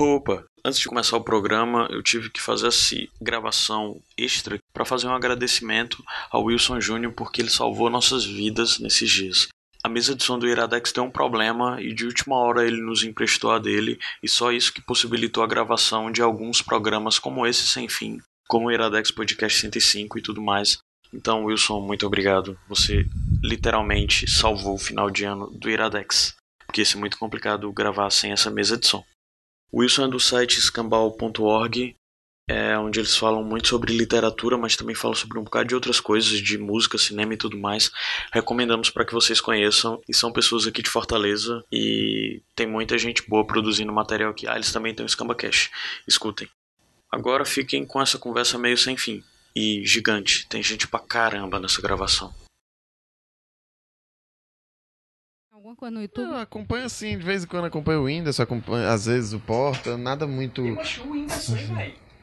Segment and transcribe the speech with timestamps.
[0.00, 5.08] Opa, antes de começar o programa, eu tive que fazer essa gravação extra para fazer
[5.08, 9.48] um agradecimento ao Wilson Júnior porque ele salvou nossas vidas nesses dias.
[9.82, 13.02] A mesa de som do Iradex deu um problema e de última hora ele nos
[13.02, 17.66] emprestou a dele, e só isso que possibilitou a gravação de alguns programas como esse
[17.66, 20.78] sem fim, como o Iradex Podcast 105 e tudo mais.
[21.12, 22.56] Então, Wilson, muito obrigado.
[22.68, 23.04] Você
[23.42, 26.36] literalmente salvou o final de ano do Iradex,
[26.66, 29.04] porque ia ser muito complicado gravar sem essa mesa de som.
[29.70, 31.94] O Wilson é do site escambau.org,
[32.48, 36.00] é, onde eles falam muito sobre literatura, mas também falam sobre um bocado de outras
[36.00, 37.90] coisas, de música, cinema e tudo mais.
[38.32, 40.00] Recomendamos para que vocês conheçam.
[40.08, 44.48] E são pessoas aqui de Fortaleza e tem muita gente boa produzindo material aqui.
[44.48, 45.70] Ah, eles também têm o Scamba Cash.
[46.06, 46.48] Escutem.
[47.12, 49.22] Agora fiquem com essa conversa meio sem fim
[49.54, 50.46] e gigante.
[50.48, 52.32] Tem gente pra caramba nessa gravação.
[55.68, 56.30] Alguma coisa no YouTube?
[56.30, 59.98] Eu acompanho assim, de vez em quando acompanho o Whindersson, acompanho, às vezes o Porta,
[59.98, 60.66] nada muito.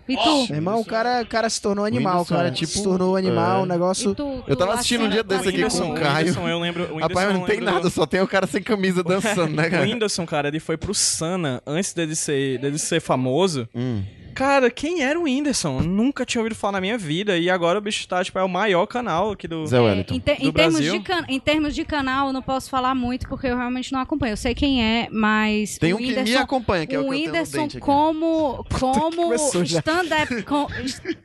[0.08, 0.48] E tu?
[0.48, 2.48] Meu irmão, o cara, o cara se tornou animal, Whindersson cara.
[2.48, 3.64] é tipo- se tornou animal, é.
[3.64, 4.14] o negócio.
[4.14, 6.18] E tu, Eu tava tu assistindo um dia desse aqui com o Caio.
[6.30, 6.96] Whindersson, eu lembro.
[6.96, 9.72] O Rapaz, não eu tem nada, só tem o cara sem camisa dançando, né, O
[9.72, 9.84] cara?
[9.84, 13.70] Whindersson, cara, ele foi pro Sana antes dele ser, dele ser famoso.
[13.76, 14.02] Hum.
[14.36, 15.80] Cara, quem era o Whindersson?
[15.82, 17.38] Nunca tinha ouvido falar na minha vida.
[17.38, 19.66] E agora o bicho tá, tipo, é o maior canal aqui do.
[19.66, 20.14] Zé É, Wellington.
[20.14, 23.28] em, Do em termos de can- em termos de canal, eu não posso falar muito
[23.30, 24.34] porque eu realmente não acompanho.
[24.34, 25.78] Eu sei quem é, mas.
[25.78, 30.44] Tem o um que me acompanha, que é o o que Whindersson como, como stand-up
[30.44, 30.68] com-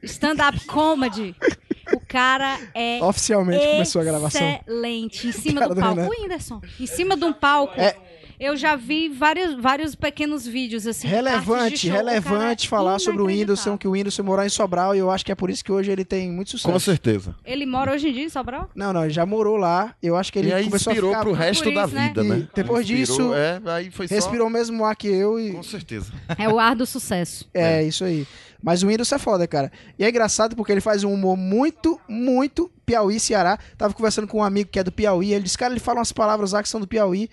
[0.05, 1.35] stand-up comedy.
[1.93, 4.41] O cara é Oficialmente começou a gravação.
[4.65, 5.27] excelente.
[5.27, 5.97] Em cima do do palco.
[6.01, 6.09] Renan.
[6.09, 6.61] O Whindersson.
[6.79, 7.75] Em cima de um palco.
[7.81, 7.97] É.
[8.41, 11.07] Eu já vi vários, vários pequenos vídeos, assim.
[11.07, 11.91] Relevante, show.
[11.95, 15.27] Relevante é falar sobre o Whindersson, que o Whindersson morar em Sobral, e eu acho
[15.27, 16.73] que é por isso que hoje ele tem muito sucesso.
[16.73, 17.37] Com certeza.
[17.45, 18.71] Ele mora hoje em dia em Sobral?
[18.75, 19.95] Não, não, ele já morou lá.
[20.03, 21.25] Eu acho que ele e aí começou inspirou a ficar.
[21.25, 22.09] pro resto por da isso, né?
[22.09, 22.49] vida, né?
[22.51, 24.15] E depois Inspirou, disso, É, aí foi só...
[24.15, 25.53] Respirou o mesmo ar que eu e.
[25.53, 26.11] Com certeza.
[26.39, 27.47] É o ar do sucesso.
[27.53, 28.27] É, isso aí.
[28.63, 29.71] Mas o Whindersson é foda, cara.
[29.99, 33.59] E é engraçado porque ele faz um humor muito, muito Piauí, Ceará.
[33.77, 35.33] Tava conversando com um amigo que é do Piauí.
[35.33, 37.29] Ele disse, cara, ele fala umas palavras lá que são do Piauí.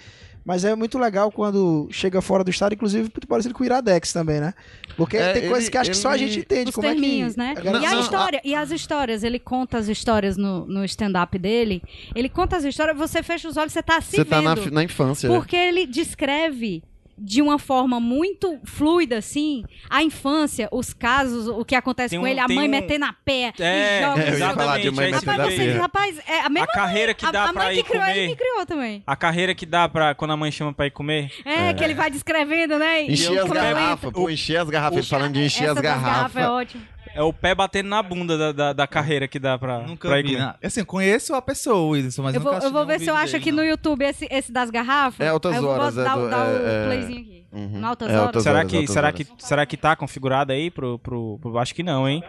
[0.47, 4.13] Mas é muito legal quando chega fora do estado, inclusive muito parecido com o Iradex
[4.13, 4.53] também, né?
[4.96, 6.69] Porque É, tem ele- coisas que acho que só a ele- gente entende.
[6.69, 7.53] Os como terminhos, é que né?
[7.62, 11.84] galera- E a história, e as histórias, ele conta as histórias no, no stand-up dele.
[12.16, 14.72] Ele conta as histórias, você fecha os olhos, você tá se Você tá na, vendo.
[14.72, 15.35] na infância, né?
[15.35, 16.81] Porque ele descreve
[17.17, 22.25] de uma forma muito fluida, assim, a infância, os casos, o que acontece Tem com
[22.25, 24.22] um- ele, a mãe um- metendo a pé É, e joga.
[24.22, 26.39] É, eu ia falar de exatamente, mãe é metendo Rapaz, a que você, rapaz, é
[26.41, 28.28] a mesma A carreira que a, dá a pra mãe ir que criou ele comer.
[28.28, 29.03] me criou também.
[29.07, 31.31] A carreira que dá pra quando a mãe chama pra ir comer.
[31.44, 33.01] É, que ele vai descrevendo, né?
[33.03, 34.97] Encher as garrafas, pô, encher as garrafas.
[34.99, 36.44] Ele falando de encher as das garrafas.
[36.44, 36.84] é ótimo.
[37.13, 40.19] É o pé batendo na bunda da, da, da carreira que dá pra, Nunca pra
[40.19, 40.38] ir vi.
[40.63, 43.34] Assim, conheço a pessoa, Whindersson, mas Eu vou, nunca eu vou ver se eu acho
[43.34, 43.63] dele, aqui não.
[43.63, 45.19] no YouTube esse, esse das garrafas.
[45.25, 47.46] É Altas vou Horas, é dar, do- dar é- é- playzinho aqui.
[47.51, 47.79] Uhum.
[47.79, 48.25] No Altas É, Horas.
[48.28, 49.17] Altas Será horas, que, altas será, horas.
[49.19, 52.23] que, será que tá configurado aí pro, pro, pro- Acho que não, hein?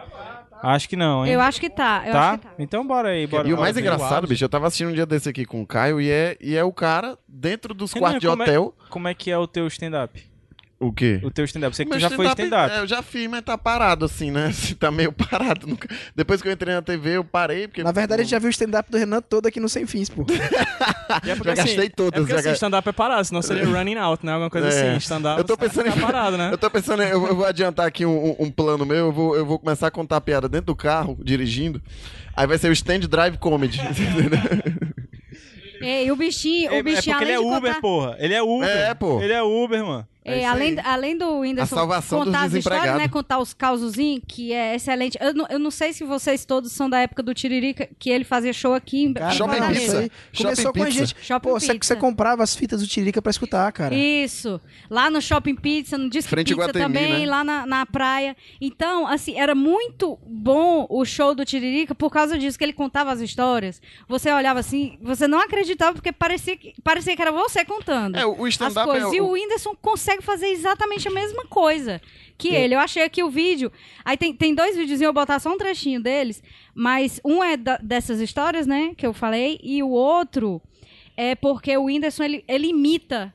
[0.61, 1.31] Acho que não, hein?
[1.31, 2.03] Eu acho que tá.
[2.05, 2.29] Eu tá?
[2.31, 2.53] acho que tá.
[2.59, 5.29] Então bora aí, bora E o mais engraçado, bicho, eu tava assistindo um dia desse
[5.29, 8.27] aqui com o Caio e é, e é o cara dentro dos Renan, quartos de
[8.27, 8.73] como é- hotel.
[8.89, 10.28] Como é que é o teu stand-up?
[10.81, 11.19] O quê?
[11.23, 11.75] O teu stand-up.
[11.75, 12.73] Você que tu já foi stand-up.
[12.73, 14.45] é, eu já fiz, mas tá parado assim, né?
[14.49, 15.67] Assim, tá meio parado.
[15.67, 17.67] Nunca- Depois que eu entrei na TV, eu parei.
[17.67, 19.85] Porque Na verdade, a gente já viu o stand-up do Renan todo aqui no Sem
[19.85, 20.25] Fins, pô.
[21.27, 23.97] É porque, Já gastei todas, É porque já assim, stand-up é parado, senão seria running
[23.97, 24.31] out, né?
[24.31, 24.89] Alguma coisa É.
[24.91, 24.97] assim.
[24.99, 26.49] Stand-up Eu tô você pensando em- fica parado, né?
[26.51, 29.07] Eu tô pensando, eu, eu vou adiantar aqui um, um- plano meu.
[29.07, 31.81] Eu vou, eu vou começar a contar piada dentro do carro, dirigindo.
[32.37, 33.81] Aí vai ser o stand drive comedy.
[35.81, 38.15] E o bichinho, É, o é bichinho porque ele é Uber, contar- porra.
[38.19, 38.69] Ele é Uber.
[38.69, 39.21] É, pô.
[39.21, 40.07] Ele é Uber, mano.
[40.25, 43.07] É, isso além, além do Whindersson A salvação contar dos as histórias, né?
[43.07, 45.17] Contar os causozinhos, que é excelente.
[45.19, 48.25] Eu não, eu não sei se vocês todos são da época do Tiririca, que ele
[48.25, 49.99] fazia show aqui em Cara, Shopping Pizza.
[49.99, 51.15] aí Começou Shopping com a gente.
[51.21, 51.93] Shopping Pô, você, Pizza.
[51.93, 53.95] você comprava as fitas do Tiririca pra escutar, cara.
[53.95, 54.59] Isso.
[54.89, 57.25] Lá no Shopping Pizza, no Disque Frente Pizza Iguatemi, também, né?
[57.25, 58.35] lá na, na praia.
[58.59, 63.11] Então, assim, era muito bom o show do Tiririca por causa disso, que ele contava
[63.11, 63.81] as histórias.
[64.07, 68.17] Você olhava assim, você não acreditava, porque parecia que, parecia que era você contando.
[68.17, 69.13] É, o as stand-up coisas.
[69.13, 72.01] é E o- o Whindersson consegue fazer exatamente a mesma coisa
[72.37, 72.75] que ele.
[72.75, 73.71] Eu achei aqui o vídeo.
[74.03, 76.41] Aí tem, tem dois vídeos, eu vou botar só um trechinho deles.
[76.73, 79.59] Mas um é da- dessas histórias, né, que eu falei.
[79.61, 80.61] E o outro
[81.17, 83.33] é porque o Whindersson, ele, ele imita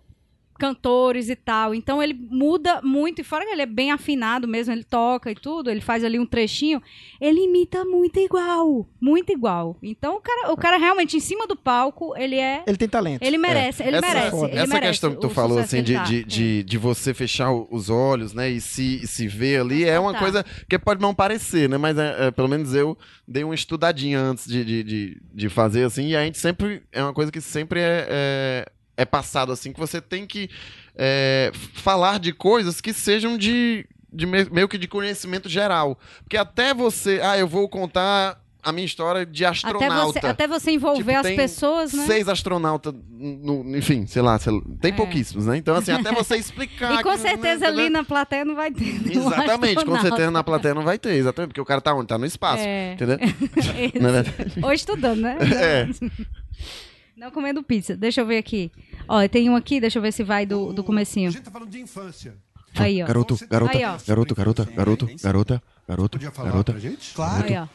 [0.64, 1.74] cantores e tal.
[1.74, 3.20] Então ele muda muito.
[3.20, 6.18] E fora que ele é bem afinado mesmo, ele toca e tudo, ele faz ali
[6.18, 6.82] um trechinho.
[7.20, 8.88] Ele imita muito igual.
[8.98, 9.76] Muito igual.
[9.82, 12.62] Então o cara, o cara realmente, em cima do palco, ele é...
[12.66, 13.22] Ele tem talento.
[13.22, 14.44] Ele merece, ele essa, merece.
[14.44, 16.02] ele essa merece questão que tu o falou, assim, que de, tá.
[16.04, 20.14] de, de, de você fechar os olhos, né, e se, se ver ali, é uma
[20.14, 20.18] Tá.
[20.20, 22.96] coisa que pode não parecer, né, mas é, é, pelo menos eu
[23.26, 27.02] dei uma estudadinha antes de, de, de, de fazer, assim, e a gente sempre, é
[27.02, 30.48] uma coisa que sempre é, é, é passado assim, que você tem que
[30.96, 35.98] é, falar de coisas que sejam de, de me- meio que de conhecimento geral.
[36.22, 40.20] Porque até você, ah, eu vou contar a minha história de Até astronauta.
[40.20, 42.06] você, até você envolver Tipo, as pessoas, né?
[42.06, 44.94] Seis astronautas, no, enfim, sei lá, sei lá, tem É.
[44.94, 45.58] pouquíssimos, né?
[45.58, 46.98] Então, assim, até você explicar.
[46.98, 49.02] E com que, certeza né, ali na plateia não vai ter.
[49.02, 52.06] nenhum Exatamente, com certeza na plateia não vai ter, exatamente, porque o cara tá onde?
[52.06, 52.94] Tá no espaço, É.
[52.94, 53.18] entendeu?
[54.62, 54.64] É?
[54.64, 55.36] Ou estudando, né?
[55.60, 55.88] É.
[57.16, 57.96] Não comendo pizza.
[57.96, 58.70] Deixa eu ver aqui.
[59.08, 61.28] Ó, tem um aqui, deixa eu ver se vai do, do comecinho.
[61.28, 62.34] A gente tá falando de infância.
[62.76, 63.06] Aí, ó.
[63.06, 63.96] Garoto, garota, Aí, ó.
[64.06, 66.72] garoto, garota, garoto, garota, garoto, Podia falar garota.
[66.72, 67.14] pra gente?
[67.14, 67.44] Claro.
[67.46, 67.66] Aí, ó.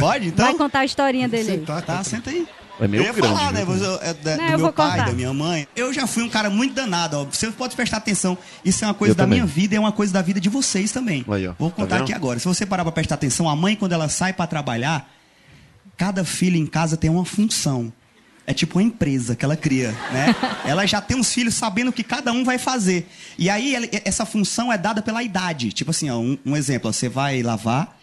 [0.00, 0.46] Pode, então?
[0.46, 1.58] Vai contar a historinha dele aí.
[1.58, 2.46] Sentar, Tá, senta aí.
[2.80, 3.28] É eu meio ia grande.
[3.28, 3.64] falar, né?
[3.64, 5.06] mas eu- é da- Não, do eu meu vou pai, contar.
[5.06, 5.68] da minha mãe.
[5.76, 7.24] Eu já fui um cara muito danado, ó.
[7.24, 8.36] Você pode prestar atenção.
[8.64, 9.38] Isso é uma coisa Eu da também.
[9.38, 11.24] minha vida e é uma coisa da vida de vocês também.
[11.28, 11.54] Aí, ó.
[11.56, 12.04] Vou Tá contar vendo?
[12.04, 12.40] aqui agora.
[12.40, 15.08] Se você parar pra prestar atenção, a mãe, quando ela sai pra trabalhar,
[15.96, 17.92] cada filho em casa tem uma função.
[18.46, 20.34] É tipo uma empresa que ela cria, né?
[20.66, 23.08] ela já tem uns filhos sabendo o que cada um vai fazer.
[23.38, 25.72] E aí, ela- essa função é dada pela idade.
[25.72, 26.90] Tipo assim, ó, um, um exemplo.
[26.90, 27.96] ó, Você vai lavar,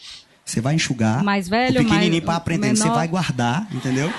[0.43, 1.23] você vai enxugar.
[1.23, 4.11] Mais velho, o pequenininho mais- pra aprender, você vai guardar, entendeu?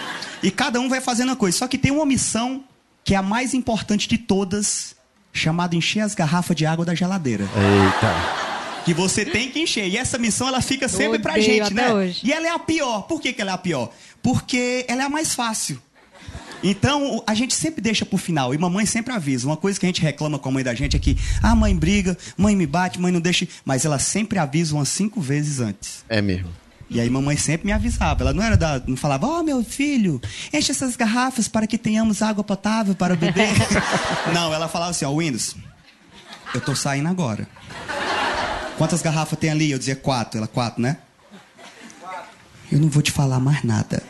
[0.42, 1.58] E cada um vai fazendo uma coisa.
[1.58, 2.62] Só que tem uma missão
[3.04, 4.94] que é a mais importante de todas,
[5.32, 7.44] chamada encher as garrafas de água da geladeira.
[7.44, 8.51] Eita.
[8.84, 9.86] Que você tem que encher.
[9.88, 11.92] E essa missão ela fica sempre pra gente, até né?
[11.92, 12.20] hoje.
[12.24, 13.02] E ela é a pior.
[13.02, 13.92] Por que, que ela é a pior?
[14.22, 15.80] Porque ela é a mais fácil.
[16.62, 18.54] Então, a gente sempre deixa pro final.
[18.54, 19.46] E mamãe sempre avisa.
[19.46, 21.74] Uma coisa que a gente reclama com a mãe da gente é que, ah, mãe
[21.74, 23.46] briga, mãe me bate, mãe não deixa.
[23.64, 26.04] Mas ela sempre avisa umas cinco vezes antes.
[26.08, 26.50] É mesmo.
[26.88, 28.22] E aí mamãe sempre me avisava.
[28.22, 30.20] Ela não era da, não falava, ó meu filho,
[30.52, 33.48] enche essas garrafas para que tenhamos água potável para beber.
[34.34, 35.56] não, ela falava assim, ó, Windows,
[36.54, 37.48] eu tô saindo agora.
[38.76, 39.70] Quantas garrafas tem ali?
[39.70, 40.38] Eu dizia quatro.
[40.38, 40.98] Ela, quatro, né?
[42.70, 44.02] Eu não vou te falar mais nada.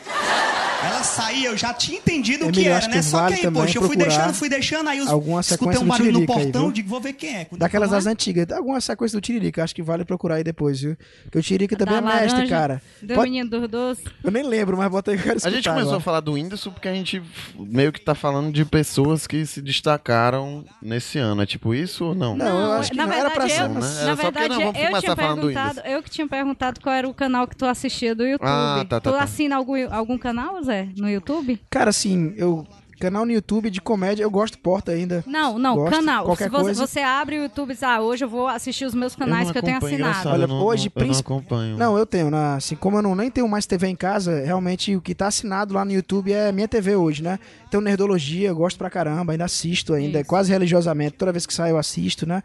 [1.03, 2.93] Saía, eu já tinha entendido o que Emílio, era, né?
[2.97, 5.77] que Só vale que aí, poxa, eu fui deixando, fui deixando, aí eu alguma escutei
[5.79, 6.71] um barulho no aí, portão, viu?
[6.71, 7.45] digo, vou ver quem é.
[7.45, 8.49] Quando Daquelas das antigas.
[8.51, 10.95] Alguma sequência do Tiririca, acho que vale procurar aí depois, viu?
[11.23, 12.81] Porque o Tiririca também Da é mestre, laranja, cara.
[13.01, 14.03] Do Pode- menino dos doces.
[14.23, 15.97] Eu nem lembro, mas bota aí que eu quero A gente começou agora.
[15.97, 17.21] a falar do Whindersson porque a gente
[17.57, 21.41] meio que tá falando de pessoas que se destacaram nesse ano.
[21.41, 22.35] É tipo isso ou não?
[22.35, 24.01] Não, eu acho que na não era pra verdade, ser, eu, né?
[24.01, 26.09] Era na só porque, verdade, não, vamos eu começar tinha falando do perguntado, eu que
[26.09, 28.47] tinha perguntado qual era o canal que tu assistia do YouTube.
[28.47, 29.23] Ah, tá, tá, tu tá.
[29.23, 31.59] assina algum, algum canal, Zé, no YouTube?
[31.69, 32.65] Cara, assim, eu.
[32.99, 35.25] Canal no YouTube de comédia, eu gosto Porta ainda.
[35.27, 36.23] Não, não, Gosto, canal.
[36.25, 36.87] qualquer Se você, coisa.
[36.87, 39.51] você abre o YouTube e diz, ah, hoje eu vou assistir os meus canais não
[39.51, 40.29] que eu tenho assinado.
[40.29, 41.75] Olha, eu não- hoje, eu não princip- acompanho.
[41.75, 42.29] Não, eu tenho.
[42.29, 45.27] Na, assim, como eu não, nem tenho mais TV em casa, realmente o que tá
[45.27, 47.39] assinado lá no YouTube é minha TV hoje, né?
[47.67, 50.29] Então, Nerdologia, eu gosto pra caramba, ainda assisto ainda, Isso.
[50.29, 51.17] quase religiosamente.
[51.17, 52.41] Toda vez que sai eu assisto, né?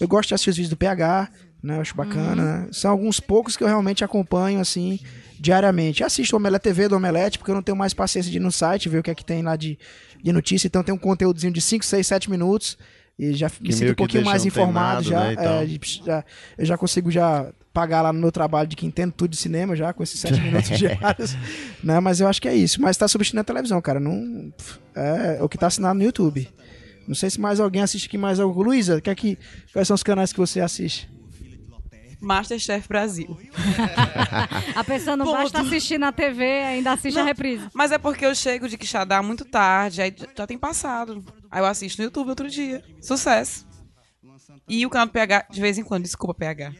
[0.00, 1.28] Eu gosto de assistir os vídeos do PH,
[1.62, 1.76] né?
[1.76, 2.68] Eu acho bacana, né?
[2.72, 4.98] São alguns poucos que eu realmente acompanho, assim,
[5.38, 6.02] diariamente.
[6.04, 8.52] Assisto o Omelete TV do Omelete, porque eu não tenho mais paciência de ir no
[8.52, 9.78] site, ver o que é que tem lá de,
[10.22, 10.66] de notícia.
[10.66, 12.76] Então, tem um conteúdozinho de 5, 6, 7 minutos.
[13.18, 15.20] E já me sinto um pouquinho mais informado já.
[15.20, 15.66] né, é,
[16.06, 16.24] já-
[16.56, 19.76] eu já consigo já pagar lá no meu trabalho de que entendo tudo de cinema
[19.76, 21.36] já, com esses sete minutos diários.
[21.84, 22.00] Né?
[22.00, 22.80] Mas eu acho que é isso.
[22.80, 24.00] Mas tá substituindo a televisão, cara.
[24.00, 24.50] Não,
[24.94, 26.48] é o que tá assinado no YouTube.
[27.06, 28.62] Não sei se mais alguém assiste aqui mais algo.
[28.62, 29.38] Luísa, que é que,
[29.72, 31.06] quais são os canais que você assiste?
[32.20, 33.38] Masterchef Brasil.
[34.76, 35.36] A pessoa não Ponto.
[35.38, 37.26] basta assistir na TV, ainda assiste a Não.
[37.26, 37.66] reprise.
[37.72, 41.24] Mas é porque eu chego de Quixadá muito tarde, aí já tem passado.
[41.50, 42.84] Aí eu assisto no YouTube outro dia.
[43.00, 43.66] Sucesso.
[44.68, 46.72] E o canal do PH, de vez em quando, desculpa, PH.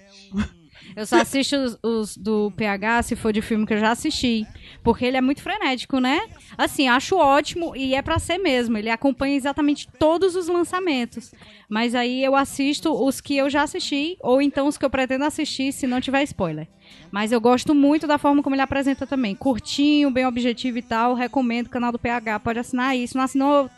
[0.97, 4.47] Eu só assisto os, os do PH se for de filme que eu já assisti.
[4.83, 6.21] Porque ele é muito frenético, né?
[6.57, 8.77] Assim, acho ótimo e é pra ser mesmo.
[8.77, 11.33] Ele acompanha exatamente todos os lançamentos.
[11.69, 15.25] Mas aí eu assisto os que eu já assisti, ou então os que eu pretendo
[15.25, 16.67] assistir, se não tiver spoiler.
[17.11, 19.35] Mas eu gosto muito da forma como ele apresenta também.
[19.35, 21.15] Curtinho, bem objetivo e tal.
[21.15, 22.41] Recomendo o canal do PH.
[22.41, 23.07] Pode assinar aí.
[23.07, 23.71] Se não assinou,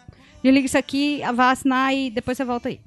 [0.42, 2.81] desliga isso aqui, vá assinar e depois você volta aí.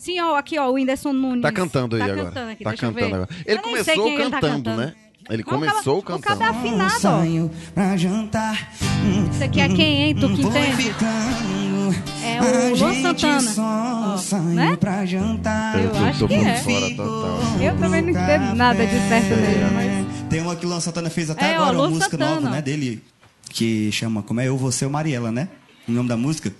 [0.00, 1.42] Sim, ó, aqui, ó, o Whindersson Nunes.
[1.42, 2.24] Tá cantando aí tá agora.
[2.28, 3.14] Cantando aqui, tá deixa eu cantando ver.
[3.16, 3.28] agora.
[3.44, 4.76] Ele Eu começou quem ele tá cantando, cantando.
[4.78, 4.94] né?
[5.28, 6.58] Ele Mas o começou cara- o cara cantando.
[6.58, 6.98] afinado, ó.
[6.98, 8.72] sonho pra jantar.
[9.04, 10.14] Hum, Isso aqui é quem, hein?
[10.14, 10.82] Tu que Vou entende?
[10.84, 11.94] ficando.
[12.24, 13.40] É o Luan Santana.
[13.42, 14.76] Só Ó, sonho né?
[14.80, 15.78] pra jantar.
[15.84, 16.56] Eu tô- acho tô que é.
[16.56, 17.40] fora total.
[17.60, 20.28] Eu também não entendo nada de sertanejo, mas...
[20.30, 22.34] Tem uma que o Luan Santana fez até É, ó, agora, uma Luan música Santana.
[22.40, 23.02] nova, né, dele,
[23.50, 25.48] que chama, como é, Eu, Você, o Mariela, né?
[25.86, 26.50] O nome da música.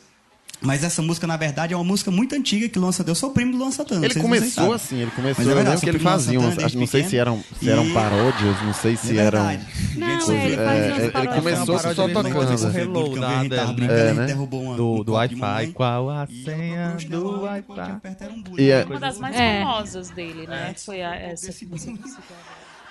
[0.62, 3.10] Mas essa música, na verdade, é uma música muito antiga que o Luan Santana...
[3.12, 4.04] Eu sou primo do Luan Santana.
[4.04, 5.42] Ele começou assim, ele começou.
[5.42, 7.86] Mas é eu verdade, lembro que ele fazia acho- Não sei se eram, se eram
[7.86, 9.42] E- paródias, não sei se É eram.
[9.44, 9.50] Não,
[10.20, 12.22] Gente, é, ele é, ele- umas começou só tocando.
[12.24, 12.78] mesmo?
[12.78, 13.72] Hello, Porque eu vi, a gente tava nada.
[13.72, 14.26] brincando, É, ele né?
[14.26, 15.66] derrubou uma- Do, um do Wi-Fi.
[15.72, 18.70] Qual a senha do Wi-Fi?
[18.70, 19.60] é- Uma das mais É.
[19.60, 20.74] famosas dele, né?
[20.76, 21.94] Foi a, essa que você.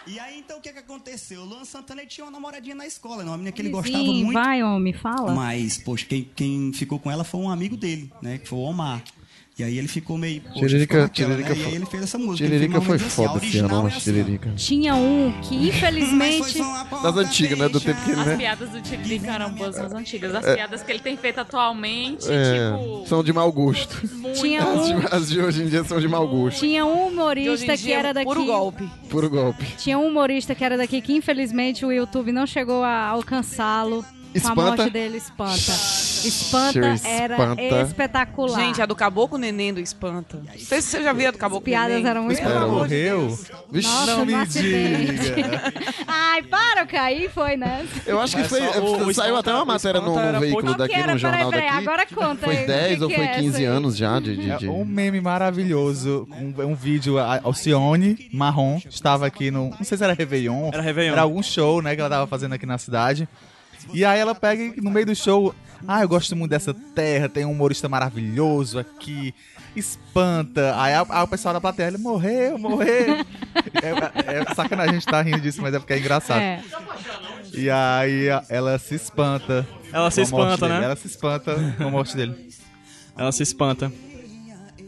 [0.08, 1.42] E aí, então, o que que aconteceu?
[1.42, 3.30] O Luan Santana tinha uma namoradinha na escola, né?
[3.30, 4.34] uma menina que ele Sim, gostava muito.
[4.34, 5.34] vai, homem, fala.
[5.34, 8.38] Mas, poxa, quem, quem ficou com ela foi um amigo dele, né?
[8.38, 9.04] Que foi o Omar.
[9.60, 10.40] E aí ele ficou meio.
[10.42, 11.60] Poxa, Tiririca- ficou naquela, Tiririca né?
[11.60, 12.48] E foi- aí ele fez essa música.
[12.48, 14.00] Tiririca foi menos assim, a foda esse ano, é assim, ó.
[14.00, 14.54] Tiririca.
[14.56, 16.60] Tinha um que, infelizmente...
[17.04, 17.68] Das antigas, né?
[17.70, 18.38] Do tempo que ele, As né?
[18.38, 20.34] piadas do Tiririca eram boas nas antigas.
[20.34, 23.06] As piadas que ele tem feito atualmente, É, tipo.
[23.08, 24.00] são de mau gosto.
[24.16, 26.60] muito- Tinha As um, de, as de hoje em dia são de mau gosto.
[26.60, 28.26] tinha um humorista que dia, era daqui...
[28.26, 28.90] Puro golpe.
[29.10, 29.66] Puro golpe.
[29.78, 34.06] Tinha um humorista que era daqui que infelizmente o YouTube não chegou a alcançá-lo.
[34.32, 34.62] Com a Espanta?
[34.78, 35.54] morte dele, espanta.
[35.54, 37.62] Espanta Sure, era Espanta.
[37.82, 38.60] espetacular.
[38.60, 40.38] Gente, a do Caboclo Neném do Espanta.
[40.38, 42.08] Não sei se você já viu a do Caboclo As piadas Neném.
[42.10, 42.72] eram muito Ela boas.
[42.74, 43.40] morreu?
[43.72, 45.14] Vixe, Nossa, não me acidente.
[45.34, 45.74] diga.
[46.06, 47.86] Ai, para, eu caí, foi, né?
[48.06, 48.60] eu acho que Mas foi.
[48.62, 50.74] só o- o saiu Espanta- até uma o matéria no, Espanta no era veículo Qual
[50.74, 51.14] que daqui, era?
[51.14, 51.88] no jornal Peraí, peraí, daqui.
[51.88, 52.68] agora conta Foi aí.
[52.68, 53.66] 10 o que ou que foi é 15 essa aí?
[53.66, 54.36] anos já de.
[54.38, 59.70] de, de- É um meme maravilhoso, um, um vídeo, a Alcione Marrom estava aqui no,
[59.72, 61.14] não sei se era Réveillon, Era Réveillon.
[61.14, 63.28] era algum show, né, que ela tava fazendo aqui na cidade,
[63.94, 65.54] e aí ela pega e, no meio do show,
[65.88, 69.34] ah, eu gosto muito dessa terra, tem um humorista maravilhoso aqui,
[69.76, 73.16] espanta, aí, a- aí o pessoal da plateia, ele morreu, morreu,
[73.82, 76.62] é, é sacanagem a gente tá rindo disso, mas é porque é engraçado, É.
[77.54, 80.86] e aí ela se espanta, Ela se espanta, dele, né?
[80.86, 82.50] ela se espanta com a morte dele.
[83.18, 83.92] Ela se espanta.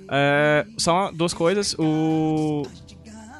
[0.09, 1.73] É, só duas coisas.
[1.77, 2.63] O.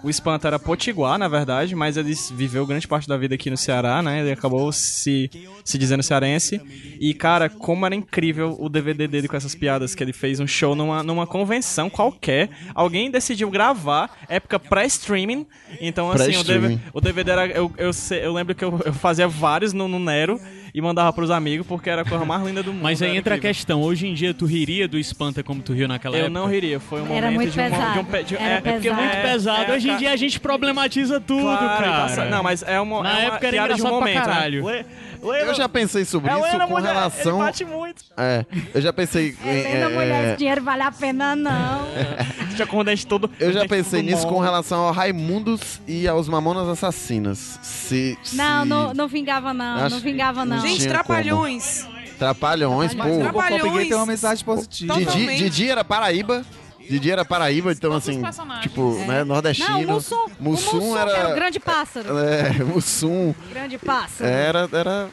[0.04, 3.58] O Espanta era potiguar, na verdade, mas ele viveu grande parte da vida aqui no
[3.58, 4.22] Ceará, né?
[4.22, 5.30] Ele acabou se,
[5.64, 6.60] se dizendo cearense.
[7.00, 10.48] E, cara, como era incrível o DVD dele com essas piadas, que ele fez um
[10.48, 12.50] show numa, numa convenção qualquer.
[12.74, 15.46] Alguém decidiu gravar, época pré-streaming.
[15.80, 16.68] Então, assim, o, Pré-streaming.
[16.68, 17.48] DVD, o DVD era.
[17.48, 20.40] Eu, eu, eu lembro que eu, eu fazia vários no, no Nero
[20.74, 22.84] e mandava pros amigos, porque era a coisa mais linda do mundo.
[22.84, 23.82] Mas aí entra a questão.
[23.82, 26.40] Hoje em dia, tu riria do Espanta como tu riu naquela Eu época?
[26.40, 27.94] não riria, foi um momento Era muito de, uma, pesado.
[27.94, 29.02] de um de- Era é, é porque pesado.
[29.02, 29.72] Muito é- pesado.
[29.72, 32.16] é, Hoje em dia a gente problematiza tudo, Claro, cara.
[32.16, 34.66] tá- Não, mas é uma, Na é uma época era piada de um momento, caralho.
[34.66, 34.86] né?
[35.22, 37.38] Eu já pensei sobre é, isso com mulher, relação.
[37.38, 38.04] Ele bate muito.
[38.18, 39.38] É, eu já pensei.
[39.44, 41.88] Helena, é, mulher, é, esse dinheiro vale a pena, não.
[42.56, 43.30] Já com o dente todo.
[43.40, 47.60] eu já pensei nisso com relação ao Raimundos e aos Mamonas Assassinas.
[47.62, 49.78] Se, Não, se- não, não vingava, não.
[49.78, 50.58] Acho- Não vingava, não.
[50.58, 51.88] não Gente, trapalhões.
[52.18, 53.20] Trapalhões, Mas pô.
[53.20, 53.88] Trapalhões.
[53.88, 54.94] tem uma mensagem positiva.
[54.96, 55.36] Didi.
[55.38, 56.46] Didi era Paraíba.
[56.92, 58.22] Didi era Paraíba, então Todos assim,
[58.62, 59.70] tipo, né, nordestino.
[59.70, 60.16] Não, o Mussum.
[60.16, 61.12] o Mussum Mussum era.
[61.12, 62.18] que era o grande pássaro.
[62.20, 64.30] É, Mussum Grande pássaro.
[64.30, 65.10] era, era.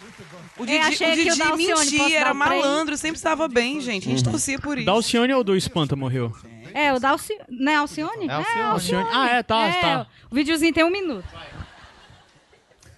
[0.58, 3.16] O Eu Didi, achei o que o Didi Dalcione posso mentia, era um malandro, sempre
[3.16, 4.08] estava bem, gente.
[4.08, 4.87] A gente torcia por isso.
[4.87, 6.32] Da Alcione ou do Espanta morreu?
[6.75, 7.40] É, o da Alcione.
[7.49, 8.28] Não é Alcione?
[8.28, 8.62] É Alcione.
[8.62, 9.08] Alcione.
[9.14, 10.06] Ah, é, tá, É, tá.
[10.30, 11.25] O videozinho tem um minuto.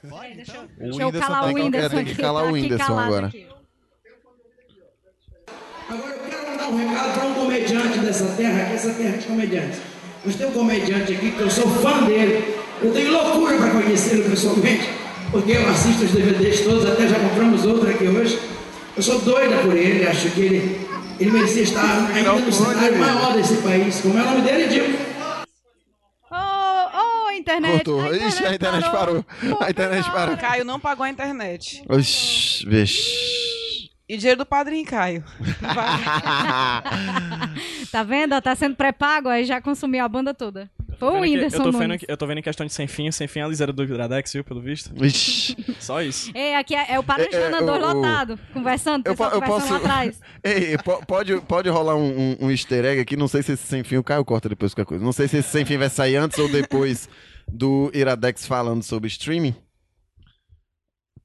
[0.02, 0.56] O Deixa
[1.02, 3.26] eu Whindersson calar tá o que- Whindersson tem que calar tá o Whindersson agora.
[3.26, 3.46] aqui.
[6.70, 9.80] Um recado para um comediante dessa terra, que essa terra de comediantes.
[10.24, 12.54] Nós temos um comediante aqui que eu sou fã dele.
[12.82, 14.88] Eu tenho loucura para conhecê-lo pessoalmente,
[15.30, 18.38] porque eu assisto os DVDs todos, até já compramos outro aqui hoje.
[18.96, 23.34] Eu sou doida por ele, acho que ele, ele merecia estar ainda no cenário maior
[23.34, 24.00] desse país.
[24.00, 24.98] Como é o nome dele, Diego?
[26.30, 27.84] Ô, ô, internet.
[27.84, 28.14] Cortou.
[28.14, 29.24] Ixi, a internet parou.
[29.60, 30.36] A internet parou.
[30.36, 31.82] Caio não pagou a internet.
[31.88, 33.49] Oxi, vixe.
[34.12, 35.22] E dinheiro do padrinho Caio.
[37.92, 38.40] Tá vendo?
[38.40, 40.70] Tá sendo pré-pago, aí já consumiu a banda toda.
[40.98, 43.26] Foi o Whindersson eu, tô vendo, eu tô vendo em questão de sem fim, sem
[43.26, 44.90] fim é a liseira do Iradex, viu, pelo visto.
[44.94, 45.56] Vixe.
[45.78, 46.30] Só isso.
[46.34, 49.24] É, aqui é, é o Parajana É, é, 2 o- o- lotado, conversando, Eu, po-
[49.24, 49.70] eu posso.
[49.72, 50.20] lá atrás.
[50.44, 53.16] Ei, po- pode, pode rolar um, um, um easter egg aqui.
[53.16, 53.96] Não sei se esse sem fim.
[53.96, 55.04] O Caio corta depois qualquer coisa.
[55.04, 57.08] Não sei se esse sem fim vai sair antes ou depois
[57.48, 59.54] do Iradex falando sobre streaming.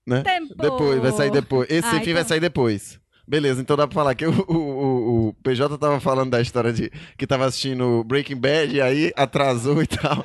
[0.05, 0.21] Né?
[0.21, 0.53] Tempo.
[0.55, 1.69] Depois, vai sair depois.
[1.69, 2.25] Esse Ah, fim vai então.
[2.25, 2.99] sair depois.
[3.27, 6.91] Beleza, então dá pra falar que o, o- o PJ tava falando da história de
[7.17, 10.23] que tava assistindo Breaking Bad e aí atrasou e tal.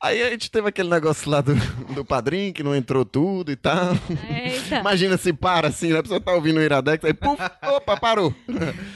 [0.00, 1.54] Aí a gente teve aquele negócio lá do,
[1.92, 3.94] do padrinho que não entrou tudo e tal.
[4.30, 4.76] Eita.
[4.78, 5.98] Imagina se para assim, né?
[5.98, 8.32] A pessoa tá ouvindo o Iradex, aí puf, opa, parou.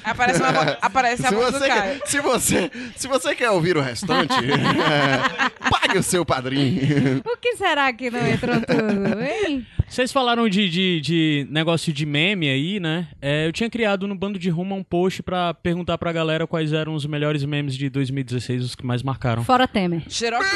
[0.04, 1.82] Aparece, uma, vo- aparece a Se voz do você, Caio.
[2.00, 7.20] quer, se, você, se você quer ouvir o restante, é, pague o seu padrinho.
[7.24, 9.66] O que será que não entrou tudo, hein?
[9.88, 13.08] Vocês falaram de, de, de negócio de meme aí, né?
[13.20, 16.72] É, eu tinha criado no Bando de Rumo um post pra perguntar pra galera quais
[16.72, 19.44] eram os melhores memes de 2016, os que mais marcaram.
[19.44, 20.02] Fora Temer.
[20.08, 20.46] Xerox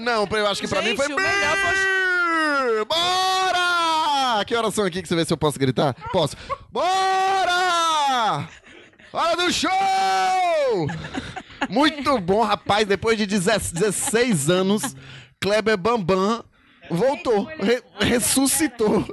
[0.00, 1.06] Não, eu acho que pra mim Gente, foi.
[1.12, 4.44] o melhor foi- Bora!
[4.46, 5.94] Que horas são aqui que você vê se eu posso gritar?
[6.12, 6.36] Posso.
[6.70, 8.48] Bora!
[9.12, 9.70] Hora do show!
[11.68, 12.86] Muito bom, rapaz.
[12.86, 14.96] Depois de 16 anos,
[15.40, 16.44] Kleber Bambam
[16.90, 19.06] voltou, re- ressuscitou.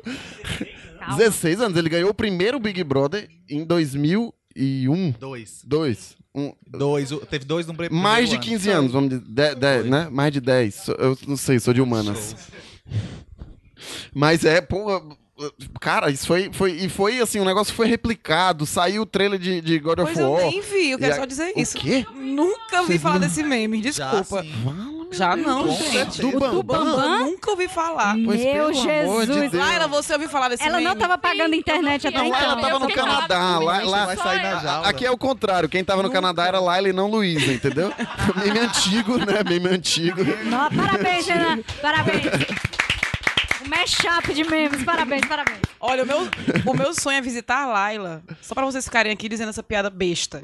[1.18, 1.78] 16 anos.
[1.78, 5.12] Ele ganhou o primeiro Big Brother em 2000 2001.
[5.20, 5.62] Dois.
[5.63, 6.15] Dois.
[6.34, 7.12] Um, Dois.
[7.12, 8.43] o- Teve dois no primeiro mais de ano.
[8.43, 9.24] 15 anos, vamos dizer.
[9.25, 10.08] de- de- né?
[10.10, 10.75] Mais de 10.
[10.75, 12.36] Sou- Eu não sei, sou de humanas.
[14.13, 15.17] Mas é, pô.
[15.79, 16.72] Cara, isso foi, foi.
[16.74, 18.65] E foi assim, um negócio foi replicado.
[18.65, 20.41] Saiu o trailer de, de God Pois of eu War.
[20.43, 21.77] nem vi, eu quero E a- só dizer o isso.
[21.77, 22.05] quê?
[22.15, 24.43] Nunca ouvi Vocês falar não- desse meme, desculpa.
[24.43, 24.50] Já,
[25.38, 26.15] não, Com gente.
[26.15, 26.27] certeza.
[26.27, 27.20] O Do Bambam?
[27.20, 28.15] Eu nunca ouvi falar.
[28.25, 29.51] Pois, Meu pelo amor de Jesus.
[29.51, 29.65] Deus.
[29.65, 30.86] Laila, você ouviu falar desse Ela meme?
[30.89, 32.39] não tava pagando internet até Não, então.
[32.39, 33.60] Laila tava no Canadá.
[33.60, 34.88] Lá, lá- vai sair na jaula.
[34.88, 35.68] Aqui é o contrário.
[35.70, 37.91] Quem tava no Canadá era Laila e não Luísa, entendeu?
[38.36, 39.44] Meme antigo, né?
[39.48, 40.22] Meme antigo.
[40.46, 41.60] Não, parabéns, Renan.
[41.82, 42.22] Parabéns.
[43.72, 44.84] Mashup de memes.
[44.84, 45.60] Parabéns, parabéns.
[45.80, 46.28] Olha, o meu,
[46.66, 48.22] o meu sonho é visitar a Laila.
[48.42, 50.42] Só pra vocês ficarem aqui dizendo essa piada besta.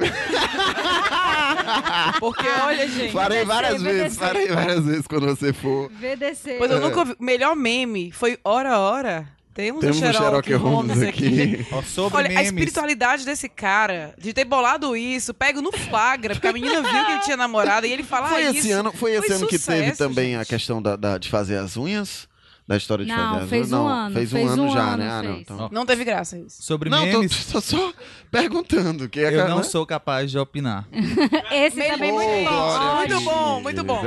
[2.20, 3.12] Porque, olha, gente.
[3.12, 5.90] Farei várias vai vezes, farei várias vezes quando você for.
[5.92, 6.56] VDC.
[6.58, 7.12] Pois eu nunca ouvi.
[7.20, 9.28] O melhor meme foi Hora Hora.
[9.54, 11.66] Temos, Temos um Sherlock, Holmes aqui.
[11.66, 11.88] aqui.
[11.88, 12.46] Sobre Olha, a memes.
[12.50, 17.12] espiritualidade desse cara, de ter bolado isso, pego no flagra, porque a menina viu que
[17.14, 18.74] ele tinha namorada e ele fala Foi ah, esse isso.
[18.80, 20.50] ano, foi esse ano que teve sucesso, também a gente.
[20.50, 22.28] questão da, da- de fazer as unhas?
[22.68, 25.10] Da história de Não, fez um ano, Fez um fez ano um já, ano, né?
[25.10, 25.38] Ah, não.
[25.38, 25.70] Então...
[25.72, 26.62] Não teve graça isso.
[26.62, 27.94] Sobre Não, tô, memes, tô só
[28.30, 29.08] perguntando.
[29.08, 29.64] Que é eu que- não né?
[29.64, 30.86] sou capaz de opinar.
[31.50, 32.96] Esse também é muito bom.
[32.98, 34.02] Muito bom, muito bom.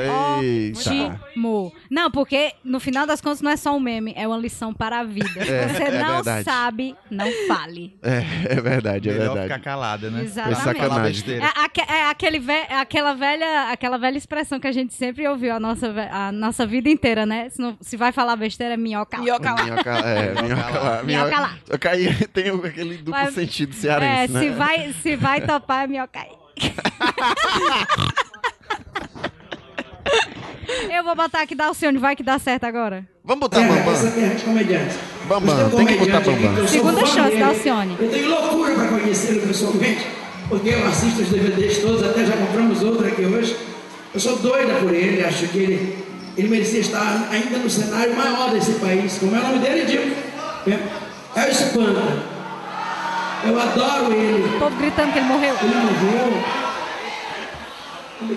[0.76, 1.72] Ótimo.
[1.90, 5.00] Não, porque no final das contas não é só um meme, é uma lição para
[5.00, 5.40] a vida.
[5.40, 6.44] É, Você é não verdade.
[6.44, 7.96] sabe, não fale.
[8.02, 8.18] É,
[8.56, 9.54] é verdade, é Melhor verdade.
[9.54, 10.22] ficar calada, né?
[10.22, 11.24] Exatamente.
[11.32, 15.54] É, é aquele ve- é aquela, velha, aquela velha expressão que a gente sempre ouviu
[15.54, 17.48] a nossa, a nossa vida inteira, né?
[17.48, 19.16] Se, não- se vai falar besteira, é minhoca.
[19.18, 19.22] lá.
[19.22, 19.62] Minhoca lá.
[19.64, 21.02] Minhoca, é, minhoca lá.
[21.02, 21.56] Minhoca lá.
[21.64, 24.40] Só que aí tem aquele duplo Vai- sentido É, cearense, né?
[24.40, 26.30] se, vai, se vai topar, é minhoca aí.
[30.90, 33.06] Eu vou botar aqui da Alcione, vai que dá certo agora.
[33.24, 34.38] Vamos botar terra, Bambam.
[34.44, 34.96] comediantes.
[35.28, 36.68] Bambam, Mas tem que botar Bambam.
[36.68, 37.40] Segunda chance dele.
[37.40, 37.96] da Alcione.
[38.00, 40.06] Eu tenho loucura para conhecê-lo pessoalmente,
[40.48, 43.56] porque eu assisto os DVDs todos, até já compramos outro aqui hoje.
[44.14, 45.98] Eu sou doida por ele, acho que ele,
[46.40, 49.18] ele merecia estar ainda no cenário maior desse país.
[49.18, 50.16] Como é o nome dele, Diego?
[50.66, 52.40] É, é o Espanta.
[53.46, 54.56] Eu adoro ele.
[54.56, 55.54] O povo gritando que ele morreu.
[55.62, 56.69] Ele morreu.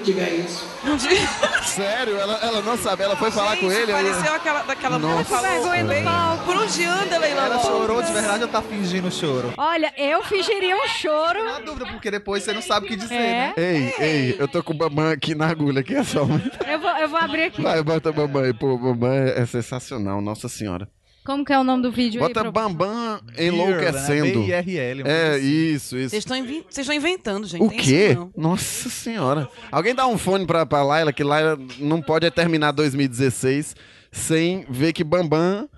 [0.03, 0.65] Diga isso.
[1.63, 3.91] Sério, ela, ela não sabe, ela foi falar com Gente, ele.
[3.91, 5.25] Pareceu aquela, daquela Nossa.
[5.25, 5.49] falou.
[5.51, 6.43] vergonha bem, palco.
[6.45, 9.53] Por onde anda, Leila Ela chorou de verdade ou tá fingindo choro?
[9.57, 11.43] Olha, eu fingiria um choro.
[11.43, 13.19] Na dúvida, porque depois você não sabe o que dizer, É.
[13.19, 13.53] né?
[13.57, 16.21] Ei, ei, eu tô com o Bambam aqui na agulha, aqui é só.
[16.21, 17.61] Eu vou, eu vou abrir aqui.
[17.61, 20.87] Vai, bota Bambam aí, pô, Bambam é, é sensacional, nossa senhora.
[21.25, 22.43] Como que é o nome do vídeo Bota aí?
[22.43, 23.45] pro- Bambam né?
[23.47, 24.41] enlouquecendo.
[24.43, 25.03] B-I-R-L.
[25.05, 26.09] É, isso, isso.
[26.09, 27.63] Vocês estão invi- inventando, gente.
[27.63, 28.09] O tem quê?
[28.09, 28.49] isso não.
[28.51, 29.49] Nossa senhora.
[29.71, 33.75] Alguém dá um fone pra, pra Laila, que Laila não pode terminar 2016
[34.11, 35.69] sem ver que Bambam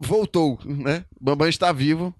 [0.00, 1.04] voltou, né?
[1.20, 2.14] Bambam está vivo.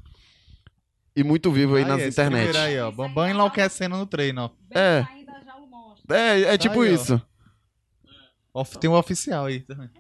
[1.17, 2.57] E muito vivo aí Ah, nas esse internet.
[2.57, 2.91] Aí, ó.
[2.91, 4.51] Bambam enlouquecendo no treino, ó.
[4.79, 5.05] É.
[6.09, 7.21] É, é tipo Aí, isso.
[8.81, 9.91] Tem um oficial aí também.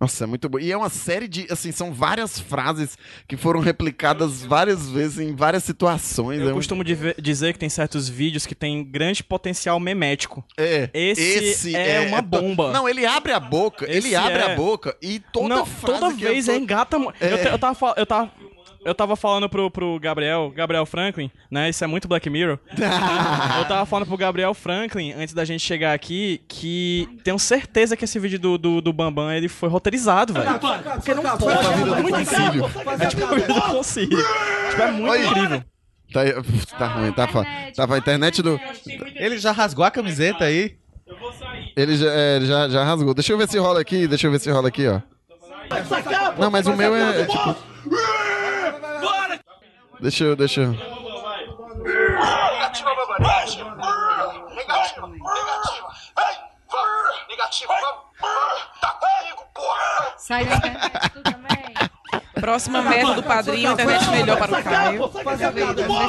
[0.00, 0.58] Nossa, é muito bom.
[0.58, 5.34] E é uma série de, assim, são várias frases que foram replicadas várias vezes em
[5.36, 6.40] várias situações.
[6.40, 10.44] Eu é, costumo dive- dizer que tem certos vídeos que tem grande potencial memético.
[10.56, 12.72] é, Esse é uma bomba.
[12.72, 16.00] Não, ele abre a boca, ele Esse abre é- a boca e toda não, frase
[16.00, 16.98] toda vez eu é tô- engata.
[16.98, 17.32] mu- É.
[17.32, 18.32] Eu, eu tava, eu tava,
[18.84, 21.70] eu tava falando pro, pro Gabriel, Gabriel Franklin, né?
[21.70, 22.58] Isso é muito Black Mirror.
[23.58, 28.04] eu tava falando pro Gabriel Franklin, antes da gente chegar aqui, que tenho certeza que
[28.04, 30.46] esse vídeo do, do, do Bambam ele foi roteirizado, velho.
[30.58, 32.70] Porque não pode, é do muito concílio.
[33.00, 34.18] É tipo a vida do concílio.
[34.70, 35.26] Tipo, é muito Oi.
[35.26, 35.64] incrível.
[36.12, 36.20] Tá,
[36.78, 37.48] tá ruim, tá foda.
[37.74, 38.60] Tava a internet do.
[39.16, 40.76] Ele já rasgou a camiseta aí?
[41.76, 43.14] Ele já, é, ele já, já rasgou.
[43.14, 45.00] Deixa eu ver se rola aqui, deixa eu ver se rola aqui, ó.
[46.38, 47.56] Não, mas o meu é, é tipo.
[50.04, 50.72] Deixa eu, deixa eu.
[51.82, 53.64] Negativa, babagem.
[53.64, 55.88] Negativa, negativa.
[56.18, 56.36] Ei,
[56.70, 56.82] vá.
[57.26, 58.28] Negativa, vá.
[58.82, 60.12] Tá comigo, porra.
[60.18, 61.63] Sai da internet tu também.
[62.44, 65.10] Próxima meta do padrinho, internet melhor para o Caio.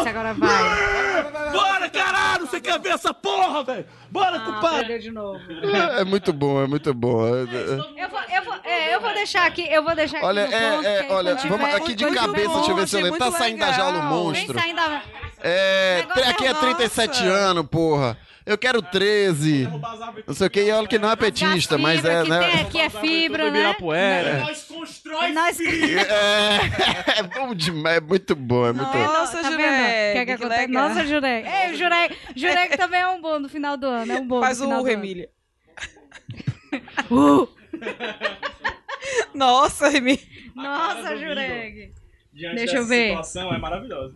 [0.04, 1.52] Se agora vai.
[1.54, 2.46] Bora, caralho.
[2.46, 3.86] Você quer ver essa porra, velho?
[4.12, 5.40] Bora, Ah, de novo.
[5.50, 7.26] É, é muito bom, é muito bom.
[7.26, 10.44] É- é- Eu vou, eu, vou, é, eu vou deixar aqui, eu vou deixar Olha,
[10.44, 13.02] aqui no é, ponto, é, olha, vamos aqui de cabeça, deixa eu ver se eu
[13.02, 13.18] lembro.
[13.20, 14.12] Tá saindo da jaula o legal.
[14.12, 14.54] monstro.
[14.54, 15.02] Vem saindo da...
[15.42, 17.34] É, aqui é é 37 nossa.
[17.34, 18.18] anos, porra.
[18.46, 19.68] Eu quero 13.
[20.28, 22.40] Não sei o que, e olha que não é petista, mas é, que né?
[22.40, 23.50] tem aqui é fibra, né?
[23.50, 24.40] Ibirapuera.
[24.40, 24.68] Nós,
[25.34, 25.60] nós...
[25.60, 29.00] É, é bom demais, é muito bom, é muito bom.
[29.00, 29.50] Nossa, tá?
[29.50, 30.68] Jurek, O que, é que que acontece?
[30.68, 31.48] Nossa, Jurek.
[31.48, 34.12] Ei, o Jurek, Jurek também é um bom no final do ano.
[34.12, 34.84] É um bom Faz o.
[34.84, 35.30] Remília.
[37.10, 37.48] Uh!
[39.34, 40.20] Nossa, Remília.
[40.54, 41.94] Nossa, Jurek.
[42.34, 43.10] Diante Deixa dessa eu ver.
[43.10, 44.14] situação, é maravilhoso.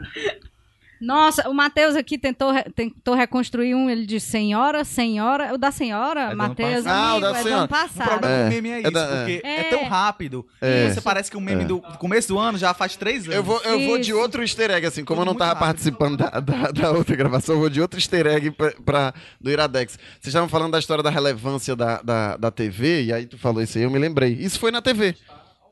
[1.02, 5.54] Nossa, o Matheus aqui tentou, re- tentou reconstruir um, ele disse senhora, senhora.
[5.54, 6.88] O da senhora, É Matheus, passado.
[6.88, 7.56] Ah, o amigo, da é do senhora.
[7.58, 8.10] ano O passado.
[8.10, 8.44] problema É.
[8.44, 9.60] do meme é É isso, da- porque é.
[9.60, 9.64] é.
[9.66, 10.86] tão rápido É.
[10.88, 11.66] e você parece que o meme É.
[11.66, 13.36] do começo do ano já faz três anos.
[13.36, 15.66] Eu vou, eu vou de outro easter egg, assim, como eu não Tudo tava muito
[15.66, 15.98] rápido.
[15.98, 19.50] participando da, da, da outra gravação, eu vou de outro easter egg pra, pra- do
[19.50, 19.94] Iradex.
[19.94, 23.62] Vocês estavam falando da história da relevância da, da, da TV, e aí tu falou
[23.62, 24.34] isso aí, eu me lembrei.
[24.34, 25.16] Isso foi na TV.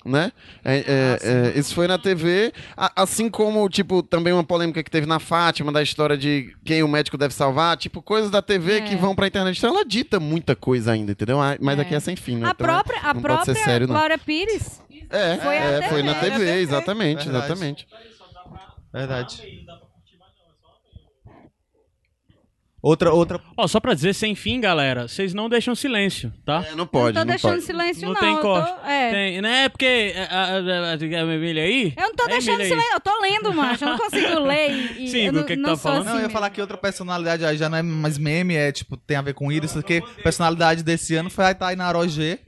[0.06, 0.32] Né?
[0.64, 1.18] É, é,
[1.56, 2.54] é, isso foi na TV,
[2.96, 6.88] assim como, tipo, também uma polêmica que teve na Fátima, da história de quem o
[6.88, 8.82] médico deve salvar, tipo, coisas da TV É.
[8.82, 9.58] que vão pra internet.
[9.58, 11.42] Então ela dita muita coisa ainda, entendeu?
[11.42, 11.82] Ah, Mas É.
[11.82, 12.48] aqui é sem fim, né?
[12.48, 13.88] A Então, própria, a própria sério,
[14.20, 14.82] Pires.
[15.10, 17.46] É, Foi é, foi na TV, TV, exatamente, verdade.
[17.46, 17.88] exatamente.
[18.94, 19.42] Verdade.
[22.88, 23.42] Outra, outra.
[23.58, 26.66] Ó, só pra dizer, sem fim, galera, vocês não deixam silêncio, tá?
[26.72, 27.66] É, não pode, não tô não deixando pode.
[27.66, 28.20] silêncio, Não não.
[28.22, 28.72] tem corte.
[28.72, 29.12] tô- é.
[29.12, 29.70] Tem, né?
[29.70, 30.58] Porque a, a, a,
[30.92, 31.94] a, a Emília aí...
[31.98, 33.84] Eu não tô É, deixando silêncio, eu tô lendo, macho.
[33.84, 35.06] Eu não consigo ler e.
[35.06, 36.02] e Sim, do que que tá falando?
[36.04, 38.72] assim Não, eu ia falar que outra personalidade aí já não é mais meme, é
[38.72, 42.40] tipo, tem a ver com isso, porque a personalidade desse ano foi a Tainara Roger.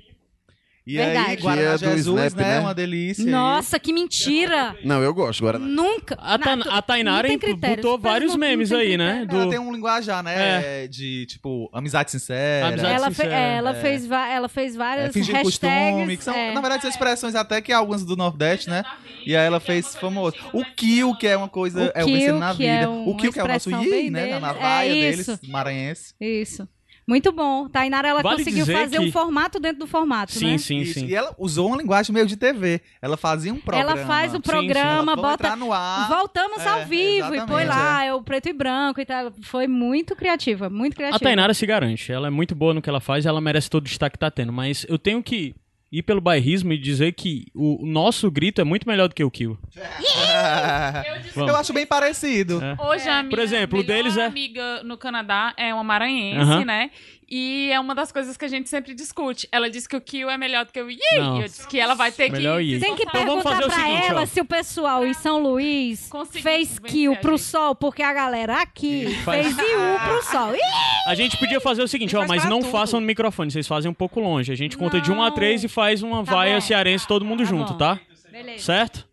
[0.92, 1.30] E Verdade.
[1.30, 2.54] aí, Guaraná Que é do Jesus, Snap, né?
[2.56, 2.60] né?
[2.62, 3.24] Uma delícia.
[3.26, 4.76] Nossa, que mentira!
[4.84, 5.60] Não, eu gosto, agora.
[5.60, 6.16] Nunca.
[6.20, 8.80] A, Ta- Não, tu- a Tainara não tem critério, botou vários não- não memes tem
[8.80, 9.18] aí, né?
[9.20, 9.36] critério.
[9.36, 9.50] Ela Do...
[9.52, 10.88] tem um linguajar, né?
[10.88, 12.70] De, tipo, amizade sincera.
[12.70, 13.74] Amizade Ela, fe- sincera, é, ela, é.
[13.76, 15.60] fez va- ela fez É, várias fingir hashtags.
[15.94, 16.54] costume, que são, é.
[16.56, 18.84] na verdade, são expressões até que algumas do Nordeste, né?
[19.28, 20.38] E aí ela fez famoso.
[20.52, 22.90] O Kill, que é uma coisa, O é o vencendo Kill, na que é vida.
[22.90, 24.20] o Kill, que é o nosso expressão Yi, né?
[24.26, 24.34] deles.
[24.34, 25.40] Na navaia É deles, isso.
[25.48, 26.14] maranhense.
[26.20, 26.68] Isso.
[27.10, 27.68] Muito bom.
[27.68, 30.58] Tainara, ela Vale conseguiu fazer que- um formato dentro do formato, Sim, né?
[30.60, 31.00] sim, Isso.
[31.00, 31.08] sim.
[31.08, 32.80] E ela usou uma linguagem meio de TV.
[33.02, 33.92] Ela fazia um programa.
[34.00, 35.44] Ela faz o Sim, sim, programa, ela falou, bota.
[35.48, 36.08] entrar no ar.
[36.08, 38.14] Voltamos É, ao vivo e põe lá, é.
[38.14, 39.32] o preto e branco e tal.
[39.42, 41.18] Foi muito criativa, muito criativa.
[41.18, 42.12] A Tainara se garante.
[42.12, 44.30] Ela é muito boa no que ela faz, ela merece todo o destaque que tá
[44.30, 44.54] tendo.
[44.54, 45.56] Mas eu tenho que
[45.92, 49.32] ir pelo bairrismo e dizer que o nosso grito é muito melhor do que o
[49.32, 49.58] Kill.
[51.36, 52.62] Eu acho bem parecido.
[52.64, 52.76] É.
[52.80, 56.66] Hoje a minha Por exemplo, o deles é- amiga no Canadá é uma maranhense, Aham.
[56.66, 56.92] né?
[57.32, 59.48] E é uma das coisas que a gente sempre discute.
[59.52, 60.98] Ela disse que o Kill é melhor do que o Yi.
[61.18, 61.38] Não.
[61.42, 62.66] Eu disse que ela vai ter Melhor que...
[62.74, 62.80] Yi.
[62.80, 64.26] Tem que Então vamos perguntar fazer o pra seguinte, ela ó.
[64.26, 67.42] se o pessoal em São Luís Conseguiu fez kill pro gente.
[67.48, 70.56] sol, porque a galera aqui Faz- fez IU pro sol.
[70.56, 70.60] Ih!
[71.08, 72.72] A gente podia fazer o seguinte, ó, mas não tudo.
[72.72, 74.52] façam no microfone, vocês fazem um pouco longe.
[74.52, 75.36] A gente conta de 1 a Não.
[75.36, 76.62] 3 e faz uma Tá vaia bom.
[76.62, 77.78] cearense todo mundo Tá junto, bom.
[77.78, 78.00] tá?
[78.32, 78.64] Beleza.
[78.64, 79.09] Certo?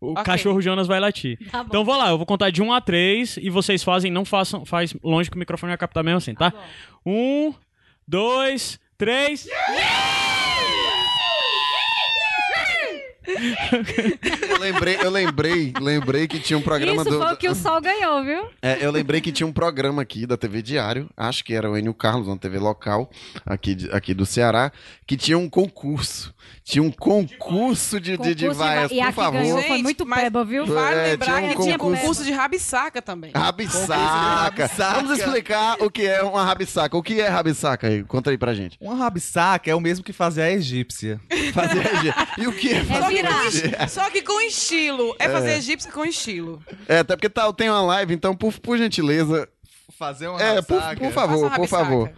[0.00, 0.24] O Ok.
[0.24, 1.38] cachorro Jonas vai latir.
[1.50, 1.68] Tá bom.
[1.68, 4.64] Então vou lá, eu vou contar de 1 a 3 e vocês fazem, não façam,
[4.64, 6.52] faz longe que o microfone vai captar mesmo assim, tá?
[7.04, 7.52] Um,
[8.08, 9.46] dois, três.
[14.48, 17.18] Eu lembrei, eu lembrei, lembrei que tinha um programa Isso do.
[17.20, 18.48] foi o que o sol ganhou, viu?
[18.62, 21.76] É, eu lembrei que tinha um programa aqui da TV Diário, acho que era o
[21.76, 23.10] Enio Carlos, uma TV local
[23.46, 24.72] aqui, aqui do Ceará,
[25.06, 26.34] que tinha um concurso.
[26.70, 29.40] Tinha um concurso de, de, de Concurso vaias, e a por favor.
[29.40, 30.66] ganhou foi Gente, muito peba, viu?
[30.66, 32.00] Vale É, lembrar tinha um que tinha concurso.
[32.02, 33.32] concurso de rabisaca também.
[33.34, 33.94] Rabisaca.
[33.96, 34.94] Rabisaca.
[34.94, 36.96] Vamos explicar o que é uma rabisaca.
[36.96, 38.02] O que é rabisaca aí?
[38.04, 38.76] Conta aí pra gente.
[38.80, 41.20] Uma rabisaca é o mesmo que fazer a egípcia.
[41.52, 41.82] Fazer
[42.38, 43.46] E o que é É fazer virar.
[43.46, 43.88] egípcia?
[43.88, 45.14] Só que com estilo.
[45.18, 46.62] É fazer egípcia com estilo.
[46.88, 49.48] É, até porque tá, tem uma live, então, por, por gentileza.
[49.98, 51.00] Fazer uma É, por, rabisaca.
[51.00, 51.84] por favor, por rabisaca.
[51.84, 52.10] favor.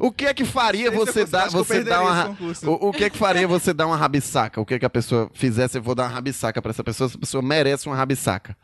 [0.00, 2.30] O que é que faria eu você dar, eu você dar uma
[2.64, 4.58] o, o que é que faria você dar uma rabisaca?
[4.58, 5.76] O que é que a pessoa fizesse?
[5.76, 7.06] Eu vou dar uma rabisaca pra essa pessoa.
[7.06, 8.56] Essa pessoa merece uma rabisaca.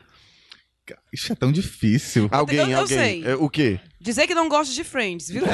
[1.13, 2.27] Ixi, é tão difícil.
[2.31, 2.97] Alguém, eu alguém.
[2.97, 3.23] sei.
[3.25, 3.79] É, o quê?
[3.99, 5.43] Dizer que não gosta de Friends, viu?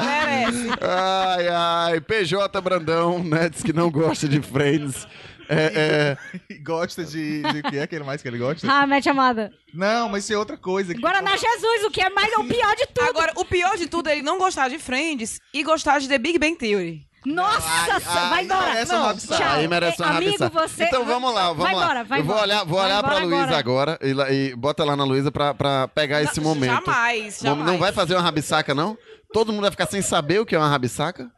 [0.00, 0.68] Merece.
[0.80, 3.48] Ai, ai, PJ Brandão, né?
[3.48, 5.06] Diz que não gosta de Friends.
[5.52, 6.16] É,
[6.48, 7.42] é, gosta de.
[7.42, 8.66] de que é aquele mais que ele gosta?
[8.70, 9.50] Ah, mete amada.
[9.74, 10.94] Não, mas isso é outra coisa.
[10.94, 13.08] que- Guaraná Jesus, o que é mais o pior de tudo.
[13.08, 16.18] Agora, o pior de tudo é ele não gostar de Friends e gostar de The
[16.18, 17.04] Big Bang Theory.
[17.26, 18.66] Nossa, Ai, vai ai, embora.
[18.68, 19.44] merece uma Não, rabisaca.
[19.44, 19.52] tchau.
[19.56, 20.84] aí merece uma É, Amigo, você...
[20.84, 21.82] Então vamos lá, vamos vai lá.
[21.82, 22.46] Embora, vai eu vou embora.
[22.48, 25.86] olhar, vou Vai olhar pra Luísa agora e, e bota lá na Luísa pra, pra
[25.88, 26.70] pegar esse Não, momento.
[26.86, 27.66] Jamais, Não- jamais.
[27.72, 28.96] Não vai fazer uma rabisaca, não?
[29.32, 31.30] Todo mundo vai ficar sem saber o que é uma rabisaca?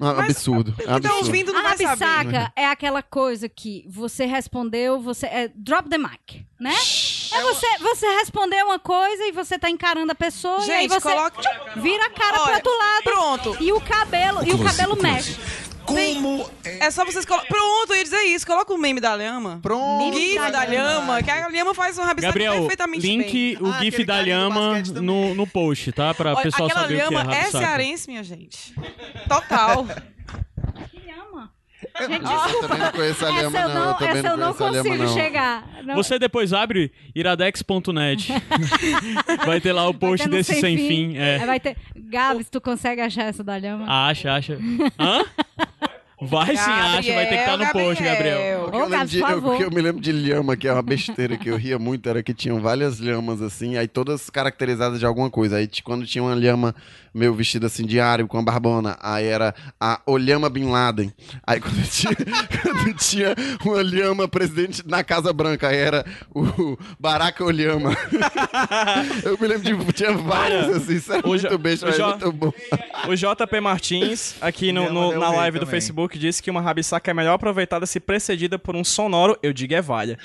[0.00, 0.72] Um absurdo.
[0.78, 1.08] Quem absurdo.
[1.08, 2.04] tá ouvindo não A vai saber.
[2.04, 6.72] rabisaca é aquela coisa que você respondeu, você é drop the mic, né?
[6.72, 10.94] É você, você respondeu uma coisa e você tá encarando a pessoa e aí Gente,
[10.94, 11.42] você coloca-
[11.76, 13.02] vira a cara pro Olha, outro lado.
[13.04, 13.56] pronto.
[13.62, 15.36] E o cabelo, e o cabelo mexe.
[15.86, 17.46] Como É só vocês colocar.
[17.46, 18.46] Pronto, eu ia dizer isso.
[18.46, 19.58] Coloca o meme da lhama.
[19.62, 20.16] Pronto.
[20.16, 23.18] GIF da da lhama, que a lhama faz uma rabisaca Gabriel, perfeitamente bem.
[23.18, 26.12] link o Ah, GIF da lhama no, no post, tá?
[26.14, 28.74] Pra Olha, pessoal aquela saber o que é lhama é cearense, minha gente.
[29.28, 29.86] Total.
[30.90, 31.50] Que lhama.
[31.98, 32.68] Gente, Eu desculpa.
[32.68, 33.74] também não conheço a Essa lhama, eu não.
[33.74, 35.14] não, Eu também essa eu não a lhama, consigo não.
[35.14, 35.68] chegar.
[35.84, 38.32] Não- Você depois abre iradex.net.
[39.46, 41.16] Vai ter lá o post no desse sem fim.
[41.16, 41.46] É, É.
[41.46, 41.76] Vai ter...
[41.96, 43.84] Gabs, tu consegue achar essa da lhama?
[43.88, 44.58] Acha, acha.
[44.98, 45.24] Hã?
[46.22, 48.66] Vai sim, acha, vai ter que estar no post, Gabriel.
[48.66, 50.72] O que, eu lembro de, eu- o que eu me lembro de lhama, que é
[50.72, 54.98] uma besteira que eu ria muito, era que tinham várias lhamas assim, aí todas caracterizadas
[55.00, 55.56] de alguma coisa.
[55.56, 56.74] Aí quando tinha uma lhama
[57.14, 61.12] meio vestida assim de árabe com a barbona, aí era a Olhama Bin Laden.
[61.46, 62.14] Aí quando tinha,
[62.62, 67.90] quando tinha uma lhama presidente na Casa Branca, aí era o Barack Olhama.
[69.24, 72.06] eu me lembro de tinha várias assim, isso era O muito Jo- besta, o Jo-
[72.08, 72.52] muito bom.
[73.08, 75.80] O JP Martins, aqui no, no- Del na live do também.
[75.80, 79.74] Facebook, disse que uma rabisaca é melhor aproveitada se precedida por um sonoro, eu digo
[79.74, 80.18] é valha.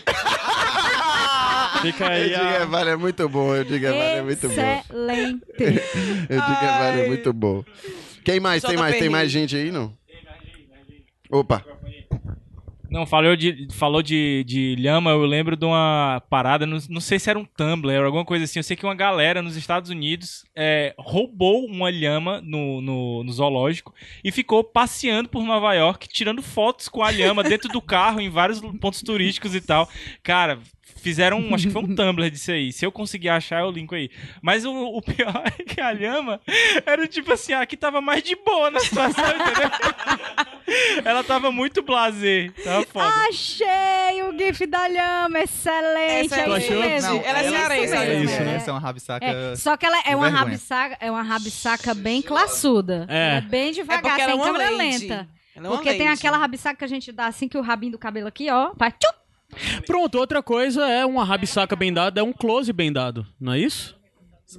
[1.81, 2.49] Fica Eu aí digo, a...
[2.53, 3.55] é, vale, é muito bom.
[3.55, 4.79] Eu digo, é, vale, é muito bom.
[4.79, 5.43] Excelente.
[6.29, 7.63] Eu digo, é, vale, é muito bom.
[8.23, 8.63] Quem mais?
[8.63, 8.97] Tem mais?
[8.97, 9.93] Tem mais gente aí, não?
[11.31, 11.63] Opa.
[12.95, 17.19] Não, falou de, falou de, de lhama, eu lembro de uma parada, não, não sei
[17.19, 18.59] se era um Tumblr ou alguma coisa assim.
[18.59, 23.31] Eu sei que uma galera nos Estados Unidos é, roubou uma lhama no, no, no
[23.33, 28.21] zoológico e ficou passeando por Nova York, tirando fotos com a lhama dentro do carro,
[28.21, 29.89] em vários pontos turísticos e tal.
[30.23, 30.59] Cara,
[30.97, 32.71] fizeram, um- acho que foi um Tumblr disso aí.
[32.71, 34.09] Se eu conseguir achar, eu linko aí.
[34.41, 36.39] Mas o, o pior é que a lhama
[36.85, 39.69] era tipo assim, a que tava mais de boa na situação, entendeu?
[41.05, 42.51] Ela tava muito blazer.
[42.63, 43.07] Tava foda.
[43.29, 46.25] Achei o GIF da lhama, excelente.
[46.33, 47.13] Essa é aí isso mesmo.
[47.13, 48.55] Não, ela é cearense, isso ela é mesmo, isso, é.
[48.55, 49.25] essa é uma rabisaca.
[49.25, 50.31] É, só que ela é uma vergonha.
[50.43, 53.05] rabisaca, é uma rabisaca bem classuda.
[53.09, 53.37] É.
[53.37, 55.07] É bem devagar, sem é uma câmera lady.
[55.07, 55.29] lenta.
[55.55, 58.27] É Porque tem aquela rabisaca que a gente dá assim que o rabinho do cabelo
[58.27, 59.24] aqui, ó, faz tchup.
[59.85, 63.59] Pronto, outra coisa é uma rabisaca bem dada, é um close bem dado, não é
[63.59, 63.95] isso?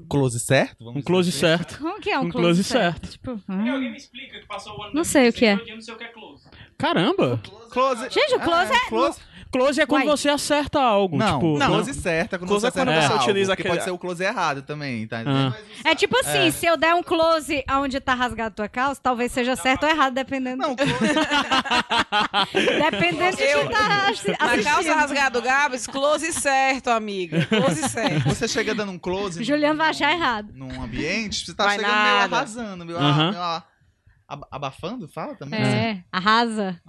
[0.08, 0.88] Close certo?
[0.88, 1.78] Um close certo.
[1.78, 3.08] Como que é um, Um close, close certo.
[3.08, 3.70] Tipo, hum.
[3.70, 5.56] Alguém me explica que passou o ano Não sei o que é.
[5.56, 6.44] não sei o que é close.
[6.76, 7.40] Caramba!
[7.70, 8.10] Close.
[8.10, 8.88] Gente, o close é...
[8.88, 9.20] Close.
[9.50, 10.16] Close é quando Uai.
[10.16, 11.58] você acerta algo, Não, tipo...
[11.64, 13.84] close certo é quando Close você é quando acerta você algo, utiliza porque aquele- pode
[13.84, 15.54] ser o close errado também, tá entendendo?
[15.84, 15.90] Ah.
[15.90, 19.56] É tipo assim, se eu der um close aonde tá rasgado tua calça, talvez seja
[19.56, 20.58] certo ou errado, dependendo.
[20.62, 20.90] Não, close...
[22.90, 24.94] Dependendo de Eu- quem tá assi- Na calça assistindo.
[24.94, 27.46] rasgada do Gabs, close certo, amiga.
[27.46, 28.28] Close certo.
[28.28, 30.48] você chega dando um close Juliano vai achar errado.
[30.54, 32.04] num ambiente, você tá Vai chegando nada.
[32.28, 33.64] meio arrasando, meio ah, ab-
[34.50, 35.60] abafando, fala também?
[35.60, 36.80] É, arrasa.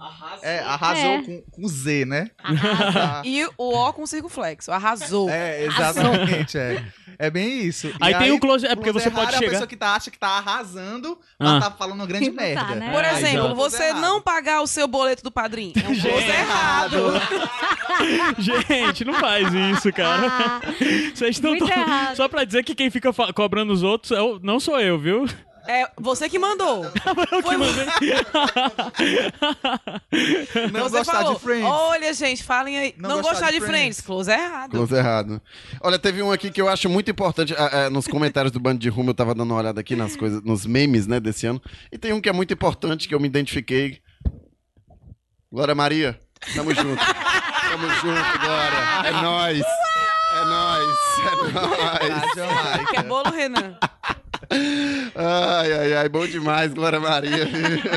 [0.42, 1.22] É, arrasou É.
[1.22, 2.30] Com, com Z, né?
[2.42, 3.22] Arrasa.
[3.24, 4.72] E o O com circunflexo.
[4.72, 5.30] Arrasou.
[5.30, 6.84] É, exatamente, é.
[7.20, 7.88] É bem isso.
[7.88, 9.66] E Aí tem o close- é porque close você pode errado É a chegar- pessoa
[9.66, 11.44] que tá, acha que tá arrasando, Ah.
[11.46, 12.74] ela tá falando uma grande tá, merda.
[12.76, 12.92] né?
[12.92, 13.54] Por É, exemplo, exato.
[13.56, 14.00] você Errado.
[14.02, 15.72] não pagar o seu boleto do padrinho.
[15.76, 16.96] É um close errado.
[18.38, 20.28] Gente, não faz isso, cara.
[20.28, 20.60] Ah,
[21.14, 22.16] Vocês estão errado.
[22.16, 25.26] Só pra dizer que quem fica cobrando os outros é o- não sou eu, viu?
[25.70, 26.82] É você que mandou.
[27.44, 27.56] Foi
[30.72, 31.68] Não você gostar falou, de Friends.
[31.70, 32.94] Olha, gente, falem aí.
[32.96, 33.76] Não, Não gostar, gostar de de Friends.
[33.76, 34.00] Friends.
[34.00, 34.70] Close errado.
[34.70, 35.42] Close errado.
[35.82, 37.54] Olha, teve um aqui que eu acho muito importante.
[37.58, 40.16] ah, ah, nos comentários do Bando de Rumo, eu tava dando uma olhada aqui nas
[40.16, 41.60] coisas, nos memes, né, desse ano.
[41.92, 44.00] E tem um que é muito importante, que eu me identifiquei.
[45.52, 46.18] Glória Maria,
[46.54, 47.04] tamo junto.
[47.04, 48.78] Tamo junto, Glória.
[49.04, 49.62] É nóis.
[50.32, 50.98] É nóis.
[51.20, 51.34] É
[52.08, 52.88] nóis.
[52.90, 53.76] Que é bolo Renan.
[54.50, 57.48] Ai, ai, ai, bom demais, Glória Maria.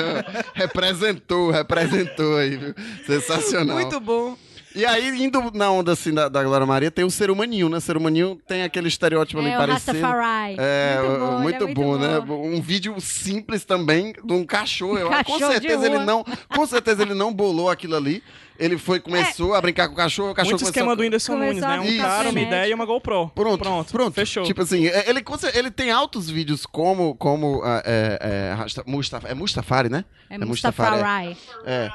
[0.53, 2.75] representou, representou aí, viu?
[3.05, 3.75] Sensacional.
[3.77, 4.35] Muito bom.
[4.73, 7.79] E aí, indo na onda assim da, da Glória Maria, tem o ser humaninho, né?
[7.79, 9.99] Ser humaninho tem aquele estereótipo ali é o parecido.
[10.01, 10.55] Rastafari.
[10.57, 12.19] É, muito bom, ele muito é bom, né?
[12.57, 14.97] Um vídeo simples também de um cachorro.
[14.97, 18.23] Eu, Cachorro com de certeza ele não, com certeza ele não bolou aquilo ali.
[18.57, 20.95] Ele foi começou a brincar com o cachorro, o cachorro Muito começou esquema a...
[20.95, 21.77] do Whindersson Nunes, né?
[21.77, 23.31] a Um cara, uma ideia e uma GoPro.
[23.33, 24.13] Pronto, Pronto, pronto.
[24.13, 24.43] Fechou.
[24.43, 25.23] Tipo assim, é, ele,
[25.55, 30.05] ele tem altos vídeos como, como ah, é, é, Mustafa, é Mustafari, né?
[30.29, 31.35] É, é Mustafari.
[31.65, 31.89] É.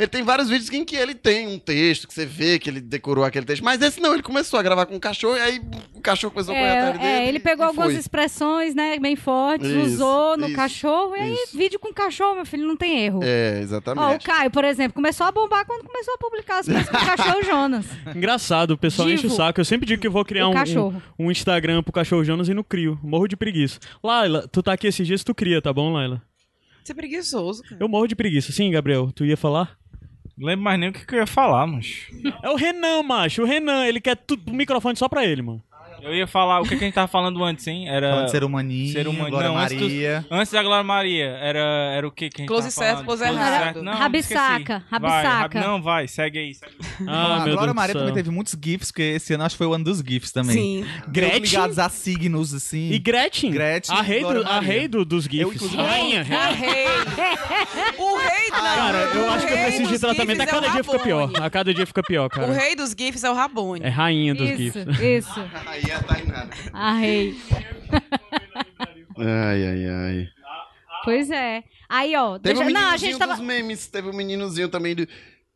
[0.00, 2.80] Ele tem vários vídeos em que ele tem um texto, que você vê que ele
[2.80, 3.62] decorou aquele texto.
[3.62, 5.60] Mas esse não, ele começou a gravar com o cachorro e aí
[5.94, 7.04] o cachorro começou a correr atrás É, dele.
[7.24, 8.00] é, ele e- pegou e algumas foi.
[8.00, 11.54] expressões, né, bem fortes, Isso, usou no isso, cachorro, e aí isso.
[11.58, 13.20] vídeo com cachorro, meu filho, não tem erro.
[13.22, 14.24] É, Ó, o exatamente.
[14.24, 17.42] Caio, por exemplo, começou a bombar quando começou a publicar as coisas com o cachorro
[17.44, 17.86] Jonas.
[18.16, 19.18] Engraçado, o pessoal Divo.
[19.18, 19.60] enche o saco.
[19.60, 21.02] Eu sempre digo que eu vou criar um, cachorro.
[21.18, 22.98] um, um Instagram pro cachorro Jonas e não crio.
[23.02, 23.78] Morro de preguiça.
[24.02, 26.22] Laila, tu tá aqui esses dias, tu cria, tá bom, Laila?
[26.82, 27.76] Você é preguiçoso, cara.
[27.78, 28.50] Eu morro de preguiça.
[28.52, 29.78] Sim, Gabriel, tu ia falar?
[30.40, 32.06] Não lembro mais nem o que, que eu ia falar, mas.
[32.42, 33.42] É o Renan, macho.
[33.42, 35.62] O Renan, ele quer tudo, o microfone só pra ele, mano.
[36.02, 37.88] Eu ia falar o que, que a gente tava falando antes, hein?
[37.88, 38.10] Era.
[38.10, 39.30] Falando de ser humaninho, Ser humano.
[39.30, 40.24] Glória Não, antes, do- Maria.
[40.30, 41.58] antes da Glória Maria, era,
[41.96, 43.06] era o que que a gente Close tava certo, falando?
[43.06, 43.82] close errado.
[43.82, 45.58] Não, Rabisaca, rabisaca.
[45.60, 46.54] rab- Não, vai, segue aí.
[46.54, 46.72] Segue.
[47.06, 49.58] Ah, a meu Glória Deus Maria também teve muitos GIFs, porque esse ano acho que
[49.58, 50.54] foi o ano dos GIFs também.
[50.54, 50.86] Sim.
[51.08, 51.40] Gretchen?
[51.40, 52.90] Ligados a signos, assim.
[52.92, 53.50] E Gretchen?
[53.50, 54.60] Gretchen A rei, do, a Maria.
[54.60, 55.54] rei do, dos GIFs.
[55.54, 56.54] inclusive, Rainha, O rainha.
[56.54, 56.86] rei.
[57.98, 58.50] O rei.
[58.50, 60.40] Não, Cara, eu o acho que eu preciso de tratamento.
[60.40, 61.30] A é cada o dia fica pior.
[61.40, 62.52] A cada dia fica pior, O cara.
[62.52, 63.80] rei dos GIFs é o Rabone.
[63.84, 65.00] É rainha dos Isso, GIFs.
[65.00, 65.40] isso.
[65.90, 66.50] Aí é a Tainara.
[66.72, 67.36] A rei.
[69.18, 70.28] Ai, ai, ai.
[71.04, 71.62] Pois é.
[71.88, 72.68] Aí, ó, Teve deixa...
[72.70, 73.34] um não, a meninozinho gente tava.
[73.34, 75.08] dos memes, teve um meninozinho também de...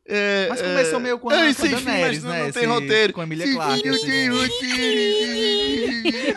[0.08, 2.38] é, Mas é, começou meio com a- Ei, com sem a fim, Daenerys, mas né,
[2.44, 3.12] Não tem esse- roteiro.
[3.12, 5.24] com a Emilia Sim, Clarke, não tem roteiro.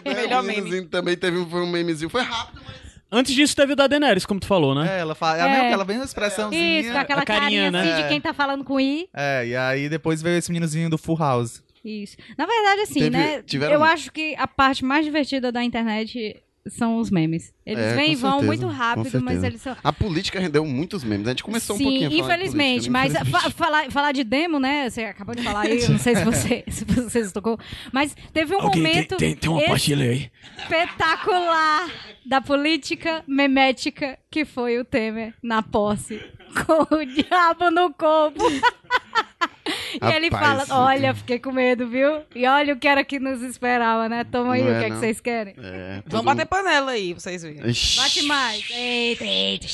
[0.05, 2.10] Melhor O meninozinho também teve um, foi um memezinho.
[2.10, 2.77] Foi rápido, mas...
[3.12, 4.97] Antes disso teve o da Daenerys, como tu falou, né?
[4.97, 5.49] É, ela fala, é, É.
[5.49, 6.81] mesmo aquela bem expressãozinha.
[6.81, 7.79] Isso, com aquela carinha, carinha, né?
[7.81, 8.03] assim É.
[8.03, 9.07] de quem tá falando com I.
[9.15, 11.63] É, e aí depois veio esse meninozinho do Full House.
[11.89, 12.17] Isso.
[12.38, 13.41] Na verdade, assim, Teve- né?
[13.43, 16.36] tiveram- Eu acho que a parte mais divertida da internet
[16.69, 17.54] são os memes.
[17.65, 19.73] Eles É, vêm e vão certeza, muito rápido, mas eles são.
[19.82, 21.26] A política rendeu muitos memes.
[21.26, 23.00] A gente começou Sim, um pouquinho a falar de infelizmente, política, né?
[23.00, 23.43] mas Infelizmente.
[23.43, 24.89] fa- falar, falar de demo, né?
[24.89, 27.58] Você acabou de falar aí, eu não sei se você, se você se tocou,
[27.93, 30.30] mas teve um Alguém tem, momento tem, tem uma pastilha aí.
[30.58, 31.89] espetacular
[32.26, 36.19] da política memética que foi o Temer na posse
[36.65, 38.43] com o diabo no corpo.
[40.02, 40.71] e ele fala: Rapaz.
[40.71, 42.21] Olha, fiquei com medo, viu?
[42.36, 44.23] E olha o que era que nos esperava, né?
[44.23, 45.54] Toma aí, Não o é, que é que vocês querem?
[45.58, 47.69] É, todo Vamos bater panela aí, vocês verem.
[47.69, 47.97] Ixi.
[47.97, 48.69] Bate mais.
[48.71, 49.67] Eita, eita.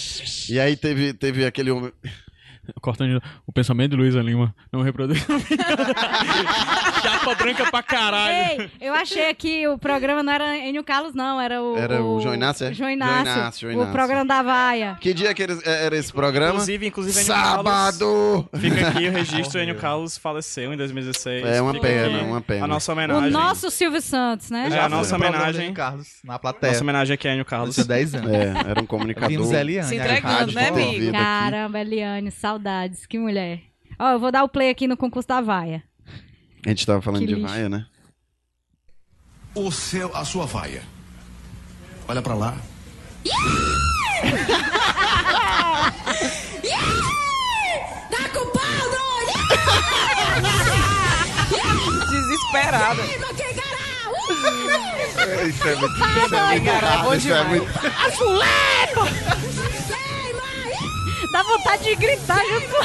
[0.50, 1.92] E aí teve, teve aquele homem.
[2.82, 4.54] Cortando o pensamento de Luísa Lima.
[4.72, 5.20] Não reproduz.
[7.02, 8.62] Chapa branca pra caralho.
[8.62, 11.78] Ei, eu achei que o programa não era Enio Carlos, não, era o.
[11.78, 12.74] Era o João Inácio, é?
[12.74, 13.94] João Inácio, João Inácio, João O Inácio.
[13.94, 14.98] programa da Vaia.
[15.00, 16.54] Que dia que era, era esse programa?
[16.54, 18.50] Inclusive, inclusive, Enio Carlos- Sábado!
[18.58, 21.46] Fica aqui o registro, Enio Carlos faleceu em 2016.
[21.46, 22.66] É uma Fica pena, uma pena.
[22.66, 23.32] A nossa O homenagem.
[23.32, 24.70] nosso Silvio Santos, né?
[24.72, 25.74] É a nossa homenagem.
[25.74, 26.72] Carlos na plateia.
[26.74, 27.76] Nossa homenagem aqui a Enio Carlos.
[27.76, 28.32] Tinha 10 anos.
[28.32, 29.30] É, era um comunicador.
[29.30, 31.12] Vimos Eliane, Se a entregando, né, amigo?
[31.12, 33.62] Caramba, Eliane, saudades, que mulher.
[34.00, 35.84] Ó, eu vou dar o play aqui no concurso da Vaia.
[36.66, 37.48] A gente tava falando Que de lixo.
[37.48, 37.86] vaia, né?
[39.56, 40.84] O seu, a sua vaia.
[42.08, 42.56] Olha pra lá.
[48.10, 48.90] Tá com pau,
[52.10, 53.02] Desesperada.
[55.48, 59.08] Isso é muito, isso é muito isso é muito- A fulepa!
[61.34, 62.76] Dá vontade de gritar junto.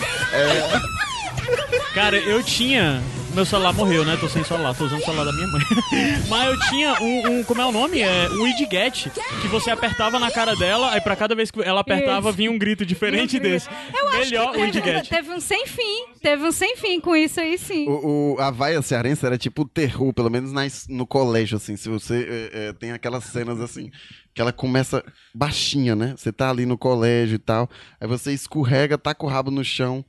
[1.95, 3.03] Cara, eu tinha.
[3.35, 4.17] Meu celular morreu, né?
[4.19, 5.63] Tô sem celular, tô usando o celular da minha mãe.
[6.29, 8.01] Mas eu tinha um, um- Como é o nome?
[8.01, 9.11] É um widget
[9.41, 12.37] que você apertava na cara dela, aí pra cada vez que ela apertava Isso.
[12.37, 13.69] vinha um grito diferente desse.
[13.95, 15.09] Eu acho Melhor que o teve, widget.
[15.09, 16.07] teve um sem fim.
[16.21, 17.87] Teve um sem fim com isso aí, sim.
[17.89, 21.59] O, o- a vaia cearense era tipo o terror, pelo menos na es- no colégio,
[21.59, 21.77] assim.
[21.77, 23.91] Se você é, é, tem aquelas cenas assim,
[24.35, 26.15] que ela começa baixinha, né?
[26.17, 30.05] Você tá ali no colégio e tal, aí você escorrega, taca o rabo no chão,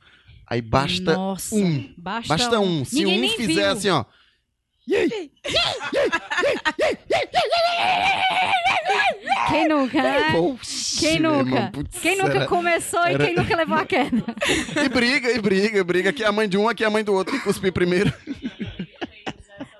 [0.49, 1.93] aí basta Nossa, um.
[1.97, 2.81] basta um.
[2.81, 2.85] um.
[2.85, 3.71] Se Ninguém um fizer viu.
[3.71, 4.05] assim, ó.
[9.49, 10.31] Quem nunca, né?
[10.99, 11.71] Quem nunca?
[11.73, 14.23] putz, quem nunca era- começou e era- quem nunca levou a queda?
[14.83, 16.09] E briga, e briga, briga.
[16.11, 17.33] Aqui é a mãe de um, aqui é a mãe do outro.
[17.33, 18.13] Quem cuspir primeiro.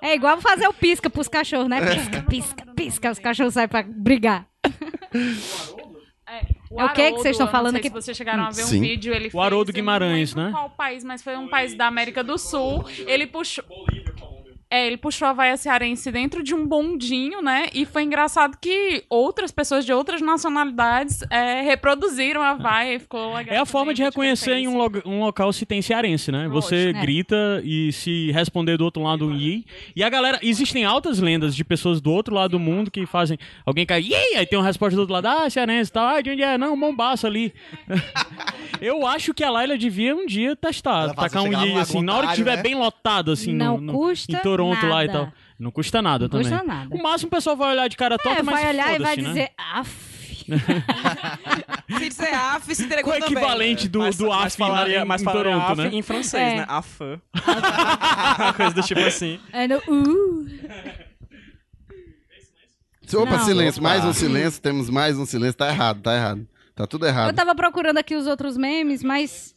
[0.02, 1.80] É igual fazer o pisca pros cachorros, né?
[1.94, 3.10] Pisca, pisca, pisca.
[3.10, 4.46] Os cachorros saem pra brigar.
[6.30, 7.88] É o que que vocês estão Haroldo, falando aqui?
[7.88, 8.78] Se vocês chegaram a ver Sim.
[8.78, 10.64] um vídeo, ele O Haroldo fez, eu Guimarães, não lembro né?
[10.64, 12.84] qual país, mas foi um país da América do Sul.
[13.06, 13.64] Ele puxou...
[14.72, 17.68] É, ele puxou a vaia cearense dentro de um bondinho, né?
[17.74, 23.34] E foi engraçado que outras pessoas de outras nacionalidades é, reproduziram a vaia e ficou
[23.34, 23.54] legal.
[23.56, 26.46] É a forma de reconhecer em um, lo- um local se tem cearense, né?
[26.48, 26.98] Você Lógico.
[26.98, 27.02] É.
[27.02, 29.64] grita e se responder do outro lado um yi.
[29.96, 30.38] E a galera.
[30.40, 33.36] Existem altas lendas de pessoas do outro lado do mundo que fazem.
[33.66, 34.14] Alguém cai, yi!
[34.36, 36.06] Aí tem uma resposta do outro lado, ah, cearense e tal.
[36.06, 36.56] Ah, de onde é?
[36.56, 37.52] Não, Mombaça ali.
[38.80, 41.12] Eu acho que a Laila devia um dia testar.
[41.14, 42.62] Tacar um no assim, na hora que estiver né?
[42.62, 45.18] bem lotado, assim, Não no, no- custa em Toronto lá e nada.
[45.18, 45.32] tal.
[45.58, 46.48] Não custa nada Não também.
[46.48, 46.94] custa nada.
[46.94, 49.16] O máximo o pessoal vai olhar de cara torta, É, mas vai olhar e vai
[49.16, 49.22] né?
[49.28, 50.10] dizer, af.
[51.90, 55.04] Se disser af, se entregou é o equivalente do, Mas- do mas AF falaria- lá
[55.04, 55.90] em, mas em falaria Toronto, af né?
[55.92, 56.56] em francês, É.
[56.56, 56.64] né?
[56.68, 57.20] Afã.
[58.38, 59.38] Uma coisa do tipo assim.
[59.52, 60.46] É no uh.
[63.14, 63.44] Opa, Não.
[63.44, 63.82] silêncio.
[63.82, 64.60] Mais um silêncio.
[64.62, 65.54] Temos mais um silêncio.
[65.54, 66.46] Tá errado, tá errado.
[66.76, 67.28] Tá tudo errado.
[67.30, 69.54] Eu tava procurando aqui os outros memes, mas.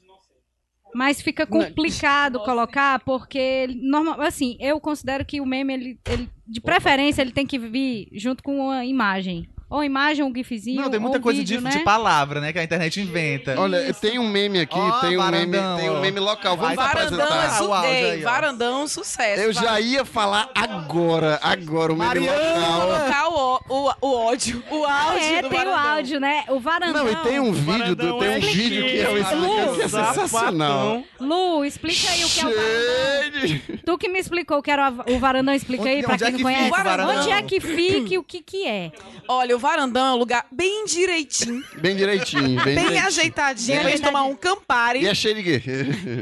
[0.95, 6.62] Mas fica complicado colocar, porque, normal, assim, eu considero que o meme, ele, ele- de
[6.62, 9.47] preferência, ele tem que vir junto com uma imagem.
[9.74, 11.72] Ou imagem, um gifzinho, Não, tem muita coisa vídeo, de, né?
[11.72, 12.54] de palavra, né?
[12.54, 13.60] Que a internet inventa.
[13.60, 16.56] Olha, tem um meme aqui, Ó, tem um meme, tem um meme local.
[16.56, 17.58] Vamos Varandão é, apresentar.
[17.58, 19.42] su o áudio Ei, varandão, sucesso.
[19.42, 22.82] Eu já ia falar agora, agora, o meme local.
[22.82, 25.90] colocar o, o, o ódio, o áudio É, do tem o varandão.
[25.96, 26.44] áudio, né?
[26.50, 27.06] O varandão.
[27.06, 29.34] Não, e tem um vídeo, do, tem um é vídeo que é o chique.
[29.34, 31.04] explica- que é sensacional.
[31.19, 33.78] Lu, explica aí o que é o varandão.
[33.86, 36.40] Tu que me explicou o que era o varandão, explica aí pra quem é não
[36.42, 36.69] conhece.
[36.69, 37.08] o?
[37.19, 38.92] Onde é que fica e o que que é?
[39.28, 43.08] Olha, o varandão é um lugar bem direitinho, Bem direitinho, bem, bem, direitinho.
[43.08, 45.62] ajeitadinho, Bem pra gente tomar um Campari, E é cheio de quê?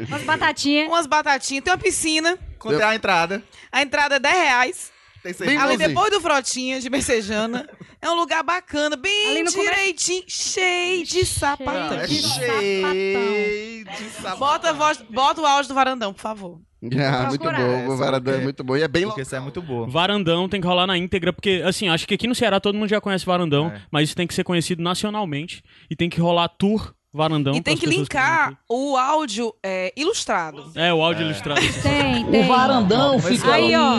[0.08, 0.88] Umas batatinhas.
[0.88, 3.44] umas batatinhas, tem uma piscina, Quanto é a entrada?
[3.72, 4.92] a entrada é 10 reais.
[5.39, 7.69] Bem Ali depois do Frotinha de Messejana.
[8.01, 11.99] É um lugar bacana, bem Ali no come- direitinho, cheio de sapatão.
[11.99, 14.38] É cheio de sapatão.
[14.39, 16.59] Bota, a voz, bota o áudio do varandão, por favor.
[16.99, 17.93] Ah, muito bom.
[17.93, 18.76] O Varadão é muito bom.
[18.76, 19.88] E é bem Porque isso é muito boa.
[19.88, 22.89] Varandão tem que rolar na íntegra, porque, assim, acho que aqui no Ceará todo mundo
[22.89, 23.82] já conhece Varandão, É.
[23.91, 25.61] mas isso tem que ser conhecido nacionalmente
[25.91, 27.53] e tem que rolar tour Varandão.
[27.53, 30.72] e tem que linkar o áudio é, ilustrado.
[30.74, 31.61] É, o áudio ilustrado.
[31.84, 32.41] Tem, tem.
[32.41, 33.97] O varandão fica Aí, ó.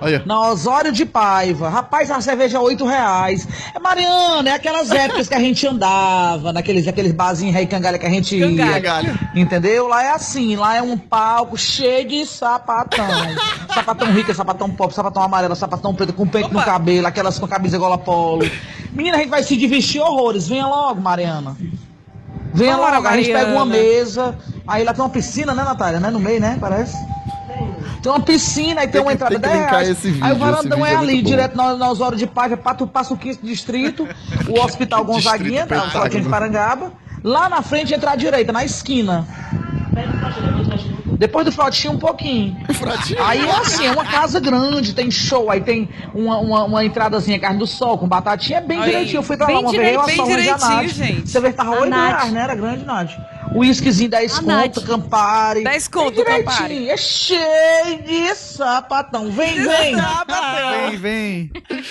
[0.00, 0.22] Olha.
[0.26, 1.68] na Osório de Paiva.
[1.68, 3.48] Rapaz, a cerveja é 8 reais.
[3.74, 8.06] É Mariana, é aquelas épocas que a gente andava, naqueles aqueles barzinhos rei cangalha que
[8.06, 8.46] a gente ia.
[8.46, 9.18] Cangalha.
[9.34, 9.88] Entendeu?
[9.88, 13.06] Lá é assim, lá é um palco cheio de sapatão.
[13.72, 17.78] sapatão rico, sapatão pop, sapatão amarelo, sapatão preto, com peito no cabelo, aquelas com camisa
[17.78, 18.48] gola polo.
[18.92, 20.46] Menina, a gente vai se divertir horrores.
[20.48, 21.56] Venha logo, Mariana.
[22.52, 23.90] Venha Bora, logo, a gente pega uma Mariana.
[23.90, 24.38] mesa.
[24.66, 26.00] Aí lá tem uma piscina, né, Natália?
[26.00, 26.10] Né?
[26.10, 26.56] No meio, né?
[26.60, 26.96] Parece.
[28.06, 29.88] Tem uma piscina, aí tem, Tem uma entrada tem que 10 linkar reais.
[29.88, 32.24] esse vídeo, aí o varandão é é ali, direto na, na Osório de
[32.78, 34.08] tu passa o 15 distrito,
[34.48, 36.92] o Hospital Gonzaguinha, Distrito da Frotinha de Parangaba.
[37.24, 39.26] Lá na frente, entra à direita, na esquina.
[41.18, 42.56] Depois do Frotinha, um pouquinho.
[43.20, 47.38] Aí é assim, é uma casa grande, tem show, aí tem uma, uma, uma entradazinha
[47.38, 48.90] carne do sol com batatinha, é bem Aí.
[48.90, 49.18] direitinho.
[49.18, 50.88] Eu fui pra Bem lá uma direito, vez, eu direitinho, Nath.
[50.88, 51.30] gente.
[51.30, 52.08] Você vê que tava A 8 Nath.
[52.16, 52.42] reais, né?
[52.42, 53.10] Era grande, Nath.
[53.54, 54.82] O whiskyzinho 10 A conto.
[54.82, 55.64] Campari.
[55.64, 56.68] 10 conto, Campari.
[56.74, 59.30] direitinho, É cheio de sapatão.
[59.30, 59.96] Vem, vem.
[60.90, 61.50] Vem, vem.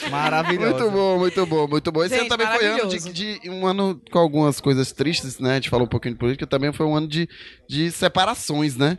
[0.09, 0.75] Maravilhoso.
[0.75, 2.03] Muito bom, muito bom, muito bom.
[2.03, 5.51] Esse Gente, ano também foi ano de, de um ano com algumas coisas tristes, né?
[5.51, 7.27] A gente falou um pouquinho de política, também foi um ano de,
[7.69, 8.97] de separações, né?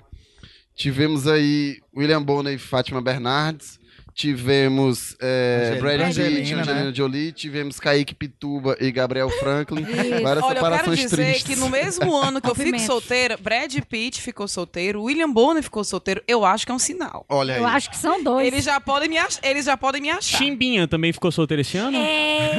[0.76, 3.80] Tivemos aí William Bonner e Fátima Bernardes.
[4.14, 6.92] Tivemos é, Brad Pitt, Angelina, Angelina né?
[6.94, 7.32] Jolie.
[7.32, 9.82] Tivemos Kaique Pituba e Gabriel Franklin.
[9.82, 11.42] Várias Olha, eu quero separações dizer tristes.
[11.42, 15.84] que no mesmo ano que eu fico solteira, Brad Pitt ficou solteiro, William Bonner ficou
[15.84, 17.26] solteiro, eu acho que é um sinal.
[17.28, 17.60] Olha aí.
[17.60, 18.46] Eu acho que são dois.
[18.46, 19.38] Eles já podem me, ach...
[19.42, 20.38] Eles já podem me achar.
[20.38, 21.98] Chimbinha também ficou solteiro esse ano?
[21.98, 22.52] É,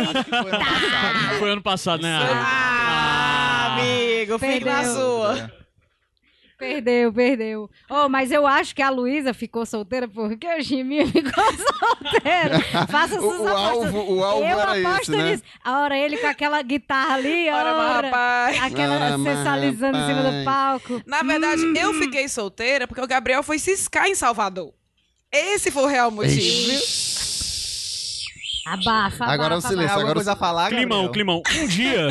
[1.39, 2.19] Foi ano passado, né?
[2.19, 5.51] Ah, amigo, fique na sua.
[6.57, 7.69] Perdeu, perdeu.
[7.89, 12.87] Oh, mas eu acho que a Luísa ficou solteira porque o Chiminha ficou solteiro.
[12.89, 13.85] Faça O- suas o apostas.
[13.95, 15.49] alvo- o alvo eu era aposto esse, né?
[15.63, 18.63] A hora ele com aquela guitarra ali, Ora, ora, rapaz.
[18.63, 21.01] aquela Ora, sensualizando em cima do palco.
[21.05, 24.73] Na verdade, eu fiquei solteira porque o Gabriel foi ciscar em Salvador.
[25.31, 26.79] Esse foi o real motivo, viu?
[28.73, 29.25] Abafa, abafa.
[29.25, 31.11] Agora é o silêncio, Tem alguma agora coisa a falar, Climão, Gabriel?
[31.13, 31.43] climão.
[31.63, 32.07] Um dia,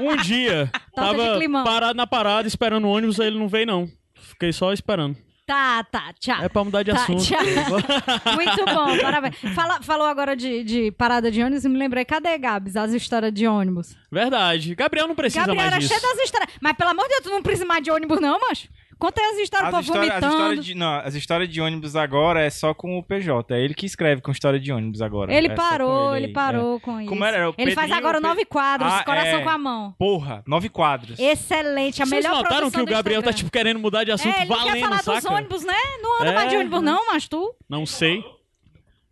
[0.00, 1.64] um dia, de tava climão.
[1.64, 3.88] parado na parada, esperando o ônibus, aí ele não veio, não.
[4.14, 5.16] Fiquei só esperando.
[5.46, 6.42] Tá, tá, tchau.
[6.42, 7.22] É pra mudar de Tá, assunto.
[7.22, 7.38] tchau.
[8.34, 9.36] Muito bom, parabéns.
[9.54, 13.30] Fala- falou agora de, de parada de ônibus e me lembrei, cadê, Gabs, as histórias
[13.32, 13.94] de ônibus?
[14.10, 14.74] Verdade.
[14.74, 16.12] Gabriel não precisa Gabriel era mais cheio disso.
[16.16, 16.50] das histórias.
[16.62, 18.68] Mas pelo amor de Deus, tu não precisa mais de ônibus, não, macho?
[18.98, 20.34] Conta aí as histórias, As, pô, histórias- as vomitando.
[20.42, 23.54] histórias de, não, as histórias de ônibus agora é só com o PJ.
[23.54, 25.32] É ele que escreve com história de ônibus agora.
[25.34, 26.80] Ele É parou, ele ele, parou é.
[26.80, 27.08] com isso.
[27.08, 27.36] Como era?
[27.36, 29.42] Era o ele faz Pedrinho, agora o Pe- nove quadros, Ah, coração é.
[29.42, 29.94] com a mão.
[29.98, 31.18] Porra, nove quadros.
[31.18, 34.42] Excelente, a Vocês melhor notaram que o Gabriel tá, tipo, querendo mudar de assunto É,
[34.42, 35.20] ele não quer valendo, falar saca?
[35.20, 35.74] dos ônibus, né?
[36.02, 36.34] Não anda É.
[36.34, 37.54] mais de ônibus, não, mas tu.
[37.68, 38.24] Não sei.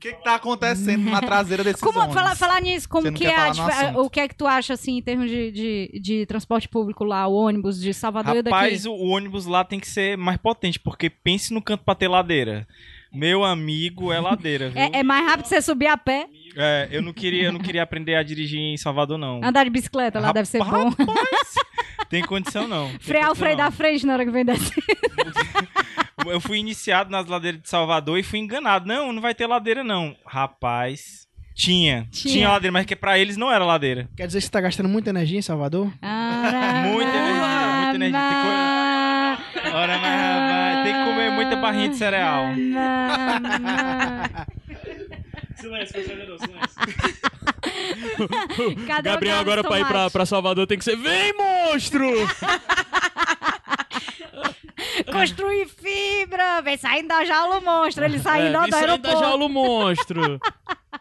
[0.03, 2.17] O que, que tá acontecendo na traseira desses Como, ônibus?
[2.17, 5.01] falar, falar nisso, como que é, a o que é que tu acha, assim, em
[5.01, 8.53] termos de, de, de transporte público lá, o ônibus de Salvador e daqui?
[8.53, 11.95] Rapaz, o, o ônibus lá tem que ser mais potente, porque pense no canto pra
[11.95, 12.67] ter ladeira.
[13.15, 14.83] Meu amigo é ladeira, viu?
[14.83, 16.27] É, é mais rápido você subir a pé,
[16.57, 19.41] É, eu não queria, eu não queria aprender a dirigir em Salvador, não.
[19.43, 20.93] andar de bicicleta lá deve ser bom.
[22.09, 22.89] Tem condição, não.
[22.91, 23.65] Tem Frear o condição, freio não.
[23.65, 24.85] da frente na hora que vem descer.
[26.27, 28.87] Eu fui iniciado nas ladeiras de Salvador e fui enganado.
[28.87, 30.15] Não, não vai ter ladeira, não.
[30.27, 32.07] Rapaz, tinha.
[32.11, 32.35] Tinha.
[32.35, 34.09] Tinha, ladeira, mas que pra eles não era ladeira.
[34.17, 35.87] Quer dizer que você tá gastando muita energia em Salvador?
[35.87, 38.21] Muita energia, muita energia.
[38.21, 39.77] Tem co...
[39.77, 42.45] Ora, mas rapaz, tem que comer muita barrinha de cereal.
[45.63, 46.39] Silêncio, silêncio.
[48.87, 52.05] Cadê Gabriel agora pra ir pra, pra Salvador tem que ser Vem, monstro!
[55.11, 59.09] Construir fibra, vem saindo da jaula o monstro, ele saindo É, do vem saindo da
[59.11, 59.21] aeroporto.
[59.21, 60.41] jaula o monstro.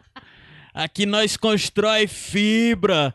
[0.74, 3.14] Aqui nós constrói fibra.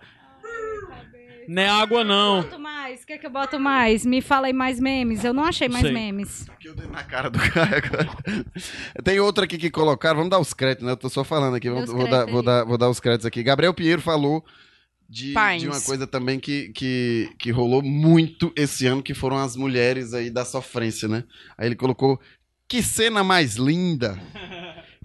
[1.49, 2.43] Não é água, não.
[2.87, 3.03] Mais?
[3.03, 4.07] O que, é que eu boto mais?
[4.07, 5.25] Me fala aí mais memes.
[5.25, 5.93] Eu não achei mais Sei.
[5.93, 6.47] memes.
[6.91, 8.09] na cara do cara agora.
[9.03, 10.93] Tem outra aqui que colocaram, vamos dar os créditos, né?
[10.93, 13.43] Eu tô só falando aqui, vou, vou dar, vou, dar, vou dar os créditos aqui.
[13.43, 14.45] Gabriel Pinheiro falou
[15.09, 19.57] de, de uma coisa também que, que, que rolou muito esse ano, que foram as
[19.57, 21.25] mulheres aí da sofrência, né?
[21.59, 22.21] Aí ele colocou,
[22.69, 24.21] que cena mais linda!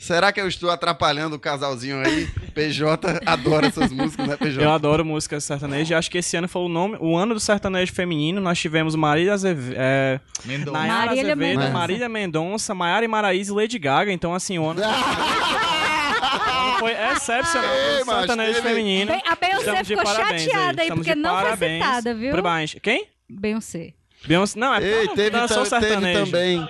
[0.02, 2.28] Será que eu estou atrapalhando o casalzinho aí?
[2.56, 4.64] PJ adora essas músicas, né, PJ?
[4.66, 5.95] Eu adoro música sertaneja.
[5.95, 8.41] Acho que esse ano foi o nome, o ano do sertanejo feminino.
[8.41, 9.74] Nós tivemos Marília Azeve...
[9.78, 10.78] é, Mendonça.
[10.80, 11.70] Marília Azevedo, Mendonça.
[11.70, 14.12] Marília Mendonça, Maiara e Maraíza e Lady Gaga.
[14.12, 14.82] Então, assim, o ano...
[16.80, 19.12] Foi excepcional Ei, sertanejo teve- feminino.
[19.12, 21.84] Bem, a Beyoncé Estamos de ficou parabéns chateada aí, Estamos porque de não foi parabéns.
[21.86, 22.32] citada, viu?
[22.32, 22.76] Parabéns.
[22.82, 23.08] Quem?
[23.30, 23.93] Beyoncé.
[24.26, 24.60] Beyoncé.
[24.60, 26.26] Não, é Ei, não, teve, tam- teve sertanejo.
[26.26, 26.68] também.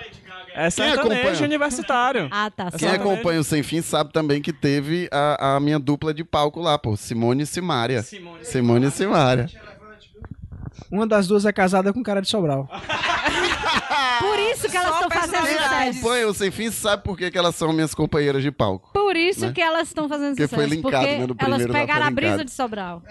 [0.54, 1.14] É Quem acompanha?
[1.20, 2.28] sertanejo universitário.
[2.30, 2.70] Ah, tá.
[2.70, 2.94] Quem só.
[2.94, 6.78] acompanha o Sem Fim sabe também que teve a, a minha dupla de palco lá,
[6.78, 6.96] pô.
[6.96, 8.02] Simone e Simária.
[8.02, 9.46] Simone, e Simária.
[10.90, 12.68] Uma das duas é casada com cara de Sobral.
[14.20, 15.74] Por isso que elas estão fazendo Quem sucesso.
[15.98, 18.90] acompanha o Sem Fim sabe por que, que elas são minhas companheiras de palco.
[18.92, 19.52] Por isso Né?
[19.52, 20.54] que elas estão fazendo Porque sucesso.
[20.62, 23.02] foi linkado, porque né, no elas primeiro lá pegaram foi a brisa de Sobral.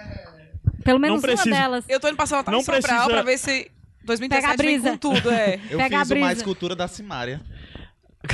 [0.83, 1.85] Pelo menos precisa- uma delas.
[1.89, 3.71] Eu tô indo passar Natal Não em Sobral precisa- pra ver se
[4.03, 4.91] 2017 Pega a vem brisa.
[4.91, 5.59] com tudo, é.
[5.69, 6.25] Eu Pega a fiz brisa.
[6.25, 7.41] uma escultura da Simária.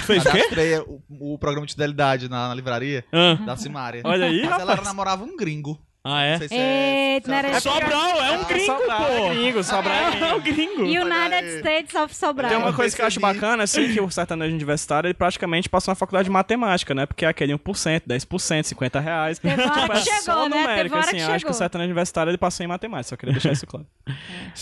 [0.06, 0.38] Fez o quê?
[0.40, 3.36] Cadastrei o, o programa de fidelidade na, na livraria Ah.
[3.46, 4.02] da Simária.
[4.04, 4.88] Olha aí, Mas ela rapaz.
[4.88, 5.80] namorava um gringo.
[6.10, 6.38] Ah, é?
[6.40, 7.22] Se é...
[7.28, 9.14] Era É Sobral, é um gringo, Sobral, pô.
[9.14, 10.84] é gringo, Sobral é É um gringo.
[10.84, 12.50] United States of Sobral.
[12.50, 15.92] Tem uma coisa que eu acho bacana, assim, que o sertanejo universitário, ele praticamente passou
[15.92, 17.06] na faculdade de matemática, né?
[17.06, 19.40] Porque é aquele 1%, 10%, 50 reais.
[19.40, 20.50] Teve hora Tipo, que é chegou, só né?
[20.50, 21.18] Teve numérico, assim.
[21.18, 23.68] que Eu acho que o sertanejo universitário, ele passou em matemática, só queria deixar isso
[23.68, 23.86] claro.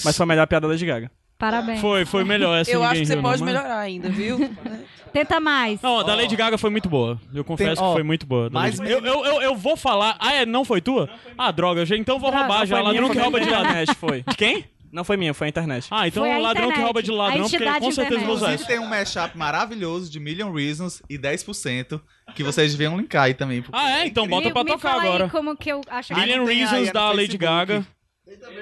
[0.04, 1.12] Mas foi a melhor piada da Lady Gaga.
[1.38, 1.82] Parabéns.
[1.82, 4.38] Foi, foi melhor essa Eu acho que você riu, não, pode mas- melhorar ainda, viu?
[5.12, 5.82] Tenta mais.
[5.82, 7.20] Não, a da Lady Gaga foi muito boa.
[7.34, 8.50] Eu confesso ó, que foi muito boa.
[8.52, 10.18] mas eu, eu, eu, eu vou falar.
[10.20, 10.46] Ah, é?
[10.46, 11.10] Não foi tua?
[11.38, 11.86] Ah, droga.
[11.86, 12.82] já- Então eu vou roubar já.
[12.82, 13.70] Ladrão que rouba de ladrão.
[13.70, 14.24] internet, foi.
[14.28, 14.66] De quem?
[14.92, 15.88] Não foi minha, foi a internet.
[15.92, 18.36] Ah, então Foi a ladrão que internet, rouba de ladrão, porque com certeza eu vou
[18.36, 22.00] usar Inclusive tem um mashup maravilhoso de Million Reasons e 10%
[22.34, 23.62] que vocês deviam linkar aí também.
[23.74, 24.08] Ah, é?
[24.08, 25.30] Então bota me, pra me tocar fala aí agora.
[25.30, 26.20] como que eu acho que...
[26.20, 27.38] Million Reasons é da Lady Facebook.
[27.46, 27.86] Gaga.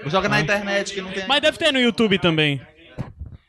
[0.07, 1.27] Joga na internet que não tem...
[1.27, 2.61] Mas deve ter no YouTube também.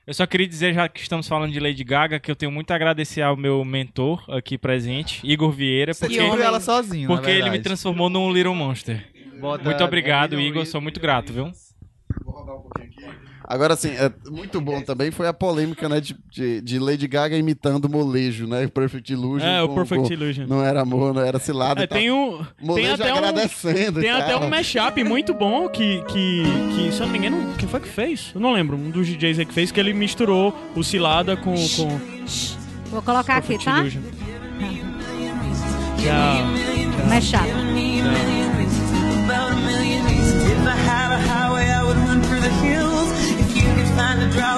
[0.06, 2.70] Eu só queria dizer, já que estamos falando de Lady Gaga, que eu tenho muito
[2.70, 7.58] a agradecer ao meu mentor aqui presente, Igor Vieira, porque, ela sozinho, porque ele me
[7.58, 9.02] transformou num Little Monster.
[9.40, 11.50] Bota- Muito obrigado, Igor, sou muito grato, viu?
[13.46, 17.36] Agora, assim, é muito bom também foi a polêmica, né, de, de, de Lady Gaga
[17.36, 18.66] imitando o molejo, né?
[18.66, 19.46] Perfect Illusion.
[19.46, 20.46] É, o com- Perfect com- Illusion.
[20.48, 21.82] Não era amor, não era cilada.
[21.82, 22.38] É, tem um.
[22.38, 23.18] Tem Molejo até um.
[23.18, 24.00] agradecendo.
[24.00, 26.42] Tem e até um mashup muito bom que, que,
[26.74, 28.32] que, se eu não me engano, quem foi que fez?
[28.34, 28.76] Eu não lembro.
[28.76, 31.54] Um dos DJs aí que fez, que ele misturou o Cilada com.
[31.54, 32.00] com
[32.90, 33.80] Vou colocar aqui, Perfect tá?
[33.80, 34.02] Illusion.
[35.98, 37.06] Tchau.
[37.06, 37.48] Não é chato.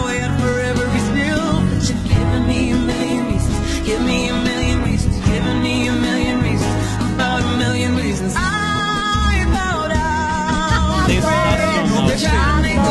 [0.05, 1.47] Way, I'd forever be still.
[1.87, 3.57] You're giving me a million reasons.
[3.87, 5.15] Give me a million reasons.
[5.31, 6.75] Giving me a million reasons.
[7.15, 8.35] About a million reasons.
[8.37, 11.09] I bow down.
[11.09, 12.87] They're trying to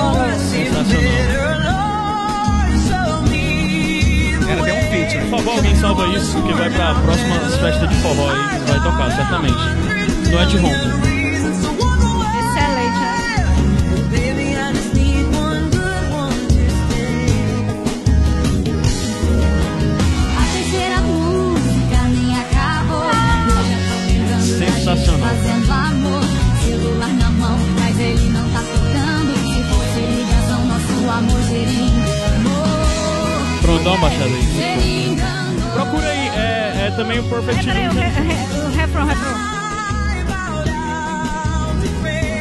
[4.62, 5.28] até um feat, né?
[5.30, 8.84] Por favor, alguém salva isso, que vai pra próxima festa de forró aí, que vai
[8.84, 9.54] tocar, certamente.
[10.32, 11.06] No Ed Home.
[11.06, 11.15] reasons
[24.86, 25.30] Sensacional.
[25.30, 26.22] Fazendo amor,
[26.64, 29.34] celular na mão, mas ele não tá tocando.
[29.34, 32.50] Se fosse ligação, nosso amor seria engano.
[33.64, 35.16] Pronto, dá uma baixada aí.
[35.74, 37.92] Procura aí, é, é também o Perfect peraí, o,
[38.76, 39.38] refrão, refrão.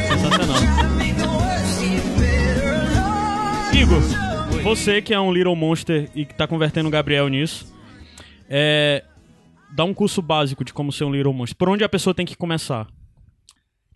[0.07, 0.61] Sensacional.
[3.73, 4.01] Igor,
[4.61, 7.73] você que é um Little Monster e que tá convertendo o Gabriel nisso,
[8.47, 9.03] é,
[9.73, 11.57] dá um curso básico de como ser um Little Monster.
[11.57, 12.87] Por onde a pessoa tem que começar?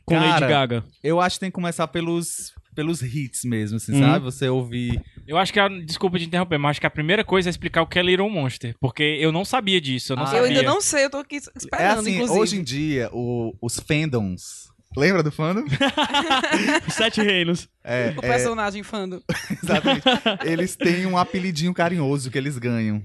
[0.05, 0.83] Com Lady Cara, Gaga.
[1.03, 3.99] Eu acho que tem que começar pelos, pelos hits mesmo, assim, Uhum.
[3.99, 4.25] sabe?
[4.25, 4.99] Você ouvir...
[5.27, 7.83] Eu acho que, a, desculpa de interromper, mas acho que a primeira coisa é explicar
[7.83, 10.39] o que é Little Monster, porque eu não sabia disso, eu não Ah, sabia.
[10.41, 12.39] Eu ainda não sei, eu tô aqui É esperando, assim, inclusive.
[12.39, 14.67] hoje em dia, o- os fandoms...
[14.97, 15.65] Lembra do fandom?
[16.89, 17.69] Sete Reinos.
[17.83, 19.23] É, O é, personagem fando.
[19.63, 20.03] exatamente.
[20.43, 23.01] Eles têm um apelidinho carinhoso que eles ganham.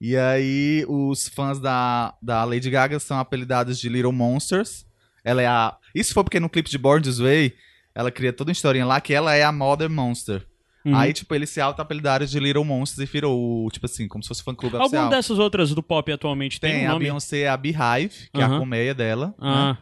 [0.00, 4.86] E aí, os fãs da, da Lady Gaga são apelidados de Little Monsters.
[5.24, 5.76] Ela é a...
[5.94, 7.54] Isso foi porque no clipe de Born This Way,
[7.94, 10.46] ela cria toda uma historinha lá que ela é a Mother Monster.
[10.84, 10.96] Uhum.
[10.96, 14.42] Aí, tipo, eles se auto-apelidaram de Little Monsters e virou, tipo assim, como se fosse
[14.42, 15.02] fã-clube oficial.
[15.02, 17.04] Alguma dessas outras do pop atualmente tem, Tem, um a nome?
[17.04, 18.54] Beyoncé é a Beehive, que é Aham.
[18.54, 19.34] a colmeia dela.
[19.38, 19.78] Ah, né?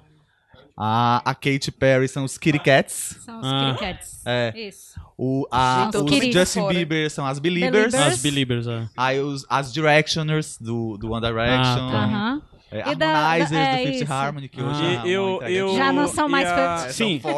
[0.77, 3.16] A, a Katy Perry são os Kitty Cats.
[3.24, 3.70] São os Ah.
[3.79, 4.20] Kitty Cats.
[4.27, 4.53] É.
[4.55, 5.01] Isso.
[5.16, 6.74] O, a, os Justin fora.
[6.74, 7.93] Bieber são as Beliebers.
[7.93, 8.14] Beliebers.
[8.14, 8.87] as Beliebers, é.
[8.97, 11.89] Aí os, as Directioners do, do One Direction.
[11.91, 12.57] Ah, tá.
[12.70, 14.12] É, E da- Harmonizers da- é do Fifth isso.
[14.12, 14.64] Harmony, que Ah.
[14.64, 15.77] hoje E é eu- eu-.
[15.77, 16.95] Já não são mais a- fãs.
[16.95, 17.20] Sim.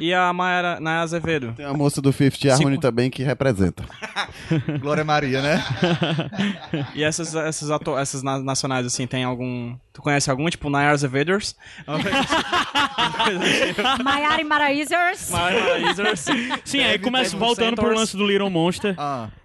[0.00, 1.52] E a Mayara Naya Azevedo.
[1.54, 3.84] Tem a moça do Fifth Harmony também que representa.
[4.80, 5.62] Glória Maria, né?
[6.94, 9.76] E essas, essas, essas na- nacionais, assim, tem algum.
[9.92, 10.48] Tu conhece alguma?
[10.50, 10.70] Tipo,
[12.00, 14.02] coisa assim.
[14.04, 15.30] Maiara e Maraízers.
[15.30, 16.24] Maraízers.
[16.64, 18.94] Sim, aí começa voltando pro lance do Little Monster.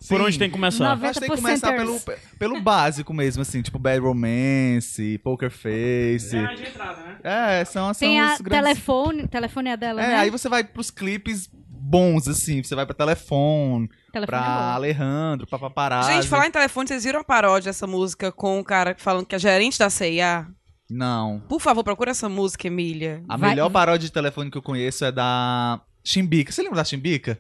[0.08, 0.92] por onde tem que começar?
[0.94, 2.00] Acho que tem que começar pelo,
[2.38, 6.38] pelo básico mesmo, assim, tipo Bad Romance, Poker Face.
[6.38, 7.18] É a de entrada, né?
[7.24, 8.64] É, são, são Tem a os grandes...
[8.68, 10.16] telefone, telefone é dela, É, né?
[10.18, 11.50] aí você vai pros clipes
[11.86, 14.74] bons, assim, você vai pra Telefone, Telefone pra é.
[14.74, 16.14] Alejandro, pra Paparazzi.
[16.14, 19.36] Gente, falar em telefone, vocês viram a paródia dessa música com o cara falando que
[19.36, 20.48] é gerente da CIA?
[20.90, 21.42] Não.
[21.48, 23.24] Por favor, procura essa música, Emília.
[23.30, 26.52] A melhor paródia de telefone que eu conheço é da Chimbica.
[26.52, 27.40] Você lembra da Chimbica?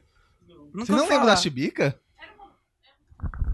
[0.74, 1.36] Nunca Você não lembra da.
[1.36, 2.00] Chimbica?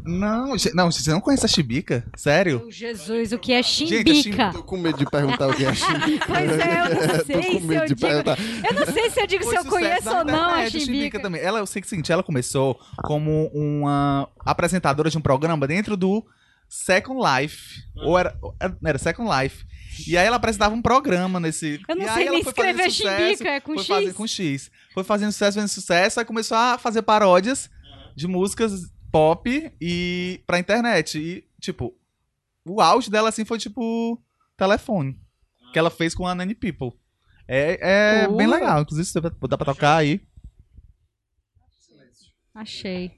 [0.04, 2.04] Não, não, você não conhece a Chimbica?
[2.18, 2.66] Sério?
[2.72, 4.52] Jesus, o que é Gente, a chimbica?
[4.52, 6.26] Tô com medo de perguntar o que é chimbica.
[6.28, 8.00] Pois é, eu não Tô sei com se medo eu de digo.
[8.02, 8.38] perguntar.
[8.40, 11.20] Eu não sei se eu digo se eu conheço ou não a chimbica.
[11.20, 11.40] também.
[11.42, 15.68] Ela, eu sei que é o seguinte, ela começou como uma apresentadora de um programa
[15.68, 16.26] dentro do
[16.68, 17.84] Second Life.
[17.98, 18.36] Ou era,
[18.84, 19.64] era Second Life.
[20.08, 21.80] E aí ela apresentava um programa nesse.
[21.88, 23.88] Eu não e aí sei ela nem foi escrever chimbica, é com foi X?
[23.88, 24.72] Fazer, com X.
[24.96, 27.70] Foi fazendo sucesso, fazendo sucesso, aí começou a fazer paródias
[28.16, 31.20] de músicas pop e pra internet.
[31.20, 31.94] E, tipo,
[32.66, 34.22] o auge dela, assim, foi tipo
[34.58, 35.20] telefone.
[35.74, 36.92] Que ela fez com a Nanny People.
[37.48, 38.36] É, é Uh.
[38.36, 38.82] bem legal.
[38.82, 40.22] Inclusive, se dá pra tocar aí.
[42.54, 43.12] Achei.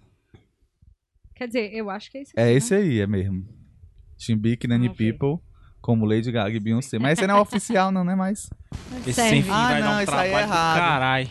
[1.35, 2.31] Quer dizer, eu acho que é isso.
[2.35, 3.47] É aqui, esse aí, é mesmo.
[4.17, 5.39] Chimbique, Nanny People,
[5.83, 6.97] como Lady Gaga e Beyoncé.
[6.97, 8.15] Mas esse não é oficial, não, né?
[8.15, 8.49] Mas.
[9.05, 10.79] Esse sem fim ah, vai não, dar um isso aí é errado.
[10.79, 11.29] caralho.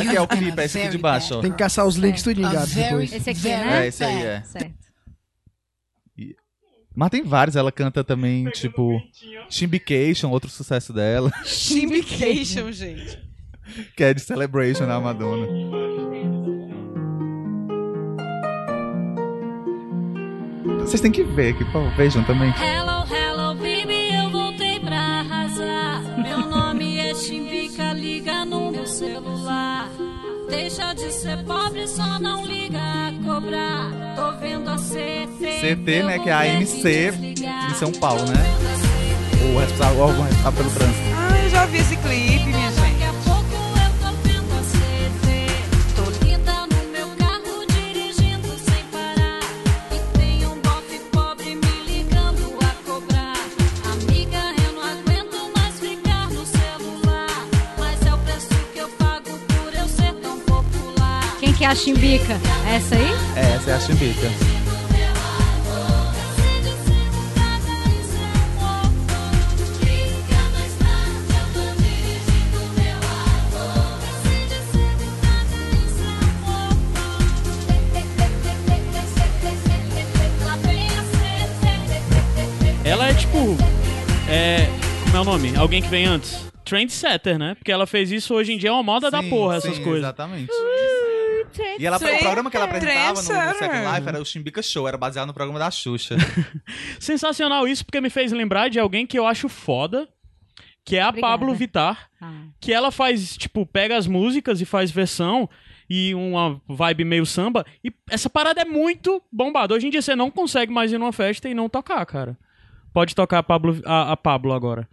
[0.00, 1.40] Aqui é o clipe, é esse aqui de baixo, ó.
[1.40, 3.12] Tem que caçar os links tudinho, gato, depois.
[3.12, 3.84] Esse aqui, né?
[3.84, 4.42] É, esse aí é.
[4.44, 4.84] Certo.
[6.96, 9.02] Mas tem vários, ela canta também, tipo,
[9.50, 13.18] Chimbication, outro sucesso dela, Chimbication, gente.
[13.96, 15.48] que é de Celebration da Madonna.
[20.78, 22.54] Vocês têm que ver aqui, pô, vejam também.
[22.62, 22.93] Hello,
[30.64, 33.92] Deixa de ser pobre, só não liga a cobrar.
[34.16, 35.60] Tô vendo a CT.
[35.60, 37.12] CT, né, que é a ANC
[37.68, 38.42] de São Paulo, né?
[39.44, 41.02] O responsável, o responsável pelo trânsito.
[41.14, 42.43] Ah, eu já vi esse clipe,
[61.64, 62.40] que é a chimbica?
[62.68, 63.08] Essa aí?
[63.36, 64.28] É, essa é a Chimbica.
[82.84, 83.56] Ela é tipo.
[84.28, 84.68] É.
[85.04, 85.56] Como é o nome?
[85.56, 86.44] Alguém que vem antes?
[86.62, 87.54] Trendsetter, né?
[87.54, 89.82] Porque ela fez isso hoje em dia é uma moda da Sim, porra, essas sim,
[89.82, 90.02] coisas.
[90.02, 90.52] Exatamente.
[91.78, 94.88] E ela, o programa que ela apresentava no, no Second Life era o Chimbica Show,
[94.88, 96.16] era baseado no programa da Xuxa.
[96.98, 100.08] Sensacional isso, porque me fez lembrar de alguém que eu acho foda,
[100.84, 101.32] que é a Obrigada.
[101.32, 102.10] Pablo Vittar.
[102.60, 105.48] Que ela faz, tipo, pega as músicas e faz versão
[105.88, 107.64] e uma vibe meio samba.
[107.82, 109.74] E essa parada é muito bombada.
[109.74, 112.38] Hoje em dia você não consegue mais ir numa festa e não tocar, cara.
[112.92, 114.88] Pode tocar a Pablo, a, a Pablo agora.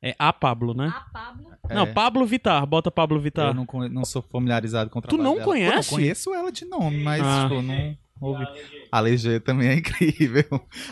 [0.00, 0.92] É a Pablo, né?
[0.94, 1.50] A Pablo?
[1.70, 1.86] Não, É.
[1.86, 2.64] Pablo Vittar.
[2.66, 3.48] Bota Pablo Vittar.
[3.48, 5.44] Eu não, não sou familiarizado com o Tu trabalho não dela.
[5.44, 5.90] conhece?
[5.92, 7.48] Eu conheço ela de nome, mas Ah.
[7.48, 8.46] tipo, não ouvi.
[8.92, 10.44] A Legê também é incrível.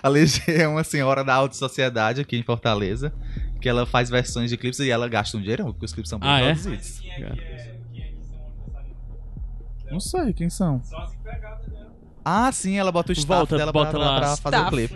[0.03, 3.15] A Legê é uma senhora da alta sociedade aqui em Fortaleza,
[3.61, 6.19] que ela faz versões de clipes e ela gasta um dinheiro, porque os clipes são
[6.19, 6.47] bem Ah, é?
[6.55, 7.01] produzidos.
[9.91, 10.83] Não sei quem são.
[12.25, 14.19] Ah, sim, ela bota o staff Volta, dela bota pra, lá.
[14.19, 14.95] pra fazer o clipe.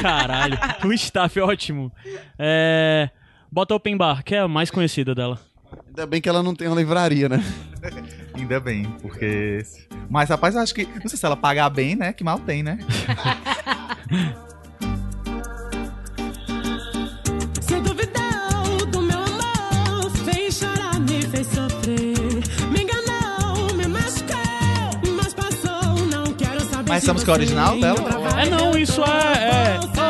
[0.00, 0.58] Caralho.
[0.86, 1.92] o staff é ótimo.
[2.38, 3.10] É...
[3.52, 5.38] Bota Open Bar, que é a mais conhecida dela.
[5.86, 7.44] Ainda bem que ela não tem uma livraria, né?
[8.34, 9.58] Ainda bem, porque.
[10.08, 10.86] Mas, rapaz, eu acho que.
[10.86, 12.14] Não sei se ela pagar bem, né?
[12.14, 12.78] Que mal tem, né?
[26.88, 27.98] Mas essa música é original dela?
[28.38, 29.78] É não, isso é.
[29.96, 30.01] é...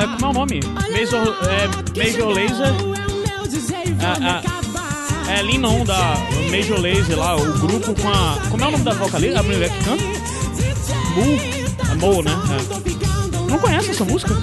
[0.00, 0.60] É como é o nome?
[0.90, 2.74] Major, é, Major Laser.
[4.02, 6.14] Ah, ah, é Linon da
[6.50, 8.38] Major Laser lá, o grupo com a.
[8.50, 9.40] Como é o nome da vocalista?
[9.40, 10.04] A mulher que canta?
[11.14, 11.90] Mu.
[11.90, 12.32] É Mo, né?
[12.52, 13.50] É.
[13.50, 14.34] Não conhece essa música?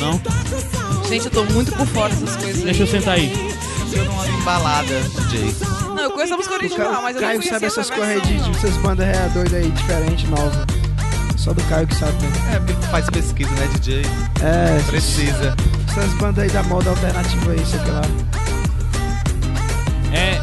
[0.00, 0.20] Não.
[1.08, 2.62] Gente, eu tô muito por fora dessas coisas.
[2.62, 3.32] Deixa eu sentar aí.
[3.92, 5.54] Eu não ando em balada, DJ.
[5.88, 8.50] Não, eu conheço a música original, mas eu não Caio conhecia sabe essa essas de
[8.50, 10.81] essas bandas reais doidas aí, diferente, nova.
[11.42, 12.36] Só do Caio que sabe mesmo.
[12.54, 14.02] É, porque tu faz pesquisa, né, DJ?
[14.42, 15.56] É, Precisa.
[15.88, 18.02] Essas bandas aí da moda alternativa aí, sei lá.
[20.16, 20.36] É.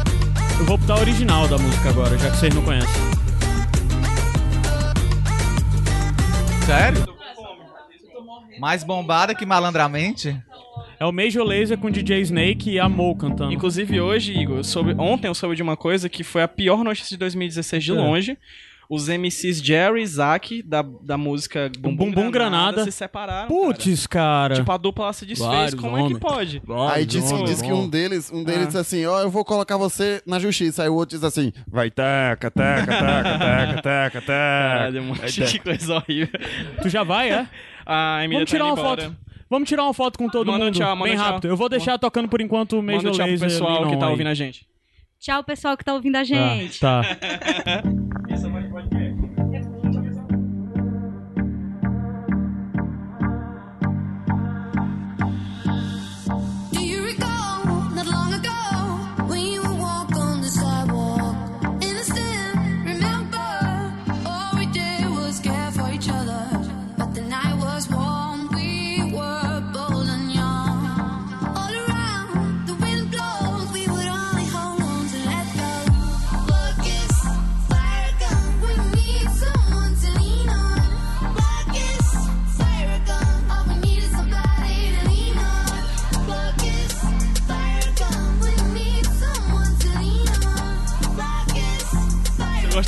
[0.60, 2.90] Eu vou botar a original da música agora, já que vocês não conhecem.
[6.66, 7.04] Sério?
[8.58, 10.36] Mais bombada que malandramente?
[10.98, 13.52] É o Major Lazer com DJ Snake e a Mo cantando.
[13.52, 16.84] Inclusive hoje, Igor, eu soube- ontem eu soube de uma coisa que foi a pior
[16.84, 17.94] notícia de 2016 de É.
[17.94, 18.38] longe.
[18.92, 22.82] Os MCs Jerry e Isaac, da, da música Bumbum, Bumbum Granada.
[22.82, 23.46] se separaram.
[23.46, 24.56] Putz, cara.
[24.56, 25.48] Tipo, a dupla se desfez.
[25.48, 26.14] Vários Como é homens.
[26.14, 26.62] que pode?
[26.92, 28.66] Aí disse, disse que um deles, um deles Ah.
[28.66, 30.82] disse assim, ó, eu vou colocar você na justiça.
[30.82, 34.20] Aí o outro diz assim, vai taca, taca, taca, taca, taca, taca.
[34.26, 36.40] Caralho, mano, que coisa horrível.
[36.82, 37.46] Tu já vai, é?
[37.86, 39.02] A Emília Vamos tá tirar indo uma embora.
[39.02, 39.16] foto.
[39.48, 40.74] Vamos tirar uma foto com todo Manda um mundo.
[40.76, 41.32] tchau, manda bem um tchau.
[41.32, 41.48] rápido.
[41.48, 44.06] Eu vou deixar tocando por enquanto o Major Manda tchau pro pessoal ali que tá
[44.06, 44.10] aí.
[44.10, 44.66] ouvindo a gente.
[45.20, 46.80] Tchau, pessoal que tá ouvindo a gente.
[46.80, 47.02] Tá.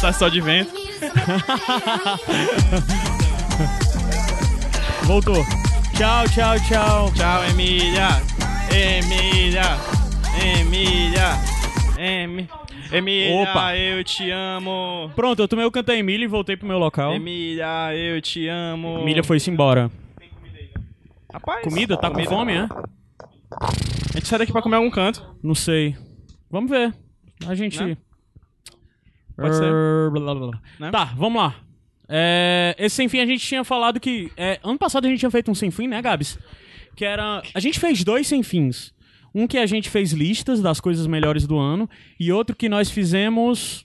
[0.03, 0.73] gostasse só de vento.
[5.07, 5.45] Voltou.
[5.97, 7.13] Tchau, tchau, tchau.
[7.15, 8.09] Tchau, Emília.
[8.75, 9.63] Emília.
[10.43, 11.39] Emília.
[12.91, 13.77] Emília, Opa.
[13.77, 15.09] eu te amo.
[15.15, 17.15] Pronto, eu tomei o canto Emília e voltei pro meu local.
[17.15, 18.99] Emília, eu te amo.
[18.99, 19.89] Emília foi-se embora.
[21.33, 21.97] Rapaz, Comida?
[21.97, 22.31] Tá com comida.
[22.31, 22.67] fome, é?
[23.61, 23.69] A
[24.15, 25.25] gente sai daqui pra comer algum canto.
[25.43, 25.97] Não sei.
[26.51, 26.93] Vamos ver.
[27.47, 27.81] A gente.
[27.83, 27.97] Né?
[29.43, 29.65] Pode ser.
[29.65, 30.61] Er, blá, blá, blá.
[30.79, 30.91] Né?
[30.91, 31.55] Tá, vamos lá.
[32.09, 34.31] É, esse sem fim a gente tinha falado que.
[34.37, 36.39] é, ano passado a gente tinha feito um sem fim, né, Gabs?
[36.97, 37.43] Que era.
[37.55, 38.93] A gente fez dois sem fins.
[39.35, 41.89] Um que a gente fez listas das coisas melhores do ano.
[42.21, 43.85] E outro que nós fizemos.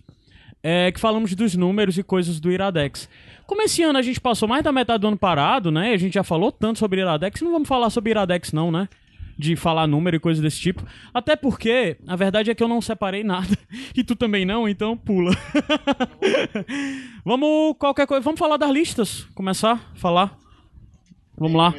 [0.62, 3.08] é, que falamos dos números e coisas do Iradex.
[3.46, 5.92] Como esse ano a gente passou mais da metade do ano parado, né?
[5.92, 8.90] e A gente já falou tanto sobre Iradex, não vamos falar sobre Iradex, não, né?
[9.38, 10.84] De falar número e coisas desse tipo.
[11.14, 13.48] Até porque a verdade é que eu não separei nada.
[13.96, 15.32] E tu também não, então pula.
[17.26, 18.24] vamos qualquer coisa.
[18.24, 19.22] Vamos falar das listas.
[19.36, 20.38] Começar a falar.
[21.38, 21.74] Vamos lá.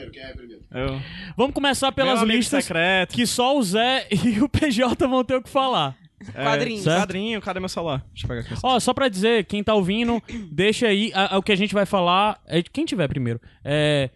[0.71, 1.01] Eu...
[1.37, 3.15] Vamos começar pelas listas secreto.
[3.15, 5.97] que só o Zé e o PJ vão ter o que falar.
[6.35, 6.83] É, Quadrinho.
[6.83, 7.01] Certo?
[7.01, 8.05] Quadrinho, cadê meu celular?
[8.13, 8.55] Deixa eu pegar aqui.
[8.63, 11.73] Ó, só pra dizer, quem tá ouvindo, deixa aí a- a- o que a gente
[11.75, 12.41] vai falar.
[12.47, 13.41] É, quem tiver primeiro.
[13.65, 14.11] É.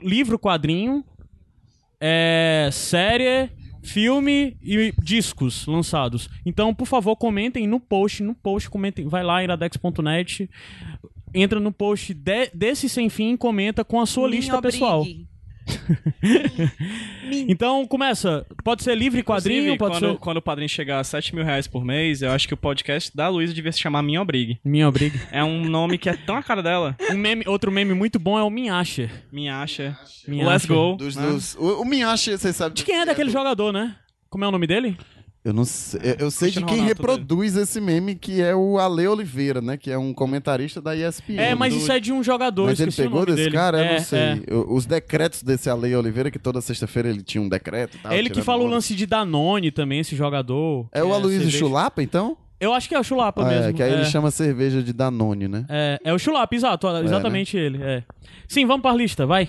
[0.00, 1.04] Livro, quadrinho.
[2.00, 2.68] É.
[2.72, 3.50] Série,
[3.82, 6.28] filme e discos lançados.
[6.44, 8.22] Então, por favor, comentem no post.
[8.22, 9.06] No post, comentem.
[9.08, 10.50] Vai lá, iradex.net.
[11.34, 14.72] Entra no post de- desse sem fim e comenta com a sua Me lista obrigue.
[14.72, 15.04] pessoal.
[17.48, 18.46] Então, começa.
[18.64, 20.18] Pode ser livre quadrinho, Inclusive, pode quando, ser.
[20.18, 23.14] quando o padrinho chegar a 7 mil reais por mês, eu acho que o podcast
[23.16, 24.58] da Luísa devia se chamar Minha Obrigue.
[24.64, 25.20] Minha Obrigue.
[25.30, 26.96] É um nome que é tão a cara dela.
[27.10, 29.10] Um meme, outro meme muito bom é o Minhasher.
[29.32, 29.98] Minha acha.
[30.26, 30.74] Minha Let's acha.
[30.74, 30.96] go.
[30.96, 31.26] Dos, né?
[31.26, 33.94] dos- o, o Minhache, você sabe De quem é daquele jogador, né?
[34.28, 34.96] Como é o nome dele?
[35.46, 36.00] Eu não sei.
[36.02, 39.76] Eu, eu sei de quem Ronaldo, reproduz esse meme, que é o Ale Oliveira, né?
[39.76, 41.38] Que é um comentarista da ESPN.
[41.38, 43.50] É, mas Do- isso é de um jogador, Mas ele pegou desse dele.
[43.52, 43.78] cara?
[43.78, 44.42] Eu É, não sei.
[44.50, 48.10] O- Os decretos desse Ale Oliveira, que toda sexta-feira ele tinha um decreto tal.
[48.10, 50.88] É ele que fala o lance de Danone também, esse jogador.
[50.92, 51.58] É o Aloysio cerveja.
[51.58, 52.36] Chulapa, então?
[52.58, 53.70] Eu acho que é o Chulapa Ah, mesmo.
[53.70, 53.94] é, que aí é.
[53.94, 55.64] ele chama cerveja de Danone, né?
[55.68, 57.80] É, é o Chulapa, exato, exatamente ele.
[57.82, 58.02] É.
[58.48, 59.48] Sim, vamos pra lista, vai.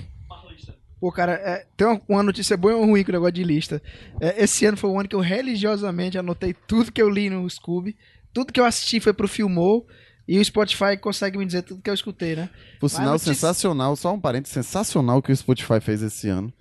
[0.99, 3.43] Pô, cara, é, tem uma, uma notícia boa e uma ruim com o negócio de
[3.43, 3.81] lista.
[4.19, 7.47] É, esse ano foi o ano que eu religiosamente anotei tudo que eu li no
[7.49, 7.95] Scooby.
[8.33, 9.85] Tudo que eu assisti foi pro Filmou.
[10.27, 12.49] E o Spotify consegue me dizer tudo que eu escutei, né?
[12.79, 16.51] Por Mas sinal, notícia- sensacional, só um parênteses, sensacional que o Spotify fez esse ano.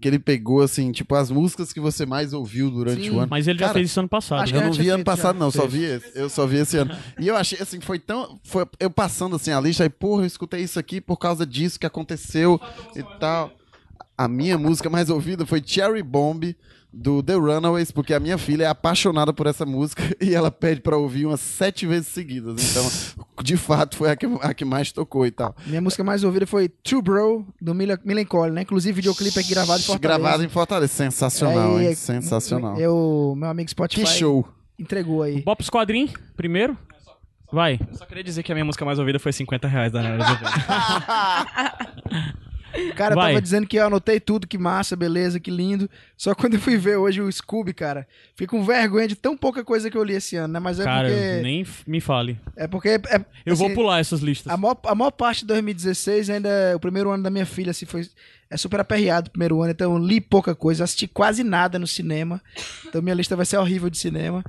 [0.00, 3.26] Que ele pegou, assim, tipo, as músicas que você mais ouviu durante Sim, o ano.
[3.28, 4.42] mas ele já Cara, fez isso ano passado.
[4.42, 5.40] acho Eu que não vi ano passado, já.
[5.40, 5.72] não, só Fez.
[5.72, 6.12] vi esse.
[6.18, 6.96] Eu só vi esse ano.
[7.18, 8.38] E eu achei, assim, foi tão.
[8.44, 11.80] Foi, eu passando, assim, a lista, aí, porra, eu escutei isso aqui por causa disso
[11.80, 12.60] que aconteceu
[12.94, 13.50] e tal.
[14.18, 16.56] A minha música mais ouvida foi Cherry Bomb,
[16.92, 20.80] do The Runaways, porque a minha filha é apaixonada por essa música e ela pede
[20.80, 22.56] pra ouvir umas sete vezes seguidas.
[22.70, 25.54] Então, de fato, foi a que, a que mais tocou e tal.
[25.66, 28.62] Minha música mais ouvida foi True Bro, do Millencolin, né?
[28.62, 30.18] Inclusive, videoclipe aqui gravado em Fortaleza.
[30.20, 30.92] Gravado em Fortaleza.
[30.92, 31.92] Sensacional, Aí, hein?
[31.92, 32.76] é- Sensacional.
[32.78, 34.48] Eu, meu amigo Spotify Que show.
[34.78, 35.42] entregou aí.
[35.42, 36.76] Bop Squadrin, primeiro.
[37.52, 37.78] Vai.
[37.90, 40.24] Eu só queria dizer que a minha música mais ouvida foi 50 reais da Nara.
[42.96, 43.28] Cara, eu Vai.
[43.32, 45.88] tava dizendo que eu anotei tudo, que massa, beleza, que lindo.
[46.16, 49.64] Só quando eu fui ver hoje o Scooby, cara, fiquei com vergonha de tão pouca
[49.64, 50.58] coisa que eu li esse ano, né?
[50.60, 51.42] Mas é Cara, porque.
[51.42, 52.38] nem me fale.
[52.56, 52.88] É porque.
[52.88, 54.52] é- Eu vou assim, pular essas listas.
[54.52, 57.70] A maior, a maior parte de 2016 ainda é o primeiro ano da minha filha,
[57.70, 58.06] assim, foi.
[58.50, 61.86] É super aperreado o primeiro ano, então eu li pouca coisa, assisti quase nada no
[61.86, 62.40] cinema.
[62.86, 64.42] Então minha lista vai ser horrível de cinema.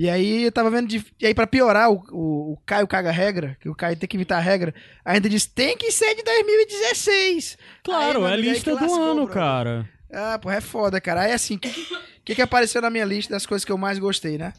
[0.00, 0.88] E aí eu tava vendo.
[0.88, 4.08] De, e aí, pra piorar, o, o, o Caio caga regra, que o Caio tem
[4.08, 4.74] que evitar a regra,
[5.04, 7.58] ainda diz: tem que ser de 2016.
[7.84, 9.34] Claro, Aí, é aí lista do lascou, ano, bro.
[9.34, 9.86] cara.
[10.10, 11.20] Ah, pô, é foda, cara.
[11.20, 11.70] Aí assim, o que,
[12.24, 14.54] que, que apareceu na minha lista das coisas que eu mais gostei, né?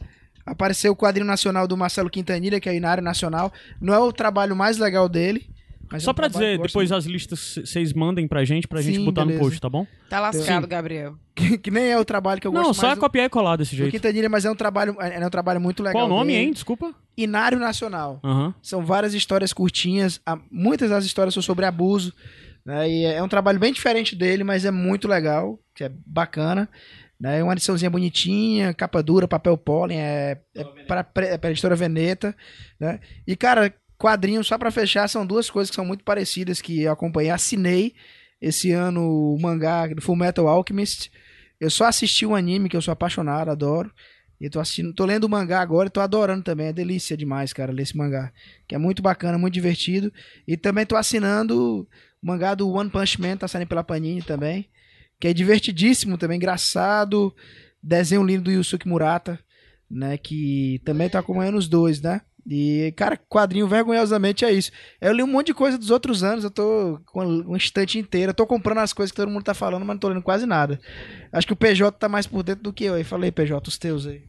[0.46, 3.52] Apareceu o quadrinho nacional do Marcelo Quintanilha, que é Inário Nacional.
[3.82, 5.50] Não é o trabalho mais legal dele.
[5.92, 9.06] Mas é Só pra dizer, depois as listas vocês mandem pra gente, pra gente Sim,
[9.06, 9.40] botar beleza.
[9.44, 9.86] no post, tá bom?
[10.10, 10.70] Tá lascado, Sim.
[10.70, 11.16] Gabriel.
[11.36, 12.98] que, que nem é o trabalho que eu Não, gosto só mais.
[12.98, 13.92] é copiar e colar desse jeito.
[13.92, 16.02] Quintanilha, mas é um trabalho, é um trabalho muito legal.
[16.02, 16.46] Qual o nome, dele.
[16.46, 16.54] hein?
[16.54, 16.96] Desculpa.
[17.18, 18.20] Inário Nacional.
[18.24, 18.54] Aham.
[18.62, 20.22] São várias histórias curtinhas.
[20.26, 22.14] a- Muitas das histórias são sobre abuso.
[22.66, 22.90] Né?
[22.90, 25.60] E é um trabalho bem diferente dele, mas é muito legal.
[25.76, 26.70] Que é bacana.
[27.20, 27.40] Né?
[27.40, 30.00] É uma ediçãozinha bonitinha, capa dura, papel pólen.
[30.00, 32.36] É, é para é pra editora Veneta.
[32.80, 33.00] Né?
[33.28, 33.72] E, cara,
[34.02, 37.30] quadrinhos, só pra fechar, são duas coisas que são muito parecidas que eu acompanhei.
[37.30, 37.94] Assinei
[38.42, 41.12] esse ano o mangá do Full Metal Alchemist.
[41.60, 43.94] Eu só assisti o anime, que eu sou apaixonado, adoro.
[44.40, 46.66] E tô assistindo, tô lendo o mangá agora e tô adorando também.
[46.68, 48.34] É delícia demais, cara, ler esse mangá.
[48.68, 50.12] Que é muito bacana, muito divertido.
[50.48, 51.88] E também tô assinando o
[52.26, 54.68] mangá do One Punch Man, tá saindo pela Panini também.
[55.20, 57.32] Que é divertidíssimo também, engraçado.
[57.84, 59.40] Desenho lindo do Yusuke Murata,
[59.88, 60.18] né?
[60.18, 62.22] Que também tô acompanhando os dois, né?
[62.50, 64.72] E, cara, quadrinho vergonhosamente é isso.
[65.00, 68.32] Eu li um monte de coisa dos outros anos, eu tô com uma estante inteira.
[68.32, 70.46] Eu tô comprando as coisas que todo mundo tá falando, mas não tô lendo quase
[70.46, 70.80] nada.
[71.32, 73.04] Acho que o PJ tá mais por dentro do que eu aí.
[73.04, 74.24] Falei, PJ, os teus aí.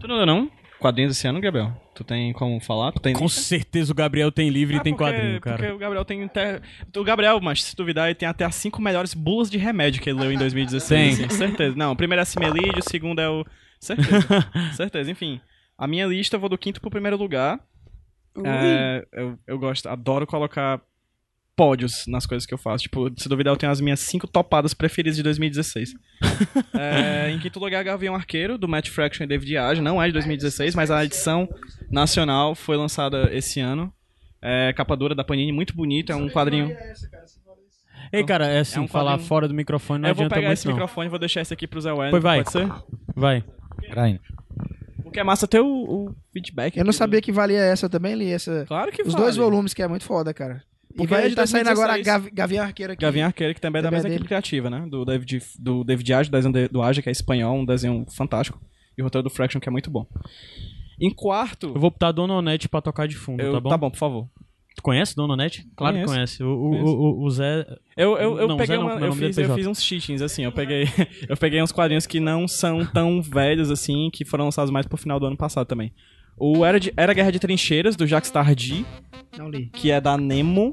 [0.00, 0.50] Tu não leu não?
[0.80, 1.72] Quadrinhos esse ano, Gabriel?
[1.94, 2.92] Tu tem como falar?
[2.92, 5.56] Tu tem Com certeza o Gabriel tem livro e Ah, tem porque- quadrinho, cara.
[5.56, 6.60] Porque o Gabriel tem até.
[6.94, 10.10] O Gabriel, mas se duvidar, ele tem até as cinco melhores bulas de remédio que
[10.10, 11.16] ele leu em 2016.
[11.16, 11.26] Tem.
[11.26, 11.74] assim, certeza.
[11.76, 13.42] Não, o primeiro é a Cimelide, o segundo é o.
[13.80, 14.26] Certeza.
[14.76, 15.40] certeza, enfim.
[15.78, 17.60] A minha lista eu vou do quinto pro primeiro lugar.
[18.44, 20.80] É, eu, eu gosto, adoro colocar
[21.54, 22.82] pódios nas coisas que eu faço.
[22.84, 25.94] Tipo, se duvidar, eu tenho as minhas cinco topadas preferidas de 2016.
[26.78, 29.80] É, em quinto lugar, Gavião Arqueiro, do Matt Fraction e David Age.
[29.80, 31.48] Não é de 2016, mas a edição
[31.90, 33.90] nacional foi lançada esse ano.
[34.42, 36.12] É capa dura da Panini, muito bonito.
[36.12, 36.76] É um quadrinho.
[38.12, 40.34] Ei, cara, é assim, É um falar quadrinho- fora do microfone não eu vou adianta
[40.34, 40.74] pegar muito, esse não.
[40.74, 42.10] microfone e vou deixar esse aqui pro Zé Wellington.
[42.10, 42.38] Pois vai.
[42.44, 42.68] Pode ser?
[43.14, 43.44] Vai.
[45.06, 46.76] Porque é massa ter o, o feedback.
[46.76, 48.64] Eu não sabia que valia essa, também li essa.
[48.66, 49.24] Claro que Os vale.
[49.24, 50.62] dois volumes, que é muito foda, cara.
[50.92, 52.06] E Porque vai é de tá saindo agora a 2016.
[52.24, 53.02] Gavi- Gavião Arqueiro aqui.
[53.02, 54.16] Gavinha Arqueiro, que também é da Também é mesma dele.
[54.16, 54.84] equipe criativa, né?
[54.90, 56.30] Do David, do David Age,
[56.72, 58.60] do Age, que é espanhol, um desenho fantástico.
[58.98, 60.06] E o roteiro do Fraction, que é muito bom.
[61.00, 61.66] Em quarto.
[61.68, 63.68] Eu vou botar Dona Onete pra tocar de fundo, Eu- tá bom?
[63.70, 64.28] tá bom, por favor.
[64.86, 65.66] Conhece Dona Onete?
[65.74, 66.12] Claro Conheço.
[66.12, 66.44] que conhece.
[66.44, 66.86] O, o, Conheço.
[66.86, 67.66] o, o Zé...
[67.96, 69.66] Eu, eu, eu Não, peguei Zé não, uma, meu eu, dele fiz, é eu fiz
[69.66, 70.84] uns cheatings, assim, eu peguei,
[71.28, 74.96] eu peguei uns quadrinhos que não são tão velhos, assim, que foram lançados mais pro
[74.96, 75.92] final do ano passado também.
[76.36, 78.86] O Era, de, Era Guerra de Trincheiras, do Jacques Tardy,
[79.36, 79.70] Não li.
[79.72, 80.70] que é da Nemo.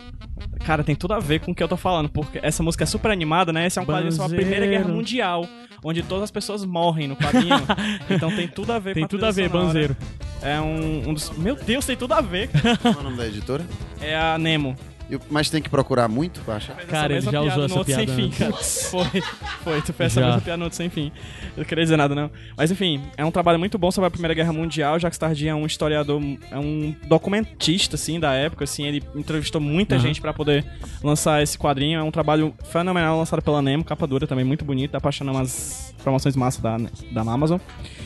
[0.66, 2.88] Cara, tem tudo a ver com o que eu tô falando, porque essa música é
[2.88, 3.68] super animada, né?
[3.68, 4.88] Esse é um quadrinho sobre a Primeira Guerra.
[4.88, 5.48] Mundial,
[5.84, 7.56] onde todas as pessoas morrem no quadrinho.
[8.10, 9.66] então tem tudo a ver Tem com a tudo a ver, sonora.
[9.68, 9.98] Banzeiro.
[10.42, 11.30] É um, um dos...
[11.38, 12.50] Meu Deus, tem tudo a ver.
[12.82, 13.66] Qual é o nome da editora?
[14.02, 14.76] É a Nemo.
[15.12, 16.76] O- Mas tem que procurar muito pra achar?
[16.88, 18.54] Cara, ele já piada usou no essa outro sem piada fim, cara.
[18.54, 19.22] Foi,
[19.64, 19.82] foi.
[19.82, 21.12] Tu fez essa mesma piada no outro sem fim.
[21.56, 22.32] Eu não queria dizer nada, não.
[22.58, 24.98] Mas enfim, é um trabalho muito bom sobre a Primeira Guerra Mundial.
[25.00, 28.86] Jacques Tardy é um historiador, é um documentista, assim, da época, assim.
[28.86, 30.04] Ele entrevistou muita Aham.
[30.04, 30.66] gente pra poder
[31.04, 32.00] lançar esse quadrinho.
[32.00, 34.92] É um trabalho fenomenal lançado pela Nemo, capa dura também, muito bonito.
[34.92, 36.78] Dá pra achar umas promoções massas da,
[37.12, 37.60] da Amazon.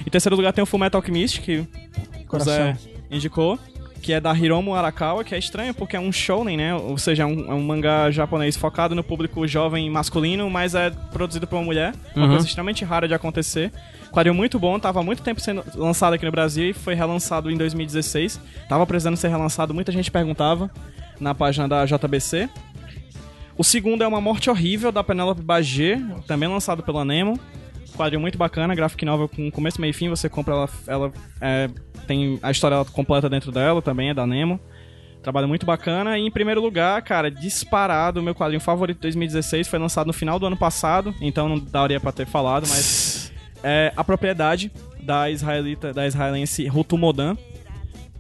[0.06, 1.68] Em terceiro lugar tem o Fullmetal Alchemist, que o
[2.28, 2.54] Coração.
[2.54, 2.78] Zé
[3.10, 3.58] indicou.
[4.02, 6.74] Que é da Hiromu Arakawa, que é estranho porque é um shounen, né?
[6.76, 10.90] Ou seja, é um, é um mangá japonês focado no público jovem masculino, mas é
[11.12, 11.94] produzido por uma mulher.
[12.16, 12.32] Uma Uhum.
[12.32, 13.72] coisa extremamente rara de acontecer.
[14.12, 17.52] Quadrinho muito bom, tava há muito tempo sendo lançado aqui no Brasil e foi relançado
[17.52, 18.40] em 2016.
[18.70, 20.72] Tava precisando ser relançado, muita gente perguntava
[21.20, 22.50] na página da JBC.
[23.58, 27.38] O segundo é Uma Morte Horrível, da Penélope Bagé, também lançado pela Nemo.
[27.98, 31.68] Quadrinho muito bacana, graphic novel com começo, meio e fim, você compra ela, ela é,
[32.06, 34.60] tem a história completa dentro dela, também é da Nemo.
[35.24, 36.18] Trabalho muito bacana.
[36.18, 40.14] E em primeiro lugar, cara, disparado, o meu quadrinho favorito de 2016 foi lançado no
[40.14, 43.34] final do ano passado, então não daria pra ter falado, mas
[43.64, 44.72] é A Propriedade
[45.02, 47.36] da israelita, da israelense Ruth Modan.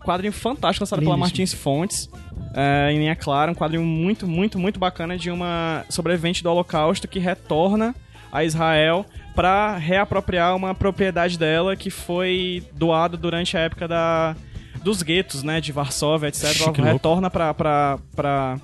[0.04, 1.20] Quadrinho fantástico lançado pela Lindíssimo.
[1.20, 2.10] Martins Fontes.
[2.56, 7.08] É, em linha clara, um quadrinho muito, muito, muito bacana de uma sobrevivente do Holocausto
[7.08, 7.94] que retorna
[8.32, 9.06] a Israel
[9.38, 14.36] para reapropriar uma propriedade dela que foi doada durante a época da
[14.84, 16.44] dos guetos, né, de Varsóvia, etc.
[16.62, 18.58] Ela retorna pra, pra, pra,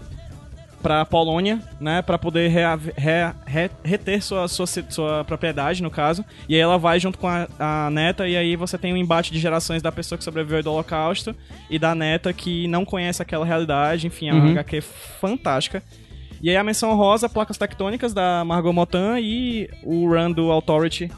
[0.81, 6.23] pra Polônia, né, pra poder rea- re- re- reter sua, sua, sua propriedade, no caso.
[6.49, 9.31] E aí ela vai junto com a, a neta, e aí você tem um embate
[9.33, 11.35] de gerações da pessoa que sobreviveu do Holocausto
[11.69, 14.07] e da neta que não conhece aquela realidade.
[14.07, 14.51] Enfim, é uma Uhum.
[14.51, 15.83] HQ fantástica.
[16.43, 21.09] E aí a menção rosa, placas tectônicas da Margot Motan e o run do Authority,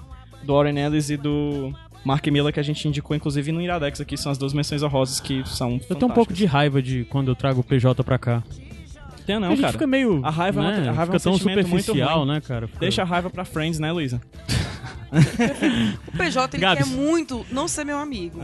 [0.44, 1.74] do Warren Ellis e do
[2.06, 5.20] Mark Miller, que a gente indicou inclusive no Iradex aqui, são as duas menções honrosas
[5.20, 8.20] que são Eu tenho um pouco de raiva de quando eu trago o PJ pra
[8.20, 8.44] cá.
[9.26, 9.72] Tem não, a gente cara.
[9.74, 10.24] fica meio.
[10.24, 12.68] A raiva, é uma- né, a raiva fica é um tão superficial, né, cara?
[12.68, 14.22] Fica- Deixa a raiva pra Friends, né, Luísa?
[16.08, 16.84] O PJ, ele Gabs.
[16.84, 18.40] quer muito não ser meu amigo.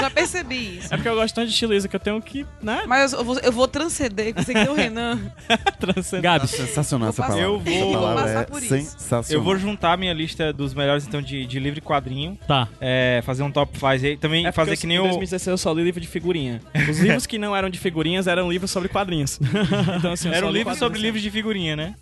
[0.00, 0.92] Já percebi isso.
[0.92, 2.82] É porque eu gosto tanto de ti, Luísa, que eu tenho que, né?
[2.86, 5.18] Mas eu vou, eu vou transcender, que você que o Renan.
[6.22, 6.50] Gabs.
[6.50, 7.42] Sensacional essa palavra.
[7.42, 9.24] Eu Essa vou, palavra é sensacional.
[9.28, 12.38] Eu vou juntar minha lista dos melhores então de, de livro e quadrinho.
[12.46, 12.68] Tá.
[12.80, 14.16] É, fazer um top 5 aí.
[14.16, 15.04] Também É fazer que nem em o.
[15.04, 16.60] 2016 eu só li livro de figurinha.
[16.88, 19.38] Os livros que não eram de figurinhas eram livros sobre quadrinhos.
[19.98, 20.78] então, assim, eu Era só um li livro quadrinhos.
[20.78, 21.94] sobre livros de figurinha, né?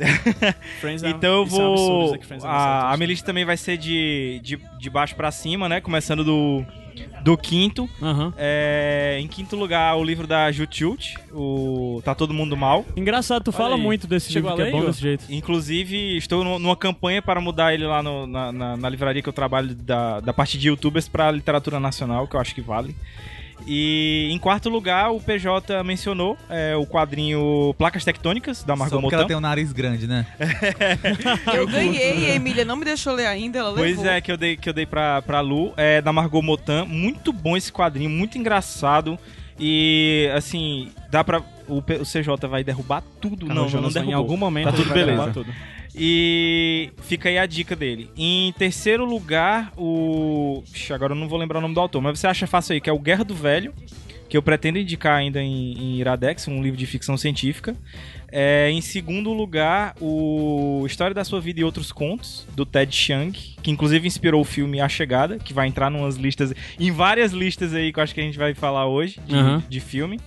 [0.80, 2.14] Friends é- então eu é vou.
[2.14, 5.80] é a, a minha lista também vai ser de, de, de baixo pra cima, né?
[5.80, 6.64] Começando do,
[7.22, 7.88] do quinto.
[8.36, 12.84] É, em quinto lugar, o livro da Jut Jut, o Tá Todo Mundo Mal.
[12.96, 13.80] Engraçado, tu fala aí.
[13.80, 15.24] muito desse Chegou livro que é bom desse jeito.
[15.28, 19.28] Inclusive, estou nu- numa campanha para mudar ele lá no- na, na- na livraria que
[19.28, 22.94] eu trabalho da, da parte de youtubers para literatura nacional, que eu acho que vale.
[23.66, 29.00] E em quarto lugar, o PJ mencionou é, o quadrinho Placas Tectônicas, da Margot Só
[29.00, 29.16] porque Motan.
[29.18, 30.26] ela tem um nariz grande, né?
[31.54, 34.06] Eu ganhei a Emília não me deixou ler ainda, ela Pois levou.
[34.12, 36.84] é, que eu dei, que eu dei pra, pra Lu, é da Margot Motan.
[36.84, 39.18] Muito bom esse quadrinho, muito engraçado.
[39.58, 41.42] E, assim, dá pra.
[41.68, 43.46] O, P- o CJ vai derrubar tudo.
[43.46, 44.12] Não, o não, Jonas, derrubou.
[44.12, 45.16] em algum momento, tá tudo vai beleza.
[45.16, 45.52] derrubar tudo.
[45.94, 48.10] E fica aí a dica dele.
[48.16, 50.62] Em terceiro lugar, o.
[50.72, 52.80] Ixi, agora eu não vou lembrar o nome do autor, mas você acha fácil aí,
[52.80, 53.74] que é o Guerra do Velho,
[54.28, 57.76] que eu pretendo indicar ainda em, em Iradex, um livro de ficção científica.
[58.32, 63.32] É, em segundo lugar, o História da Sua Vida e Outros Contos, do Ted Chiang,
[63.32, 67.74] que inclusive inspirou o filme A Chegada, que vai entrar numas listas, em várias listas
[67.74, 69.62] aí que eu acho que a gente vai falar hoje, de, Aham.
[69.68, 70.20] de filme.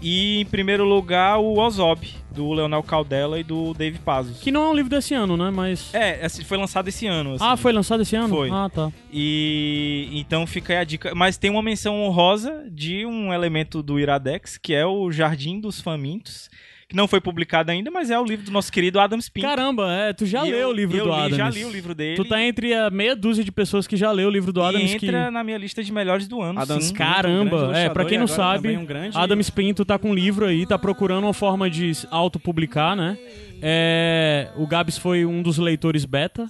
[0.00, 4.38] E em primeiro lugar, o Ozob, do Leonel Caldela e do Dave Pazos.
[4.38, 5.50] Que não é um livro desse ano, né?
[5.50, 5.92] Mas.
[5.92, 7.34] É, assim, foi lançado esse ano.
[7.34, 7.44] assim.
[7.44, 8.28] Ah, foi lançado esse ano?
[8.28, 8.50] Foi.
[8.50, 8.92] Ah, tá.
[9.12, 11.14] E então fica aí a dica.
[11.14, 15.80] Mas tem uma menção honrosa de um elemento do Iradex, que é o Jardim dos
[15.80, 16.48] Famintos,
[16.88, 19.46] que não foi publicado ainda, mas é o livro do nosso querido Adam Spink.
[19.46, 21.36] Caramba, é, tu já E leu eu- o livro eu do li, Adams.
[21.36, 22.16] já li o livro dele.
[22.16, 24.94] Tu tá entre a meia dúzia de pessoas que já leu o livro do Adams
[24.94, 25.06] e que...
[25.06, 26.58] entra na minha lista de melhores do ano.
[26.58, 26.86] Adam sim.
[26.88, 29.98] Spink, um grande Caramba, é, ilustrador pra quem não sabe, um grande- Adam Spinto tá
[29.98, 33.18] com um livro aí, tá procurando uma forma de autopublicar, né?
[33.60, 36.46] É, o Gabs foi um dos leitores beta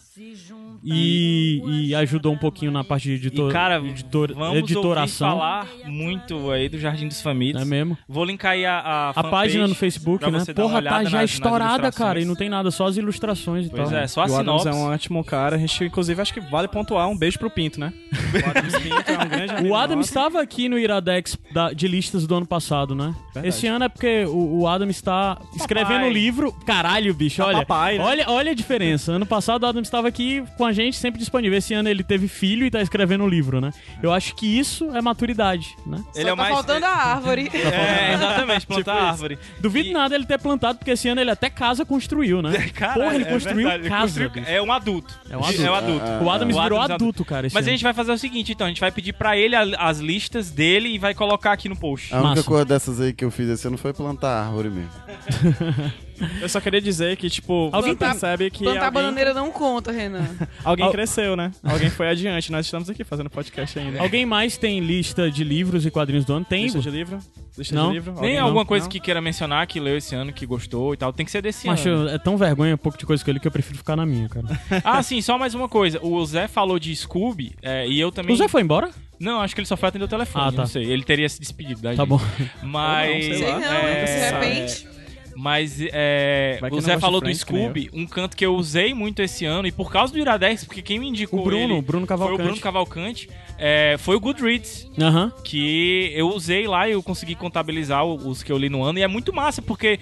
[0.92, 5.30] e, e ajudou um pouquinho na parte de editor, E, cara, editor, vamos editoração.
[5.30, 7.62] falar muito aí do Jardim dos Famintos.
[7.62, 7.96] É mesmo?
[8.08, 10.44] Vou linkar aí a, a, A página no Facebook, né?
[10.54, 11.94] Porra, tá já nas- nas estourada, ilustrações.
[11.96, 13.98] cara, e não tem nada, só as ilustrações e Pois tal.
[13.98, 15.56] é, só a o Adams é um ótimo cara.
[15.56, 17.92] A gente, inclusive, acho que vale pontuar um beijo pro Pinto, né?
[18.28, 20.08] O Adams Pinto é um grande amigo O Adam nosso.
[20.08, 23.14] estava aqui no Iradex da- de listas do ano passado, né?
[23.34, 23.48] Verdade.
[23.48, 26.52] Esse ano é porque o, o Adam está escrevendo o livro.
[26.66, 27.58] Caralho, bicho, olha.
[27.58, 28.04] papai, né?
[28.04, 28.24] olha.
[28.28, 29.12] Olha a diferença.
[29.12, 31.58] Ano passado o Adam estava aqui com a gente, sempre disponível.
[31.58, 33.70] Esse ano ele teve filho e tá escrevendo o livro, né?
[34.02, 36.02] Eu acho que isso é maturidade, né?
[36.14, 36.54] Ele é o tá mais.
[36.54, 37.48] faltando a árvore.
[37.58, 39.10] É, exatamente, plantar Tipo a isso.
[39.12, 39.38] árvore.
[39.60, 42.68] Duvido nada ele ter plantado, porque esse ano ele até casa construiu, né?
[42.74, 44.20] Caralho, Porra, ele é construiu verdade, ele casa.
[44.24, 44.46] construiu-.
[44.48, 45.18] É um adulto.
[45.30, 45.62] É um adulto.
[45.62, 46.06] É um adulto.
[46.24, 47.46] O Adams O virou Adams é adulto, cara.
[47.46, 47.76] esse Mas a ano.
[47.76, 48.66] gente vai fazer o seguinte, então.
[48.66, 51.76] A gente vai pedir pra ele a- as listas dele e vai colocar aqui no
[51.76, 52.14] post.
[52.14, 54.90] A única coisa dessas aí que eu fiz esse ano foi plantar árvore mesmo.
[56.40, 59.50] Eu só queria dizer que, tipo, Alguém você tá- percebe que Plantar alguém, bananeira não
[59.50, 60.26] conta, Renan.
[60.64, 61.50] alguém Al- cresceu, né?
[61.62, 62.50] Alguém foi adiante.
[62.52, 64.00] Nós estamos aqui fazendo podcast ainda.
[64.00, 66.44] Alguém mais tem lista de livros e quadrinhos do ano?
[66.44, 67.18] Tem, Lista de livro?
[67.56, 67.88] Lista Não.
[67.88, 68.12] de livro?
[68.12, 68.66] Nem Alguém alguma não?
[68.66, 68.90] coisa Não?
[68.90, 71.12] que queira mencionar, que leu esse ano, que gostou e tal.
[71.12, 72.08] Tem que ser desse Macho, ano.
[72.08, 74.28] é tão vergonha, um pouco de coisa com ele que eu prefiro ficar na minha,
[74.28, 74.46] cara.
[74.84, 75.98] Ah, sim, só mais uma coisa.
[76.04, 78.32] O Zé falou de Scooby é, e eu também...
[78.34, 78.90] O Zé foi embora?
[79.18, 80.58] Não, acho que ele só foi atender o telefone, Ah, tá.
[80.58, 80.84] não sei.
[80.84, 82.08] Ele teria se despedido da Tá gente.
[82.08, 82.20] bom.
[82.62, 83.24] Mas...
[83.26, 83.58] Ou não, sei lá.
[83.60, 84.88] Sei não, é, de repente.
[85.40, 89.44] Mas é, o Zé falou do nem Scooby, um canto que eu usei muito esse
[89.44, 92.16] ano, e por causa do Iradex, porque quem me indicou O Bruno, ele Bruno foi
[92.16, 92.42] o Cavalcante.
[92.42, 94.90] Bruno Cavalcante, é, foi o Goodreads,
[95.44, 99.02] que eu usei lá e eu consegui contabilizar os que eu li no ano, e
[99.02, 100.00] é muito massa, porque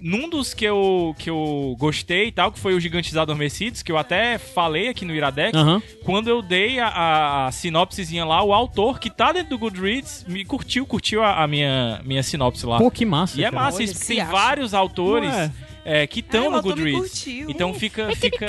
[0.00, 3.90] num dos que eu, que eu gostei e tal, que foi o Gigantes Adormecidos, que
[3.90, 5.82] eu até falei aqui no Iradex, Aham.
[6.04, 10.24] quando eu dei a, a, a sinopsezinha lá, o autor que tá dentro do Goodreads
[10.28, 12.78] me curtiu, curtiu a, a minha, minha sinopse lá.
[12.78, 13.38] Pô, que massa.
[13.40, 13.62] E é cara.
[13.64, 14.32] massa Olha, isso, que porque tem acha.
[14.32, 15.50] vários autores é?
[15.84, 17.26] é, que Ah, estão o no Goodreads.
[17.48, 18.46] Então fica, fica,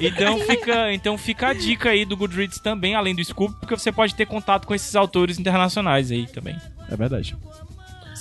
[0.00, 3.90] então, fica, então fica a dica aí do Goodreads também, além do Scoop, porque você
[3.90, 6.56] pode ter contato com esses autores internacionais aí também.
[6.88, 7.34] É verdade.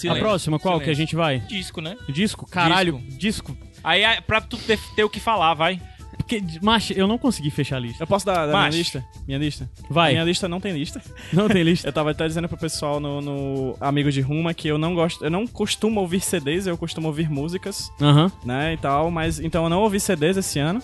[0.09, 1.39] A próxima, qual que a gente vai?
[1.39, 1.97] Disco, né?
[2.09, 2.49] Disco?
[2.49, 3.55] Caralho, disco.
[3.83, 5.81] Aí é pra tu ter, ter o que falar, vai.
[6.17, 8.03] Porque, macho, eu não consegui fechar a lista.
[8.03, 8.77] Eu posso dar, dar minha Macho.
[8.77, 9.05] lista?
[9.27, 9.69] Minha lista?
[9.89, 10.11] Vai.
[10.13, 11.01] Minha lista não tem lista.
[11.33, 11.87] Não tem lista.
[11.89, 15.23] Eu tava até dizendo pro pessoal no, no Amigos de Ruma que eu não gosto,
[15.25, 18.31] eu não costumo ouvir CDs, eu costumo ouvir músicas, Aham.
[18.45, 20.81] né, e tal, mas então eu não ouvi CDs esse ano.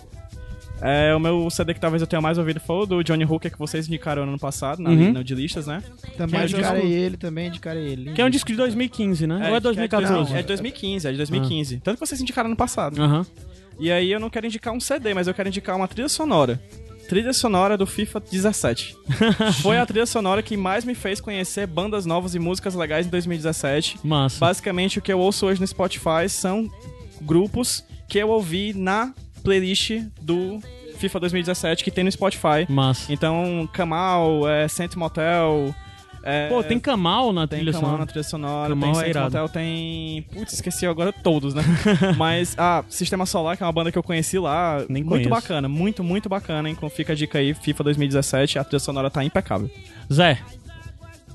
[0.82, 3.51] É, o meu CD que talvez eu tenha mais ouvido foi o do Johnny Hooker
[3.51, 4.95] que vocês indicaram no ano passado, na Uhum.
[4.95, 5.82] lista de listas, né?
[6.17, 8.13] Também é indicarei disco- ele, também indicarei ele.
[8.13, 9.36] Que é um disco de 2015, né?
[9.38, 10.13] Ou é que 2014?
[10.32, 11.78] Não, é de 2015, é de 2015.
[11.80, 13.01] Tanto que vocês indicaram no passado.
[13.01, 13.25] Aham.
[13.80, 16.61] E aí eu não quero indicar um CD, mas eu quero indicar uma trilha sonora.
[17.09, 18.95] Trilha sonora do FIFA 17.
[19.63, 23.09] Foi a trilha sonora que mais me fez conhecer bandas novas e músicas legais em
[23.09, 23.99] 2017.
[24.03, 24.39] Massa.
[24.39, 26.69] Basicamente, o que eu ouço hoje no Spotify são
[27.21, 29.13] grupos que eu ouvi na
[29.44, 30.60] playlist do
[30.98, 32.66] FIFA 2017 que tem no Spotify.
[32.68, 33.12] Massa.
[33.12, 35.74] Então, Kamal, é, Saint Motel.
[36.24, 38.02] É, Pô, tem Kamal na tem trilha Kamal sonora.
[38.02, 39.26] na trilha sonora, Kamal tem é Saint irado.
[39.26, 40.22] Motel, tem.
[40.34, 41.64] Putz, esqueci agora todos, né?
[42.18, 44.84] Mas, ah, Sistema Solar, que é uma banda que eu conheci lá.
[44.90, 45.30] Nem muito conheço.
[45.30, 46.76] bacana, muito, muito bacana, hein?
[46.78, 49.70] Então fica a dica aí, FIFA 2017, a trilha sonora tá impecável.
[50.12, 50.40] Zé.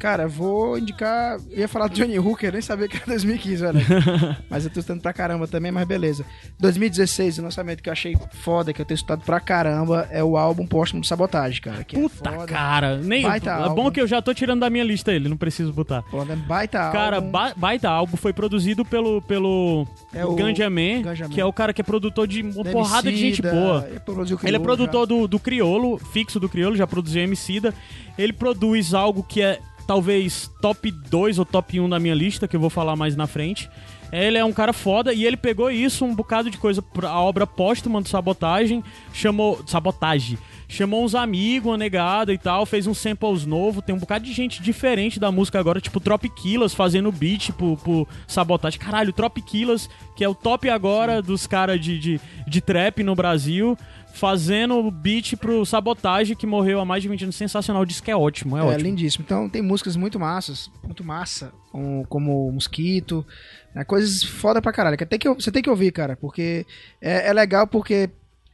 [0.03, 1.39] Cara, vou indicar.
[1.49, 3.79] Eu ia falar do Johnny Hooker, nem sabia que era 2015, velho.
[4.51, 6.27] mas eu tô estudando pra caramba também, mas beleza.
[6.59, 10.37] 2016, o lançamento que eu achei foda, que eu tenho estudado pra caramba, é o
[10.37, 11.85] álbum póstumo do Sabotagem, cara.
[11.85, 13.75] Que Puta é cara, nem Baita é álbum.
[13.85, 16.03] bom que eu já tô tirando da minha lista ele, não preciso botar.
[16.29, 17.31] É baita Cara, álbum.
[17.31, 21.31] ba baita álbum foi produzido pelo pelo É o Ganja Man, Ganja Man.
[21.35, 23.87] que é o cara que é produtor de uma Da porrada de gente boa.
[23.89, 27.73] ele Ele é produtor do, do Criolo, fixo do Criolo, já produziu Emicida.
[28.19, 29.61] Ele produz algo que é
[29.93, 33.27] talvez top 2 ou top 1 da minha lista, que eu vou falar mais na
[33.27, 33.69] frente.
[34.11, 37.47] Ele é um cara foda e ele pegou isso, um bocado de coisa, a obra
[37.47, 38.83] póstuma do Sabotagem,
[39.13, 39.63] chamou.
[39.67, 40.39] Sabotagem.
[40.67, 43.85] Chamou uns amigos, uma negada e tal, fez uns samples novos.
[43.85, 48.09] Tem um bocado de gente diferente da música agora, tipo Tropiquilas fazendo beat pro, pro
[48.27, 48.81] Sabotagem.
[48.81, 53.77] Caralho, Tropiquilas, que é o top agora dos caras de, de, de trap no Brasil,
[54.13, 57.37] fazendo beat pro Sabotagem, que morreu há mais de 20 anos.
[57.37, 58.83] Sensacional, diz que é ótimo, é, É, ótimo.
[58.83, 59.25] lindíssimo.
[59.25, 63.27] Então tem músicas muito massas, muito massa, como, como Mosquito,
[63.75, 64.97] né, coisas foda pra caralho.
[64.97, 66.67] Que tem que, você tem que ouvir, cara, porque
[67.01, 68.11] é, é legal porque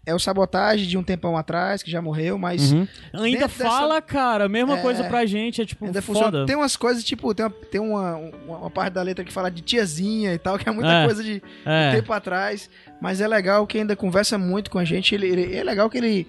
[0.09, 2.73] é o sabotagem de um tempão atrás, que já morreu, mas.
[2.73, 2.87] Uhum.
[3.13, 6.19] Ainda dessa- fala, cara, mesma É, coisa pra gente, é tipo, Ainda foda.
[6.21, 6.47] funciona.
[6.47, 9.51] Tem umas coisas, tipo, tem, uma, tem uma, uma, uma parte da letra que fala
[9.51, 11.93] de tiazinha e tal, que é muita É, coisa de, de é.
[11.97, 12.71] tempo atrás.
[13.01, 15.15] Mas é legal que ainda conversa muito com a gente.
[15.15, 16.27] Ele, ele- é legal que ele.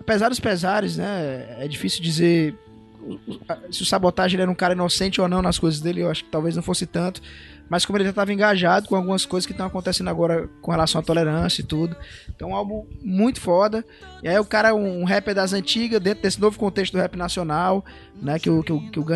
[0.00, 1.56] Apesar dos pesares, né?
[1.60, 2.54] É difícil dizer
[3.70, 6.00] se o sabotagem ele era um cara inocente ou não nas coisas dele.
[6.02, 7.20] Eu acho que talvez não fosse tanto.
[7.68, 11.00] Mas como ele já estava engajado com algumas coisas que estão acontecendo agora com relação
[11.00, 11.96] à tolerância e tudo.
[12.28, 13.84] Então, é um álbum muito foda.
[14.22, 17.16] E aí, o cara é um rapper das antigas, dentro desse novo contexto do rap
[17.16, 17.84] nacional,
[18.20, 18.38] né?
[18.38, 19.06] Que o, que o, que o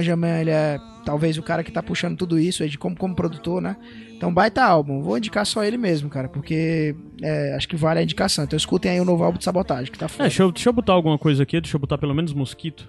[0.40, 3.60] ele é talvez o cara que tá puxando tudo isso aí de como, como produtor,
[3.60, 3.76] né?
[4.16, 5.02] Então, baita álbum.
[5.02, 8.44] Vou indicar só ele mesmo, cara, porque é, acho que vale a indicação.
[8.44, 10.22] Então, escutem aí o novo álbum de Sabotagem, que tá É, foda.
[10.24, 12.88] deixa eu, deixa eu botar alguma coisa aqui, deixa eu botar pelo menos Mosquito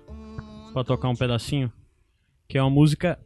[0.73, 1.71] pra tocar um pedacinho.
[2.47, 3.19] Que é uma música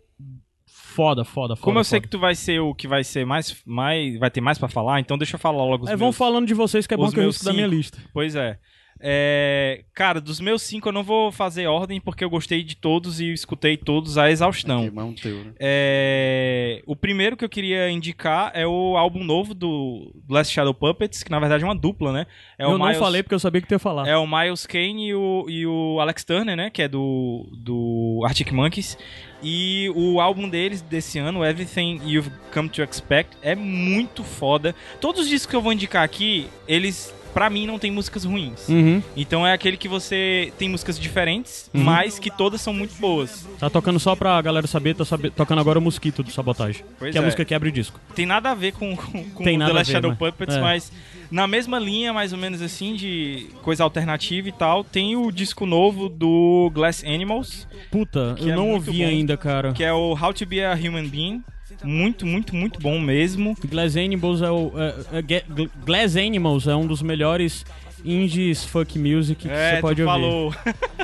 [0.92, 1.64] foda, foda, foda.
[1.64, 2.08] Como eu sei foda.
[2.08, 5.00] que tu vai ser o que vai ser mais, mais vai ter mais pra falar,
[5.00, 7.10] então deixa eu falar logo os É, vão meus- falando de vocês que é bom
[7.10, 7.98] que eu risco da minha lista.
[8.14, 8.58] Pois é.
[9.04, 13.20] É, Cara, dos meus cinco eu não vou fazer ordem porque eu gostei de todos
[13.20, 14.86] e escutei todos a exaustão.
[14.96, 15.54] um teu, né?
[15.60, 21.24] É, O primeiro que eu queria indicar é o álbum novo do Last Shadow Puppets,
[21.24, 22.26] que na verdade é uma dupla, né?
[22.58, 24.08] É eu o não Miles- falei porque eu sabia que tu ia falar.
[24.08, 26.70] é o Miles Kane e o, e o Alex Turner, né?
[26.70, 28.98] Que é do, do Arctic Monkeys.
[29.44, 34.76] E o álbum deles desse ano, Everything You've Come to Expect, é muito foda.
[35.00, 38.68] Todos os discos que eu vou indicar aqui, eles, pra mim, não tem músicas ruins.
[38.68, 39.02] Uhum.
[39.16, 41.84] Então é aquele que você tem músicas diferentes, Uhum.
[41.84, 43.48] mas que todas são muito boas.
[43.60, 46.84] Tá tocando só pra galera saber, tá sabe- tocando agora o Mosquito do Sabotagem.
[47.00, 47.26] Pois que é a é.
[47.26, 48.00] música que abre o disco.
[48.16, 50.62] Tem nada a ver com, com, com Tem The Last Shadow mas- Puppets, é.
[50.62, 50.92] mas
[51.30, 55.66] na mesma linha, mais ou menos assim, de coisa alternativa e tal, tem o disco
[55.66, 57.68] novo do Glass Animals.
[57.90, 59.72] Puta, que eu é não ouvi bom, ainda, cara.
[59.74, 61.42] Que é o How to Be a Human Being.
[61.84, 63.56] Muito, muito, muito bom mesmo.
[63.68, 64.72] Glass Animals é o.
[64.78, 65.44] é- é-
[65.86, 67.66] Glass Animals é um dos melhores
[68.04, 70.12] indies fuck music que É, você tu pode ouvir.
[70.12, 70.56] falou.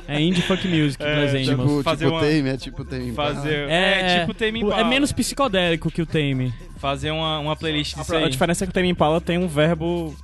[0.07, 1.83] É indie fuck music, É, Glass tipo- Animals.
[1.83, 3.11] fazer tipo uma- Tame, é tipo Tame.
[3.13, 4.83] Fazer, É, é, tipo Tame é Impala.
[4.85, 6.53] menos psicodélico que o Tame.
[6.77, 8.23] Fazer uma, uma playlist disso A, aí.
[8.25, 10.15] a diferença é que o Tame Impala tem um verbo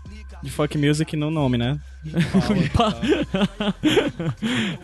[0.44, 1.80] de fuck music no nome, né?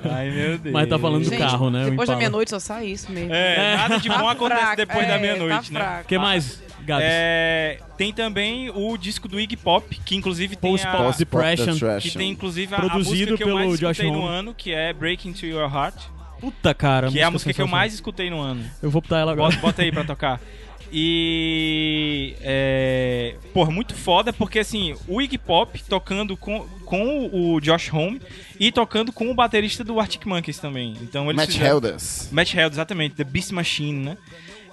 [0.10, 0.74] Ai, meu Deus.
[0.74, 1.82] Mas tá falando do Gente, carro, né?
[1.82, 2.18] o Depois da Impala.
[2.18, 3.34] meia-noite só sai isso mesmo.
[3.34, 5.86] É, nada de bom Tá acontece fraco, depois da é, meia-noite, tá né?
[5.86, 6.08] fraco.
[6.08, 6.64] que mais?
[6.86, 7.06] Gabs.
[7.06, 10.92] É, tem também o disco do Iggy Pop, que inclusive tem Post a...
[10.92, 12.00] Pop Depression.
[12.00, 14.28] Que tem inclusive a, a Produzido música que eu pelo mais Josh escutei no Homme.
[14.30, 15.96] ano, que é Breaking to Your Heart.
[16.40, 17.12] Puta, cara.
[17.12, 18.64] que é a música que eu mais escutei no ano.
[18.82, 19.52] Eu vou botar ela agora.
[19.52, 20.40] Bota, bota aí pra tocar.
[20.92, 22.36] E.
[22.42, 28.22] É, porra, muito foda, porque assim, o Iggy Pop tocando com, com o Josh Homme
[28.60, 30.96] e tocando com o baterista do Arctic Monkeys também.
[31.02, 32.30] Então eles Matt fizeram- Helders.
[32.32, 34.18] Matt Helders, exatamente, The Beast Machine, né?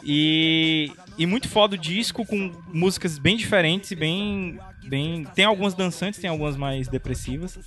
[0.08, 5.26] E, e muito foda o disco, com músicas bem diferentes e bem, bem.
[5.34, 7.58] Tem algumas dançantes, tem algumas mais depressivas.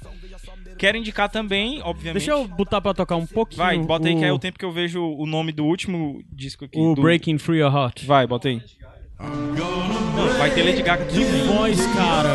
[0.80, 2.26] Quero indicar também, obviamente.
[2.26, 3.57] Deixa eu botar pra tocar um pouquinho.
[3.57, 6.23] Vai, bota aí o, que é o tempo que eu vejo o nome do último
[6.31, 6.80] disco aqui.
[6.80, 8.06] O do- Breaking Free Your Heart.
[8.06, 8.61] Vai, bota aí.
[9.19, 12.30] Não, vai ter Lady Gaga Que voz, cara.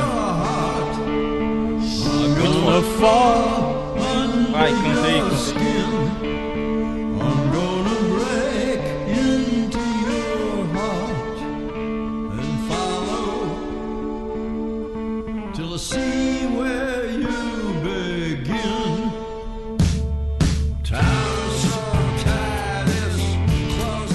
[4.52, 6.43] Vai, canta aí, canta aí.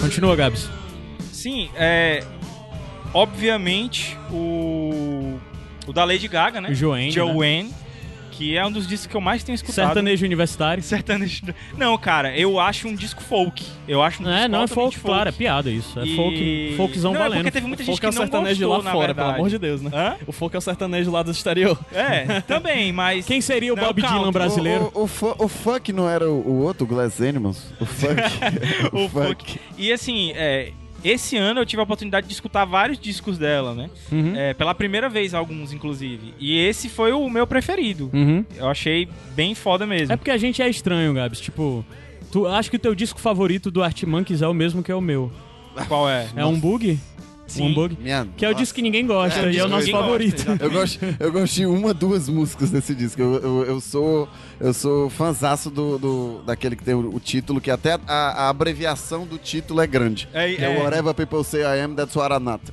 [0.09, 0.67] Continua, Gabs.
[1.31, 2.23] Sim, é.
[3.13, 5.39] Obviamente, o.
[5.85, 6.69] O da Lady Gaga, né?
[6.71, 7.71] O Joanne, Joanne,
[8.39, 9.85] que é um dos discos que eu mais tenho escutado.
[9.87, 10.81] Sertanejo universitário.
[10.81, 11.41] Sertanejo.
[11.77, 13.65] Não, cara, eu acho um disco folk.
[13.85, 15.99] Eu acho um É, disco não é altamente folk, claro, é piada isso.
[15.99, 17.37] É E- folk, folkzão Não, é valendo.
[17.39, 19.27] porque teve muita O gente folk que é o não sertanejo gostou, lá fora, verdade.
[19.27, 19.91] pelo amor de Deus, né?
[19.93, 20.15] Hã?
[20.25, 21.77] O folk é o sertanejo lá do exterior.
[21.91, 23.25] É, também, mas.
[23.25, 24.17] Quem seria o Não, Bob calma.
[24.19, 24.89] Dylan brasileiro?
[24.95, 27.73] O, o, o, o funk não era o, o outro, o Glass Animals?
[27.79, 28.21] O funk.
[28.93, 29.59] o funk.
[29.77, 30.71] E assim, é,
[31.03, 33.89] esse ano eu tive a oportunidade de escutar vários discos dela, né?
[34.11, 34.35] Uhum.
[34.35, 36.33] É, pela primeira vez, alguns, inclusive.
[36.39, 38.09] E esse foi o meu preferido.
[38.13, 38.45] Uhum.
[38.55, 40.13] Eu achei bem foda mesmo.
[40.13, 41.39] É porque a gente é estranho, Gabs.
[41.39, 41.85] Tipo,
[42.31, 44.95] tu acha que o teu disco favorito do Art Monkeys é o mesmo que é
[44.95, 45.31] o meu.
[45.87, 46.27] Qual é?
[46.35, 46.99] É um bug?
[47.49, 47.69] Sim.
[47.69, 47.97] Um bug?
[47.99, 50.45] Minha Que é o disco que ninguém gosta É, e é o nosso favorito.
[50.45, 53.21] gosta, Eu gosto, eu gosto de uma, duas músicas desse disco.
[53.21, 57.61] Eu, eu, eu sou eu sou fanzaço do, do, daquele que tem o, o título,
[57.61, 60.27] que até a, a abreviação do título é grande.
[60.33, 60.83] É, é, é.
[60.83, 62.63] Whatever People Say I Am, That's What I'm Not.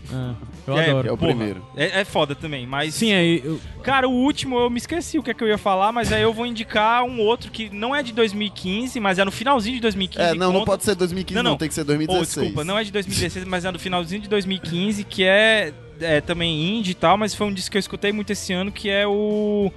[0.67, 1.09] eu É, adoro.
[1.09, 1.63] É o porra, primeiro.
[1.77, 2.95] É, é foda também, mas.
[2.95, 3.41] Sim, aí.
[3.45, 6.13] eu- Cara, o último eu me esqueci o que é que eu ia falar, mas
[6.13, 9.77] aí eu vou indicar um outro que não é de 2015, mas é no finalzinho
[9.77, 10.21] de 2015.
[10.31, 12.37] É, não, não conta- pode ser 2015, não, tem que ser 2016.
[12.37, 16.21] Oh, desculpa, não é de 2016, mas é no finalzinho de 2015, que é, é
[16.21, 18.89] também indie e tal, mas foi um disco que eu escutei muito esse ano, que
[18.91, 19.71] é o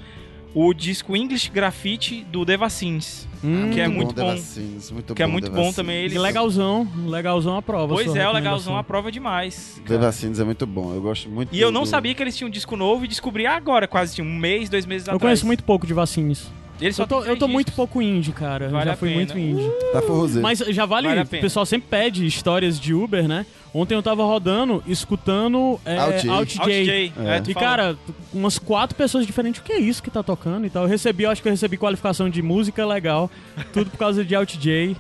[0.54, 4.30] o disco English Graffiti do The Vaccines, Hum, que é muito muito bom, bom.
[4.32, 6.04] The Vaccines, muito que é bom, muito The bom também.
[6.04, 6.20] Ele...
[6.20, 7.94] Legalzão, legalzão a prova.
[7.94, 9.82] Pois é, o legalzão a prova demais.
[9.88, 12.36] The Vaccines é muito bom, eu gosto muito E eu não do- sabia que eles
[12.36, 15.22] tinham um disco novo e descobri agora, quase tinha um mês, dois meses Eu atrás.
[15.22, 16.48] conheço muito pouco de vacines.
[16.82, 18.66] Ele só eu tô, eu tô muito pouco indie, cara.
[18.66, 19.20] Eu Vale já a fui pena.
[19.20, 19.70] muito indie.
[19.92, 20.42] Tá forrozeiro.
[20.42, 23.46] Mas já vale, Vale a o pessoal sempre pede histórias de Uber, né?
[23.74, 26.30] Ontem eu tava rodando, escutando é, J.
[26.30, 26.60] Alt J.
[26.62, 27.96] Alt J, é, tu E cara,
[28.34, 30.84] umas quatro pessoas diferentes, o que é isso que tá tocando e tal.
[30.84, 33.30] Eu recebi, eu acho que eu recebi qualificação de música legal,
[33.74, 34.96] tudo por causa de Alt J.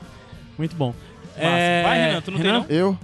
[0.57, 0.93] Muito bom.
[1.37, 2.65] É, Vai, Renan, tu não tem não?
[2.69, 2.97] Eu?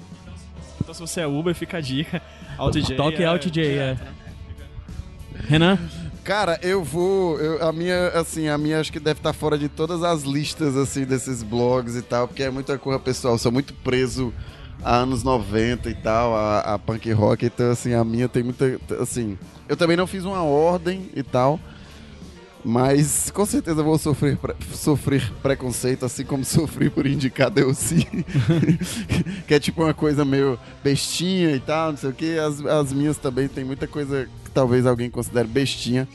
[0.82, 2.22] Então se você é Uber, fica a dica.
[2.58, 2.96] Alt J.
[2.96, 3.98] Toque é- Alt J, é.
[5.48, 5.80] Renan?
[6.26, 7.40] Cara, eu vou.
[7.40, 10.76] eu- a minha, assim, a minha acho que deve estar fora de todas as listas,
[10.76, 13.38] assim, desses blogs e tal, porque é muita coisa pessoal.
[13.38, 14.34] Sou muito preso
[14.84, 18.80] a anos 90 e tal, a, a punk rock, então, assim, a minha tem muita.
[19.00, 19.38] Assim,
[19.70, 21.60] eu também não fiz uma ordem e tal.
[22.68, 28.08] Mas com certeza eu vou sofrer, pre- sofrer preconceito, assim como sofri por indicar DLC.
[29.48, 32.40] que é tipo uma coisa meio bestinha e tal, não sei o que.
[32.40, 36.08] As, as minhas também tem muita coisa que talvez alguém considere bestinha.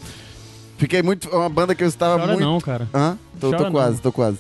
[0.77, 1.29] Fiquei muito.
[1.29, 2.45] Uma banda que eu estava Chora muito.
[2.45, 2.89] não, cara.
[2.93, 3.17] Hã?
[3.39, 4.01] Tô, tô quase, não.
[4.03, 4.39] tô quase.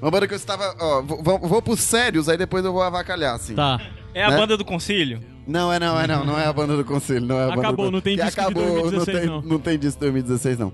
[0.00, 0.74] Uma banda que eu estava.
[0.80, 3.54] Ó, vou, vou, pros sérios, aí depois eu vou avacalhar, assim.
[3.54, 3.80] Tá.
[4.14, 4.36] É a Né?
[4.38, 5.20] banda do Concílio?
[5.46, 6.24] Não, é não, é não.
[6.24, 7.90] Não é a banda do conselho, não é a banda Acabou, do...
[7.92, 9.42] não tem disco de acabou, 2016 não tem, não.
[9.42, 10.72] não tem disco de 2016, não.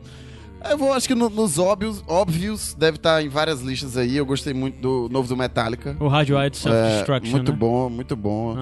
[0.69, 4.17] Eu vou, acho que no- nos óbvios, óbvios, deve estar em várias listas aí.
[4.17, 5.97] Eu gostei muito do novo do Metallica.
[5.99, 7.59] O Radiohead Self-Destruction, É, muito né?
[7.59, 8.57] bom, muito bom.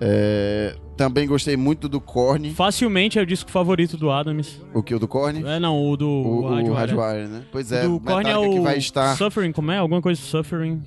[0.00, 2.52] É, também gostei muito do Korn.
[2.54, 4.60] Facilmente é o disco favorito do Adams.
[4.74, 4.94] O que?
[4.94, 5.44] O do Korn?
[5.46, 7.28] É, não, o do O, o Radiohead.
[7.28, 7.42] Né?
[7.52, 9.16] Pois O é, do Korn é o que vai estar...
[9.16, 9.78] Suffering, como é?
[9.78, 10.82] Alguma coisa Suffering.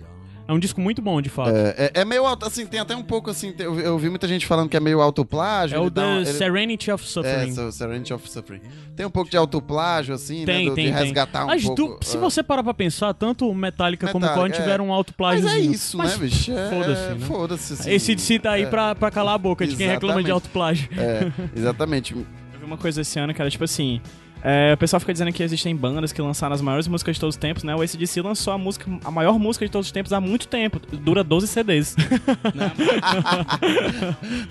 [0.47, 1.49] É um disco muito bom, de fato.
[1.55, 3.51] É, é- é meio alto, assim, tem até um pouco assim.
[3.51, 5.75] tem- Eu, eu vi muita gente falando que é meio autoplágio.
[5.75, 7.51] É o The ele- Serenity of É, Suffering.
[7.55, 8.61] so- Serenity of Suffering.
[8.95, 10.69] Tem um pouco de autoplágio, assim, Tem, né?
[10.69, 11.01] do- tem, de tem.
[11.03, 11.97] resgatar um As pouco.
[11.99, 12.19] du- Se é.
[12.19, 14.59] você parar pra pensar, tanto o Metallica, como o Metallica, Korn é.
[14.61, 15.43] tiveram um autoplágio.
[15.45, 16.51] Mas é isso, né, bicho?
[16.51, 17.25] É- Foda-se, né?
[17.25, 17.91] foda-se, assim.
[17.91, 18.65] Esse DC tá aí É.
[18.67, 20.31] pra, pra calar a boca de quem reclama de Exatamente.
[20.31, 20.89] autoplágio.
[20.95, 22.13] É, exatamente.
[22.13, 22.25] Eu
[22.59, 23.99] vi uma coisa esse ano que era tipo assim.
[24.47, 27.33] É, o pessoal fica dizendo que existem bandas que lançaram as maiores músicas de todos
[27.33, 27.75] os tempos, né?
[27.75, 30.79] O ACDC lançou a música, a maior música de todos os tempos há muito tempo.
[30.97, 31.95] Dura 12 CDs.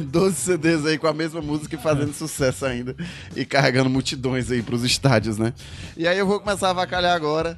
[0.00, 2.96] 12 CDs aí com a mesma música e fazendo sucesso ainda.
[3.36, 5.52] E carregando multidões aí pros estádios, né?
[5.96, 7.56] E aí eu vou começar a avacalhar agora,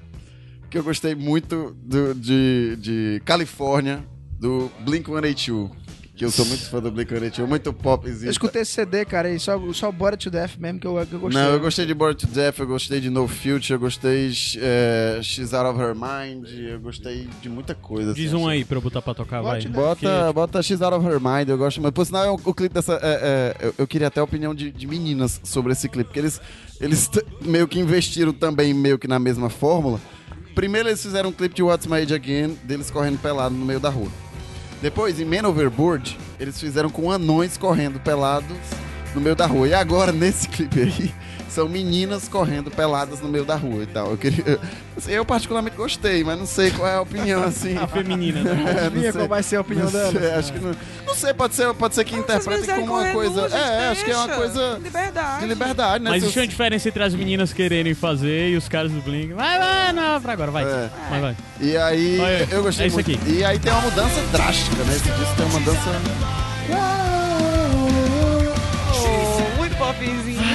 [0.69, 4.05] que eu gostei muito do, de, de Califórnia,
[4.39, 5.71] do Blink-182.
[6.17, 8.25] Que eu sou muito fã do Blink-182, muito popzinho.
[8.25, 11.13] Eu escutei esse CD, cara, e só, só Bora to Death mesmo que eu, que
[11.13, 11.43] eu gostei.
[11.43, 15.21] Não, eu gostei de Born to Death, eu gostei de No Future, eu gostei é,
[15.23, 18.15] She's Out of Her Mind, eu gostei de muita coisa.
[18.15, 19.61] Diz assim, um aí pra eu botar pra tocar, vai.
[19.67, 21.93] Bota, bota She's Out of Her Mind, eu gosto muito.
[21.93, 22.95] Por sinal, é o, o clipe dessa.
[23.03, 26.21] é, é, eu, eu queria até a opinião de, de meninas sobre esse clipe, porque
[26.21, 26.41] eles,
[26.81, 27.11] eles
[27.43, 30.01] meio que investiram também meio que na mesma fórmula.
[30.55, 33.79] Primeiro eles fizeram um clipe de What's My Age Again, deles correndo pelado no meio
[33.79, 34.09] da rua.
[34.81, 38.57] Depois, em Man Overboard, eles fizeram com anões correndo pelados
[39.15, 39.69] no meio da rua.
[39.69, 41.15] E agora, nesse clipe aí,
[41.57, 44.11] são meninas correndo peladas no meio da rua e tal.
[44.11, 44.61] Eu, queria, eu,
[44.95, 47.79] assim, eu particularmente gostei, mas não sei qual é a opinião, assim.
[47.79, 48.77] A feminina, né?
[48.87, 50.39] Adivinha qual vai ser a opinião dela?
[50.39, 50.77] acho que não,
[51.07, 53.47] não sei, pode ser, pode ser que interpretem como uma coisa...
[53.47, 55.41] É, acho que é uma coisa Liberdade.
[55.41, 56.11] de liberdade, né?
[56.11, 59.33] Mas existe uma diferença entre as meninas quererem fazer e os caras do Blink.
[59.33, 60.65] Vai, vai, não, pra agora, vai.
[60.65, 60.91] É.
[61.09, 61.37] Vai, vai.
[61.59, 63.11] E aí, Olha, eu gostei é isso muito.
[63.13, 63.31] aqui.
[63.31, 64.95] E aí tem uma mudança drástica, né?
[64.95, 65.91] Esse disco tem uma mudança...
[68.93, 70.46] Oh, muito popzinho.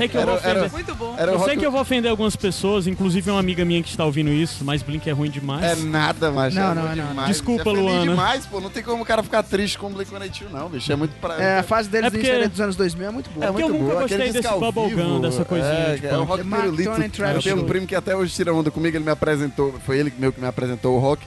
[0.00, 0.56] Sei que eu Era- vou ofender.
[0.56, 1.14] era- Muito bom.
[1.18, 4.04] eu sei rock- que eu vou ofender algumas pessoas, inclusive uma amiga minha que está
[4.04, 5.62] ouvindo isso, mas Blink é ruim demais.
[5.62, 6.94] É nada, mas Não, é não, não.
[6.94, 7.28] demais.
[7.28, 8.10] Desculpa, é Luana.
[8.10, 8.60] demais, pô.
[8.60, 10.90] Não tem como o cara ficar triste com o Blink-182, não, bicho.
[10.90, 11.34] É muito pra...
[11.34, 13.44] É, a fase deles É porque- dos anos 2000 é muito boa.
[13.44, 14.02] É porque eu muito nunca boa.
[14.02, 16.90] gostei Aquele desse bubblegum, dessa coisinha, É, tipo, é o rock pirulito.
[17.34, 20.12] Eu tenho um primo que até hoje tira onda comigo, ele me apresentou, foi ele
[20.18, 21.22] meu que me apresentou o rock.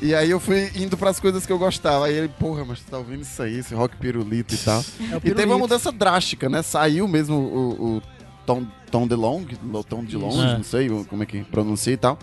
[0.00, 2.06] E aí eu fui indo pras coisas que eu gostava.
[2.06, 4.78] Aí ele, porra, mas tu tá ouvindo isso aí, esse rock pirulito e tal.
[4.78, 5.58] É o e teve uma pirulito.
[5.58, 6.62] mudança drástica, né?
[6.62, 8.02] Saiu mesmo o, o
[8.48, 10.54] Tom, Tom DeLong, o Tom DeLonge, É.
[10.56, 12.18] não sei o- como é que pronuncia e tal.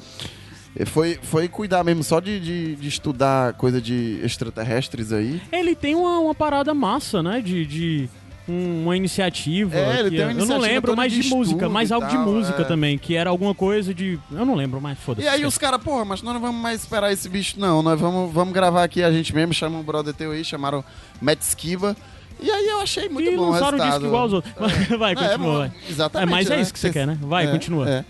[0.88, 5.39] Foi, foi cuidar mesmo só de, de, de estudar coisa de extraterrestres aí.
[5.52, 7.39] Ele tem uma, uma parada massa, né?
[7.41, 7.64] De.
[7.65, 8.10] de
[8.47, 9.76] um- uma iniciativa.
[9.77, 12.14] É, ele tem uma Eu não iniciativa lembro mais de de, música, mas algo de
[12.14, 12.65] tal, música é.
[12.65, 14.19] também, que era alguma coisa de.
[14.31, 15.26] Eu não lembro mais, foda-se.
[15.26, 17.81] E aí os caras, porra, mas nós não vamos mais esperar esse bicho, não.
[17.81, 20.84] Nós vamos, vamos gravar aqui a gente mesmo, chama um brother teu aí, chamaram
[21.22, 21.95] Matt Skiba.
[22.41, 23.81] E aí eu achei muito E bom o resultado.
[23.89, 24.53] disco igual aos outros.
[24.99, 25.71] Vai, Não, é continua, bom, vai.
[25.89, 26.29] Exatamente.
[26.29, 26.61] É, mas é né?
[26.61, 27.17] isso que você quer, né?
[27.21, 27.89] Vai, É, continua.
[27.89, 28.05] é.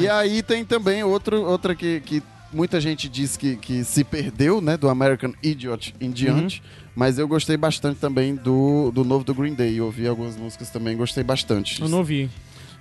[0.00, 2.22] E aí tem também outro, outra que, que
[2.52, 4.76] muita gente diz que, que se perdeu, né?
[4.78, 6.60] Do American Idiot em diante.
[6.60, 6.84] Uhum.
[6.96, 9.76] Mas eu gostei bastante também do, do novo do Green Day.
[9.78, 11.82] Eu ouvi algumas músicas também, gostei bastante.
[11.82, 12.30] Eu não ouvi.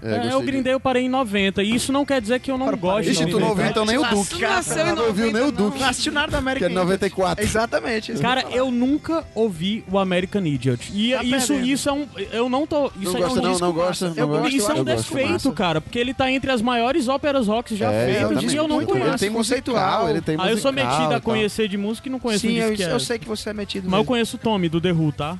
[0.03, 1.63] É, É, Green de- Day eu parei em 90.
[1.63, 3.49] E isso não quer dizer que eu não gosto de Ixi, tu Green não Day.
[3.49, 4.41] ouviu então nem o Duke.
[4.41, 5.79] Nasceu em não ouviu nem o Duke.
[5.79, 7.43] Não assistiu nada da Que América é 94.
[7.43, 8.11] Exatamente.
[8.11, 10.91] isso Cara, que eu eu nunca ouvi o American Idiot.
[10.93, 11.67] E Tá isso, perdendo.
[11.69, 12.07] isso é um.
[12.31, 12.87] Eu não tô.
[12.99, 14.49] Isso Não aí gosta é um não, não gosta, não Eu- gosta?
[14.49, 17.91] Isso é um Eu defeito, cara, porque ele tá entre as maiores óperas rock já
[17.91, 18.51] É, feitas.
[18.53, 19.09] E eu não Muito, conheço.
[19.09, 22.11] Ele tem musical, ele tem Ah, eu sou musical metido a conhecer de música e
[22.11, 22.91] não conheço Sim, o eu, que é.
[22.91, 25.37] eu sei que você é metido Mas eu conheço o Tommy do The Who, tá?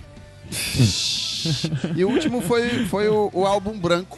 [1.96, 4.18] E o último foi, foi o, o álbum branco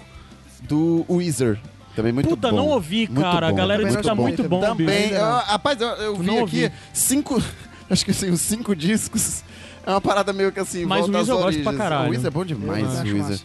[0.64, 1.60] do Weezer.
[1.96, 2.56] Também muito Puta, bom.
[2.58, 3.48] não ouvi, Muito cara.
[3.48, 6.26] A bom, galera muito diz que tá muito bom, Também, eu- rapaz, eu, eu vi
[6.28, 6.72] Não aqui ouvi.
[6.94, 7.42] cinco,
[7.90, 9.44] acho que assim, os cinco discos.
[9.86, 12.08] É uma parada meio que assim, Mas o volta às Weezer eu gosto pra caralho.
[12.08, 13.40] O Weezer é bom demais, o Weezer.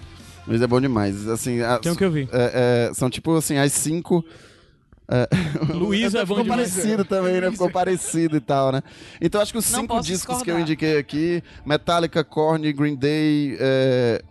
[0.47, 1.29] O Weezer é bom demais.
[1.29, 2.29] Assim, a- Tem o que eu vi.
[2.33, 4.25] é, é, são tipo assim, as cinco...
[5.13, 5.29] É,
[5.75, 6.73] Luiz é bom ficou demais.
[6.73, 7.51] parecido também, né?
[7.51, 8.81] Ficou parecido e tal, né?
[9.21, 10.61] Então acho que os Não cinco discos que eu discordar.
[10.63, 14.23] indiquei aqui, Metallica, Korn, Green Day, é,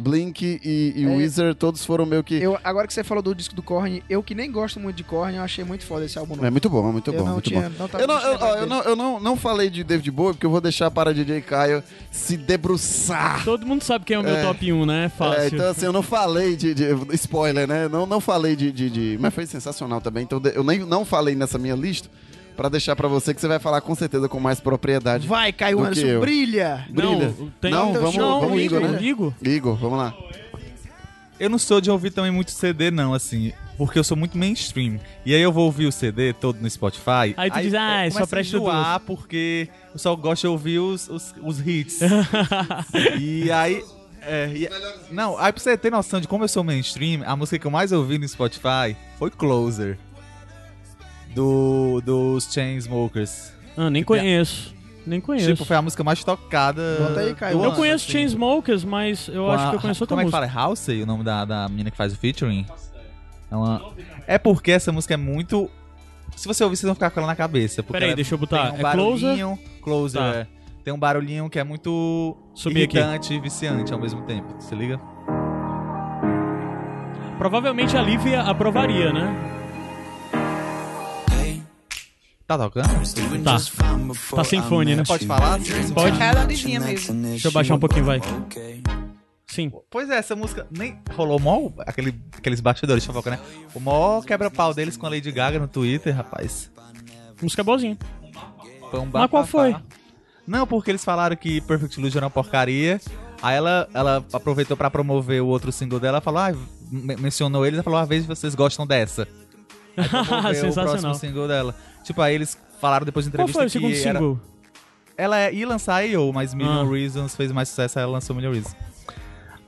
[0.00, 1.08] Blink e, e É.
[1.08, 2.34] Weezer, todos foram meio que...
[2.36, 5.04] Eu, agora que você falou do disco do Korn, eu que nem gosto muito de
[5.04, 6.46] Korn, eu achei muito foda esse álbum novo.
[6.46, 7.88] É muito bom, muito Eu bom, muito tinha- bom.
[7.92, 10.50] não eu não, eu, eu, não, eu não, não falei de David Bowie, porque eu
[10.50, 13.44] vou deixar para DJ Caio se debruçar.
[13.44, 14.42] Todo mundo sabe quem é o meu É.
[14.42, 15.10] top 1, né?
[15.16, 15.40] Fácil.
[15.42, 17.88] É, então assim, eu não falei de, de- spoiler, né?
[17.88, 20.22] Não, não falei de, de, de- Mas foi sensacional também.
[20.24, 22.08] Então eu nem não falei nessa minha lista
[22.56, 25.26] pra deixar pra você que você vai falar com certeza com mais propriedade.
[25.26, 26.20] Vai, Caio Anderson, eu.
[26.20, 26.86] brilha!
[26.90, 27.34] Brilha.
[27.38, 29.02] Não, tem- não, Então, vamos, não, vamos Igor, Igor, né?
[29.02, 29.32] Igor?
[29.42, 30.14] Igor, vamos lá.
[31.40, 33.52] Eu não sou de ouvir também muito CD, não, assim.
[33.76, 35.00] Porque eu sou muito mainstream.
[35.26, 37.34] E aí eu vou ouvir o CD todo no Spotify.
[37.36, 41.08] Aí tu diz, ah, é só presta enjoar porque eu só gosto de ouvir os,
[41.08, 41.98] os, os hits.
[43.18, 43.82] e aí.
[44.24, 44.68] É, e-
[45.12, 47.70] não, aí pra você ter noção de como eu sou mainstream, a música que eu
[47.72, 49.98] mais ouvi no Spotify foi Closer.
[51.34, 53.52] Do, dos Chainsmokers.
[53.76, 54.74] Ah, nem conheço.
[55.06, 55.48] Nem conheço.
[55.52, 56.82] Tipo, foi a música mais tocada.
[57.00, 57.54] Bota aí, Caio.
[57.58, 58.12] eu ano, conheço assim.
[58.12, 60.48] Chainsmokers, mas eu Com acho a- que eu conheço outra Como é que música.
[60.52, 60.62] fala?
[60.62, 62.66] É Halsey, o nome da, da menina que faz o featuring?
[63.50, 63.82] É, uma...
[64.26, 65.68] é porque essa música é muito.
[66.36, 67.82] Se você ouvir, vocês vão ficar com ela na cabeça.
[67.82, 68.70] porque Peraí, ela deixa eu botar.
[68.70, 69.20] Tem um É Closer?
[69.28, 69.58] barulhinho.
[69.82, 70.20] Closer.
[70.20, 70.28] Tá.
[70.38, 70.46] é.
[70.84, 72.70] Tem um barulhinho que é muito aqui.
[72.78, 74.54] irritante e viciante ao mesmo tempo.
[74.60, 75.00] Se liga?
[77.38, 79.34] Provavelmente a Lívia aprovaria, né?
[82.46, 82.88] Tá tocando?
[83.44, 83.56] Tá.
[84.36, 85.04] Tá sem fone, né?
[85.06, 85.58] Pode falar?
[85.94, 86.22] Pode.
[86.22, 87.14] É da Livinha mesmo.
[87.22, 88.20] Deixa eu baixar um pouquinho, vai.
[89.46, 89.70] Sim.
[89.90, 93.38] Pois é, essa música nem rolou mó aquele, aqueles bastidores fofoca, né?
[93.74, 96.70] O maior quebra-pau deles com a Lady Gaga no Twitter, rapaz.
[97.40, 97.98] Música boazinha.
[98.94, 99.76] Um Mas qual foi?
[100.46, 103.00] Não, porque eles falaram que Perfect Illusion era uma porcaria.
[103.42, 106.52] Aí ela, ela aproveitou pra promover o outro single dela, falou, ah,
[106.90, 109.26] men- mencionou eles e falou, ah, veja se vocês gostam dessa.
[109.94, 110.90] Promoveu o Sensacional.
[110.90, 111.74] próximo single dela.
[112.02, 114.40] Tipo, aí eles falaram depois da Qual entrevista foi o segundo que era- single?
[115.16, 116.90] Ela ia lançar I.O., mas Million Ah.
[116.90, 118.74] Reasons fez mais sucesso, aí ela lançou Million Reasons.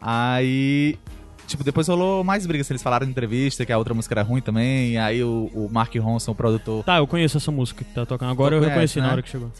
[0.01, 0.99] Aí,
[1.47, 2.69] tipo, depois rolou mais brigas.
[2.71, 4.99] Eles falaram em entrevista que a outra música era ruim também.
[4.99, 6.85] Aí o, o Mark Ronson, o produtor.
[6.85, 8.31] Tá, eu conheço essa música que tá tocando.
[8.31, 9.13] Agora eu Conhece, reconheci na né?
[9.13, 9.51] hora que chegou.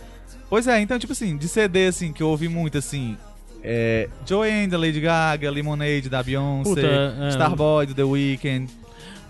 [0.51, 3.17] Pois é, então, tipo assim, de CD, assim, que eu ouvi muito, assim.
[3.63, 7.29] É, Joanne, da Lady Gaga, Lemonade, da Beyoncé, Puta, é.
[7.31, 8.71] Starboy, do The Weeknd.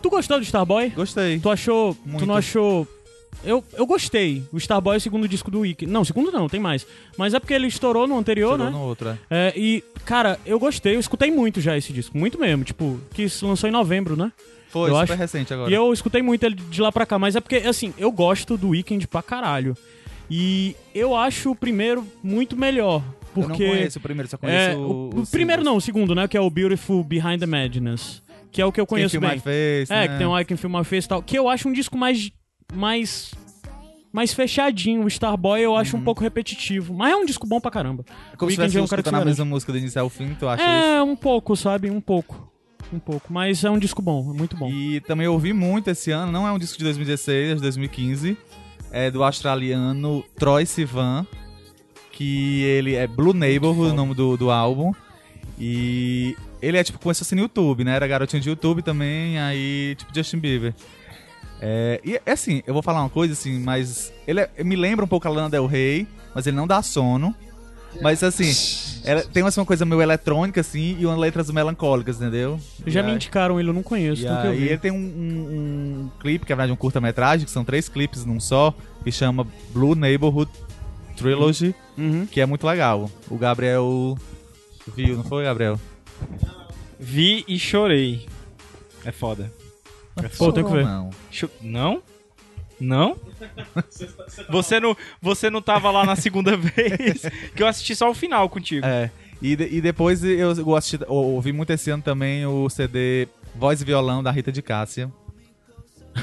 [0.03, 0.91] Tu gostou do Starboy?
[0.91, 1.39] Gostei.
[1.39, 1.95] Tu achou.
[1.95, 2.27] Tu Muito.
[2.27, 2.87] não achou.
[3.45, 4.43] Eu, eu gostei.
[4.53, 5.91] O Starboy é o segundo disco do Weekend.
[5.93, 6.87] Não, segundo não, tem mais.
[7.17, 8.79] Mas é porque ele estourou no anterior, Estourou né?
[8.79, 9.19] no outro, é.
[9.31, 10.95] É, e, cara, eu gostei.
[10.97, 12.17] Eu escutei muito já esse disco.
[12.17, 12.65] Muito mesmo.
[12.65, 14.33] Tipo, que se lançou em novembro, né?
[14.71, 15.21] Foi, eu super acho.
[15.21, 15.71] recente agora.
[15.71, 17.19] E eu escutei muito ele de lá pra cá.
[17.19, 19.77] Mas é porque, assim, eu gosto do Weekend pra caralho.
[20.31, 23.03] E eu acho o primeiro muito melhor.
[23.37, 25.81] Eu não Porque conheço o primeiro, só conheço é, o- o, os primeiro não, o
[25.81, 26.27] segundo, né?
[26.29, 28.23] Que é o Beautiful Behind the Madness.
[28.51, 29.41] Que é o que eu conheço bem.
[29.41, 30.09] Face, é, né?
[30.09, 31.21] que tem o I Can Feel My Face e tal.
[31.23, 32.31] Que eu acho um disco mais.
[32.73, 33.33] Mais.
[34.13, 35.05] mais fechadinho.
[35.05, 36.95] O Starboy eu acho um pouco repetitivo.
[36.95, 38.05] Mas é um disco bom pra caramba.
[38.09, 38.17] Uhum.
[38.33, 40.35] É como o se tivesse é um escutando a mesma música do início ao fim,
[40.39, 40.73] tu acha isso?
[40.73, 41.91] É, um pouco, sabe?
[41.91, 42.53] Um pouco.
[42.93, 43.33] Um pouco.
[43.33, 44.69] Mas é um disco bom, é muito bom.
[44.69, 47.61] E também eu ouvi muito esse ano, não é um disco de 2016, é de
[47.61, 48.37] 2015.
[48.93, 51.27] É do australiano Troy Sivan,
[52.13, 54.93] que ele é Blue Neighborhood, o nome do, do álbum.
[55.59, 57.95] E ele é tipo, começou assim no YouTube, né?
[57.97, 60.75] Era garotinho de YouTube também, aí tipo Justin Bieber.
[61.61, 65.05] É, e é assim, eu vou falar uma coisa assim, mas ele é- me lembra
[65.05, 67.35] um pouco a Lana Del Rey, mas ele não dá sono.
[68.03, 68.51] Mas assim,
[69.09, 72.59] ela tem uma uma coisa meio eletrônica assim e umas letras melancólicas, entendeu?
[72.85, 74.23] Já E me aí- indicaram ele, eu não conheço.
[74.23, 77.45] e nunca aí ele tem um, um- um clipe, que é na verdade um curta-metragem,
[77.47, 78.75] que são três clipes num só,
[79.05, 80.51] que chama Blue Neighborhood
[81.17, 82.27] Trilogy, Uhum.
[82.27, 83.09] que é muito legal.
[83.31, 84.19] O Gabriel
[84.97, 85.79] viu, não foi, Gabriel?
[86.99, 88.27] Vi e chorei.
[89.05, 89.53] É foda.
[90.39, 90.85] Pô, tem que ver.
[90.85, 91.11] Não.
[91.61, 92.03] Não?
[92.81, 93.17] Não?
[94.51, 97.23] Você não, você não tava lá na segunda vez
[97.55, 98.85] que eu assisti só o final contigo.
[98.87, 99.11] É.
[99.41, 103.85] E, de- e depois eu eu ouvi muito esse ano também o CD Voz e
[103.85, 105.11] Violão da Rita de Cássia.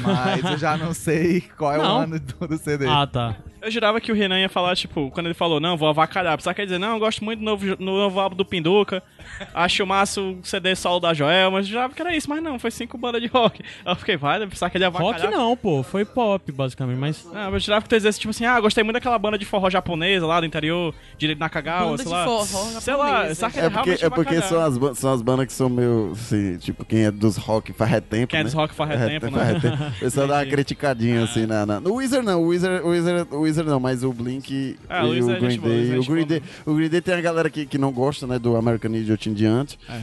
[0.02, 2.00] Mas eu já não sei qual é o Não.
[2.02, 2.86] ano do, do CD.
[2.88, 3.36] Ah, tá.
[3.62, 6.34] Eu jurava que o Renan ia falar, tipo, quando ele falou, não, vou avacalhar.
[6.34, 9.04] Apesar que ele dizer, não, eu gosto muito do novo, no novo álbum do Pinduca.
[9.54, 12.58] Acho massa o CD solo da Joel, mas eu jurava que era isso, mas não,
[12.58, 13.62] foi cinco bandas de rock.
[13.86, 15.22] Aí eu fiquei, vai, pensar que ele ia avacalhar.
[15.22, 15.84] Rock não, pô.
[15.84, 16.98] Foi pop, basicamente.
[16.98, 17.26] Mas.
[17.26, 19.46] Não, eu jurava que tu ia dizer, tipo assim, ah, gostei muito daquela banda de
[19.46, 22.26] forró japonesa lá do interior, de Nakagawa, sei de lá.
[22.26, 22.46] forró
[22.80, 26.12] sei lá, saca É porque, é porque são, as, são as bandas que são meio.
[26.14, 28.28] Assim, tipo, quem é dos rock faz é tempo.
[28.28, 28.46] Quem é né?
[28.46, 29.58] dos rock faz é É, tempo, faz né?
[29.58, 29.84] é tempo.
[29.84, 31.80] O pessoal dá uma criticadinha assim na, na.
[31.80, 35.08] No Weezer não, o Weezer, o Weezer, o Weezer não, mas o Blink Ah, o
[35.08, 35.94] e Weezer o é Green o Day.
[35.96, 38.40] é O Green Day, o Green Day tem a galera que, que não gosta, né,
[38.40, 39.78] do American Idiot em diante.
[39.90, 40.02] É.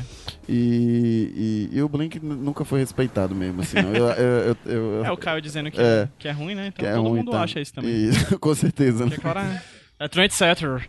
[0.49, 3.77] E, e, e o Blink nunca foi respeitado mesmo, assim.
[3.89, 6.09] Eu, eu, eu, eu- É o Caio dizendo que É.
[6.19, 6.69] que é ruim, né?
[6.69, 7.43] Então que é todo ruim, mundo tá.
[7.43, 7.91] acha isso também.
[8.11, 9.05] E- com certeza.
[9.05, 9.11] né?
[9.11, 9.63] Porque agora
[10.01, 10.89] é trendsetter.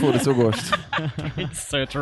[0.00, 0.70] Foda-se, eu gosto.
[1.34, 2.00] trendsetter.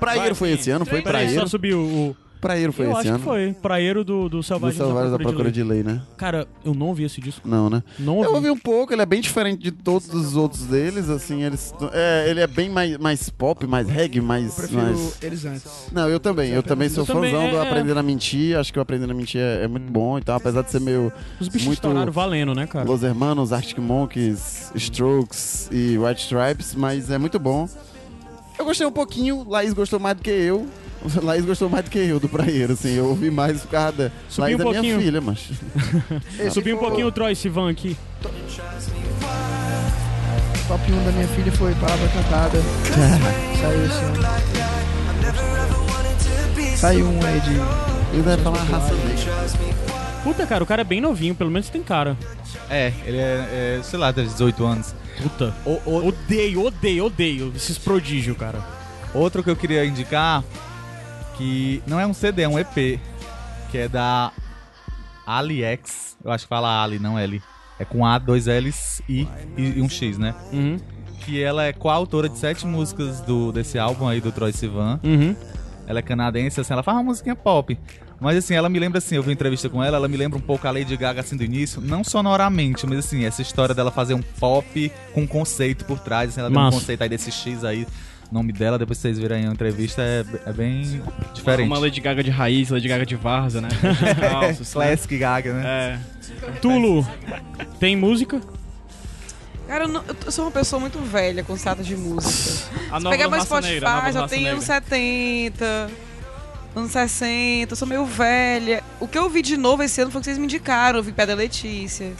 [0.00, 0.84] Praieiro foi esse ano?
[0.84, 1.40] Foi Praieiro?
[1.40, 2.16] só subiu o.
[2.40, 3.18] Praieiro foi eu esse acho ano?
[3.18, 3.52] que foi.
[3.60, 6.00] Praieiro do, do Do Selvagens Selvagens da Procura de Lei, né?
[6.16, 7.46] Cara, eu não ouvi esse disco.
[7.46, 7.82] Não, né?
[7.98, 8.34] Não Eu ouvi.
[8.34, 11.74] ouvi um pouco, ele é bem diferente de todos os outros deles, assim, eles...
[11.92, 14.46] É, ele é bem mais, mais pop, mais reggae, mais...
[14.46, 15.22] Eu prefiro mais...
[15.22, 15.88] eles antes.
[15.92, 17.62] Não, eu também, eu também sou Eu fãzão do é, é.
[17.62, 20.62] Aprender a Mentir, acho que o Aprender a Mentir é, é muito bom, então apesar
[20.62, 21.12] de ser meio...
[21.40, 22.88] Os bichos muito estouraram valendo, né, cara?
[22.88, 27.68] Los Hermanos, Arctic Monkeys, Strokes e White Stripes, mas é muito bom.
[28.58, 30.66] Eu gostei um pouquinho, Laís gostou mais do que eu.
[31.22, 34.10] Laís gostou mais do que eu do Praieiro, assim, eu ouvi mais por causa da...
[34.28, 35.00] Subiu Laís um é minha pouquinho.
[35.00, 35.50] filha, mas...
[36.52, 37.96] Subiu um pouquinho o Troy Sivan aqui.
[40.68, 42.58] Top 1 da minha filha foi Palavra Cantada.
[43.58, 44.18] Saiu ano.
[46.76, 47.54] Saiu um aí de.
[48.12, 49.48] Ele deve falar raça negra.
[50.22, 52.18] Puta, cara, o cara é bem novinho, pelo menos tem cara.
[52.68, 54.94] É, ele é, é, sei lá, tem 18 anos.
[55.22, 55.54] Puta.
[55.64, 58.62] Odeio, odeio, odeio esses prodígios, cara.
[59.14, 60.44] Outro que eu queria indicar,
[61.38, 63.00] que não é um CD, é um EP,
[63.70, 64.32] que é da
[65.24, 66.16] AliX.
[66.22, 67.40] Eu acho que fala Ali, não L.
[67.78, 70.34] É com A, dois L's I e um X, né?
[70.52, 70.76] Uhum.
[71.20, 74.98] Que ela é coautora de sete músicas do, desse álbum aí do Troy Sivan.
[75.04, 75.36] Uhum.
[75.86, 77.78] Ela é canadense, assim, ela faz uma musiquinha pop.
[78.20, 80.36] Mas assim, ela me lembra assim, eu vi uma entrevista com ela, ela me lembra
[80.36, 83.92] um pouco a Lady Gaga assim do início, não sonoramente, mas assim, essa história dela
[83.92, 87.62] fazer um pop com conceito por trás, assim, ela tem um conceito aí desse X
[87.62, 87.86] aí,
[88.30, 91.02] o nome dela, depois vocês virem a entrevista, é, é bem
[91.34, 91.66] diferente.
[91.66, 93.68] Uma Lady Gaga de raiz, Lady Gaga de Varza, né?
[94.20, 94.86] Calços, né?
[94.86, 95.64] Classic Gaga, né?
[96.46, 96.50] É.
[96.60, 97.06] Tulo,
[97.80, 98.40] tem música?
[99.66, 102.68] Cara, eu, não- eu sou uma pessoa muito velha com status de música.
[102.90, 105.90] A Se nova pegar meu Spotify, negra, já tem anos 70,
[106.74, 108.82] anos 60, eu sou meio velha.
[109.00, 110.98] O que eu vi de novo esse ano foi o que vocês me indicaram.
[110.98, 112.12] Eu vi Pé da Letícia,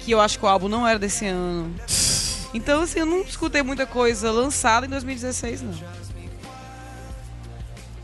[0.00, 1.72] que eu acho que o álbum não era desse ano.
[2.52, 5.72] Então, assim, eu não escutei muita coisa lançada em 2016, não.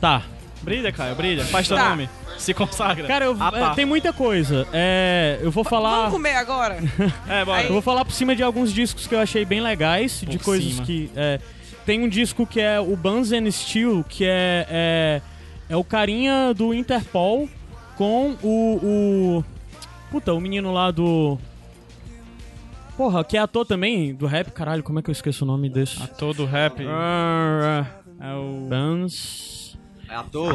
[0.01, 0.23] Tá.
[0.63, 1.45] Brilha, Caio, brilha.
[1.45, 1.91] Faz teu Tá.
[1.91, 2.09] nome.
[2.39, 3.07] Se consagra.
[3.07, 3.59] Cara, eu, Ah, tá.
[3.73, 4.67] é, tem muita coisa.
[4.73, 5.97] É, eu vou falar.
[5.97, 6.79] Vamos comer agora?
[7.29, 7.63] É, bora.
[7.65, 10.45] Eu vou falar por cima de alguns discos que eu achei bem legais, de Por
[10.45, 10.85] coisas cima.
[10.87, 11.11] que.
[11.17, 11.41] é,
[11.87, 15.23] tem um disco que é o Buns and Steel, que é, é.
[15.69, 17.49] é o carinha do Interpol
[17.97, 18.81] com o.
[18.83, 19.45] o
[20.11, 21.39] puta, o menino lá do.
[22.97, 25.69] Porra, que é ator também do rap, caralho, como é que eu esqueço o nome
[25.69, 26.03] desse?
[26.03, 26.83] Ator do rap.
[26.89, 27.85] Ah,
[28.19, 28.69] É o.
[28.71, 29.77] Buns.
[30.09, 30.55] É ator?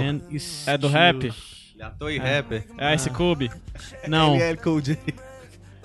[0.66, 1.26] É do rap?
[1.26, 1.34] Ele
[1.80, 2.36] é ator e É.
[2.38, 2.66] rapper.
[2.78, 3.52] É Ice Cube.
[4.08, 4.34] Não.
[4.36, 4.98] Ele é Cool J.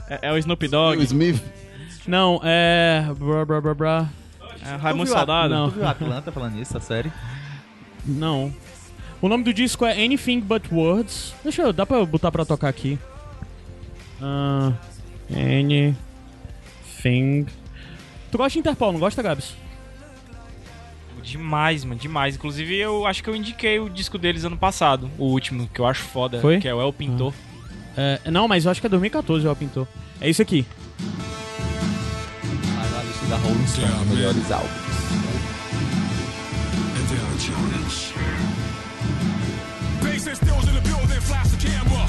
[0.09, 0.97] É, é o Snoop Dogg.
[0.97, 1.43] Will Smith.
[2.07, 3.05] Não, é.
[3.19, 4.09] Bra, bra, bra, bra.
[4.65, 5.53] É Raimundo Saudade.
[5.53, 5.69] Não.
[5.71, 7.13] Tu viu Atlanta falando nisso, a série?
[8.07, 8.53] Não.
[9.21, 11.35] O nome do disco é Anything But Words.
[11.43, 11.73] Deixa eu.
[11.73, 12.99] Dá pra eu botar pra tocar aqui.
[14.23, 14.73] Ah,
[16.97, 17.47] anything.
[18.31, 19.55] Tu gosta de Interpol, não gosta, Gabs?
[21.23, 22.37] Demais, mano, demais.
[22.37, 25.87] Inclusive, eu acho que eu indiquei o disco deles ano passado, o último, que eu
[25.87, 26.61] acho foda, Foi?
[26.61, 27.35] que é o El Pintor.
[27.97, 29.89] É, não, mas eu acho que é 2014 o Pintor.
[30.21, 30.65] É isso aqui.
[32.93, 34.87] Na lista da Rolling Stone, melhores álbuns.
[40.03, 42.07] Bass and stills in the building, flash the camera.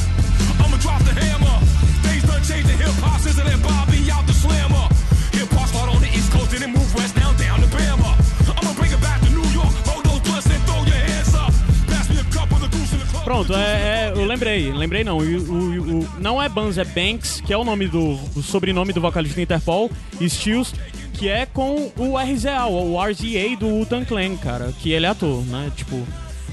[0.63, 1.86] I'ma drop the hammer.
[2.27, 4.87] Done changed hip hop, scissor and Bobby out the slammer.
[5.33, 8.11] Hip hop start on the east coast, then it west, now down to Bama.
[8.57, 11.51] I'ma bring it back to New York, hold those blunts and throw your hands up.
[11.87, 13.23] Pass me a cup of the goose in the club.
[13.23, 14.71] Pronto, é, é, eu lembrei.
[14.71, 15.17] Lembrei não.
[15.17, 18.19] O, o- o- não é Buns, é Banks, que é o nome do.
[18.35, 19.91] o sobrenome do vocalista do Interpol.
[20.21, 20.73] Stills,
[21.13, 24.71] que é com o RZA, o RZA do Wu-Tang Clan, cara.
[24.79, 25.71] Que ele é ator, né?
[25.75, 26.05] Tipo.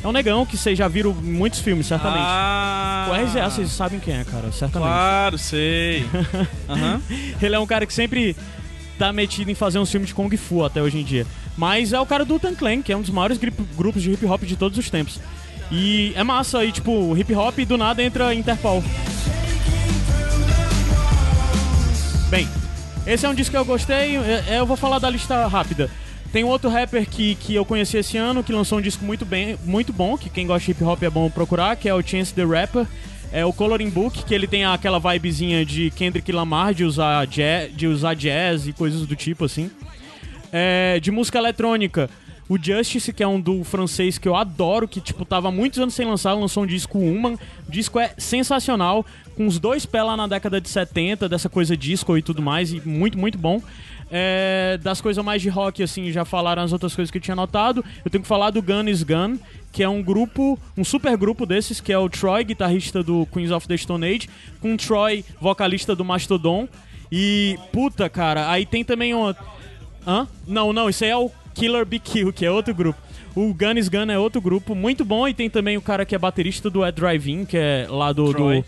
[0.05, 2.21] É um negão que vocês já viram em muitos filmes, certamente.
[2.27, 4.89] Ah, O RZA, vocês sabem quem é, cara, certamente.
[4.91, 6.07] Claro, sei.
[6.69, 7.01] Aham.
[7.41, 8.37] Ele é um cara que sempre
[8.99, 11.27] tá metido em fazer um filme de Kung Fu até hoje em dia.
[11.57, 13.39] Mas é o cara do Tan Clan, que é um dos maiores
[13.77, 15.19] grupos de hip hop de todos os tempos.
[15.73, 18.85] E é massa aí, tipo, hip hop do nada entra Interpol.
[22.29, 22.47] Bem,
[23.07, 25.89] esse é um disco que eu gostei, é- é, eu vou falar da lista rápida.
[26.35, 29.25] Tem um outro rapper que, que eu conheci esse ano, que lançou um disco muito,
[29.25, 32.03] bem, muito bom, que quem gosta de hip hop é bom procurar, que é o
[32.03, 32.89] Chance the Rapper.
[33.31, 37.73] É o Coloring Book, que ele tem aquela vibezinha de Kendrick Lamar, de usar jazz,
[37.77, 39.71] de usar jazz e coisas do tipo, assim.
[40.51, 42.11] É, de música eletrônica,
[42.49, 45.95] o Justice, que é um do francês que eu adoro, que tipo tava muitos anos
[45.95, 47.39] sem lançar, lançou um disco Human.
[47.69, 49.07] O disco é sensacional,
[49.37, 52.73] com os dois pés lá na década de 70, dessa coisa disco e tudo mais,
[52.73, 53.63] e muito, muito bom.
[54.11, 57.35] É, das coisas mais de rock, assim, já falaram as outras coisas que eu tinha
[57.35, 57.85] notado.
[58.05, 59.39] Eu tenho que falar do Gun is Gun,
[59.73, 63.51] que é um grupo, um super grupo desses, que é o Troy, guitarrista do Queens
[63.51, 64.29] of the Stone Age,
[64.61, 66.69] com o Troy, vocalista do Mastodon.
[67.11, 69.35] E, puta, cara, aí tem também um.
[70.07, 70.29] Hã?
[70.47, 73.01] Não, não, isso aí é o Killer Be Kill, que é outro grupo.
[73.35, 76.15] O Gun is Gun é outro grupo muito bom e tem também o cara que
[76.15, 78.33] é baterista do Ed Drive-In, que é lá do.
[78.33, 78.65] Do...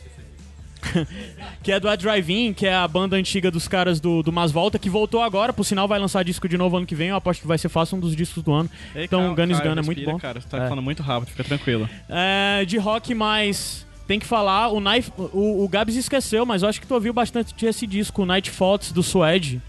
[1.62, 4.50] que é do Ed Drive-In, que é a banda antiga dos caras do, do Mas
[4.52, 7.16] Volta, que voltou agora, por sinal vai lançar disco de novo ano que vem, eu
[7.16, 8.70] aposto que vai ser fácil um dos discos do ano.
[8.94, 10.18] Ei, então, Gun is Gun é muito bom.
[10.18, 10.68] Cara, você tá É.
[10.68, 11.88] falando muito rápido, fica tranquilo.
[12.08, 13.84] É, de rock mais.
[14.06, 15.10] Tem que falar, o Knife.
[15.18, 18.92] O, o Gabs esqueceu, mas eu acho que tu ouviu bastante esse disco, Night Thoughts
[18.92, 19.60] do Suede.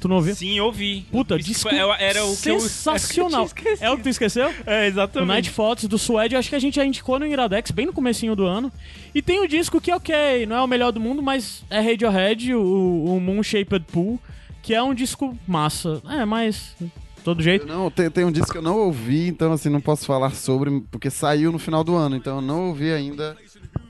[0.00, 0.34] Tu não ouviu?
[0.34, 1.06] Sim, eu vi.
[1.10, 3.48] Puta, disco era- era o que eu- sensacional.
[3.64, 4.52] eu é o que tu esqueceu?
[4.66, 5.28] É, O exatamente.
[5.28, 8.36] Night Thoughts do Suede, acho que a gente já indicou no Iradex, bem no comecinho
[8.36, 8.70] do ano.
[9.14, 12.54] E tem o disco que, ok, não é o melhor do mundo, mas é Radiohead,
[12.54, 14.20] o, o Moon Shaped Pool,
[14.62, 16.00] que é um disco massa.
[16.08, 16.74] É, mas...
[17.24, 17.66] Todo jeito.
[17.66, 20.80] Não, tem, tem um disco que eu não ouvi, então assim, não posso falar sobre,
[20.92, 23.36] porque saiu no final do ano, então eu não ouvi ainda.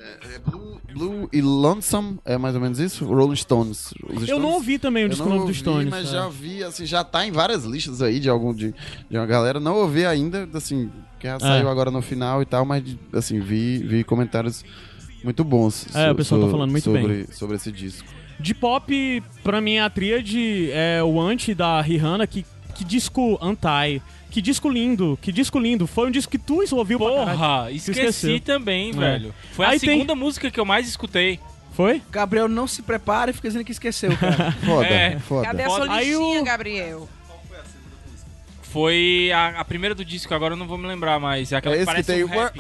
[0.07, 3.05] É, é Blue, Blue e Lonesome, é mais ou menos isso?
[3.05, 3.93] Rolling Stones.
[4.05, 5.89] Os Eu não Stones- ouvi também o disco novo dos Stones.
[5.91, 6.13] Mas é.
[6.13, 8.75] já vi, assim, já tá em várias listas aí de algum de,
[9.11, 9.59] de uma galera.
[9.59, 13.79] Não ouvi ainda, assim, que já saiu agora no final e tal, mas assim, vi,
[13.79, 14.65] vi comentários
[15.25, 15.87] muito bons.
[15.95, 17.27] É, so- o pessoal tá so- falando muito sobre, bem.
[17.33, 18.09] Sobre esse disco.
[18.39, 24.03] De pop, pra mim, a tríade é o anti da Rihanna, que que disco anti.
[24.31, 25.87] Que disco lindo, que disco lindo.
[25.87, 26.99] Foi um disco que tu ouviu.
[26.99, 28.41] Porra, esqueci esqueceu.
[28.41, 28.93] também, É.
[28.93, 29.35] velho.
[29.53, 31.41] Foi a Aí tem- segunda música que eu mais escutei.
[31.73, 32.01] Foi?
[32.11, 34.53] Gabriel não se prepara e fica dizendo que esqueceu, cara.
[34.65, 35.19] Foda, É.
[35.21, 35.47] foda.
[35.47, 37.09] Cadê a sua Aí listinha, Gabriel?
[38.77, 41.75] Foi a, a primeira do disco, agora eu não vou me lembrar, mas é aquela
[41.75, 42.59] É que esse que parece tem um rap.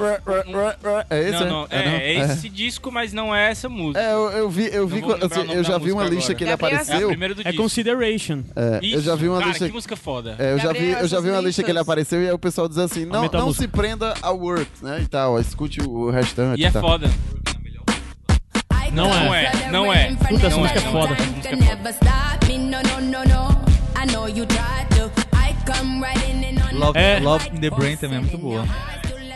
[1.10, 1.44] É esse, não, é?
[1.50, 1.92] não, É, é, não?
[1.96, 2.32] é É.
[2.32, 4.00] esse disco, mas não é essa música.
[4.00, 6.34] É, eu, eu vi, eu vi, assim, eu já vi uma lista agora.
[6.36, 7.34] que ele Gabriel, É a apareceu.
[7.34, 7.62] do É disco.
[7.62, 8.42] Consideration.
[8.56, 10.36] É, eu já vi uma Cara, lista que música foda.
[10.38, 12.38] É, eu já vi, eu já vi uma lista que ele apareceu e aí o
[12.38, 16.62] pessoal diz assim, não, não se prenda ao work, né, e tal, escute o restante
[16.62, 16.80] E é tal.
[16.80, 17.10] foda.
[18.92, 19.44] Não Não é.
[19.44, 20.14] é, não é.
[20.14, 21.16] Puta, essa música é não foda.
[26.72, 27.18] Love, É.
[27.20, 28.64] Love in the Brain também é muito boa.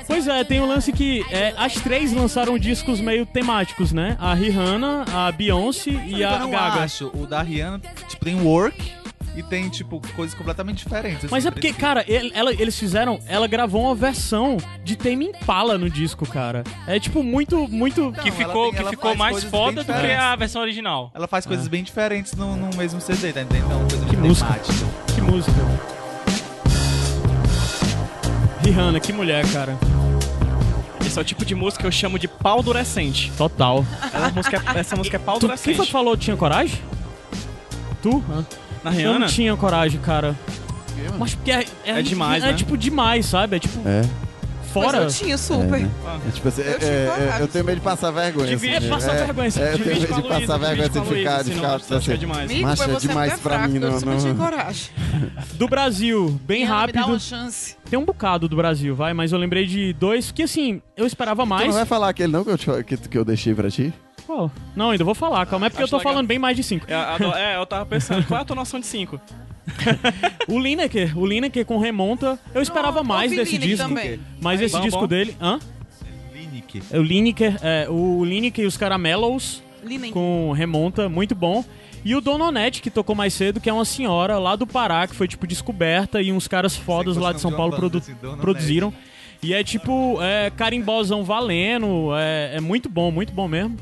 [0.06, 4.16] Pois é, tem um lance que é, as três lançaram discos meio temáticos, né?
[4.18, 6.80] A Rihanna, a Beyoncé e eu a não Gaga.
[6.82, 7.10] acho.
[7.14, 8.92] O da Rihanna, tipo, tem work
[9.36, 11.30] e tem, tipo, coisas completamente diferentes.
[11.30, 13.20] Mas assim, é porque, cara, ele- ela- eles fizeram.
[13.28, 16.64] Ela gravou uma versão de Tame Impala no disco, cara.
[16.88, 18.10] É tipo muito, muito.
[18.10, 21.12] Que ela ficou, tem- que ficou mais foda do que a versão original.
[21.14, 23.66] Ela faz coisas bem diferentes no, no mesmo CD, tá entendendo?
[23.66, 24.46] Então, coisa Que música.
[24.54, 25.14] temática.
[25.14, 25.99] Que música.
[28.70, 29.76] Rihanna, que mulher, cara.
[31.04, 33.32] Esse é o tipo de música que eu chamo de pau durecente.
[33.36, 33.84] Total.
[34.12, 36.78] Essa música é, essa música é pau Tu, quem foi que falou tinha coragem?
[38.00, 38.22] Tu?
[38.30, 38.42] Ah.
[38.84, 39.18] Na Eu Rihanna?
[39.20, 40.36] não tinha coragem, cara.
[41.18, 42.52] Mas porque é, É demais, é né?
[42.54, 43.56] tipo demais, sabe?
[43.56, 44.02] É tipo É,
[44.72, 45.00] fora.
[45.02, 45.76] Mas eu tinha super.
[45.80, 45.90] É, né?
[46.26, 48.46] é tipo assim, Eu é, tinha é, eu tenho medo de passar vergonha.
[48.46, 51.44] Divide, assim, passa é, vergonha, É, eu tenho medo de passar vergonha assim, ficar, Luísa,
[51.44, 52.48] de senão ficar, você acha assim, demais.
[52.50, 53.74] Mico, Macho, é você demais pra mim.
[53.76, 54.44] eu Não, super tinha não.
[54.44, 54.90] coragem.
[55.54, 57.12] Do Brasil, bem Rihanna, Me dá rápido.
[57.12, 57.76] uma chance.
[57.88, 61.42] Tem um bocado do Brasil, vai, mas eu lembrei de dois que assim, eu esperava
[61.42, 61.74] Tu não mais.
[61.74, 63.92] vai falar aquele não que eu, te- que, que eu deixei pra ti?
[64.26, 64.50] Qual?
[64.76, 66.12] Não, ainda vou falar, calma, é porque Acho eu tô legal.
[66.12, 66.86] falando bem mais de cinco.
[66.88, 69.20] É, é, eu tava pensando, qual é a tua noção de 5?
[70.48, 73.88] O Lineker, o Lineker com remonta, eu esperava mais ouvi desse Lineker disco.
[73.88, 74.20] também.
[74.40, 75.06] Mas esse bom, disco bom.
[75.06, 75.36] dele.
[75.40, 75.58] Hã?
[76.34, 76.82] Lineker.
[76.90, 80.12] É o Lineker, é, o Lineker e os Caramelos Linen.
[80.12, 81.64] com remonta, muito bom.
[82.04, 85.14] E o Dononete, que tocou mais cedo, que é uma senhora lá do Pará, que
[85.14, 88.02] foi, tipo, descoberta e uns caras fodas lá de São Paulo produ-
[88.40, 88.92] produziram.
[89.42, 93.76] E é tipo, é carimbozão valendo, é, é muito bom, muito bom mesmo.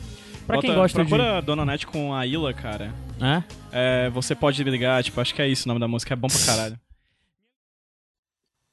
[0.46, 1.08] Pra quem Bota- gosta de...
[1.08, 2.92] procura Dona Net com a Ila, cara.
[3.20, 3.42] É?
[3.72, 6.28] É, você pode ligar, tipo, acho que é isso o nome da música, é bom
[6.28, 6.80] pra caralho.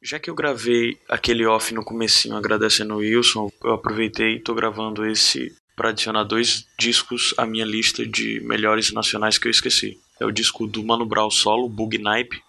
[0.02, 4.54] Já que eu gravei aquele off no comecinho agradecendo o Wilson, eu aproveitei e tô
[4.54, 10.00] gravando esse para adicionar dois discos à minha lista de melhores nacionais que eu esqueci.
[10.20, 12.42] É o disco do Mano Brown solo, Bug Nipe.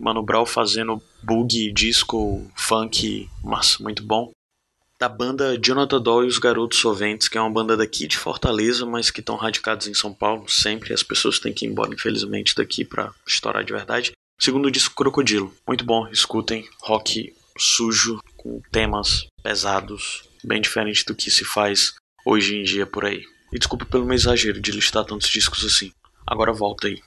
[0.00, 4.32] Mano Brown fazendo bug, disco, funk, massa, muito bom.
[5.02, 8.86] Da banda Jonathan Doll e os Garotos Soventes, que é uma banda daqui de Fortaleza,
[8.86, 10.94] mas que estão radicados em São Paulo sempre.
[10.94, 14.12] As pessoas têm que ir embora, infelizmente, daqui pra estourar de verdade.
[14.40, 15.52] Segundo disco Crocodilo.
[15.66, 16.68] Muito bom, escutem.
[16.82, 23.04] Rock sujo, com temas pesados, bem diferente do que se faz hoje em dia por
[23.04, 23.24] aí.
[23.52, 25.90] E desculpa pelo meu exagero de listar tantos discos assim.
[26.24, 27.02] Agora volta aí.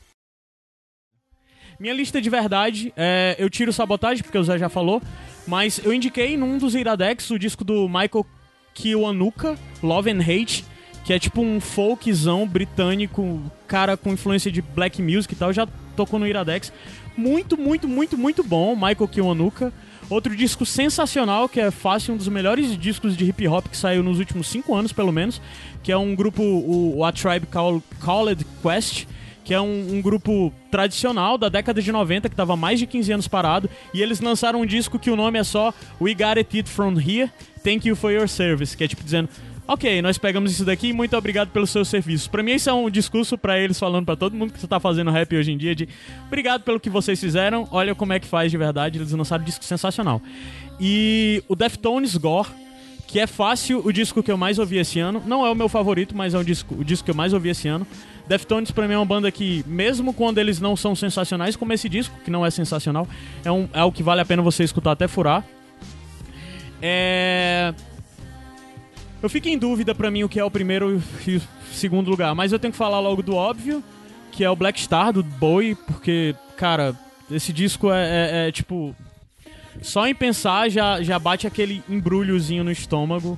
[1.80, 5.02] Minha lista de verdade, é, eu tiro sabotagem, porque o Zé já falou,
[5.48, 8.26] mas eu indiquei num dos Iradex o disco do Michael
[8.74, 10.66] Kiwanuka, Love and Hate,
[11.04, 15.68] que é tipo um folkzão britânico, cara com influência de black music e tal, já
[15.96, 16.74] tocou no Iradex.
[17.16, 19.72] Muito, muito, muito, muito bom, Michael Kiwanuka.
[20.10, 24.04] Outro disco sensacional, que é fácil, um dos melhores discos de hip hop que saiu
[24.04, 25.42] nos últimos cinco anos, pelo menos,
[25.82, 29.06] que é um grupo, o, o A Tribe Call- Called Quest,
[29.46, 33.14] que é um, um grupo tradicional da década de 90, que estava mais de 15
[33.14, 36.64] anos parado, e eles lançaram um disco que o nome é só We Got It
[36.64, 37.32] From Here,
[37.64, 39.30] Thank You For Your Service, que é tipo dizendo,
[39.68, 42.28] ok, nós pegamos isso daqui, muito obrigado pelos seus serviços.
[42.28, 45.12] Pra mim isso é um discurso pra eles falando pra todo mundo que tá fazendo
[45.12, 45.88] rap hoje em dia, de
[46.26, 49.46] obrigado pelo que vocês fizeram, olha como é que faz de verdade, eles lançaram um
[49.46, 50.20] disco sensacional.
[50.80, 52.50] E o Deftones Gore,
[53.08, 55.22] que é fácil o disco que eu mais ouvi esse ano.
[55.26, 57.50] Não é o meu favorito, mas é o disco, o disco que eu mais ouvi
[57.50, 57.86] esse ano.
[58.28, 61.88] Deftones pra mim é uma banda que, mesmo quando eles não são sensacionais, como esse
[61.88, 63.08] disco, que não é sensacional,
[63.44, 65.44] é, um, é o que vale a pena você escutar até furar.
[66.82, 67.74] É...
[69.22, 71.42] Eu fico em dúvida pra mim o que é o primeiro e o
[71.72, 73.84] segundo lugar, mas eu tenho que falar logo do óbvio,
[74.32, 76.94] que é o Black Star, do Bowie, porque, cara,
[77.32, 78.96] esse disco é, é- é, tipo.
[79.82, 83.38] Só em pensar já, já bate aquele embrulhozinho no estômago.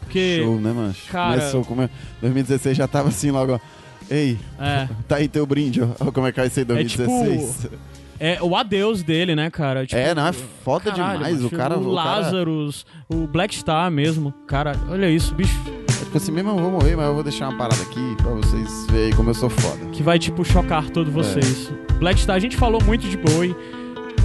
[0.00, 0.40] Porque.
[0.42, 1.10] Show, né, mancho?
[1.10, 1.90] Cara- Começou, como é-
[2.20, 3.60] 2016 já tava assim logo, ó.
[4.10, 4.88] Ei, É.
[5.08, 6.10] tá aí teu brinde, ó.
[6.12, 7.58] Como é que vai ser É 2016.
[7.62, 7.74] tipo.
[8.20, 9.84] É o adeus dele, né, cara?
[9.86, 13.90] Tipo, É, não, é foda demais, o cara- O o cara- Lazarus, o Black Star
[13.90, 14.32] mesmo.
[14.46, 15.58] Cara, olha isso, bicho.
[15.98, 18.86] Tipo assim, mesmo eu vou morrer, mas eu vou deixar uma parada aqui pra vocês
[18.88, 19.84] verem como eu sou foda.
[19.90, 21.72] Que vai, tipo, chocar todos vocês.
[21.98, 23.54] Black Star, a gente falou muito de Bowie.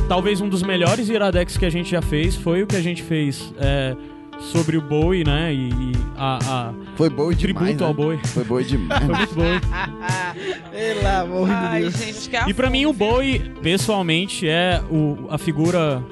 [0.08, 3.02] talvez um dos melhores iradex que a gente já fez foi o que a gente
[3.04, 3.96] fez é,
[4.40, 5.54] sobre o Bowie, né?
[5.54, 6.40] E, e a,
[6.70, 7.88] a- Foi Bowie tributo demais, né?
[7.88, 8.20] ao Bowie.
[8.28, 9.04] Foi Bowie demais.
[9.06, 9.62] Foi muito Bowie.
[10.72, 11.94] Pelo amor de Ai, Deus.
[11.98, 16.04] gente, é E pra mim o Bowie, pessoalmente, é o- a figura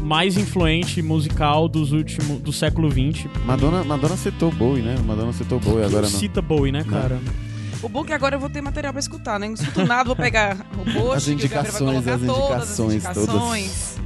[0.00, 3.26] mais influente musical dos últimos do século XX.
[3.44, 4.94] Madonna, Madonna citou Bowie, né?
[5.04, 6.18] Madonna citou Bowie agora não.
[6.18, 7.18] Cita Bowie, né, cara?
[7.82, 9.46] O bom é que agora eu vou ter material pra escutar, né?
[9.48, 12.20] Não escuto nada, vou pegar o post, As que o Gabriel vai indicações, colocar as
[12.20, 13.96] todas as indicações, indicações.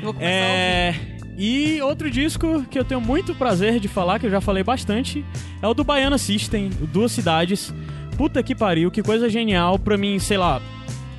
[0.00, 0.94] Eu Vou começar a É.
[1.36, 5.24] E outro disco que eu tenho muito prazer de falar, que eu já falei bastante,
[5.60, 7.74] é o do Baiana System, o Duas Cidades.
[8.16, 9.78] Puta que pariu, que coisa genial.
[9.78, 10.62] Pra mim, sei lá,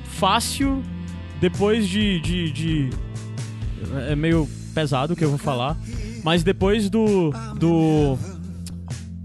[0.04, 0.82] fácil,
[1.40, 2.20] depois de.
[2.20, 2.90] de, de-
[4.08, 5.76] é meio pesado o que eu vou falar.
[6.24, 7.30] Mas depois do.
[7.58, 8.18] do.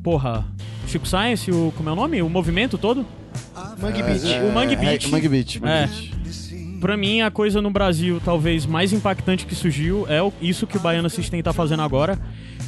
[0.03, 0.45] Porra.
[0.87, 1.71] Chico Science, o.
[1.77, 2.21] Como é o nome?
[2.21, 3.05] O movimento todo?
[3.81, 4.01] Mangue.
[4.01, 5.07] O Mangue É, Beach.
[5.09, 5.87] Mangue Beach, Mangue É.
[5.87, 6.13] Beach.
[6.81, 10.79] Pra mim, a coisa no Brasil talvez mais impactante que surgiu é isso que o
[10.79, 12.19] Baiano System tá fazendo agora.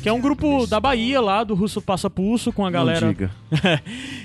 [0.03, 3.07] Que é um grupo da Bahia lá, do Russo Passa Pulso, com a galera.
[3.07, 3.31] diga.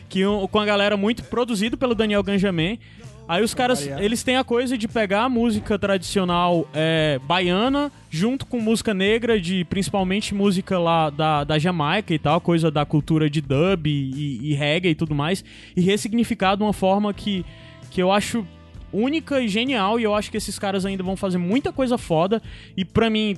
[0.09, 2.79] que um- com a galera muito produzido pelo Daniel Ganjamin.
[3.27, 8.47] Aí os caras, eles têm a coisa de pegar a música tradicional é, baiana junto
[8.47, 13.29] com música negra, de principalmente música lá da, da Jamaica e tal, coisa da cultura
[13.29, 15.45] de dub e, e reggae e tudo mais,
[15.77, 17.45] e ressignificar de uma forma que,
[17.91, 18.47] que eu acho
[18.93, 22.43] única e genial, e eu acho que esses caras ainda vão fazer muita coisa foda,
[22.77, 23.37] e pra mim,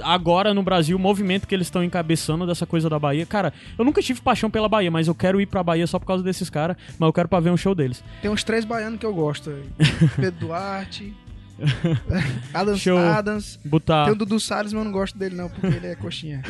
[0.00, 3.84] agora no Brasil, o movimento que eles estão encabeçando dessa coisa da Bahia, cara, eu
[3.84, 6.48] nunca tive paixão pela Bahia, mas eu quero ir pra Bahia só por causa desses
[6.48, 8.02] caras, mas eu quero pra ver um show deles.
[8.20, 9.50] Tem uns três baianos que eu gosto.
[9.50, 9.62] aí.
[10.16, 11.14] Pedro Duarte.
[12.52, 12.98] Adams, Show.
[12.98, 13.60] Adams.
[13.64, 16.42] Botar- Tem o Dudu Salles, mas eu não gosto dele não, porque ele é coxinha.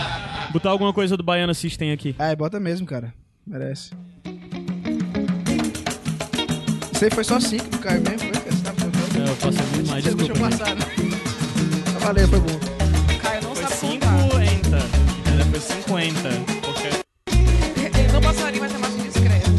[0.52, 2.14] Botar alguma coisa do Baiana System aqui.
[2.18, 3.12] Ah, bota mesmo, cara.
[3.46, 3.90] Merece.
[7.02, 8.50] Aí foi só cinco do Caio mesmo, foi?
[8.50, 8.80] Você tava?
[8.82, 10.86] É, eu passei muito mais, Deixa eu desculpa, passar, né?
[11.92, 12.58] Tá valeu, foi bom.
[13.22, 14.06] Caio não Foi sabe 50.
[14.06, 14.86] contar.
[15.28, 16.28] É, Foi 50.
[16.62, 16.88] Porque...
[17.98, 19.50] Ele não passaria, mas é mais discreto.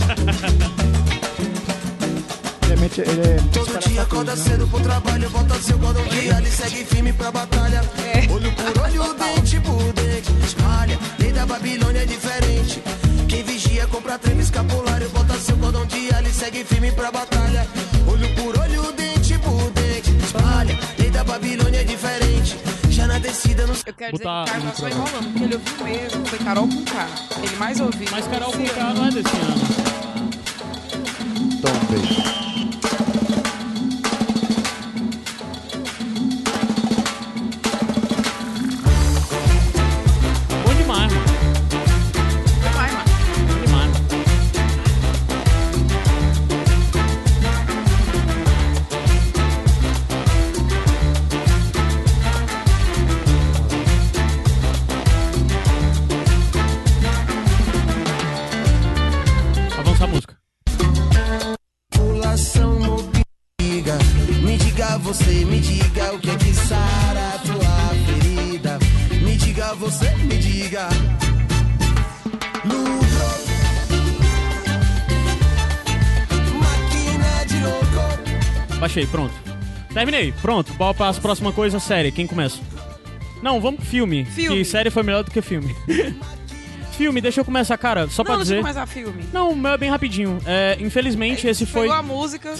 [2.68, 3.38] Realmente ele é.
[3.53, 7.32] Todo dia acorda cedo pro trabalho, bota seu cordão de alho e segue firme pra
[7.32, 7.82] batalha.
[8.32, 10.98] Olho por olho, dente por dente, espalha.
[11.20, 12.82] Lei da Babilônia é diferente.
[13.76, 17.68] Vigia compra treme escapulário, bota seu cordão de alho e segue firme pra batalha.
[18.07, 20.80] Olho por olho, dente por dente, espalha.
[20.97, 22.57] Lei da Babilônia é diferente.
[22.89, 23.84] Já na descida nos.
[23.85, 26.85] Eu quero dizer que o tá só enrolando, porque ele ouviu mesmo, foi Carol com
[26.85, 27.07] K.
[27.43, 28.07] Ele mais ouviu.
[28.11, 29.65] Mas Carol com K não é desse ano.
[31.61, 32.44] Tom Baby.
[78.95, 79.34] Baixei, pronto.
[79.93, 80.73] Terminei, pronto.
[80.76, 82.13] Bora para as próxima coisa, série.
[82.13, 82.61] Quem começa?
[83.43, 84.23] Não, vamos pro filme.
[84.23, 84.57] Filme.
[84.59, 85.76] Que série foi melhor do que filme.
[86.95, 88.07] filme, deixa eu começar, cara.
[88.07, 88.57] Só pra não, deixa dizer.
[88.59, 89.26] eu começar filme.
[89.34, 90.39] Não, o meu é bem rapidinho.
[90.45, 91.81] É, infelizmente, esse foi.
[91.81, 92.55] Pegou a música.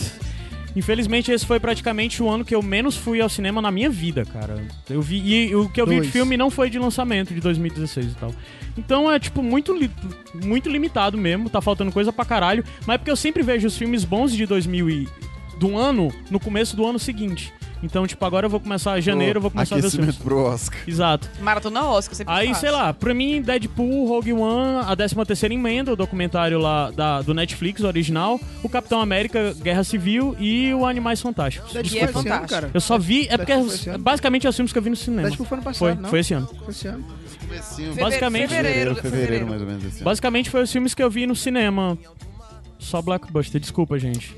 [0.76, 4.26] Infelizmente, esse foi praticamente o ano que eu menos fui ao cinema na minha vida,
[4.26, 4.62] cara.
[4.90, 5.22] Eu vi.
[5.26, 6.12] E o que eu vi de Dois.
[6.12, 8.36] filme não foi de lançamento de 2016 e tal.
[8.78, 9.90] Então é, tipo, muito, li-
[10.44, 11.50] muito limitado mesmo.
[11.50, 12.62] Tá faltando coisa pra caralho.
[12.86, 15.08] Mas é porque eu sempre vejo os filmes bons de 2000 e.
[15.60, 17.54] do ano no começo do ano seguinte.
[17.84, 20.16] Então, tipo, agora eu vou começar janeiro, eu vou começar a ver os filmes.
[20.16, 20.80] Pro Oscar.
[20.88, 21.30] Exato.
[21.40, 22.62] Maratona Oscar, sempre Aí, faço.
[22.62, 27.22] sei lá, pra mim, Deadpool, Rogue One, a 13 terceira emenda, o documentário lá da,
[27.22, 31.74] do Netflix, o original, o Capitão América, Guerra Civil e o Animais Fantásticos.
[31.74, 32.14] Deadpool Desculpa.
[32.14, 32.72] foi esse ano, cara.
[32.74, 34.04] Eu só vi, é porque Deadpool ano.
[34.04, 35.22] basicamente é os filmes que eu vi no cinema.
[35.24, 36.10] Deadpool foi ano passado, Foi, não?
[36.10, 36.48] foi esse ano.
[36.48, 37.06] Foi esse ano.
[38.00, 40.06] Basicamente, Fevereiro, fevereiro, mais ou menos esse ano.
[40.06, 41.98] basicamente foi os filmes que eu vi no cinema.
[42.80, 44.36] Só Blackbuster, desculpa, gente.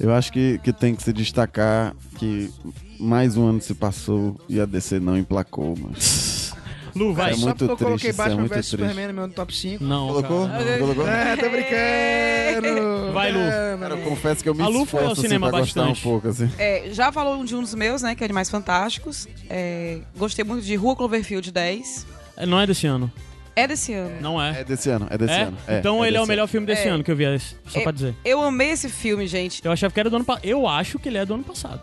[0.00, 2.50] Eu acho que, que tem que se destacar que
[2.98, 6.54] mais um ano se passou e a DC não emplacou, mas.
[6.96, 7.30] Lu, vai.
[7.32, 8.70] É Só muito porque eu triste, coloquei é Batman muito vs triste.
[8.70, 9.84] Superman no meu top 5.
[9.84, 10.48] Não, Colocou?
[10.48, 10.64] cara.
[10.64, 11.06] Não colocou?
[11.08, 13.12] É, tô brincando.
[13.12, 13.38] Vai, Lu.
[13.38, 15.82] É, Cara, eu confesso que eu me A Lu foi ao assim, cinema pra gostar
[15.82, 16.02] um bastante.
[16.02, 16.50] pouco, assim.
[16.58, 18.14] É, já falou de um dos meus, né?
[18.16, 19.28] Que é Animais Fantásticos.
[19.48, 22.06] É, gostei muito de Rua Cloverfield 10.
[22.36, 23.10] É, Não é desse ano.
[23.56, 24.20] É desse ano.
[24.20, 24.60] Não é.
[24.60, 25.42] É desse ano, é desse É?
[25.42, 25.58] ano.
[25.66, 26.48] É, então é ele é o desse melhor ano.
[26.48, 26.90] filme desse É.
[26.90, 27.82] ano que eu vi, esse, só É.
[27.82, 28.14] pra dizer.
[28.24, 29.60] Eu amei esse filme, gente.
[29.64, 30.44] Eu achava que era do ano passado.
[30.44, 31.80] Eu acho que ele é do ano passado.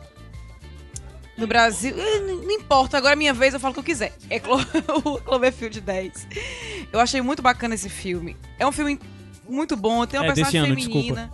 [1.38, 3.84] No Brasil, eh, n- não importa, agora é minha vez, eu falo o que eu
[3.84, 4.12] quiser.
[4.30, 4.58] É Clo
[5.06, 6.28] o Cloverfield 10.
[6.92, 8.36] Eu achei muito bacana esse filme.
[8.58, 9.00] É um filme
[9.48, 11.32] muito bom, tem uma É, desse personagem ano, feminina.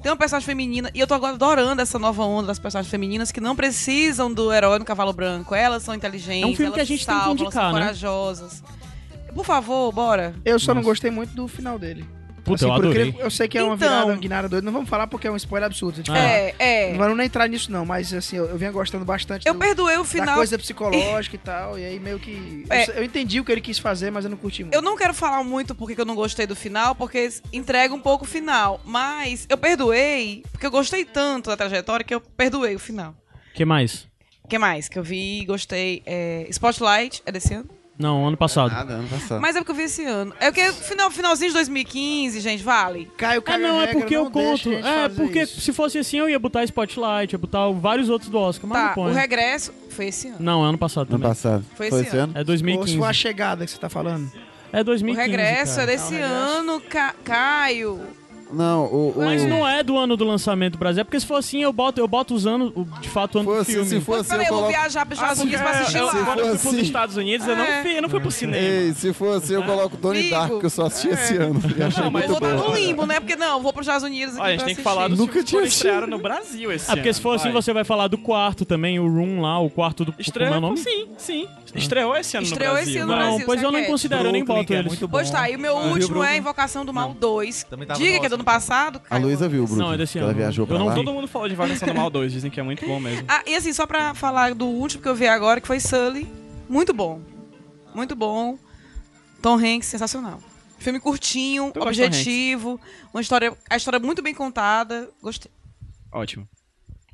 [0.00, 3.32] Tem uma personagem feminina, e eu tô agora adorando essa nova onda das personagens femininas
[3.32, 5.54] que não precisam do herói no cavalo branco.
[5.54, 7.52] Elas são inteligentes, É um filme elas que a gente tem que salvam, indicar, elas
[7.54, 7.80] são né?
[7.80, 8.62] corajosas.
[9.34, 10.34] Por favor, bora.
[10.44, 12.06] Eu só não gostei muito do final dele.
[12.48, 13.14] Puta, eu por adorei.
[13.18, 14.64] eu sei que é uma Então- virada, uma guinada doida.
[14.64, 16.02] Não vamos falar porque é um spoiler absurdo.
[16.02, 16.90] Tipo, É, é.
[16.92, 17.84] Não vamos nem entrar nisso, não.
[17.86, 20.34] Mas, assim, eu, eu venho gostando bastante Eu do- perdoei o da final.
[20.36, 21.78] coisa psicológica e tal.
[21.78, 22.64] E aí, meio que...
[22.68, 22.84] eu É.
[22.86, 24.74] sei- Eu, entendi o que ele quis fazer, mas eu não curti muito.
[24.74, 28.00] Eu não quero falar muito porque que eu não gostei do final, porque entrega um
[28.00, 28.80] pouco o final.
[28.84, 33.14] Mas eu perdoei, porque eu gostei tanto da trajetória que eu perdoei o final.
[33.54, 34.06] que mais?
[34.44, 36.02] O que mais que eu vi e gostei?
[36.06, 37.68] É, Spotlight, é desse ano?
[37.98, 38.70] Não, ano passado.
[38.70, 39.40] Nada, ano passado.
[39.40, 40.32] Mas é porque eu vi esse ano.
[40.38, 43.10] É porque final, finalzinho de 2015, gente, vale.
[43.16, 44.72] Caio, Ah, não, é porque eu conto.
[44.72, 48.68] É, porque se fosse assim eu ia botar Spotlight, ia botar vários outros do Oscar,
[48.68, 49.10] mas Tá, não põe.
[49.10, 50.36] o regresso foi esse ano.
[50.38, 51.28] Não, é ano passado Ano também.
[51.28, 51.64] passado.
[51.74, 52.32] Foi esse ano.
[52.36, 52.92] É Ou 2015.
[52.92, 54.30] se for a chegada que você tá falando.
[54.72, 55.30] É O 2015.
[55.30, 55.82] regresso cara.
[55.82, 58.00] é desse ano, Ca- Caio.
[58.52, 59.10] Não, o.
[59.16, 61.62] o- Mas não é do ano do lançamento do Brasil, é porque se for assim,
[61.62, 63.88] eu boto, eu boto os anos, de fato, o ano do Fosse- filme.
[63.88, 64.78] se fosse, Peraí, eu eu vou coloco.
[64.78, 66.12] viajar para os Estados Ah, Unidos pra assistir eu, lá.
[66.24, 67.82] quando eu fui fosse- pros Estados Unidos, eu, não É.
[67.82, 68.56] fui, eu não fui pro cinema.
[68.58, 70.34] Ei, se for assim, eu coloco Donnie Amigo.
[70.36, 71.60] Dark, que eu só assisti esse ano.
[71.76, 73.20] E achei Não, mas muito Vou estar no limbo, né?
[73.20, 75.18] Porque não, vou para os Estados Unidos aqui Olha, a gente tem que falar dos
[75.18, 77.60] Nunca filmes que estrearam no Brasil esse Ah, porque se for assim, ano.
[77.62, 80.14] você vai falar do quarto também, o Room lá, o quarto do.
[80.18, 80.78] Estreou, é nome?
[80.78, 81.46] sim, sim.
[81.74, 83.02] Estreou esse ano Estreou no esse Brasil.
[83.02, 83.82] ano no Não, Brasil, pois eu é?
[83.82, 84.98] considero, eu nem boto é eles.
[85.10, 86.36] Pois tá, e o meu último é?
[86.38, 87.64] Invocação do Mal 2.
[87.64, 88.37] Também tava Diga que é do.
[88.38, 89.00] Ano passado.
[89.10, 89.18] A.
[89.18, 89.82] Luísa viu o Bruno.
[89.82, 90.36] Não, é desse Ela ano.
[90.38, 90.94] viajou pra Eu não lá.
[90.94, 93.24] Todo mundo falou de Invocação do Mal 2, dizem que é muito bom mesmo.
[93.28, 96.26] Ah, e assim, só pra falar do último que eu vi agora, que foi Sully.
[96.68, 97.20] Muito bom.
[97.94, 98.58] Muito bom.
[99.42, 100.40] Tom Hanks, sensacional.
[100.78, 102.80] Filme curtinho, Eu objetivo,
[103.12, 105.08] uma história, a história muito bem contada.
[105.22, 105.50] Gostei.
[106.12, 106.48] Ótimo.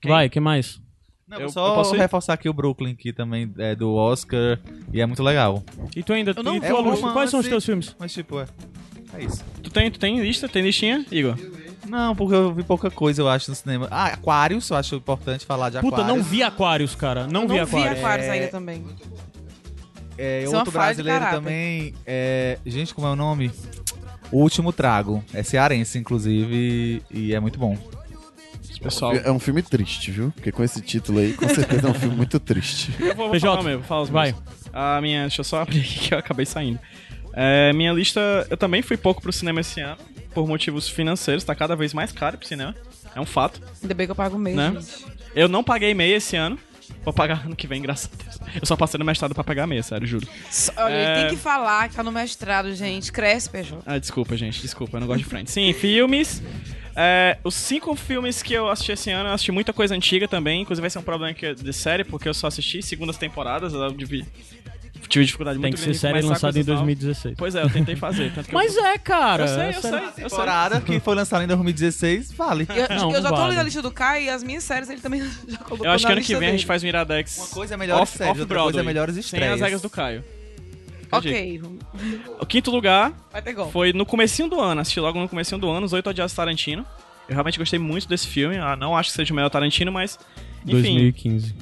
[0.05, 0.81] Vai, que mais?
[1.27, 4.61] Não, Eu- só eu posso reforçar aqui o Brooklyn, que também é do Oscar
[4.93, 5.63] e é muito legal.
[5.97, 6.35] E tu ainda.
[6.37, 6.67] Eu não e vi.
[6.67, 7.03] tu, É romance.
[7.15, 7.97] quais são os teus filmes?
[7.99, 8.47] Mas, tipo, é.
[9.17, 9.45] É isso.
[9.63, 10.49] Tu tem, tu tem lista?
[10.49, 11.37] Tem listinha, Igor?
[11.89, 13.87] Não, porque eu vi pouca coisa, eu acho, no cinema.
[13.91, 16.17] Ah, Aquários, eu acho importante falar de Puta, Aquários.
[16.17, 17.27] não vi Aquários, cara.
[17.27, 17.99] Não, Eu vi não vi Aquários.
[17.99, 18.85] Aquários É- ainda também.
[20.17, 21.37] É, Isso é uma outro falha de brasileiro caráter.
[21.37, 21.95] também.
[22.07, 23.51] É, gente, como é o nome?
[24.33, 25.23] O Último Trago.
[25.35, 27.77] É cearense, inclusive, e é muito bom.
[28.83, 29.15] Pessoal.
[29.15, 30.31] É um filme triste, viu?
[30.35, 32.93] Porque com esse título aí, com certeza é um filme muito triste.
[33.01, 34.33] Eu vou, vou PJ, falar mesmo, vou falar os vai.
[34.33, 34.45] meus.
[34.73, 36.79] A minha, deixa eu só abrir aqui que eu acabei saindo.
[37.37, 39.99] É, minha lista, eu também fui pouco pro cinema esse ano,
[40.33, 42.75] por motivos financeiros, tá cada vez mais caro pro cinema.
[43.15, 44.77] É um fato, Ainda bem que eu pago meio, né?
[45.35, 46.59] Eu não paguei meia esse ano.
[47.05, 48.41] Vou pagar ano que vem, graças a Deus.
[48.61, 50.27] Eu só passei no mestrado pra pegar meia, sério, juro.
[50.77, 51.13] Olha, É.
[51.21, 53.11] ele tem que falar que tá no mestrado, gente.
[53.13, 53.79] Cresce, PJ.
[53.87, 55.53] Ah, desculpa, gente, desculpa, eu não gosto de Friends.
[55.53, 56.43] Sim, filmes.
[56.97, 60.63] É, os cinco filmes que eu assisti esse ano, eu assisti muita coisa antiga também.
[60.63, 63.73] Inclusive, vai ser um problema de série, porque eu só assisti segundas temporadas.
[63.73, 64.25] Eu tive,
[65.09, 66.97] tive dificuldade Tem muito que grande ser em série começar lançada em coisas novas.
[66.99, 67.35] 2016.
[67.39, 68.33] Pois é, eu tentei fazer.
[68.33, 68.85] Tanto que Mas eu...
[68.85, 69.45] é, cara.
[69.45, 70.25] Eu sei, eu sei, eu sei.
[70.25, 72.67] Temporada que foi lançada em 2016, vale.
[72.69, 73.51] Eu, Não, eu já tô vale.
[73.51, 76.05] lendo a lista do Caio e as minhas séries ele também já colocou Eu acho
[76.05, 76.67] na que ano que vem a gente dele.
[76.67, 77.39] faz um Iradex.
[77.39, 79.61] Uma coisa é melhores off, séries, off outra coisa é melhores Sem as estreias.
[79.61, 80.25] regras do Caio.
[81.13, 81.63] Ok,
[82.41, 83.13] O quinto lugar
[83.73, 84.81] foi no comecinho do ano.
[84.81, 86.85] Assisti logo no comecinho do ano, Os Oito Odiados Tarantino.
[87.29, 88.59] Eu realmente gostei muito desse filme.
[88.59, 90.19] Ah, não acho que seja o melhor Tarantino, mas...
[90.67, 91.55] Enfim, 2015.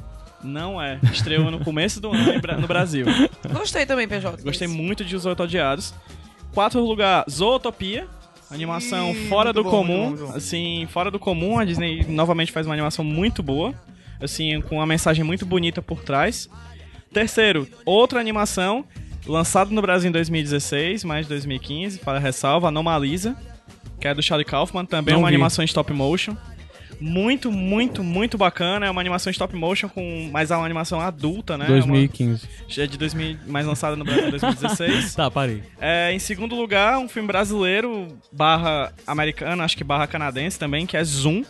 [0.42, 0.98] Não é.
[1.12, 3.06] Estreou no começo do ano no Brasil.
[3.52, 4.42] Gostei também, PJ.
[4.42, 5.94] Gostei muito de Os Oito Odiados.
[6.52, 8.06] Quarto lugar, Zootopia.
[8.50, 9.86] Animação Ih, fora do bom, comum.
[10.08, 10.36] muito bom, muito bom.
[10.36, 11.58] Assim, fora do comum.
[11.58, 13.72] A Disney novamente faz uma animação muito boa.
[14.20, 16.48] Assim, com uma mensagem muito bonita por trás.
[17.12, 18.84] Terceiro, outra animação.
[19.26, 23.36] Lançado no Brasil em 2016, mais 2015, para ressalva, Anomalisa.
[24.00, 24.84] Que é do Charlie Kaufman.
[24.84, 25.34] Também é Não uma vi.
[25.36, 26.36] animação em stop motion.
[27.02, 28.86] Muito, muito, muito bacana.
[28.86, 31.64] É uma animação stop motion, com mais uma animação adulta, né?
[31.64, 32.48] É uma- 2015.
[32.68, 35.14] já é de 2000, mais lançada no Brasil em 2016.
[35.16, 35.62] Tá, parei.
[35.80, 40.96] É, em segundo lugar, um filme brasileiro, barra americano, acho que barra canadense também, que
[40.96, 41.42] é Zoom,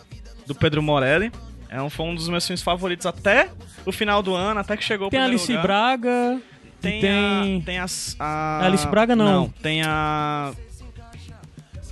[0.46, 1.30] do Pedro Morelli.
[1.68, 3.48] É um, foi um dos meus filmes favoritos até
[3.86, 5.62] o final do ano, até que chegou o Tem primeiro Alice lugar.
[5.66, 6.40] Braga.
[6.80, 8.66] Tem, tem- a, tem as, a...
[8.66, 9.24] Alice Braga, não.
[9.42, 10.52] Não, tem a...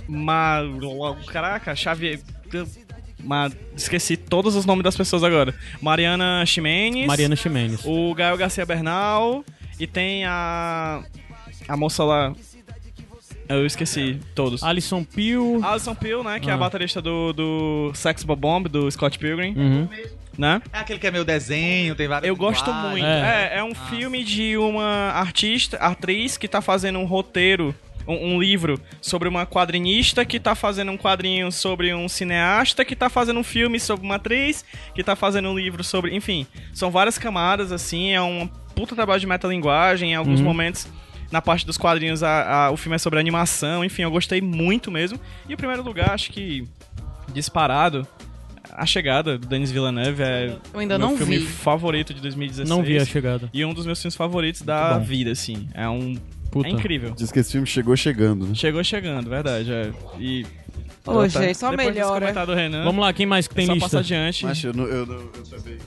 [0.07, 0.59] Ma...
[1.31, 2.19] Caraca, Xavier...
[3.23, 3.51] Ma...
[3.75, 5.53] Esqueci todos os nomes das pessoas agora.
[5.81, 7.05] Mariana Ximenes.
[7.07, 7.81] Mariana Ximenes.
[7.85, 9.43] O Gael Garcia Bernal.
[9.79, 11.03] E tem a.
[11.67, 12.33] A moça lá.
[13.49, 14.63] Eu esqueci todos.
[14.63, 15.59] Alison Peel.
[15.63, 16.39] Alison Peel, né?
[16.39, 16.59] Que é a Ah.
[16.59, 19.53] baterista do, do Sex Bomb, do Scott Pilgrim.
[19.57, 19.89] Uhum.
[20.37, 20.61] Né?
[20.71, 23.05] É aquele que é meu desenho, tem várias Eu gosto muito.
[23.05, 27.75] É, é um filme de uma artista, atriz, que tá fazendo um roteiro,
[28.11, 32.95] um, um livro sobre uma quadrinista que tá fazendo um quadrinho sobre um cineasta que
[32.95, 34.63] tá fazendo um filme sobre uma atriz
[34.93, 36.15] que tá fazendo um livro sobre.
[36.15, 40.45] Enfim, são várias camadas, assim, é um puta trabalho de metalinguagem, em alguns Uhum.
[40.45, 40.87] momentos.
[41.31, 44.91] Na parte dos quadrinhos, a, a- o filme é sobre animação, enfim, eu gostei muito
[44.91, 45.19] mesmo.
[45.47, 46.67] E em primeiro lugar, acho que
[47.33, 48.05] disparado,
[48.73, 51.45] A Chegada, do Denis Villeneuve, é Eu ainda meu não filme vi.
[51.45, 52.69] favorito de 2016.
[52.69, 53.49] Não vi A Chegada.
[53.53, 55.03] E um dos meus filmes favoritos da bom.
[55.05, 55.67] vida, assim.
[55.73, 56.15] É um...
[56.51, 56.67] Puta.
[56.67, 57.11] É incrível.
[57.15, 58.53] Diz que esse filme chegou chegando, né?
[58.55, 59.71] Chegou chegando, verdade.
[59.71, 59.91] É.
[60.19, 60.45] E.
[61.05, 62.19] Ô, Tá- gente, só depois desse melhora.
[62.19, 63.85] comentário do Renan, Vamos lá, quem mais que tem só lista?
[63.87, 64.45] passa adiante.
[64.45, 65.77] Mas eu, não- eu, não- eu também.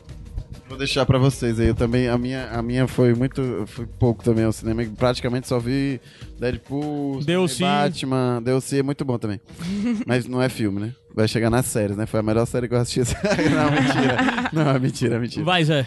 [0.67, 1.69] Vou deixar pra vocês aí.
[1.69, 3.65] Eu também, a minha, a minha foi muito.
[3.67, 4.83] Foi pouco também ao cinema.
[4.97, 6.01] Praticamente só vi
[6.41, 7.63] Deadpool, DLC.
[7.63, 8.41] Batman.
[8.43, 9.41] DLC é muito bom também.
[10.07, 10.93] Mas não é filme, né?
[11.15, 12.07] Vai chegar nas séries, né?
[12.07, 13.01] Foi a melhor série que eu assisti.
[13.55, 14.51] não, mentira.
[14.53, 15.45] Não, é mentira, é mentira.
[15.45, 15.87] Vai, Zé.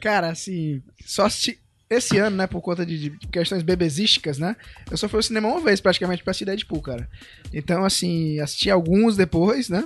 [0.00, 1.58] Cara, assim, só assisti
[1.88, 4.56] esse ano, né, por conta de, de questões bebezísticas, né?
[4.90, 7.08] Eu só fui ao cinema uma vez, praticamente, pra assistir Deadpool, cara.
[7.52, 9.84] Então, assim, assisti alguns depois, né?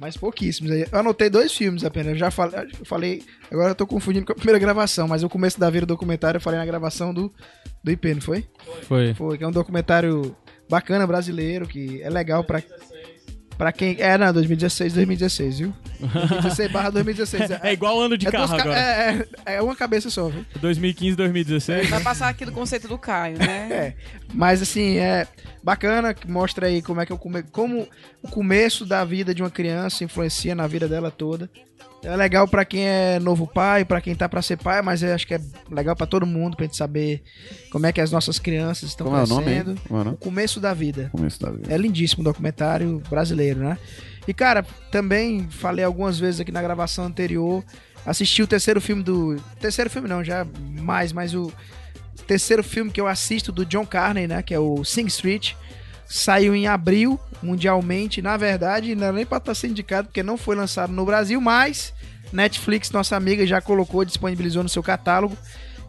[0.00, 0.72] Mas pouquíssimos.
[0.72, 2.12] Eu anotei dois filmes apenas.
[2.12, 3.22] Eu já falei, eu falei.
[3.50, 6.38] Agora eu tô confundindo com a primeira gravação, mas o começo da vida do documentário
[6.38, 7.30] eu falei na gravação do,
[7.84, 8.46] do IP, não foi?
[8.84, 9.12] Foi.
[9.12, 10.34] Foi, que é um documentário
[10.70, 12.62] bacana brasileiro, que é legal pra.
[13.60, 13.94] Pra quem.
[14.00, 15.74] É, não, 2016, 2016, viu?
[16.00, 17.50] 2016 barra 2016.
[17.62, 18.78] É igual ano de É carro ca- agora.
[18.80, 20.46] É, é, é uma cabeça só, viu?
[20.62, 21.90] 2015, 2016.
[21.90, 23.68] Vai passar aqui do conceito do Caio, né?
[23.70, 23.94] É,
[24.32, 25.26] mas assim, é
[25.62, 27.42] bacana que mostra aí como é que eu come...
[27.42, 27.86] como
[28.22, 31.50] o começo da vida de uma criança influencia na vida dela toda.
[32.02, 35.14] É legal pra quem é novo pai, pra quem tá pra ser pai, mas eu
[35.14, 35.40] acho que é
[35.70, 37.22] legal pra todo mundo pra gente saber
[37.70, 39.62] como é que as nossas crianças estão Como é o nome aí?
[39.62, 39.80] crescendo.
[39.88, 40.10] É o nome?
[40.10, 41.10] O começo da vida.
[41.12, 41.72] Começo da vida.
[41.72, 43.76] É lindíssimo o documentário brasileiro, né?
[44.26, 47.62] E, cara, também falei algumas vezes aqui na gravação anterior,
[48.06, 49.36] assisti o terceiro filme do...
[49.60, 50.46] Terceiro filme não, já
[50.80, 51.52] mais, mas o
[52.26, 54.42] terceiro filme que eu assisto do John Carney, né?
[54.42, 55.52] Que é o Sing Street.
[56.12, 58.20] Saiu em abril, mundialmente.
[58.20, 61.40] Na verdade, não era nem pra estar sendo indicado, porque não foi lançado no Brasil,
[61.40, 61.94] mas
[62.32, 65.36] Netflix, nossa amiga, já colocou, disponibilizou no seu catálogo.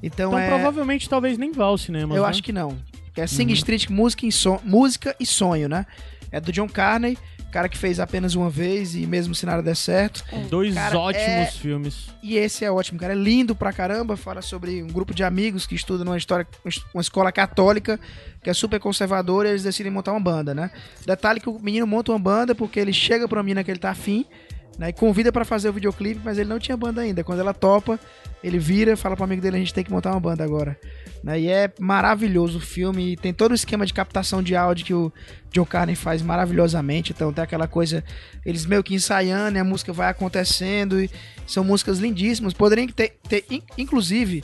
[0.03, 0.48] Então, Então é...
[0.48, 2.15] provavelmente talvez nem vá ao cinema.
[2.15, 2.30] Eu né?
[2.30, 2.77] acho que não.
[3.18, 3.53] É Sing Uhum.
[3.53, 5.85] Street música, e Son- música e Sonho, né?
[6.31, 7.18] É do John Carney,
[7.52, 10.23] cara que fez apenas uma vez e mesmo se nada der certo.
[10.49, 12.07] Dois Cara, ótimos é- filmes.
[12.23, 13.14] E esse é ótimo, cara.
[13.14, 14.15] É lindo pra caramba.
[14.15, 16.48] Fala sobre um grupo de amigos que estudam numa história,
[16.94, 17.99] uma escola católica
[18.44, 20.72] que é super conservadora e eles decidem montar uma banda, né?
[21.06, 23.91] Detalhe que o menino monta uma banda porque ele chega pra menina que ele tá
[23.91, 24.26] afim,
[24.77, 24.89] né?
[24.89, 27.23] E convida pra fazer o videoclipe, mas ele não tinha banda ainda.
[27.23, 27.99] Quando ela topa,
[28.43, 30.80] ele vira, fala pro amigo dele, a gente tem que montar uma banda agora.
[31.23, 31.41] Né?
[31.41, 35.14] E é maravilhoso o filme, tem todo o esquema de captação de áudio que o
[35.52, 37.11] John Carney faz maravilhosamente.
[37.11, 38.03] Então tem aquela coisa,
[38.45, 41.10] eles meio que ensaiando, a música vai acontecendo, e
[41.45, 42.53] são músicas lindíssimas.
[42.53, 44.43] Poderiam ter, ter in- inclusive,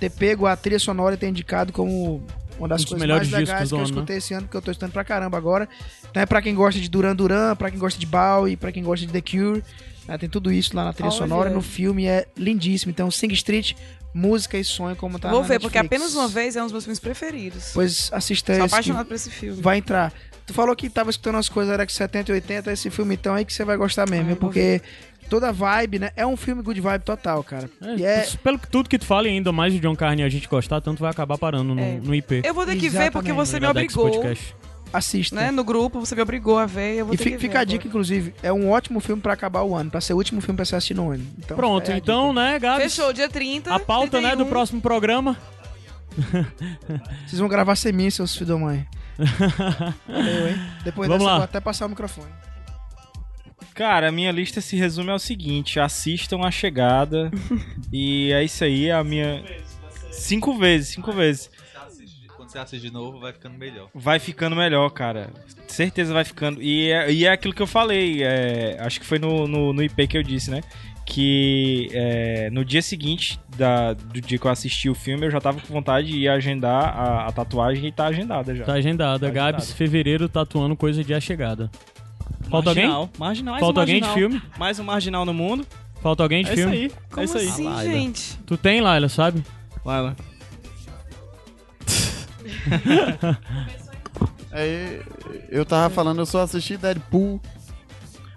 [0.00, 2.26] ter pego a trilha sonora e ter indicado como
[2.58, 3.92] uma das Um coisas melhores mais legais que eu ano, né?
[3.94, 5.68] escutei esse ano, que eu tô estudando pra caramba agora.
[6.10, 8.82] Então é pra quem gosta de Duran Duran, pra quem gosta de Bowie, pra quem
[8.82, 9.62] gosta de The Cure.
[10.08, 10.16] né?
[10.18, 11.18] Tem tudo isso lá na trilha Olha.
[11.18, 11.50] sonora.
[11.50, 12.90] No filme é lindíssimo.
[12.90, 13.72] Então, Sing Street,
[14.14, 16.02] música e sonho, como tá Vou na ver, porque Netflix.
[16.02, 17.70] apenas uma vez é um dos meus filmes preferidos.
[17.74, 18.74] Pois assista Sou esse.
[18.74, 19.60] apaixonado por esse filme.
[19.60, 20.12] Vai entrar.
[20.46, 23.34] Tu falou que tava escutando umas coisas era que 70 e 80, esse filme então
[23.34, 24.80] aí que você vai gostar mesmo, Ai, porque
[25.26, 26.10] toda a vibe, né?
[26.16, 27.68] É um filme good vibe total, cara.
[27.82, 30.24] É, E é Pelo que tudo que tu fala, e ainda mais de John Carney
[30.24, 31.98] a gente gostar, tanto vai acabar parando no, É.
[32.02, 32.42] no IP.
[32.44, 34.10] Eu vou ter que ver porque você me obrigou.
[34.10, 34.54] Podcast.
[34.92, 35.36] assista.
[35.36, 35.50] Né?
[35.50, 36.94] No grupo, você me obrigou a ver.
[36.96, 39.20] Eu vou E ter fi- que fica ver a dica, inclusive, é um ótimo filme
[39.20, 41.26] pra acabar o ano, pra ser o último filme pra você assistir no ano.
[41.38, 42.82] Então, Pronto, é então, né, Gabs?
[42.94, 43.74] Fechou, dia 30.
[43.74, 44.48] A pauta, né, do 31.
[44.48, 45.36] próximo programa.
[47.26, 48.86] Vocês vão gravar sem mim, seus filhos da mãe.
[50.08, 50.56] Valeu, hein?
[50.84, 51.32] Depois Vamos dessa, lá.
[51.32, 52.30] eu vou até passar o microfone.
[53.74, 57.30] Cara, a minha lista se resume ao seguinte: assistam a chegada.
[57.92, 59.42] e é isso aí, a minha.
[60.10, 61.50] Cinco vezes, cinco vezes.
[62.36, 63.88] Quando você assiste de novo, vai ficando melhor.
[63.94, 65.30] Vai ficando melhor, cara.
[65.66, 66.62] Certeza vai ficando.
[66.62, 68.22] E é, e é aquilo que eu falei.
[68.22, 70.62] é, acho que foi no, no, no IP que eu disse, né?
[71.04, 75.40] Que é, no dia seguinte da, do dia que eu assisti o filme, eu já
[75.40, 78.64] tava com vontade de ir agendar a, a tatuagem e tá agendada já.
[78.64, 79.26] Tá agendada.
[79.26, 79.76] Tá Gabs, agendada.
[79.76, 81.70] fevereiro, tatuando coisa de A Chegada.
[82.50, 83.12] Falta Marginal, alguém?
[83.18, 84.30] Marginal, mais Falta um alguém de marginal.
[84.30, 84.42] filme?
[84.58, 85.66] Mais um marginal no mundo.
[86.02, 86.86] Falta alguém de é filme?
[86.86, 87.02] Isso aí.
[87.10, 87.48] Como é isso aí.
[87.48, 87.92] assim, Laila.
[87.92, 88.38] gente?
[88.46, 89.44] Tu tem, Laila, sabe?
[89.84, 90.16] Laila.
[94.52, 95.02] Aí,
[95.50, 97.40] eu tava falando, eu só assisti Deadpool.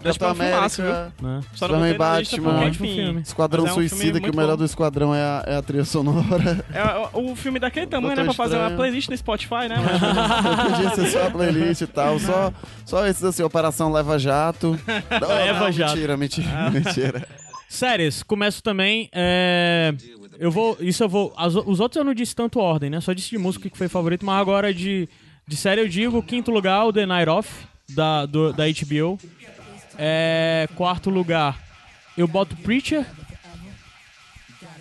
[0.02, 1.42] É um Capitão filmaço, América, Né?
[1.54, 3.22] Superman lista Batman, Ótimo enfim, filme.
[3.22, 4.58] Esquadrão é um Suicida, que o melhor bom.
[4.58, 6.66] do Esquadrão é a, é a trilha sonora.
[6.74, 8.24] É o, o filme daquele tamanho, né?
[8.24, 9.76] Pra fazer uma playlist no Spotify, né?
[10.72, 12.54] Podia ser só a playlist e tal, só,
[12.86, 14.80] só esses assim, Operação Leva Jato.
[15.20, 15.94] Não, Leva não, Jato.
[15.96, 16.70] Mentira, mentira, Ah.
[16.70, 17.28] mentira.
[17.68, 19.10] Séries, começo também.
[19.14, 19.94] É...
[20.40, 20.78] Eu vou.
[20.80, 21.34] Isso eu vou.
[21.38, 23.02] as- os outros eu não disse tanto ordem, né?
[23.02, 25.08] Só disse de música que foi favorito, mas agora de,
[25.46, 27.50] De série eu digo, quinto lugar, o The Night Off,
[27.90, 29.20] da, do- da HBO.
[30.02, 31.62] É, quarto lugar,
[32.18, 33.06] eu boto Preacher.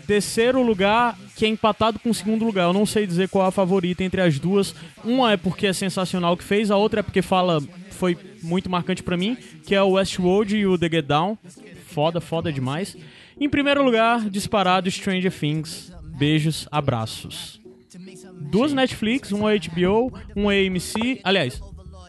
[0.06, 2.62] Terceiro lugar, que é empatado com o segundo lugar.
[2.64, 4.74] Eu não sei dizer qual é a favorita entre as duas.
[5.04, 8.70] Uma é porque é sensacional o que fez, a outra é porque fala foi muito
[8.70, 9.36] marcante pra mim,
[9.66, 11.36] que é o Westworld e o The Get Down.
[11.88, 12.96] Foda, foda demais.
[13.40, 15.92] Em primeiro lugar, disparado Stranger Things.
[16.16, 17.60] Beijos, abraços.
[18.40, 21.20] Duas Netflix, um HBO, um AMC.
[21.24, 21.60] Aliás,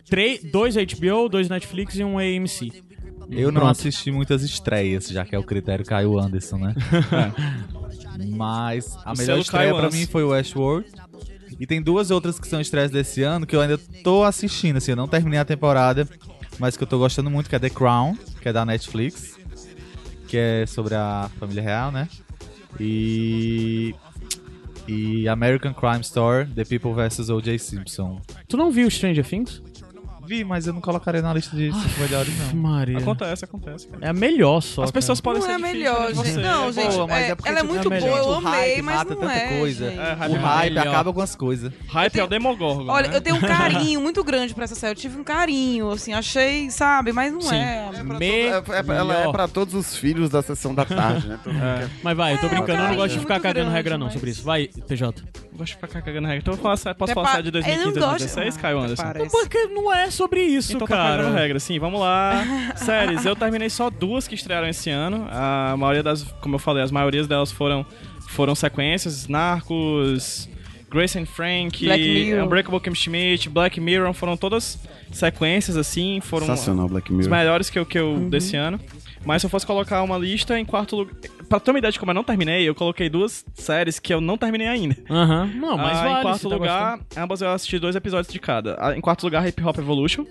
[0.07, 2.89] três, dois HBO, dois Netflix e um AMC.
[3.31, 3.72] Eu não Pronto.
[3.72, 6.76] assisti muitas estreias, já que é o critério Caio Anderson, né?
[8.35, 9.97] Mas a O melhor estreia Anderson.
[9.97, 10.88] mim foi o Westworld.
[11.60, 14.91] E tem duas outras que são estreias desse ano que eu ainda tô assistindo, assim,
[14.91, 16.07] eu não terminei a temporada,
[16.57, 19.38] mas que eu tô gostando muito, que é The Crown, que é da Netflix,
[20.27, 22.07] que é sobre a família real, né?
[22.80, 23.93] E
[24.88, 27.30] e American Crime Story, The People vs.
[27.30, 27.60] O.J.
[27.60, 28.19] Simpson.
[28.47, 29.61] Tu não viu Stranger Things?
[30.30, 32.61] Vi, mas eu não colocaria na lista de cinco melhores, não.
[32.61, 32.99] Maria.
[32.99, 33.88] Acontece, acontece.
[33.88, 34.06] cara.
[34.06, 34.84] É a melhor só.
[34.84, 35.39] As pessoas cara.
[35.39, 36.34] podem Não ser é diferentes melhor, gente.
[36.35, 36.39] você.
[36.39, 36.95] Não, gente.
[36.95, 39.15] Pô, mas é- é porque, ela é muito é boa, eu amei, hype mas mata
[39.15, 39.60] não tanta é.
[39.60, 39.89] coisa.
[39.89, 39.99] gente.
[39.99, 40.88] É, O hype melhor.
[40.88, 41.73] acaba com as coisas.
[41.88, 42.91] Hype é o Demogorgon.
[42.91, 43.15] Olha, né?
[43.18, 44.91] eu tenho um carinho muito grande pra essa série.
[44.91, 47.11] Eu tive um carinho, assim, achei, sabe?
[47.11, 47.56] Mas não Sim.
[47.56, 47.89] é.
[47.91, 51.39] É- é- ela é pra todos os filhos da sessão da tarde, né?
[52.03, 54.30] Mas vai, eu tô É, brincando, eu não gosto de ficar cagando regra não sobre
[54.30, 54.43] isso.
[54.43, 55.23] Vai, PJ.
[55.53, 56.38] Gosto de ficar cagando regra.
[56.41, 58.19] Então eu vou falar, sério- posso Até falar pa- sério de 2015 eu não gosto-
[58.19, 59.03] 2016, Ah, Caio Anderson?
[59.03, 59.31] parece.
[59.31, 61.18] Porque não é sobre isso, Então tá cara.
[61.24, 62.44] cagando regra, sim, vamos lá.
[62.76, 65.26] Séries, eu terminei só duas que estrearam esse ano.
[65.32, 67.86] A maioria das, como eu falei, as maiorias delas foram,
[68.28, 69.28] foram sequências.
[69.28, 70.50] Narcos,
[70.90, 71.88] Grace and Frank.
[72.44, 74.78] Unbreakable Kim Schmidt, Black Mirror, foram todas
[75.12, 77.32] sequências assim, foram Sensacional, Black os Mirror.
[77.32, 78.80] melhores que eu, que eu desse ano.
[79.26, 81.14] Mas se eu fosse colocar uma lista em quarto lugar.
[81.50, 84.22] Pra ter uma ideia de como eu não terminei, eu coloquei duas séries que eu
[84.22, 84.96] não terminei ainda.
[85.10, 85.48] Aham.
[85.56, 88.78] Não, mas Ah, vale, Em quarto tá lugar, ambas eu assisti dois episódios de cada.
[88.80, 90.26] Ah, Em quarto lugar, Hip Hop Evolution.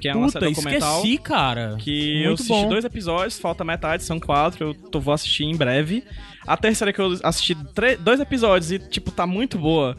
[0.00, 0.96] Que é uma Puta, série documental.
[0.98, 1.76] esqueci, cara.
[1.78, 2.68] Que eu Muito assisti bom.
[2.68, 6.02] dois episódios, falta metade, são quatro, eu tô, vou assistir em breve.
[6.46, 7.54] A terceira que eu assisti
[8.00, 9.96] dois episódios e, tipo, tá muito boa.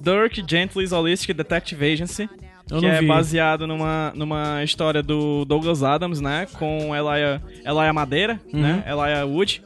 [0.00, 2.28] Dirk Gently's Holistic Detective Agency.
[2.70, 3.06] Eu que é vi.
[3.06, 6.46] baseado numa, numa história do Douglas Adams, né?
[6.58, 8.60] Com Elia, Elia Madeira, Uhum.
[8.60, 8.84] né?
[8.86, 9.62] Elia Wood,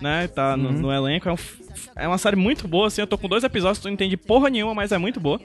[0.00, 0.26] né?
[0.28, 1.28] Tá no, no elenco.
[1.28, 1.36] É, um
[1.96, 3.00] é uma série muito boa, assim.
[3.00, 5.40] Eu tô com dois episódios, não entendi porra nenhuma, mas é muito boa.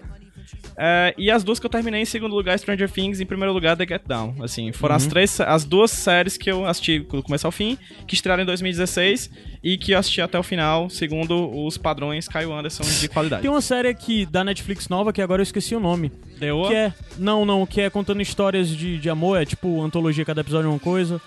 [0.78, 3.78] É, e as duas que eu terminei em segundo lugar, Stranger Things, em primeiro lugar,
[3.78, 4.36] The Get Down.
[4.42, 5.10] Assim, foram as Uhum.
[5.10, 9.30] três, as duas séries que eu assisti do começo ao fim, que estrearam em 2016
[9.64, 13.42] e que eu assisti até o final, segundo os padrões Caio Anderson de qualidade.
[13.44, 16.12] Tem uma série aqui da Netflix nova que agora eu esqueci o nome.
[16.40, 16.64] Deu?
[16.68, 16.94] Que é.
[17.18, 20.70] Não, não, que é contando histórias de, de amor, é tipo antologia, cada episódio é
[20.72, 21.22] uma coisa.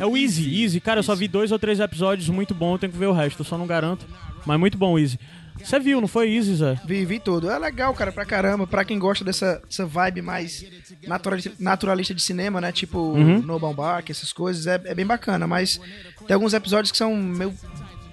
[0.00, 0.80] É o Easy, Easy.
[0.80, 3.12] Cara, eu só vi dois ou três episódios, muito bom, eu tenho que ver o
[3.12, 4.06] resto, eu só não garanto.
[4.44, 5.18] Mas muito bom, Easy.
[5.62, 6.80] Você viu, não foi Easy, Zé?
[6.84, 7.50] Vi, vi tudo.
[7.50, 8.66] É legal, cara, pra caramba.
[8.66, 10.64] Pra quem gosta dessa, dessa vibe mais
[11.06, 12.72] naturalista, naturalista de cinema, né?
[12.72, 13.40] Tipo Uhum.
[13.42, 14.66] No Baumbach, essas coisas.
[14.66, 15.80] É, é bem bacana, mas
[16.26, 17.54] tem alguns episódios que são meio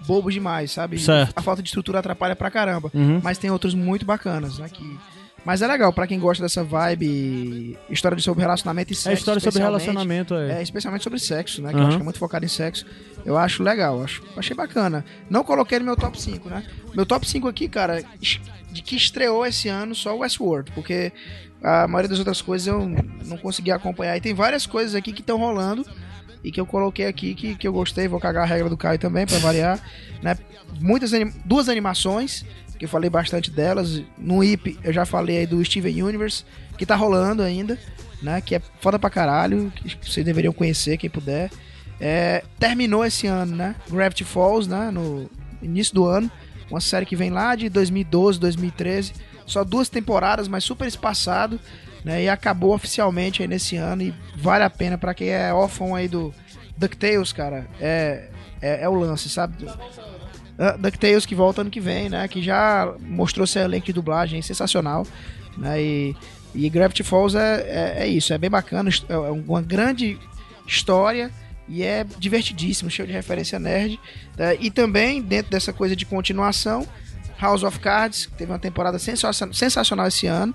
[0.05, 0.99] bobos demais, sabe?
[0.99, 1.33] Certo.
[1.35, 2.91] A falta de estrutura atrapalha pra caramba.
[2.93, 3.19] Uhum.
[3.23, 4.67] Mas tem outros muito bacanas, né?
[4.69, 4.97] Que...
[5.45, 9.09] Mas é legal, pra quem gosta dessa vibe, história sobre relacionamento e sexo.
[9.09, 10.59] É história sobre relacionamento, é.
[10.59, 11.69] É, especialmente sobre sexo, né?
[11.71, 11.87] Que eu Uhum.
[11.87, 12.85] acho que é muito focado em sexo.
[13.25, 15.03] Eu acho legal, acho, achei bacana.
[15.29, 16.63] Não coloquei no meu top 5, né?
[16.95, 21.11] Meu top 5 aqui, cara, de que estreou esse ano só o Westworld, porque
[21.61, 22.79] a maioria das outras coisas eu
[23.25, 24.15] não consegui acompanhar.
[24.17, 25.85] E tem várias coisas aqui que estão rolando
[26.43, 28.07] e que eu coloquei aqui que, que eu gostei.
[28.07, 29.79] Vou cagar a regra do Caio também, pra variar.
[30.21, 30.37] Né?
[30.81, 32.45] Muitas anim- duas animações,
[32.77, 34.01] que eu falei bastante delas.
[34.17, 36.45] No IP eu já falei aí do Steven Universe,
[36.77, 37.77] que tá rolando ainda,
[38.21, 38.41] né?
[38.41, 41.49] Que é foda pra caralho, que vocês deveriam conhecer, quem puder.
[41.99, 43.75] É, terminou esse ano, né?
[43.89, 44.91] Gravity Falls, né?
[44.91, 45.29] No
[45.61, 46.29] início do ano.
[46.69, 49.13] Uma série que vem lá de 2012, 2013.
[49.45, 51.59] Só duas temporadas, mas super espaçado.
[52.03, 52.23] Né?
[52.23, 54.01] E acabou oficialmente aí nesse ano.
[54.01, 56.33] E vale a pena pra quem é órfão aí do
[56.77, 57.67] DuckTales, cara.
[57.79, 58.29] É,
[58.61, 59.65] é, é o lance, sabe?
[60.71, 62.27] DuckTales que volta ano que vem, né?
[62.27, 65.05] Que já mostrou seu elenco de dublagem sensacional.
[65.57, 65.81] Né?
[65.81, 66.15] E,
[66.55, 67.61] e Gravity Falls é,
[67.97, 68.89] é, é isso, é bem bacana.
[69.09, 70.17] É uma grande
[70.67, 71.31] história
[71.67, 73.99] e é divertidíssimo, cheio de referência nerd.
[74.37, 74.55] né?
[74.59, 76.87] E também, dentro dessa coisa de continuação,
[77.39, 80.53] House of Cards, que teve uma temporada sensacion- sensacional esse ano,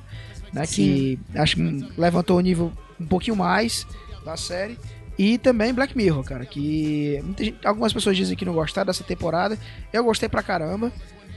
[0.53, 0.67] né?
[0.67, 3.87] Que acho que levantou o nível um pouquinho mais
[4.25, 4.79] da série.
[5.19, 9.59] E também Black Mirror, cara, que gente- algumas pessoas dizem que não gostaram dessa temporada.
[9.93, 10.93] Eu gostei pra caramba.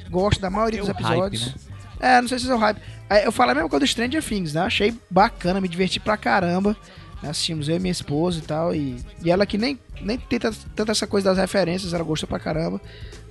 [0.10, 1.48] Gosto da maioria É dos o hype, episódios.
[1.48, 1.54] né?
[2.00, 2.80] É, não sei se é o hype.
[3.10, 4.62] É, Eu falei a mesma coisa do Stranger Things, né?
[4.62, 6.76] Achei bacana, me diverti pra caramba.
[7.24, 7.30] né?
[7.30, 8.74] Assistimos eu e minha esposa e tal.
[8.76, 12.40] E, e ela que nem, nem tem tanto essa coisa das referências, ela gostou pra
[12.40, 12.80] caramba.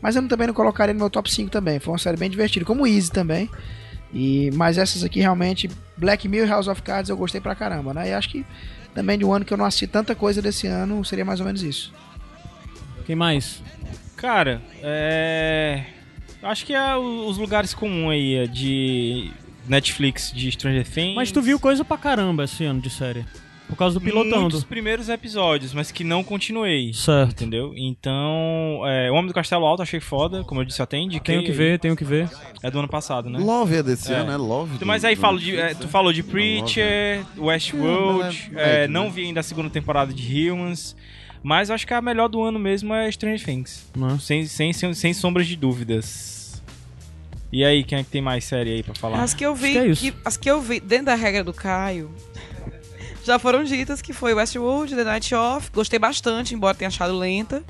[0.00, 1.78] Mas eu também não colocaria no meu top 5 também.
[1.80, 2.64] Foi uma série bem divertida.
[2.64, 3.48] Como Easy também.
[4.12, 7.92] E, mas essas aqui realmente, Black Mirror e House of Cards eu gostei pra caramba,
[7.94, 8.08] né?
[8.08, 8.44] E acho que
[8.94, 11.46] também de um ano que eu não assisti tanta coisa desse ano, seria mais ou
[11.46, 11.92] menos isso.
[13.06, 13.62] Quem mais?
[14.16, 15.84] Cara, é.
[16.42, 19.30] Acho que é os lugares comuns aí é de
[19.66, 21.14] Netflix de Stranger Things.
[21.14, 23.24] Mas tu viu coisa pra caramba esse ano de série.
[23.70, 24.40] Por causa do pilotando.
[24.42, 26.92] Muitos primeiros episódios, mas que não continuei.
[26.92, 27.30] Certo.
[27.32, 27.72] Entendeu?
[27.76, 31.36] Então, é, O Homem do Castelo Alto achei foda, como eu disse, até indiquei.
[31.36, 32.28] Tenho que ver, tenho que ver.
[32.62, 33.38] É do ano passado, né?
[33.38, 34.36] Love é desse ano, né?
[34.36, 35.88] Love do- Mas aí do falo de, é, tu né?
[35.90, 39.10] falou de Não, Preacher, Não, Westworld, é é, médio, não né?
[39.10, 40.94] vi ainda a segunda temporada de Humans,
[41.42, 43.86] mas eu acho que a melhor do ano mesmo é Stranger Things.
[44.20, 46.62] Sem, sem, sem, sem sombras de dúvidas.
[47.52, 49.20] E aí, quem é que tem mais série aí pra falar?
[49.22, 52.08] As que eu vi, é que- as que eu vi dentro da regra do Caio,
[53.24, 57.62] já foram ditas que foi Westworld, The Night Off, gostei bastante, embora tenha achado lenta.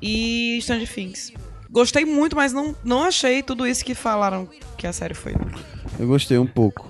[0.00, 1.32] E Stranger Things.
[1.70, 5.34] Gostei muito, mas não, não achei tudo isso que falaram que a série foi.
[5.98, 6.88] Eu gostei um pouco.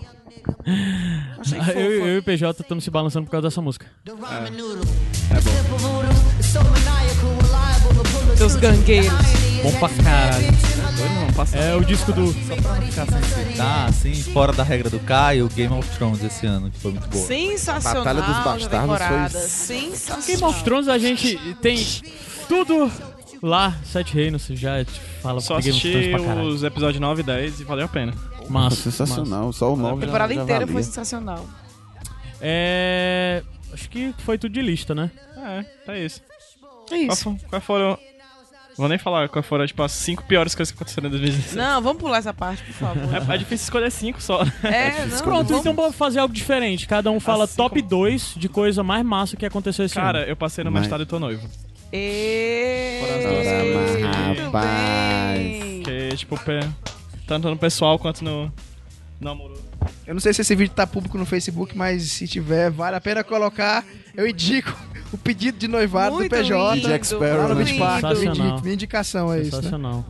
[1.38, 3.86] Achei eu, eu e o PJ estamos se balançando por causa dessa música.
[8.38, 9.10] Seus gangueiros.
[9.62, 10.46] Bom pra caralho.
[11.52, 12.32] É o disco do.
[12.32, 16.22] Só pra não ficar sem citar, assim, fora da regra do Caio, Game of Thrones
[16.22, 17.24] esse ano, que foi muito boa.
[17.26, 18.04] Sensacional.
[18.04, 18.42] Batalha dos já
[18.86, 20.26] Bastardos foi- Sensacional.
[20.26, 21.84] Game of Thrones a gente tem
[22.48, 22.90] tudo
[23.42, 26.48] lá, Sete Reinos, já te fala Só porque Game of assisti Thrones pra caralho.
[26.54, 28.14] os episódios 9 e 10 e valeu a pena.
[28.48, 30.72] Massa, Sensacional, só o A 9 já, temporada já inteira valia.
[30.72, 31.46] foi sensacional.
[32.40, 33.42] É.
[33.72, 35.10] Acho que foi tudo de lista, né?
[35.36, 36.22] É, tá isso.
[36.90, 37.36] É isso.
[37.50, 37.98] Qual foram.
[38.78, 41.56] Vou nem falar qual foram, tipo, as 5 piores coisas que aconteceram em 2016.
[41.56, 43.12] Não, vamos pular essa parte, por favor.
[43.12, 44.42] É, é difícil escolher 5 só.
[44.62, 46.86] É, não, Pronto, vamos- então bora fazer algo diferente.
[46.86, 50.28] Cada um fala Assim top 2 de coisa mais massa que aconteceu esse Cara, ano.
[50.28, 51.46] eu passei no Mas- mestrado e tô noivo.
[51.92, 53.00] E...
[54.44, 55.38] Rapaz.
[55.84, 56.38] Que, tipo,
[57.26, 58.52] tanto no pessoal quanto no,
[59.20, 59.62] no amoroso.
[60.06, 63.00] Eu não sei se esse vídeo tá público no Facebook, mas se tiver, vale a
[63.00, 63.84] pena colocar.
[64.16, 64.72] Eu indico
[65.12, 66.74] o pedido de noivado Muito do PJ.
[66.74, 67.64] lindo, Jack Sparrow, lá no né?
[67.64, 68.04] Beach Park.
[68.62, 69.56] Minha indicação é isso.
[69.56, 69.62] Né?
[69.62, 70.04] Sensacional.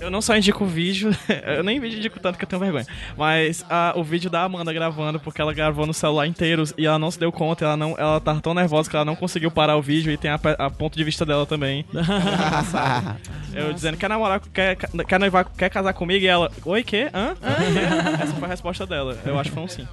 [0.00, 1.14] Eu não só indico o vídeo,
[1.46, 2.86] eu nem vídeo indico tanto que eu tenho vergonha,
[3.16, 6.98] mas ah, o vídeo da Amanda gravando, porque ela gravou no celular inteiro e ela
[6.98, 9.76] não se deu conta, ela não, ela tava tão nervosa que ela não conseguiu parar
[9.76, 11.84] o vídeo e tem a, a ponto de vista dela também.
[13.54, 16.24] eu dizendo, quer namorar, quer, quer noivar, quer casar comigo?
[16.24, 17.08] E ela, oi, quê?
[17.12, 17.34] Hã?
[18.20, 19.18] Essa foi a resposta dela.
[19.24, 19.86] Eu acho que foi um sim.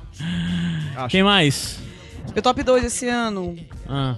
[0.95, 1.09] Acho.
[1.09, 1.79] Quem mais?
[2.33, 3.55] Meu top 2 esse ano.
[3.87, 4.15] Ah.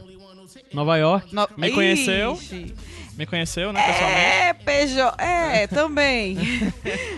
[0.74, 1.34] Nova York.
[1.34, 2.34] No- Me conheceu?
[2.34, 2.76] Ixi.
[3.18, 4.22] Me conheceu, né, pessoalmente?
[4.22, 5.16] É, PJ.
[5.24, 6.38] É, também.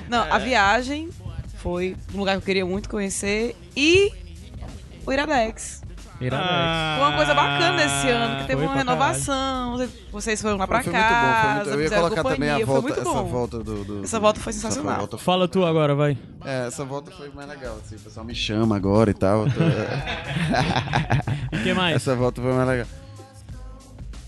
[0.09, 1.09] Não, a viagem
[1.57, 3.55] foi um lugar que eu queria muito conhecer.
[3.75, 4.11] E
[5.05, 5.81] o Iradex.
[6.19, 6.99] Iradex.
[6.99, 9.71] Foi uma coisa bacana esse ano, que teve Foi uma renovação.
[9.77, 11.69] vocês- Vocês foram lá pra Foi muito bom, foi casa, muito...
[11.69, 14.49] Eu ia colocar também a companhia, volta, foi essa volta do, do- Essa volta foi
[14.51, 14.97] essa sensacional.
[14.99, 16.15] volta- Fala tu agora, vai.
[16.45, 19.47] É, essa volta foi mais legal, assim, o pessoal me chama agora e tal.
[19.47, 19.59] eu tô-
[21.63, 21.95] Quem mais?
[21.95, 22.87] Essa volta foi mais legal.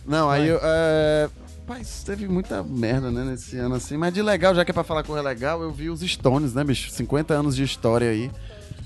[0.05, 0.59] Não, aí eu.
[0.61, 1.29] É...
[1.67, 3.95] Mas teve muita merda, né, nesse ano assim.
[3.95, 6.63] Mas de legal, já que é pra falar coisa legal, eu vi os Stones, né,
[6.63, 6.89] bicho?
[6.91, 8.29] 50 anos de história aí.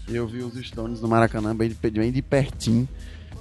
[0.07, 2.87] E eu vi os Stones no Maracanã bem de, bem de pertinho.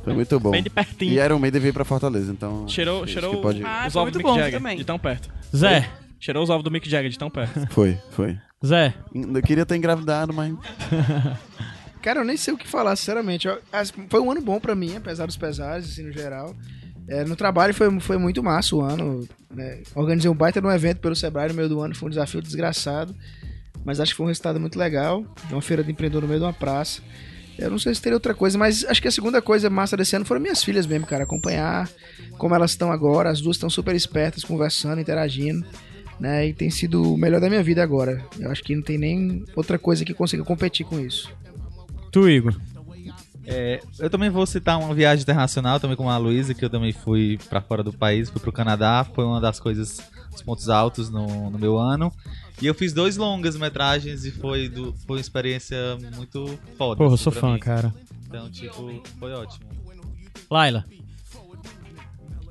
[0.03, 0.53] Foi muito bom.
[0.53, 1.13] Bem de pertinho.
[1.13, 2.67] E era o meio de vir pra Fortaleza, então.
[2.69, 3.63] Cheirou, cheirou pode...
[3.65, 4.77] Ah, os foi ovos do muito Mick bom Jagger também.
[4.79, 5.29] de tão perto.
[5.55, 5.89] Zé.
[6.19, 7.67] Cheirou os ovos do Mick Jagger de tão perto.
[7.71, 8.39] Foi, foi.
[8.65, 8.95] Zé.
[9.15, 10.55] Eu queria ter engravidado, mas.
[12.03, 13.47] Cara, eu nem sei o que falar, sinceramente.
[13.49, 13.59] Eu-
[14.09, 16.55] Foi um ano bom pra mim, apesar dos pesares, assim, no geral.
[17.09, 19.29] É, no trabalho foi, foi muito massa o ano.
[19.51, 19.81] né?
[19.95, 22.43] Organizei um baita de um evento pelo Sebrae no meio do ano, foi um desafio
[22.43, 23.15] desgraçado.
[23.85, 25.25] Mas acho que foi um resultado muito legal.
[25.49, 27.01] Uma feira de empreendedor no meio de uma praça.
[27.57, 30.15] Eu não sei se teria outra coisa, mas acho que a segunda coisa massa desse
[30.17, 31.23] ano foram minhas filhas mesmo, cara.
[31.23, 31.89] Acompanhar
[32.37, 33.31] como elas estão agora.
[33.31, 35.65] As duas estão super espertas, conversando, interagindo.
[36.19, 36.49] Né?
[36.49, 38.25] E tem sido o melhor da minha vida agora.
[38.39, 41.33] Eu acho que não tem nem outra coisa que consiga competir com isso.
[42.11, 42.57] Tu, Igor.
[43.47, 46.93] É, eu também vou citar uma viagem internacional, também com a Luísa, que eu também
[46.93, 50.01] fui pra fora do país, fui pro Canadá, foi uma das coisas,
[50.33, 52.13] dos pontos altos no, no meu ano.
[52.61, 55.77] E eu fiz dois longas metragens e foi, do, foi uma experiência
[56.17, 56.97] muito foda.
[56.97, 57.61] Porra, eu assim, sou fã, mim.
[57.61, 57.95] cara.
[58.27, 59.65] Então, tipo, foi ótimo.
[60.51, 60.85] Laila.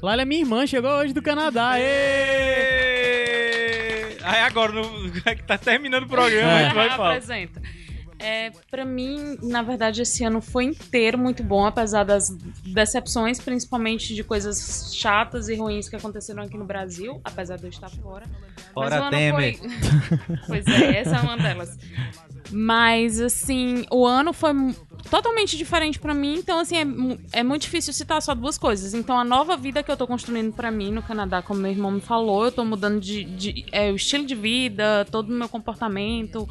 [0.01, 1.77] Laila é minha irmã, chegou hoje do Canadá.
[1.80, 1.85] Ê!
[4.23, 6.59] Aí agora, no, que tá terminando o programa, É.
[6.59, 7.09] a gente vai falar.
[7.15, 7.61] Apresenta.
[8.17, 12.29] É, pra mim, na verdade, esse ano foi inteiro muito bom, apesar das
[12.65, 17.69] decepções, principalmente de coisas chatas e ruins que aconteceram aqui no Brasil, apesar de eu
[17.69, 18.25] estar fora.
[18.55, 19.57] Mas Fora o ano Temer.
[19.59, 19.69] foi-
[20.47, 21.77] pois é, essa é uma delas.
[22.51, 24.51] Mas, assim, o ano foi
[25.09, 26.77] totalmente diferente pra mim, então, assim,
[27.33, 28.93] é, é muito difícil citar só duas coisas.
[28.93, 31.91] Então, a nova vida que eu tô construindo pra mim no Canadá, como meu irmão
[31.91, 35.49] me falou, eu tô mudando de, de- é, o estilo de vida, todo o meu
[35.49, 36.47] comportamento.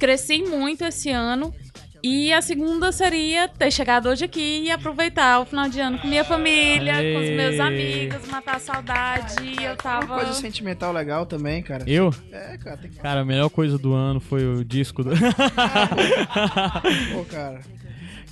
[0.00, 1.54] Cresci muito esse ano.
[2.02, 6.08] E a segunda seria ter chegado hoje aqui e aproveitar o final de ano com
[6.08, 7.62] minha família, com os meus Aê.
[7.66, 9.62] amigos, matar a saudade.
[9.62, 10.06] Eu tava.
[10.06, 11.84] Uma coisa sentimental legal também, cara.
[11.86, 12.08] Eu?
[12.32, 15.10] É, cara, tem que Cara, a melhor coisa do ano foi o disco do.
[17.12, 17.60] Pô, cara.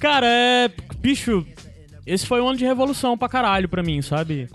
[0.00, 0.70] Cara, é.
[0.96, 1.46] Bicho,
[2.06, 4.48] esse foi um ano de revolução pra caralho pra mim, sabe?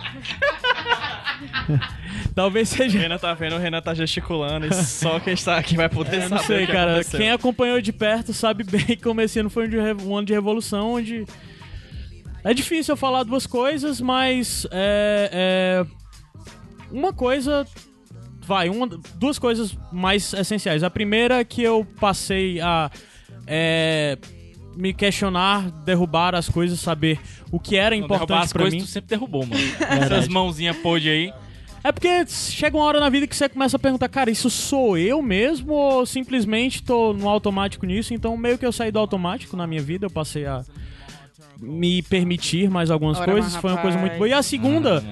[2.36, 2.98] Talvez seja.
[2.98, 6.18] O Renan tá vendo, o Renan tá gesticulando e só quem está aqui vai poder
[6.18, 6.36] É, saber.
[6.36, 6.92] não sei, que cara.
[6.94, 7.20] aconteceu.
[7.20, 10.94] Quem acompanhou de perto sabe bem como esse ano foi um, um ano de revolução,
[10.94, 11.26] onde.
[12.44, 14.68] É difícil eu falar duas coisas, mas.
[14.72, 15.84] É.
[15.84, 15.86] é,
[16.92, 17.66] Uma coisa.
[18.46, 18.86] Vai, uma,
[19.16, 20.84] duas coisas mais essenciais.
[20.84, 22.92] A primeira é que eu passei a.
[23.48, 24.18] é,
[24.76, 27.20] me questionar, derrubar as coisas, saber
[27.54, 28.80] o que era Não, importante coisas, mim.
[28.80, 29.62] tu sempre derrubou, mano.
[29.78, 30.06] Verdade.
[30.06, 31.34] Essas mãozinhas podre aí.
[31.84, 34.98] É porque chega uma hora na vida que você começa a perguntar, cara, isso sou
[34.98, 38.12] eu mesmo ou simplesmente tô no automático nisso?
[38.12, 40.64] Então meio que eu saí do automático na minha vida, eu passei a
[41.60, 44.28] me permitir mais algumas Ora, coisas, foi uma coisa muito boa.
[44.28, 45.04] E a segunda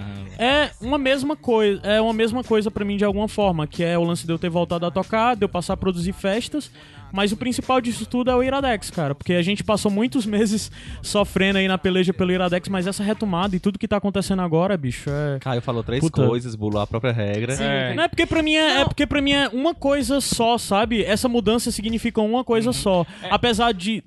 [0.41, 3.97] é uma mesma coisa, é uma mesma coisa pra mim de alguma forma, que é
[3.97, 6.72] o lance de eu ter voltado a tocar, de eu passar a produzir festas,
[7.13, 10.72] mas o principal disso tudo é o Iradex, cara, porque a gente passou muitos meses
[11.01, 14.76] sofrendo aí na peleja pelo Iradex, mas essa retomada e tudo que tá acontecendo agora,
[14.76, 16.26] bicho, é Caio falou três Puta.
[16.26, 17.55] coisas, bulou a própria regra.
[17.95, 21.03] Não é porque pra mim é, é porque para mim é uma coisa só, sabe?
[21.03, 23.05] Essa mudança significa uma coisa só.
[23.30, 24.03] Apesar de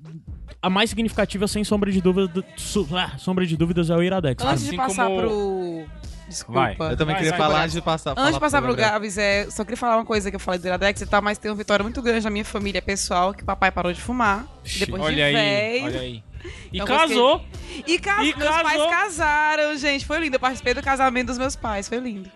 [0.61, 4.43] a mais significativa, sem sombra de dúvida, su- ah, sombra de dúvidas é o Iradex.
[4.43, 5.85] Antes de passar pro.
[6.29, 6.75] Desculpa.
[6.79, 6.93] Vai.
[6.93, 8.75] Eu também queria falar antes de passar- Antes falar de passar pro.
[8.75, 11.39] Gabs, é, só queria falar uma coisa que eu falei do Iradex e tal, mas
[11.39, 14.47] tem uma vitória muito grande na minha família pessoal, que o papai parou de fumar.
[14.79, 15.85] Depois de olha aí, velho.
[15.87, 16.25] olha aí.
[16.73, 17.45] E Então, casou.
[17.87, 18.21] E, cas...
[18.27, 18.63] E meus casou.
[18.63, 20.05] pais casaram, gente.
[20.05, 20.37] Foi lindo.
[20.37, 21.89] Eu participei do casamento dos meus pais.
[21.89, 22.31] Foi lindo.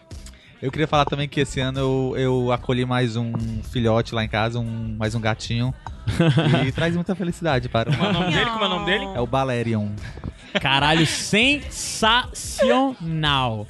[0.60, 3.32] Eu queria falar também que esse ano eu, eu acolhi mais um
[3.70, 5.72] filhote lá em casa, um, mais um gatinho.
[6.66, 8.51] e traz muita felicidade para Como é o nome dele?
[8.51, 9.05] Como é o nome dele?
[9.14, 9.90] É o Balerion.
[10.60, 13.68] Caralho, sensacional.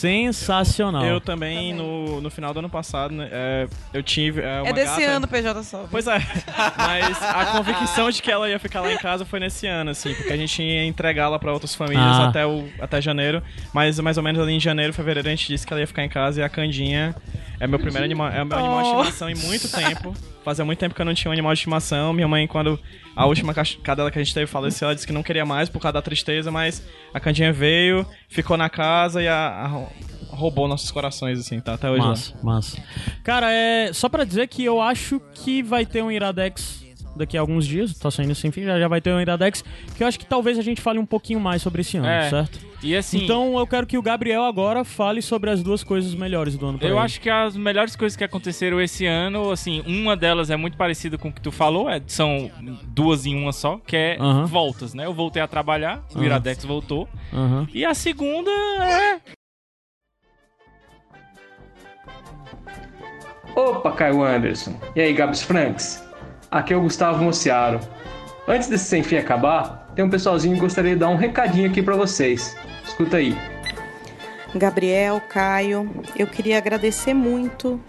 [0.00, 1.04] Sensacional.
[1.04, 4.72] Eu também, no, no final do ano passado, né, é, eu tive é, uma é
[4.72, 5.86] desse gata- ano, PJ só.
[5.90, 6.18] Pois é,
[6.76, 10.14] mas a convicção de que ela ia ficar lá em casa foi nesse ano, assim,
[10.14, 12.28] porque a gente ia entregá-la pra outras famílias Ah.
[12.28, 15.66] até, o, até janeiro, mas mais ou menos ali em janeiro, fevereiro, a gente disse
[15.66, 17.14] que ela ia ficar em casa e a Candinha
[17.58, 19.00] é meu primeiro animal, é meu animal de Oh.
[19.02, 20.14] estimação em muito tempo.
[20.44, 22.12] Fazia muito tempo que eu não tinha um animal de estimação.
[22.12, 22.78] Minha mãe, quando
[23.14, 23.52] a última
[23.82, 26.02] cadela que a gente teve faleceu, ela disse que não queria mais por causa da
[26.02, 29.36] tristeza, mas a Candinha veio, ficou na casa e a,
[29.66, 29.86] a-
[30.34, 32.82] roubou nossos corações, assim, tá até hoje Massa, massa.
[33.22, 36.79] Cara, é só pra dizer que eu acho que vai ter um Iradex
[37.20, 39.62] daqui a alguns dias, tá saindo sem fim, já, já vai ter um Iradex,
[39.96, 42.28] que eu acho que talvez a gente fale um pouquinho mais sobre esse ano, É.
[42.28, 42.58] certo?
[42.82, 46.56] E assim- Então eu quero que o Gabriel agora fale sobre as duas coisas melhores
[46.56, 47.04] do ano pra Eu ele.
[47.04, 51.18] acho que as melhores coisas que aconteceram esse ano, assim, uma delas é muito parecida
[51.18, 52.50] com o que tu falou, é, são
[52.86, 54.46] duas em uma só, que é Aham.
[54.46, 55.04] voltas, né?
[55.04, 56.24] Eu voltei a trabalhar, o Aham.
[56.24, 57.06] Iradex voltou.
[57.32, 57.68] Aham.
[57.74, 59.20] E a segunda é.
[63.54, 64.78] Opa, Caio Anderson.
[64.96, 66.02] E aí, Gabs Franks?
[66.50, 67.78] Aqui é o Gustavo Mociaro.
[68.48, 71.80] Antes desse sem fim acabar, tem um pessoalzinho que gostaria de dar um recadinho aqui
[71.80, 72.56] pra vocês.
[72.84, 73.36] Escuta aí.
[74.56, 77.80] Gabriel, Caio, eu queria agradecer muito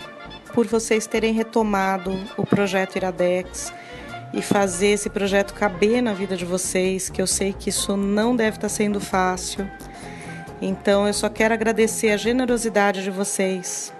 [0.53, 3.73] por vocês terem retomado o projeto Iradex
[4.31, 8.35] e fazer esse projeto caber na vida de vocês, que eu sei que isso não
[8.35, 9.67] deve estar sendo fácil.
[10.61, 13.91] Então eu só quero agradecer a generosidade de vocês.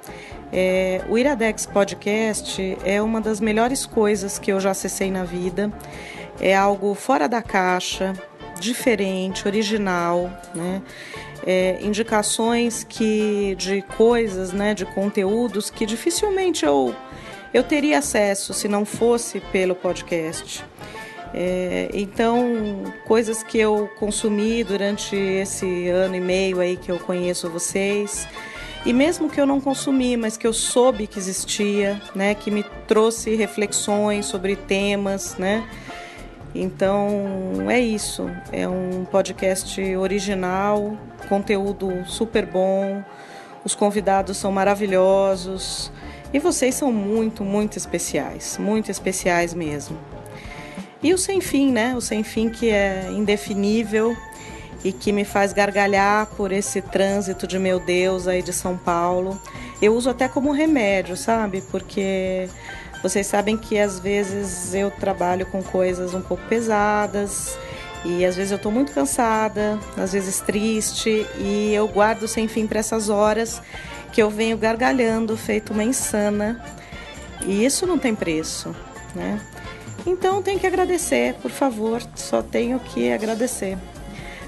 [0.53, 5.71] É, o Iradex Podcast é uma das melhores coisas que eu já acessei na vida.
[6.39, 8.13] É algo fora da caixa,
[8.59, 10.81] diferente, original, né?
[11.45, 16.95] É, indicações que de coisas, né, de conteúdos que dificilmente eu
[17.53, 20.63] eu teria acesso se não fosse pelo podcast.
[21.33, 27.49] É, então, coisas que eu consumi durante esse ano e meio aí que eu conheço
[27.49, 28.27] vocês,
[28.85, 32.63] e mesmo que eu não consumi, mas que eu soube que existia, né, que me
[32.87, 35.67] trouxe reflexões sobre temas, né?
[36.53, 38.29] Então, é isso.
[38.51, 40.97] É um podcast original,
[41.29, 43.03] conteúdo super bom.
[43.63, 45.91] Os convidados são maravilhosos
[46.33, 49.97] e vocês são muito, muito especiais, muito especiais mesmo.
[51.03, 51.95] E o Sem Fim, né?
[51.95, 54.15] O Sem Fim que é indefinível
[54.83, 59.39] e que me faz gargalhar por esse trânsito de meu Deus aí de São Paulo.
[59.81, 61.61] Eu uso até como remédio, sabe?
[61.69, 62.49] Porque
[63.01, 67.57] vocês sabem que às vezes eu trabalho com coisas um pouco pesadas
[68.03, 72.65] e às vezes eu estou muito cansada, às vezes triste e eu guardo sem fim
[72.65, 73.61] para essas horas
[74.11, 76.63] que eu venho gargalhando, feito uma insana.
[77.45, 78.75] E isso não tem preço.
[79.15, 79.39] né?
[80.05, 83.77] Então tenho que agradecer, por favor, só tenho que agradecer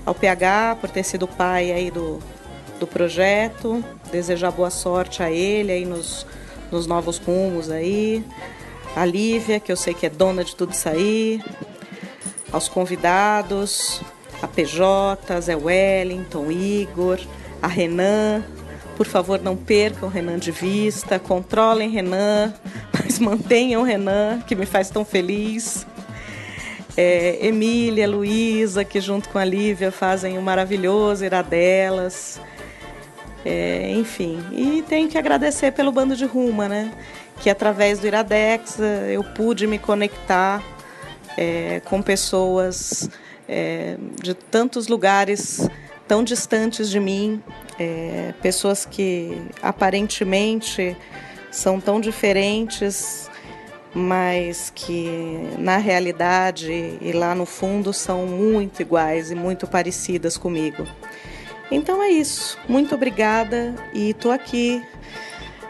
[0.06, 2.20] ao PH por ter sido pai aí do,
[2.80, 6.26] do projeto, desejar boa sorte a ele aí nos,
[6.72, 8.24] nos novos rumos aí,
[8.96, 11.42] a Lívia, que eu sei que é dona de tudo isso aí,
[12.52, 14.02] aos convidados,
[14.42, 17.20] a PJ, Zé Wellington, Igor,
[17.62, 18.44] a Renan.
[18.96, 22.54] Por favor, não percam o Renan de vista, controlem Renan,
[22.94, 25.88] mas mantenham Renan, que me faz tão feliz.
[26.96, 32.40] É, Emília, Luísa, que junto com a Lívia fazem um maravilhoso Iradelas.
[33.44, 36.92] É, enfim, e tenho que agradecer pelo Bando de Ruma, né?
[37.42, 40.64] Que através do Iradex eh, eu pude me conectar
[41.36, 43.10] é, com pessoas
[43.50, 45.68] é, de tantos lugares
[46.08, 47.42] tão distantes de mim,
[48.42, 50.96] pessoas que aparentemente
[51.50, 53.30] são tão diferentes,
[53.94, 55.08] mas que
[55.58, 60.86] na realidade e lá no fundo são muito iguais e muito parecidas comigo.
[61.70, 62.58] Então é isso.
[62.68, 64.84] Muito obrigada e estou aqui,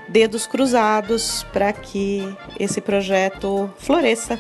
[0.08, 2.24] dedos cruzados, para que
[2.60, 4.40] esse projeto floresça.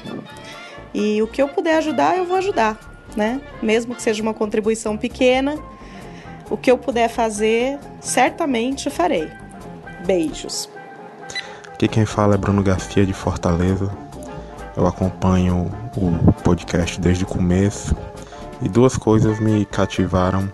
[0.93, 2.79] E o que eu puder ajudar, eu vou ajudar,
[3.15, 3.41] né?
[3.61, 5.57] Mesmo que seja uma contribuição pequena,
[6.49, 9.29] o que eu puder fazer, certamente farei.
[10.05, 10.72] Beijos.
[11.73, 13.89] Aqui quem fala é Bruno Garcia de Fortaleza.
[14.77, 17.95] Eu acompanho o podcast desde o começo
[18.61, 20.49] e duas coisas me cativaram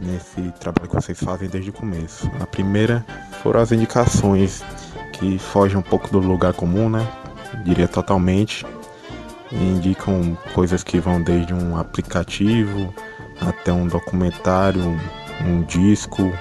[0.00, 2.30] nesse trabalho que vocês fazem desde o começo.
[2.40, 3.04] A primeira
[3.42, 4.62] foram as indicações
[5.12, 7.06] que fogem um pouco do lugar comum, né?
[7.64, 8.64] Diria totalmente.
[9.50, 12.94] E indicam coisas que vão desde um aplicativo
[13.40, 14.82] até um documentário,
[15.44, 16.32] um disco,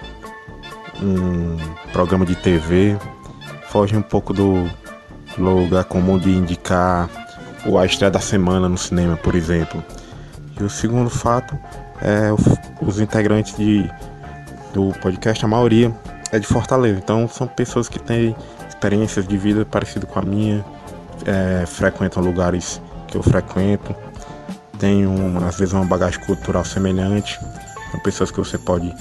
[1.01, 1.57] um
[1.91, 2.97] programa de TV.
[3.75, 4.71] Foge um pouco do
[5.37, 7.09] lugar comum de indicar
[7.65, 9.83] o a estreia da semana no cinema, por exemplo.
[10.57, 11.59] E o segundo fato
[12.01, 12.37] é o-
[12.87, 13.83] os integrantes de,
[14.73, 15.93] do podcast, a maioria
[16.31, 16.99] é de Fortaleza.
[16.99, 18.33] Então são pessoas que têm
[18.69, 20.63] experiências de vida parecidas com a minha,
[21.25, 22.79] é, frequentam lugares
[23.09, 23.93] que eu frequento,
[24.79, 27.37] têm um, às vezes uma bagagem cultural semelhante.
[27.91, 28.95] São pessoas que você pode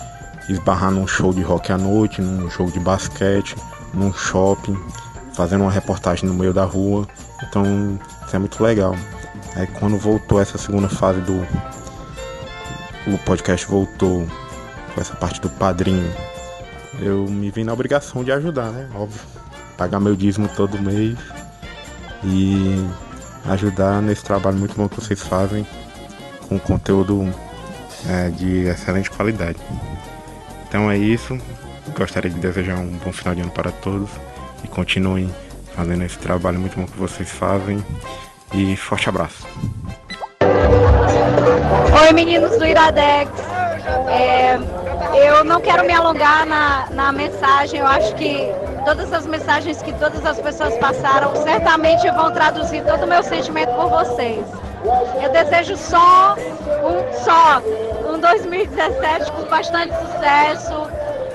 [0.49, 3.55] esbarrar num show de rock à noite, num jogo de basquete,
[3.95, 4.79] num shopping,
[5.33, 7.07] fazendo uma reportagem no meio da rua.
[7.43, 8.95] Então isso é muito legal.
[9.57, 11.47] Aí quando voltou essa segunda fase do.
[13.07, 14.27] O podcast voltou
[14.95, 16.11] com essa parte do padrinho.
[17.01, 18.89] Eu me vi na obrigação de ajudar, né?
[18.95, 19.21] Óbvio.
[19.77, 21.19] Pagar meu dízimo todo mês
[22.23, 22.87] e
[23.47, 25.67] ajudar nesse trabalho muito bom que vocês fazem
[26.49, 27.33] com conteúdo
[28.09, 29.59] é, de excelente qualidade.
[30.67, 31.39] Então é isso.
[31.93, 34.09] Gostaria de desejar um bom final de ano para todos
[34.63, 35.33] e continuem
[35.75, 37.85] fazendo esse trabalho muito bom que vocês fazem.
[38.53, 39.47] E forte abraço.
[42.01, 43.31] Oi, meninos do Iradex.
[44.09, 44.55] É,
[45.27, 47.81] eu não quero me alongar na, na mensagem.
[47.81, 48.49] Eu acho que
[48.85, 53.75] todas as mensagens que todas as pessoas passaram certamente vão traduzir todo o meu sentimento
[53.75, 54.45] por vocês.
[55.23, 57.63] Eu desejo só um só
[58.13, 60.91] um 2017 com bastante sucesso,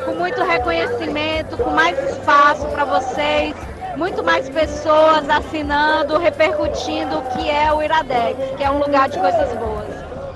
[0.10, 3.56] com muito reconhecimento, com mais espaço para vocês,
[3.96, 9.20] muito mais pessoas assinando, repercutindo o que é o Iradex, que é um lugar de
[9.20, 9.88] coisas boas.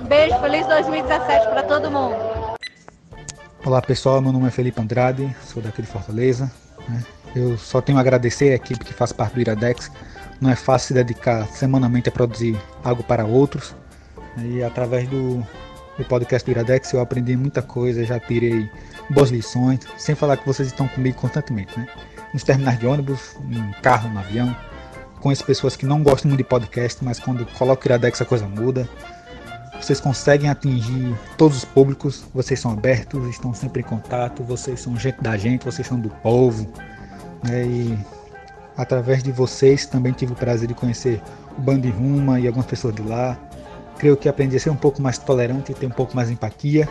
[0.06, 2.14] Beijo, feliz 2017 para todo mundo.
[3.64, 6.48] Olá pessoal, meu nome é Felipe Andrade, sou daqui de Fortaleza.
[6.88, 7.02] né?
[7.34, 9.90] Eu só tenho a agradecer a equipe que faz parte do Iradex.
[10.40, 13.74] Não é fácil se dedicar semanalmente a produzir algo para outros.
[14.38, 15.44] E através do,
[15.98, 18.70] do podcast do Iradex eu aprendi muita coisa, já tirei
[19.10, 21.86] boas lições, sem falar que vocês estão comigo constantemente, né?
[22.32, 24.54] Nos terminais de ônibus, em carro, no avião.
[25.20, 28.46] Conheço pessoas que não gostam muito de podcast, mas quando coloco o Iradex a coisa
[28.46, 28.88] muda.
[29.80, 34.96] Vocês conseguem atingir todos os públicos, vocês são abertos, estão sempre em contato, vocês são
[34.96, 36.66] gente da gente, vocês são do povo.
[37.42, 37.64] né?
[37.66, 37.98] E
[38.76, 41.22] através de vocês também tive o prazer de conhecer
[41.56, 43.38] o Band Ruma e algumas pessoas de lá.
[43.98, 46.88] Creio que aprendi a ser um pouco mais tolerante e ter um pouco mais empatia.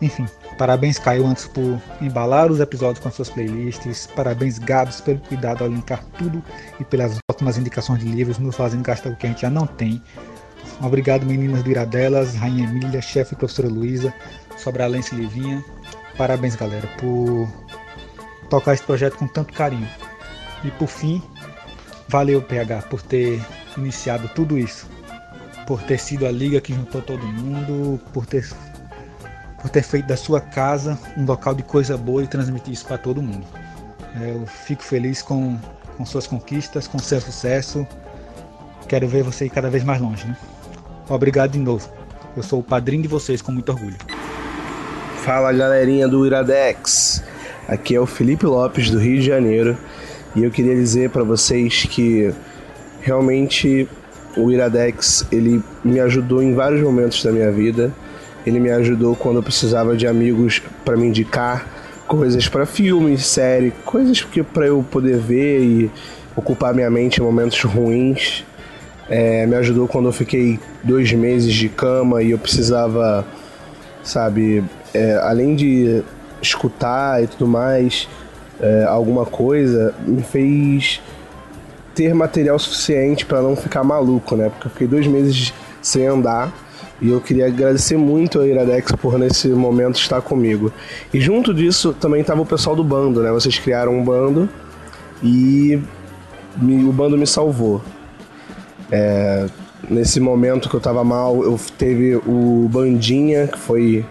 [0.00, 0.26] Enfim,
[0.58, 4.06] parabéns Caio antes por embalar os episódios com as suas playlists.
[4.14, 6.42] Parabéns Gabs pelo cuidado ao linkar tudo
[6.78, 9.66] e pelas ótimas indicações de livros, nos fazendo gastar o que a gente já não
[9.66, 10.02] tem.
[10.80, 14.12] Obrigado meninas do Iradelas, Rainha Emília, chefe professora Luísa,
[14.56, 15.64] Sobralense Livinha.
[16.16, 17.48] Parabéns galera por
[18.50, 19.88] tocar esse projeto com tanto carinho.
[20.64, 21.22] E por fim,
[22.08, 23.40] valeu PH por ter
[23.76, 24.88] iniciado tudo isso.
[25.66, 28.44] Por ter sido a liga que juntou todo mundo, por ter
[29.62, 32.98] por ter feito da sua casa um local de coisa boa e transmitir isso para
[32.98, 33.46] todo mundo.
[34.20, 35.56] É, Eu fico feliz com
[35.96, 37.86] com suas conquistas, com seu sucesso.
[38.88, 40.36] Quero ver você ir cada vez mais longe, né?
[41.08, 41.88] Obrigado de novo.
[42.36, 43.96] Eu sou o padrinho de vocês com muito orgulho.
[45.18, 47.22] Fala galerinha do Iradex,
[47.68, 49.78] aqui é o Felipe Lopes do Rio de Janeiro
[50.34, 52.34] e eu queria dizer para vocês que
[53.00, 53.88] realmente
[54.36, 57.92] o Iradex ele me ajudou em vários momentos da minha vida.
[58.46, 61.66] Ele me ajudou quando eu precisava de amigos para me indicar
[62.06, 65.90] coisas para filmes, série, coisas que para eu poder ver e
[66.36, 68.44] ocupar minha mente em momentos ruins.
[69.08, 73.26] É, me ajudou quando eu fiquei dois meses de cama e eu precisava,
[74.02, 74.64] sabe,
[74.94, 76.02] é, além de
[76.40, 78.08] escutar e tudo mais,
[78.60, 81.00] é, alguma coisa, me fez
[81.94, 84.48] ter material suficiente para não ficar maluco, né?
[84.48, 86.52] Porque eu fiquei dois meses sem andar
[87.02, 90.72] e eu queria agradecer muito a Iradex por nesse momento estar comigo.
[91.12, 93.30] E junto disso também estava o pessoal do bando, né?
[93.32, 94.48] Vocês criaram um bando
[95.22, 95.78] e
[96.56, 97.82] me- o bando me salvou.
[98.90, 99.46] É,
[99.90, 104.04] nesse momento que eu tava mal, eu teve o Bandinha, que foi,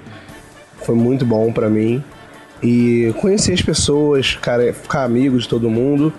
[0.83, 2.03] foi muito bom pra mim.
[2.61, 6.13] E conhecer as pessoas, cara, ficar amigo de todo mundo.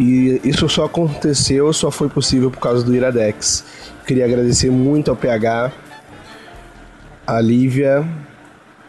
[0.00, 3.64] E isso só aconteceu, só foi possível por causa do Iradex.
[4.06, 5.70] Queria agradecer muito ao PH,
[7.26, 8.08] à Lívia,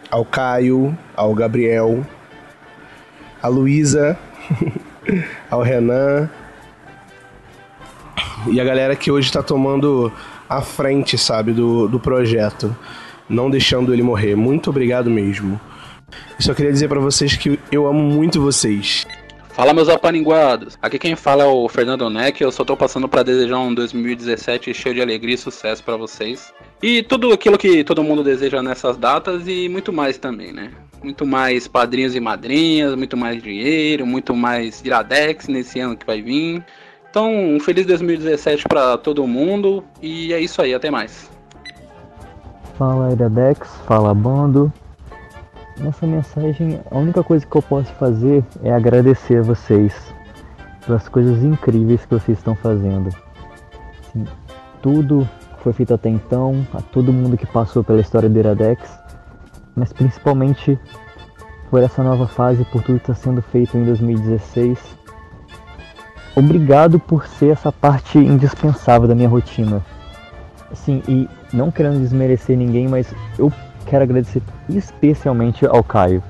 [0.10, 2.08] ao Caio, ao Gabriel,
[3.44, 4.18] à Luísa,
[5.52, 6.30] ao Renan,
[8.48, 10.12] e a galera que hoje tá tomando
[10.50, 12.76] a frente, sabe, do, do projeto,
[13.30, 14.36] não deixando ele morrer.
[14.36, 15.60] Muito obrigado mesmo.
[16.40, 19.06] Só queria dizer pra vocês que eu amo muito vocês.
[19.54, 23.22] Fala meus apaninguados, aqui quem fala é o Fernando Neck, eu só tô passando pra
[23.22, 26.54] desejar um 2017 cheio de alegria e sucesso pra vocês.
[26.82, 30.72] E tudo aquilo que todo mundo deseja nessas datas e muito mais também, né?
[31.04, 36.22] Muito mais padrinhos e madrinhas, muito mais dinheiro, muito mais Iradex nesse ano que vai
[36.22, 36.64] vir.
[37.10, 41.30] Então, um feliz 2017 pra todo mundo e é isso aí, até mais.
[42.78, 44.72] Fala Iradex, fala bando.
[45.82, 50.14] Nessa mensagem, a única coisa que eu posso fazer é agradecer a vocês
[50.86, 53.10] pelas coisas incríveis que vocês estão fazendo.
[54.00, 54.26] Assim,
[54.80, 55.28] tudo
[55.58, 58.96] que foi feito até então, a todo mundo que passou pela história do Iradex,
[59.76, 60.78] mas principalmente
[61.72, 64.78] por essa nova fase, por tudo que está sendo feito em 2016.
[66.36, 69.84] Obrigado por ser essa parte indispensável da minha rotina.
[70.72, 73.52] Assim, e não querendo desmerecer ninguém, mas eu
[73.86, 76.24] quero agradecer especialmente ao Caio.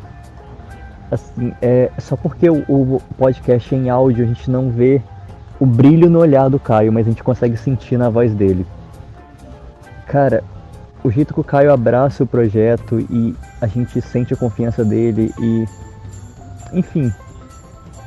[1.09, 5.01] Assim, é, só porque o, o podcast é em áudio a gente não vê
[5.59, 8.65] o brilho no olhar do Caio, mas a gente consegue sentir na voz dele.
[10.07, 10.43] Cara,
[11.03, 15.33] o jeito que o Caio abraça o projeto e a gente sente a confiança dele
[15.39, 15.65] e.
[16.73, 17.11] Enfim,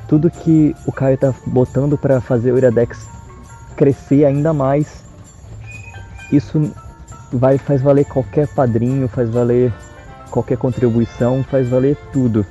[0.08, 3.06] tudo que o Caio tá botando para fazer o Iradex
[3.76, 5.04] crescer ainda mais,
[6.32, 6.72] isso
[7.32, 9.72] vai faz valer qualquer padrinho, faz valer
[10.30, 12.44] qualquer contribuição, faz valer tudo.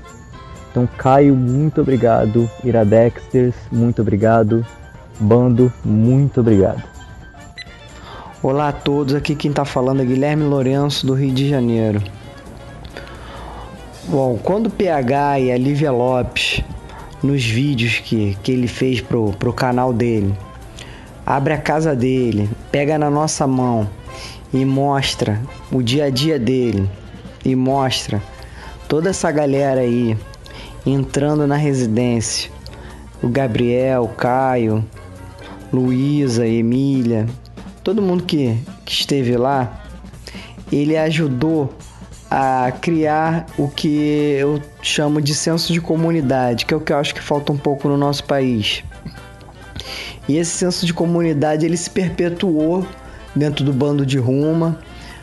[0.72, 2.50] Então, Caio, muito obrigado.
[2.64, 4.66] Iradexters, muito obrigado.
[5.20, 6.82] Bando, muito obrigado.
[8.42, 12.02] Olá a todos, aqui quem tá falando é Guilherme Lourenço do Rio de Janeiro.
[14.06, 16.62] Bom, quando o PH e a Lívia Lopes,
[17.22, 20.34] nos vídeos que, que ele fez pro, pro canal dele,
[21.26, 23.88] abre a casa dele, pega na nossa mão
[24.54, 26.88] e mostra o dia a dia dele
[27.44, 28.22] e mostra
[28.88, 30.18] toda essa galera aí
[30.86, 32.52] entrando na residência.
[33.22, 34.86] O Gabriel, o Caio,
[35.72, 37.26] Luísa, Emília,
[37.84, 39.82] todo mundo que, que esteve lá,
[40.72, 41.74] ele ajudou
[42.30, 46.98] a criar o que eu chamo de senso de comunidade, que é o que eu
[46.98, 48.84] acho que falta um pouco no nosso país.
[50.28, 52.86] E esse senso de comunidade ele se perpetuou
[53.36, 54.80] dentro do bando de Ruma,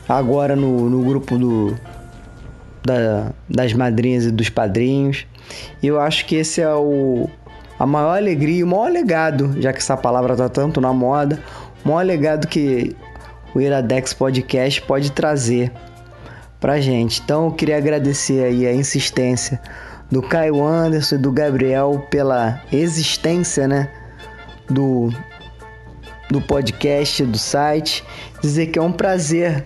[0.09, 1.77] agora no, no grupo do,
[2.85, 5.27] da- das madrinhas e dos padrinhos.
[5.83, 7.29] E eu acho que esse é o,
[7.79, 11.39] a maior alegria, o maior legado, já que essa palavra tá tanto na moda,
[11.85, 12.95] o maior legado que
[13.55, 15.73] o Iradex Podcast pode trazer
[16.61, 17.21] pra gente.
[17.25, 19.61] Então eu queria agradecer aí a insistência
[20.11, 23.89] do Caio Anderson e do Gabriel pela existência, né,
[24.69, 25.09] do
[26.31, 28.05] do podcast, do site,
[28.41, 29.65] dizer que é um prazer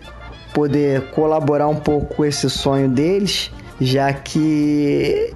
[0.55, 3.51] poder colaborar um pouco com esse sonho deles,
[3.81, 5.35] já que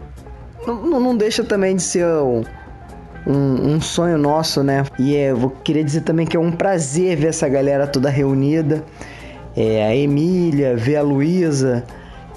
[0.67, 2.45] não, não deixa também de ser um,
[3.27, 4.85] um, um sonho nosso, né?
[4.99, 8.85] E é, eu queria dizer também que é um prazer ver essa galera toda reunida.
[9.57, 11.85] É, a Emília, ver a Luísa,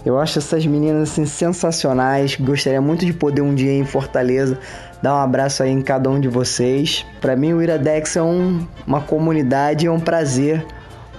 [0.04, 2.36] Eu acho essas meninas assim sensacionais.
[2.36, 4.58] Gostaria muito de poder um dia em Fortaleza
[5.02, 7.06] dar um abraço aí em cada um de vocês.
[7.20, 10.66] Para mim o Iradex é um, uma comunidade, é um prazer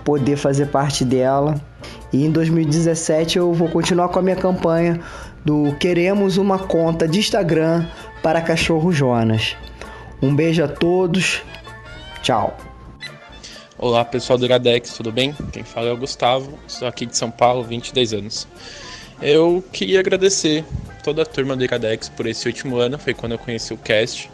[0.05, 1.61] poder fazer parte dela.
[2.13, 5.01] E em 2017 eu vou continuar com a minha campanha
[5.45, 7.87] do Queremos uma conta de Instagram
[8.23, 9.57] para Cachorro Jonas.
[10.21, 11.43] Um beijo a todos.
[12.23, 12.57] Tchau.
[13.77, 15.35] Olá pessoal do Iradex, tudo bem?
[15.51, 18.47] Quem fala é o Gustavo, sou aqui de São Paulo, 22 anos.
[19.23, 20.65] Eu queria agradecer
[21.05, 24.29] toda a turma do Iradex por esse último ano, foi quando eu conheci o cast.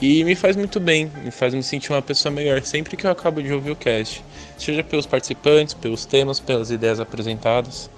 [0.00, 3.10] E me faz muito bem, me faz me sentir uma pessoa melhor sempre que eu
[3.10, 4.24] acabo de ouvir o cast.
[4.56, 7.90] Seja pelos participantes, pelos temas, pelas ideias apresentadas.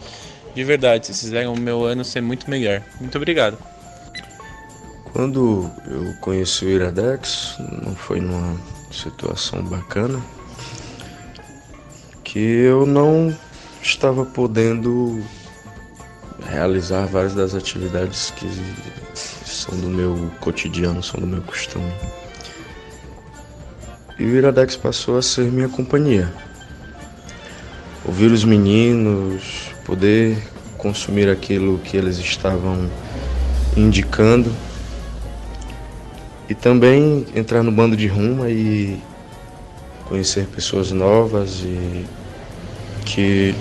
[0.53, 2.83] De verdade, vocês fizeram o meu ano ser muito melhor.
[3.01, 3.57] Muito obrigado.
[5.13, 7.55] Quando eu conheci o Iradex,
[7.85, 10.21] não foi numa situação bacana,
[12.25, 13.35] que eu não
[13.81, 15.23] estava podendo
[16.49, 18.49] realizar várias das atividades que
[19.15, 21.93] são do meu cotidiano, são do meu costume.
[24.19, 26.33] E o Iradex passou a ser minha companhia.
[28.05, 30.39] Ouvir os meninos, poder
[30.79, 32.89] consumir aquilo que eles estavam
[33.77, 34.51] indicando
[36.49, 39.01] e também entrar no bando de Ruma e
[40.09, 42.07] conhecer pessoas novas e
[43.05, 43.55] que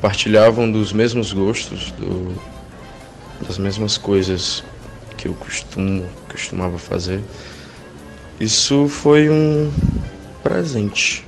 [0.00, 2.34] partilhavam dos mesmos gostos, do,
[3.46, 4.64] das mesmas coisas
[5.16, 7.20] que eu costumo, costumava fazer.
[8.40, 9.72] Isso foi um
[10.42, 11.26] presente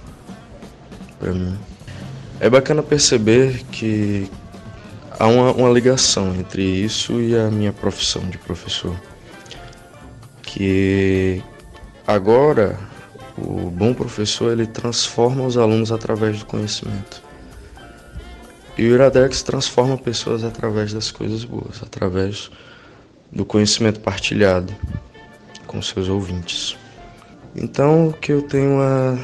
[1.19, 1.59] para mim.
[2.39, 4.31] É bacana perceber que
[5.19, 8.95] há uma, uma ligação entre isso e a minha profissão de professor.
[10.43, 11.43] Que
[12.07, 12.79] agora
[13.37, 17.30] o bom professor ele transforma os alunos através do conhecimento.
[18.81, 22.51] E o Iradex transforma pessoas através das coisas boas, através
[23.31, 24.75] do conhecimento partilhado
[25.67, 26.79] com seus ouvintes.
[27.55, 29.19] Então, o que eu tenho a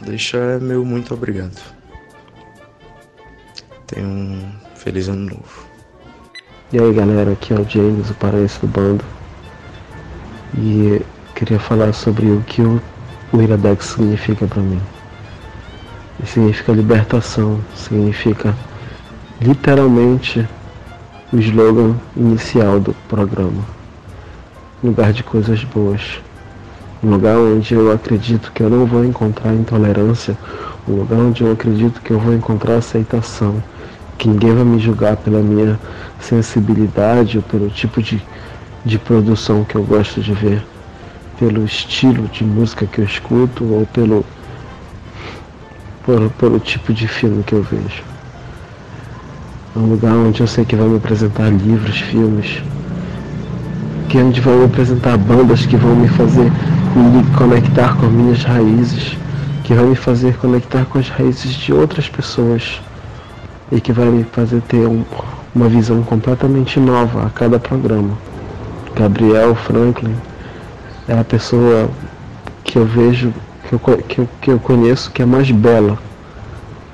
[0.00, 1.60] deixar é meu muito obrigado.
[3.86, 5.66] Tenha um feliz ano novo.
[6.72, 9.04] E aí galera, aqui é o James, o paraense do bando.
[10.56, 11.02] E
[11.34, 12.80] queria falar sobre o que o,
[13.34, 14.80] Iradex significa para mim.
[16.24, 18.56] Significa libertação, significa
[19.42, 20.48] literalmente
[21.32, 23.64] o slogan inicial do programa.
[24.82, 26.20] Lugar de coisas boas.
[27.02, 30.38] Um lugar onde eu acredito que eu não vou encontrar intolerância.
[30.88, 33.62] Um lugar onde eu acredito que eu vou encontrar aceitação.
[34.16, 35.78] Que ninguém vai me julgar pela minha
[36.20, 38.22] sensibilidade ou pelo tipo de,
[38.84, 40.64] de produção que eu gosto de ver.
[41.36, 44.24] Pelo estilo de música que eu escuto ou pelo,
[46.06, 48.11] pelo, pelo tipo de filme que eu vejo.
[49.74, 52.62] É um lugar onde eu sei que vai me apresentar livros, filmes,
[54.06, 56.52] que onde vão me apresentar bandas que vão me fazer
[56.94, 59.16] me conectar com minhas raízes,
[59.64, 62.82] que vai me fazer conectar com as raízes de outras pessoas
[63.70, 65.04] e que vai me fazer ter um,
[65.54, 68.18] uma visão completamente nova a cada programa.
[68.94, 70.14] Gabriel Franklin
[71.08, 71.88] é a pessoa
[72.62, 73.32] que eu vejo,
[73.66, 75.98] que eu, que eu, que eu conheço que é mais bela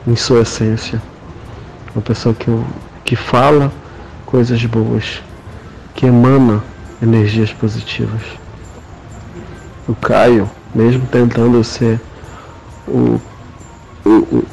[0.07, 1.02] em sua essência
[1.94, 2.47] uma pessoa que,
[3.05, 3.73] que fala
[4.26, 5.23] coisas boas,
[5.94, 6.62] que emana
[7.02, 8.20] energias positivas.
[9.89, 12.00] O Caio, mesmo tentando ser
[12.86, 13.20] o,
[14.05, 14.44] o, o,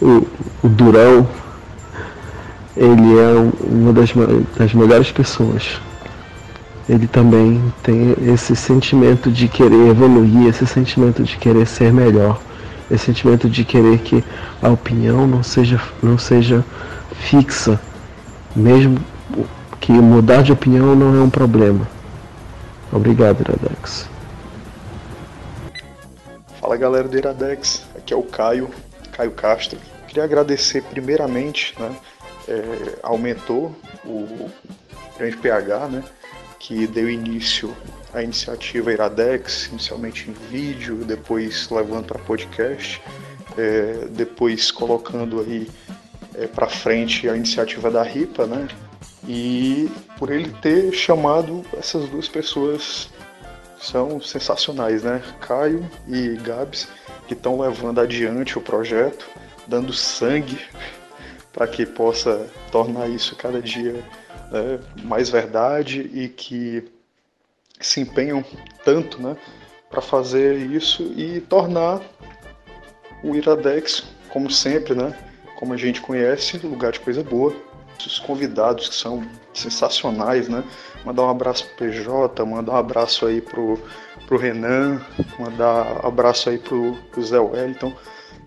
[0.00, 0.26] o,
[0.62, 1.28] o durão,
[2.76, 4.10] ele é uma das,
[4.56, 5.80] das melhores pessoas.
[6.88, 12.40] Ele também tem esse sentimento de querer evoluir, esse sentimento de querer ser melhor
[12.90, 14.24] esse sentimento de querer que
[14.60, 16.64] a opinião não seja, não seja
[17.12, 17.80] fixa,
[18.54, 18.98] mesmo
[19.80, 21.88] que mudar de opinião não é um problema.
[22.92, 24.08] Obrigado, Iradex.
[26.60, 28.68] Fala galera do Iradex, aqui é o Caio,
[29.12, 29.78] Caio Castro.
[30.08, 31.94] Queria agradecer primeiramente né,
[32.48, 33.70] é, ao mentor,
[34.04, 34.50] o
[35.16, 36.04] grande PH, né,
[36.58, 37.74] que deu início
[38.12, 43.00] a iniciativa Iradex, inicialmente em vídeo, depois levando para podcast,
[43.56, 45.68] é, depois colocando aí
[46.34, 48.68] é, para frente a iniciativa da RIPA, né?
[49.28, 53.08] E por ele ter chamado essas duas pessoas
[53.80, 55.22] são sensacionais, né?
[55.40, 56.88] Caio e Gabs,
[57.26, 59.26] que estão levando adiante o projeto,
[59.66, 60.58] dando sangue
[61.52, 64.02] para que possa tornar isso cada dia
[64.50, 66.84] né, mais verdade e que
[67.86, 68.44] se empenham
[68.84, 69.36] tanto né,
[69.88, 72.00] para fazer isso e tornar
[73.22, 75.16] o Iradex, como sempre, né,
[75.56, 77.54] como a gente conhece, lugar de coisa boa.
[77.98, 80.64] Os convidados que são sensacionais, né?
[81.04, 83.78] Mandar um abraço pro PJ, mandar um abraço aí pro,
[84.26, 85.02] pro Renan,
[85.38, 87.92] mandar um abraço aí pro, pro Zé Wellington,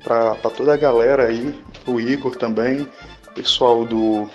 [0.04, 1.54] pra toda a galera aí,
[1.84, 2.88] pro Igor também,
[3.36, 4.30] pessoal do.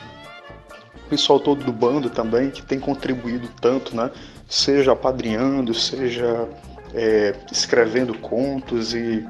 [1.09, 4.11] pessoal todo do bando também, que tem contribuído tanto, né?
[4.49, 6.49] Seja apadrinhando, seja
[6.95, 9.27] é, escrevendo contos e,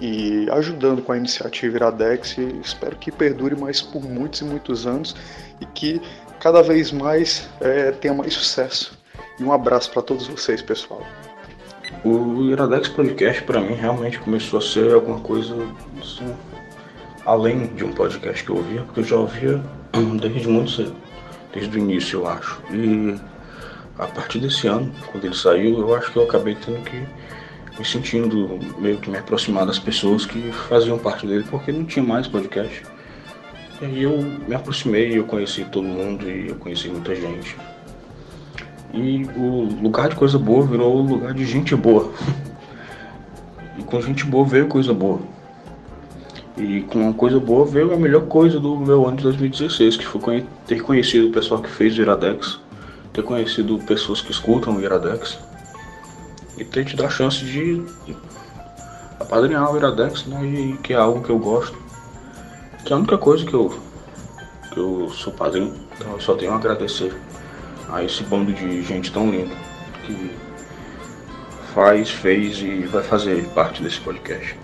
[0.00, 2.36] e ajudando com a iniciativa Iradex.
[2.38, 5.14] E espero que perdure mais por muitos e muitos anos
[5.60, 6.00] e que
[6.40, 8.98] cada vez mais é, tenha mais sucesso.
[9.38, 11.02] E um abraço para todos vocês, pessoal.
[12.04, 15.54] O Iradex Podcast para mim realmente começou a ser alguma coisa
[16.00, 16.34] assim,
[17.24, 19.62] além de um podcast que eu ouvia, porque eu já ouvia
[20.20, 20.94] desde muito cedo,
[21.52, 22.60] desde o início eu acho.
[22.72, 23.16] E
[23.98, 27.02] a partir desse ano, quando ele saiu, eu acho que eu acabei tendo que
[27.78, 32.04] me sentindo meio que me aproximar das pessoas que faziam parte dele, porque não tinha
[32.04, 32.82] mais podcast.
[33.80, 37.56] E aí eu me aproximei, eu conheci todo mundo e eu conheci muita gente.
[38.94, 42.10] E o lugar de coisa boa virou lugar de gente boa.
[43.78, 45.20] E com gente boa veio coisa boa.
[46.56, 50.46] E com coisa boa veio a melhor coisa do meu ano de 2016, que foi
[50.66, 52.58] ter conhecido o pessoal que fez o Iradex,
[53.16, 55.38] ter conhecido pessoas que escutam o Iradex
[56.58, 57.82] e ter tido a chance de
[59.18, 60.44] apadrinhar o Iradex, né?
[60.44, 61.76] E que é algo que eu gosto.
[62.84, 63.74] Que é a única coisa que eu,
[64.70, 67.16] que eu sou padrinho, então eu só tenho a agradecer
[67.88, 69.54] a esse bando de gente tão linda
[70.04, 70.30] que
[71.74, 74.58] faz, fez e vai fazer parte desse podcast.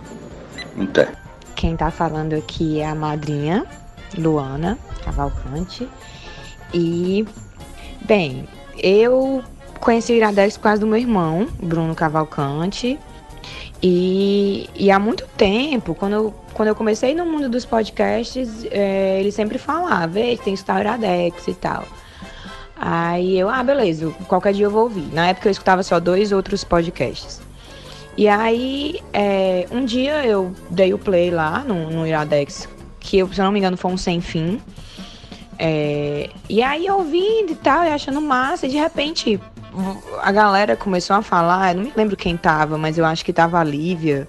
[0.79, 1.11] Até.
[1.57, 3.67] Quem tá falando aqui é a madrinha,
[4.17, 5.89] Luana Cavalcante.
[6.75, 7.27] E,
[8.07, 8.47] bem,
[8.79, 9.43] eu
[9.81, 12.99] conheci o Iradex por causa do meu irmão, Bruno Cavalcante.
[13.83, 19.19] E, e há muito tempo, quando eu, quando eu comecei no mundo dos podcasts, é,
[19.19, 21.85] ele sempre falava, tem que escutar o Iradex e tal.
[22.77, 25.09] Aí eu, ah, beleza, qualquer dia eu vou ouvir.
[25.13, 27.41] Na época eu escutava só dois outros podcasts.
[28.17, 32.69] E aí, é, um dia eu dei o play lá no, no Iradex,
[33.01, 34.61] que eu, se eu não me engano foi um sem fim.
[35.65, 39.41] É, e aí ouvindo e tal, e achando massa, e de repente
[40.21, 43.33] a galera começou a falar, eu não me lembro quem tava, mas eu acho que
[43.33, 44.27] tava a Lívia,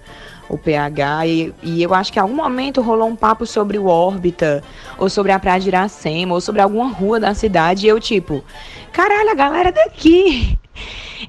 [0.48, 3.86] o PH, e, e eu acho que em algum momento rolou um papo sobre o
[3.86, 4.62] órbita,
[4.96, 8.44] ou sobre a Praia de Iracema, ou sobre alguma rua da cidade, e eu tipo,
[8.92, 10.56] caralho, a galera daqui.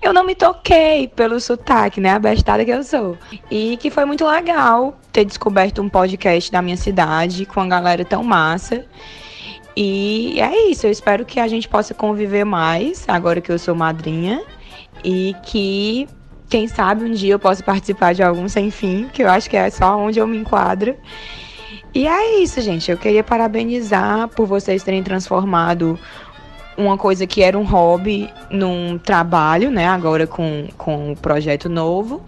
[0.04, 2.12] Eu não me toquei pelo sotaque, né?
[2.12, 3.18] A bestada que eu sou.
[3.50, 8.04] E que foi muito legal ter descoberto um podcast da minha cidade com a galera
[8.04, 8.86] tão massa.
[9.76, 13.76] E é isso, eu espero que a gente possa conviver mais, agora que eu sou
[13.76, 14.42] madrinha,
[15.04, 16.08] e que
[16.50, 19.58] quem sabe um dia eu possa participar de algum sem fim, que eu acho que
[19.58, 20.96] é só onde eu me enquadro.
[21.94, 22.92] E é isso, gente.
[22.92, 26.00] Eu queria parabenizar por vocês terem transformado
[26.78, 29.88] uma coisa que era um hobby num trabalho, né?
[29.88, 32.22] Agora com, com o projeto novo.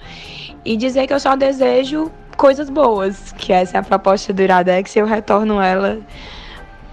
[0.64, 4.96] E dizer que eu só desejo coisas boas, que essa é a proposta do Iradex
[4.96, 6.00] e eu retorno ela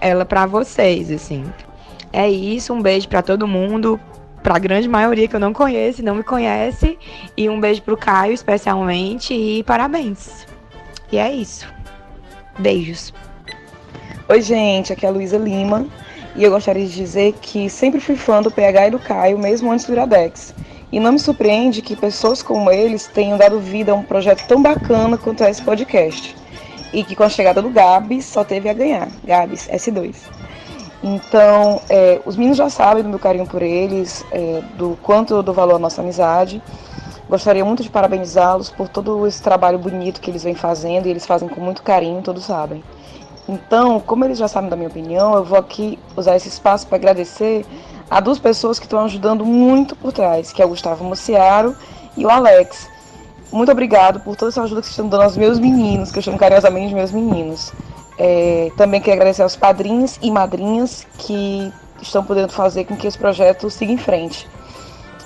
[0.05, 1.43] ela para vocês, assim.
[2.13, 3.99] É isso, um beijo para todo mundo,
[4.41, 6.97] para a grande maioria que eu não conheço, não me conhece,
[7.35, 10.45] e um beijo pro Caio especialmente e parabéns.
[11.11, 11.67] E é isso.
[12.59, 13.13] Beijos.
[14.29, 15.85] Oi, gente, aqui é a Luísa Lima
[16.35, 19.71] e eu gostaria de dizer que sempre fui fã do PH e do Caio, mesmo
[19.71, 20.53] antes do Iradex.
[20.91, 24.61] E não me surpreende que pessoas como eles tenham dado vida a um projeto tão
[24.61, 26.35] bacana quanto esse podcast.
[26.95, 29.09] E que com a chegada do Gabs só teve a ganhar.
[29.25, 30.15] Gabs, S2.
[31.03, 35.43] Então, é, os meninos já sabem do meu carinho por eles, é, do quanto eu
[35.43, 36.61] dou valor à nossa amizade.
[37.27, 41.25] Gostaria muito de parabenizá-los por todo esse trabalho bonito que eles vêm fazendo e eles
[41.25, 42.81] fazem com muito carinho, todos sabem.
[43.47, 46.95] Então, como eles já sabem da minha opinião, eu vou aqui usar esse espaço para
[46.95, 47.65] agradecer
[48.09, 51.75] a duas pessoas que estão ajudando muito por trás, que é o Gustavo Mociaro
[52.15, 52.94] e o Alex.
[53.55, 56.21] Muito obrigado por toda essa ajuda que vocês estão dando aos meus meninos, que eu
[56.21, 57.71] chamo carinhosamente de meus meninos.
[58.17, 63.17] É, também quero agradecer aos padrinhos e madrinhas que estão podendo fazer com que esse
[63.17, 64.45] projeto siga em frente.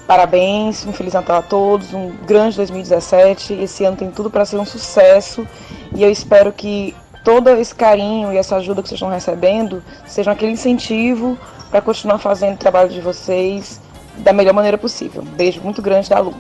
[0.06, 3.54] Parabéns, um Feliz Natal a todos, um grande 2017.
[3.56, 5.48] Esse ano tem tudo para ser um sucesso
[5.96, 10.32] e eu espero que todo esse carinho e essa ajuda que vocês estão recebendo sejam
[10.32, 11.36] aquele incentivo
[11.72, 13.82] para continuar fazendo o trabalho de vocês
[14.18, 15.24] da melhor maneira possível.
[15.24, 16.36] Um beijo muito grande da Lu.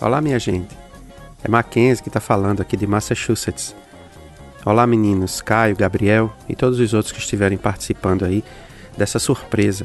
[0.00, 0.81] Olá, minha gente.
[1.44, 3.74] É Mackenzie que está falando aqui de Massachusetts.
[4.64, 8.44] Olá, meninos, Caio, Gabriel e todos os outros que estiverem participando aí
[8.96, 9.84] dessa surpresa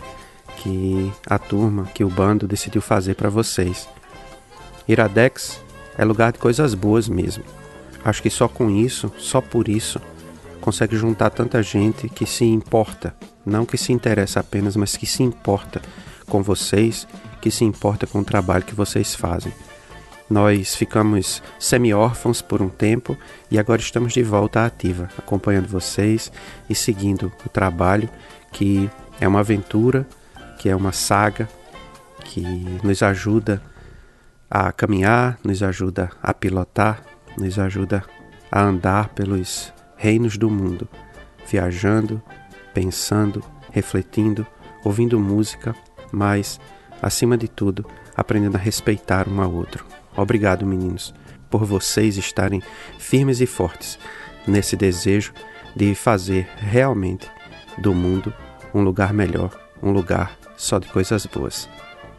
[0.57, 3.89] que a turma, que o bando decidiu fazer para vocês.
[4.87, 5.59] Iradex
[5.97, 7.43] é lugar de coisas boas mesmo.
[8.05, 9.99] Acho que só com isso, só por isso,
[10.61, 15.23] consegue juntar tanta gente que se importa, não que se interessa apenas, mas que se
[15.23, 15.81] importa
[16.27, 17.07] com vocês,
[17.41, 19.51] que se importa com o trabalho que vocês fazem.
[20.29, 23.17] Nós ficamos semi-órfãos por um tempo
[23.49, 26.31] e agora estamos de volta à ativa, acompanhando vocês
[26.69, 28.09] e seguindo o trabalho
[28.51, 28.89] que
[29.19, 30.05] é uma aventura,
[30.57, 31.47] que é uma saga,
[32.25, 32.41] que
[32.83, 33.61] nos ajuda
[34.49, 37.01] a caminhar, nos ajuda a pilotar,
[37.37, 38.03] nos ajuda
[38.51, 40.87] a andar pelos reinos do mundo,
[41.49, 42.21] viajando,
[42.73, 44.45] pensando, refletindo,
[44.83, 45.75] ouvindo música,
[46.11, 46.59] mas,
[47.01, 49.85] acima de tudo, aprendendo a respeitar um ao outro.
[50.17, 51.13] Obrigado, meninos,
[51.49, 52.61] por vocês estarem
[52.97, 53.97] firmes e fortes
[54.47, 55.31] nesse desejo
[55.75, 57.29] de fazer realmente
[57.77, 58.33] do mundo
[58.73, 61.69] um lugar melhor, um lugar só de coisas boas.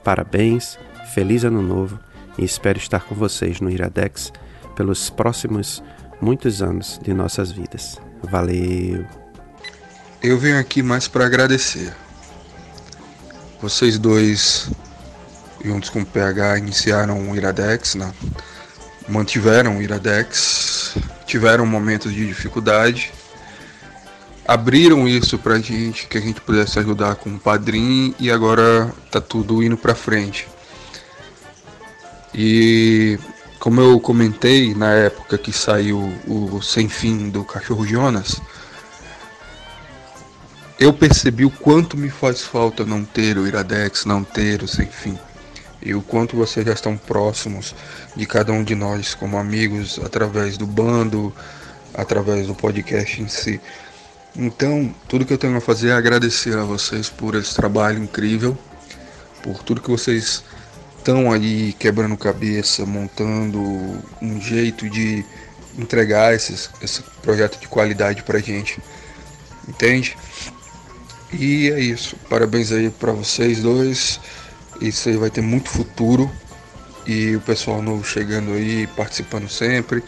[0.04, 0.78] Parabéns,
[1.12, 1.98] feliz ano novo
[2.38, 4.32] e espero estar com vocês no Iradex
[4.76, 5.82] pelos próximos
[6.20, 7.98] muitos anos de nossas vidas.
[8.22, 9.04] Valeu!
[10.22, 11.92] Eu venho aqui mais para agradecer.
[13.60, 14.70] Vocês dois,
[15.64, 18.12] juntos com o PH, iniciaram o Iradex, né?
[19.08, 20.96] mantiveram o Iradex,
[21.26, 23.12] tiveram momentos de dificuldade,
[24.46, 29.20] abriram isso pra gente, que a gente pudesse ajudar com o padrinho e agora tá
[29.20, 30.46] tudo indo pra frente.
[32.34, 33.18] E
[33.58, 38.40] como eu comentei na época que saiu o Sem Fim do Cachorro Jonas,
[40.78, 44.86] eu percebi o quanto me faz falta não ter o Iradex, não ter o Sem
[44.86, 45.18] Fim.
[45.80, 47.74] E o quanto vocês já estão próximos
[48.16, 51.32] de cada um de nós como amigos através do bando,
[51.94, 53.60] através do podcast em si.
[54.36, 58.56] Então, tudo que eu tenho a fazer é agradecer a vocês por esse trabalho incrível,
[59.42, 60.44] por tudo que vocês
[60.96, 63.60] estão aí quebrando cabeça, montando
[64.20, 65.24] um jeito de
[65.78, 68.78] entregar esses, esse projeto de qualidade pra gente.
[69.66, 70.16] Entende?
[71.32, 72.16] E é isso.
[72.28, 74.20] Parabéns aí para vocês dois.
[74.80, 76.30] Isso aí vai ter muito futuro.
[77.06, 80.02] E o pessoal novo chegando aí, participando sempre.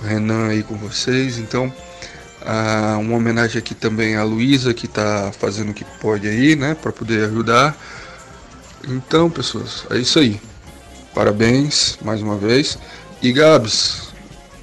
[0.00, 1.38] O Renan aí com vocês.
[1.38, 1.72] Então,
[2.44, 6.74] ah, uma homenagem aqui também à Luísa, que está fazendo o que pode aí, né?
[6.74, 7.76] Para poder ajudar.
[8.86, 10.40] Então, pessoas, é isso aí.
[11.14, 12.76] Parabéns mais uma vez.
[13.22, 14.12] E Gabs,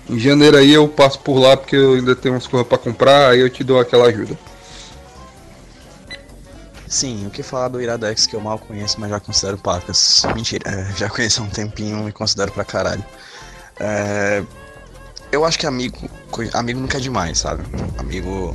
[0.10, 3.30] em janeiro aí eu passo por lá porque eu ainda tenho umas coisas para comprar,
[3.30, 4.38] aí eu te dou aquela ajuda.
[6.92, 10.24] Sim, o que falar do Iradex que eu mal conheço, mas já considero pacas.
[10.36, 13.04] Mentira, é, já conheço há um tempinho e considero pra caralho.
[13.80, 14.44] É,
[15.32, 15.98] eu acho que amigo,
[16.54, 17.64] amigo nunca é demais, sabe?
[17.98, 18.54] Amigo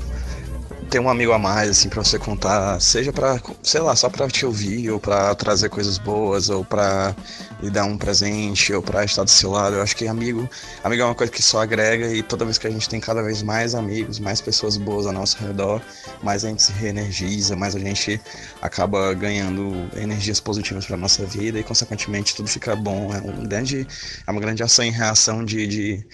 [0.90, 4.28] ter um amigo a mais, assim, pra você contar, seja pra, sei lá, só pra
[4.28, 7.16] te ouvir, ou pra trazer coisas boas, ou pra
[7.62, 9.76] lhe dar um presente, ou pra estar do seu lado.
[9.76, 10.48] Eu acho que amigo,
[10.82, 13.22] amigo é uma coisa que só agrega, e toda vez que a gente tem cada
[13.22, 15.80] vez mais amigos, mais pessoas boas ao nosso redor,
[16.22, 18.20] mais a gente se reenergiza, mais a gente
[18.60, 23.12] acaba ganhando energias positivas pra nossa vida, e consequentemente tudo fica bom.
[23.14, 23.86] É, um grande,
[24.26, 26.06] é uma grande ação em reação de, de,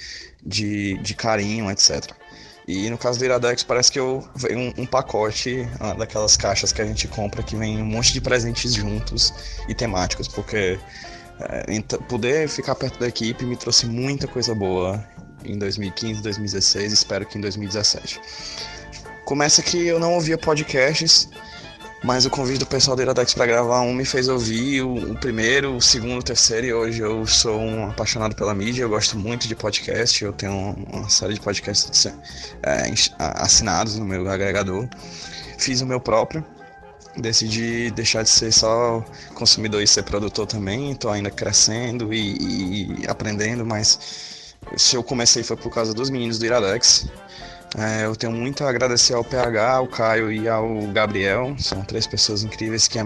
[0.45, 2.13] de, de carinho, etc.
[2.67, 6.73] E no caso do Iradex, parece que eu veio um, um pacote ah, daquelas caixas
[6.73, 9.35] que a gente compra que vem um monte de presentes juntos
[9.69, 10.79] e temáticos, porque
[11.49, 15.03] é, poder ficar perto da equipe me trouxe muita coisa boa
[15.45, 18.21] em 2015, 2016, espero que em 2017.
[19.25, 21.29] Começa que eu não ouvia podcasts,
[22.05, 25.21] mas o convite do pessoal do Iradex para gravar um me fez ouvir o, o,
[25.21, 29.17] primeiro, o segundo, o terceiro, e hoje eu sou um apaixonado pela mídia, eu gosto
[29.17, 34.89] muito de podcast, eu tenho uma série de podcasts é, assinados no meu agregador.
[35.59, 36.45] Fiz o meu próprio,
[37.17, 43.07] decidi deixar de ser só consumidor e ser produtor também, estou ainda crescendo e, e
[43.07, 47.07] aprendendo, mas se eu comecei foi por causa dos meninos do Iradex,
[47.77, 51.57] é, eu tenho muito a agradecer ao PH, ao Caio e ao Gabriel.
[51.59, 52.99] São três pessoas incríveis que,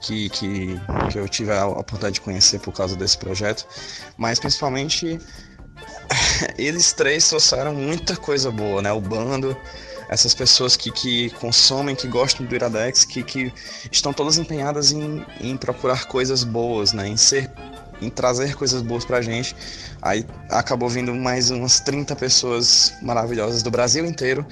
[0.00, 3.66] que, que, que eu tive a oportunidade de conhecer por causa desse projeto.
[4.16, 5.18] Mas principalmente
[6.56, 8.92] eles três trouxeram muita coisa boa, né?
[8.92, 9.56] O bando,
[10.08, 13.52] essas pessoas que, que consomem, que gostam do Iradex, que, que
[13.90, 17.08] estão todas empenhadas em, em procurar coisas boas, né?
[17.08, 17.50] Em ser
[18.00, 19.54] em trazer coisas boas pra gente.
[20.00, 24.46] Aí acabou vindo mais umas 30 pessoas maravilhosas do Brasil inteiro,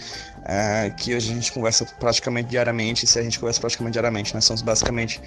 [0.44, 3.06] é, que a gente conversa praticamente diariamente.
[3.06, 5.20] Se a gente conversa praticamente diariamente, nós somos basicamente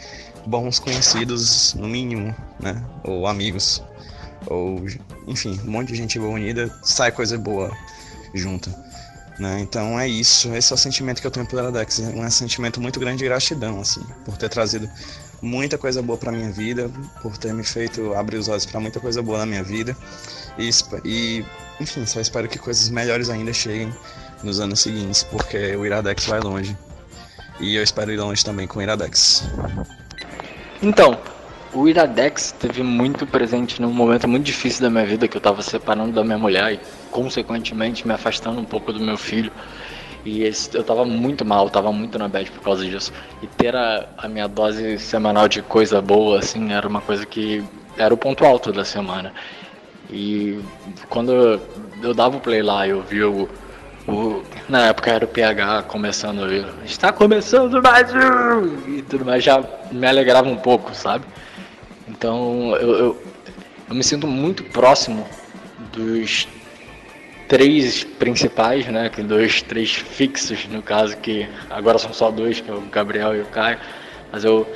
[0.45, 2.83] bons conhecidos, no mínimo, né?
[3.03, 3.81] Ou amigos.
[4.47, 4.85] Ou,
[5.27, 7.75] enfim, um monte de gente boa unida, sai coisa boa
[8.33, 8.73] junto.
[9.39, 9.61] Né?
[9.61, 12.81] Então é isso, esse é o sentimento que eu tenho pelo Iradex, é um sentimento
[12.81, 14.89] muito grande de gratidão, assim, por ter trazido
[15.41, 18.99] muita coisa boa para minha vida, por ter me feito abrir os olhos para muita
[18.99, 19.95] coisa boa na minha vida.
[20.57, 20.69] E,
[21.05, 21.45] e,
[21.79, 23.93] enfim, só espero que coisas melhores ainda cheguem
[24.43, 26.77] nos anos seguintes, porque o Iradex vai longe.
[27.61, 29.43] E eu espero ir longe também com o Iradex.
[30.81, 31.17] Então,
[31.73, 35.61] o Iradex teve muito presente num momento muito difícil da minha vida, que eu tava
[35.61, 36.79] separando da minha mulher e,
[37.11, 39.51] consequentemente, me afastando um pouco do meu filho.
[40.25, 43.13] E esse, eu tava muito mal, tava muito na bad por causa disso.
[43.41, 47.63] E ter a, a minha dose semanal de coisa boa, assim, era uma coisa que
[47.97, 49.33] era o ponto alto da semana.
[50.11, 50.59] E
[51.07, 51.61] quando
[52.01, 53.47] eu, dava o play lá, eu vi o,
[54.07, 58.89] o, na época era o PH começando, eu, está começando mais um!
[58.89, 61.25] E tudo mais, já me alegrava um pouco, sabe?
[62.09, 63.23] Então eu, eu,
[63.89, 65.25] eu me sinto muito próximo
[65.93, 66.47] dos
[67.47, 69.09] três principais, né?
[69.09, 73.35] Que dois, três fixos no caso, que agora são só dois, que é o Gabriel
[73.35, 73.79] e o Caio.
[74.31, 74.67] Mas eu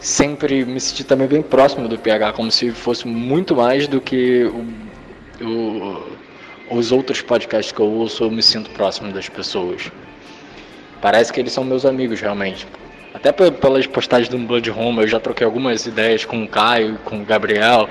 [0.00, 4.44] sempre me senti também bem próximo do PH, como se fosse muito mais do que
[4.44, 9.92] o, o, os outros podcasts que eu ouço, eu me sinto próximo das pessoas.
[11.00, 12.66] Parece que eles são meus amigos realmente.
[13.14, 17.20] Até pelas postagens do Blood Home, eu já troquei algumas ideias com o Caio, com
[17.20, 17.88] o Gabriel.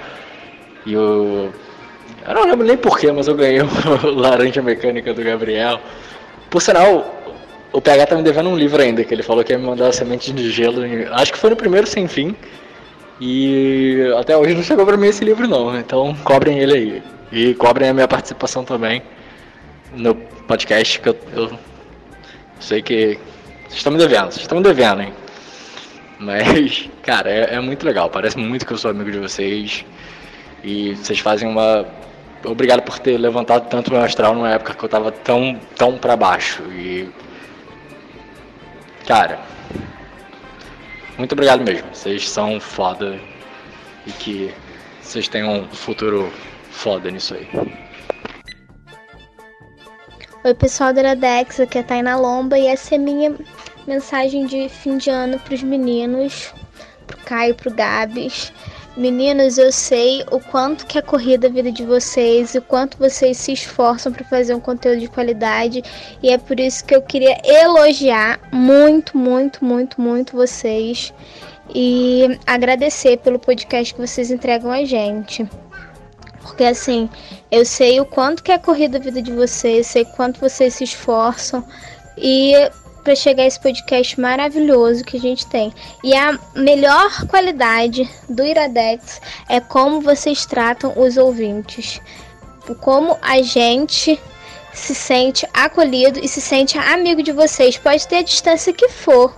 [0.85, 1.51] E o.
[2.27, 3.61] Eu não lembro nem porquê, mas eu ganhei
[4.03, 5.80] o Laranja Mecânica do Gabriel.
[6.50, 7.22] Por sinal,
[7.72, 9.88] o PH tá me devendo um livro ainda, que ele falou que ia me mandar
[9.88, 10.82] a semente de gelo.
[11.11, 12.35] Acho que foi no primeiro sem fim.
[13.19, 15.77] E até hoje não chegou pra mim esse livro não.
[15.77, 17.03] Então cobrem ele aí.
[17.32, 19.01] E cobrem a minha participação também
[19.93, 21.51] no podcast, que eu, eu
[22.59, 23.17] sei que.
[23.72, 25.14] Vocês estão me devendo, vocês estão me devendo, hein?
[26.19, 28.09] Mas, cara, é, é muito legal.
[28.09, 29.85] Parece muito que eu sou amigo de vocês.
[30.64, 31.85] E vocês fazem uma.
[32.43, 36.16] Obrigado por ter levantado tanto meu astral numa época que eu tava tão, tão pra
[36.16, 36.61] baixo.
[36.72, 37.09] E
[39.08, 39.40] Cara,
[41.17, 41.88] muito obrigado mesmo.
[41.93, 43.19] Vocês são foda
[44.06, 44.53] e que
[45.01, 46.32] vocês tenham um futuro
[46.69, 47.48] foda nisso aí.
[50.44, 53.32] Oi, pessoal da Iradex, aqui é a Taina Lomba e essa é minha
[53.86, 56.52] mensagem de fim de ano para os meninos,
[57.06, 58.52] pro Caio, pro Gabs.
[58.98, 63.38] Meninos, eu sei o quanto que é corrida a vida de vocês, o quanto vocês
[63.38, 65.84] se esforçam para fazer um conteúdo de qualidade,
[66.24, 71.14] e é por isso que eu queria elogiar muito, muito, muito, muito vocês
[71.74, 75.48] e agradecer pelo podcast que vocês entregam a gente.
[76.42, 77.10] Porque assim,
[77.52, 80.84] eu sei o quanto que é corrida a vida de vocês, sei quanto vocês se
[80.84, 81.64] esforçam
[82.18, 82.53] e
[83.03, 85.74] para chegar a esse podcast maravilhoso que a gente tem.
[86.03, 92.00] E a melhor qualidade do Iradex é como vocês tratam os ouvintes.
[92.80, 94.20] Como a gente
[94.74, 97.78] se sente acolhido e se sente amigo de vocês.
[97.78, 99.36] Pode ter a distância que for.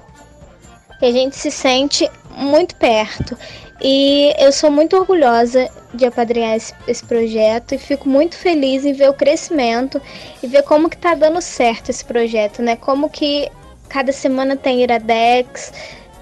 [1.00, 3.38] Que a gente se sente muito perto.
[3.84, 8.94] E eu sou muito orgulhosa de apadrinhar esse, esse, projeto e fico muito feliz em
[8.94, 10.02] ver o crescimento
[10.42, 12.78] e ver como que tá dando certo esse projeto, né?
[12.78, 13.52] Como que
[13.90, 15.74] cada semana tem Iradex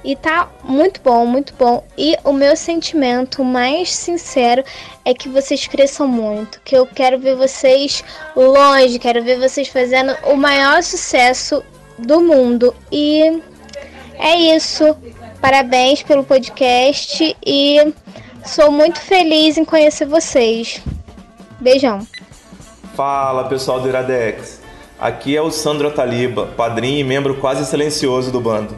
[0.03, 1.83] e tá muito bom, muito bom.
[1.95, 4.63] E o meu sentimento mais sincero
[5.05, 8.03] é que vocês cresçam muito, que eu quero ver vocês
[8.35, 11.63] longe, quero ver vocês fazendo o maior sucesso
[11.97, 12.75] do mundo.
[12.91, 13.41] E
[14.17, 14.97] é isso.
[15.41, 17.93] Parabéns pelo podcast e
[18.45, 20.83] sou muito feliz em conhecer vocês.
[21.59, 22.05] Beijão.
[22.95, 24.61] Fala pessoal do Iradex.
[24.99, 28.75] Aqui é o Sandro Taliba, padrinho e membro quase silencioso do bando.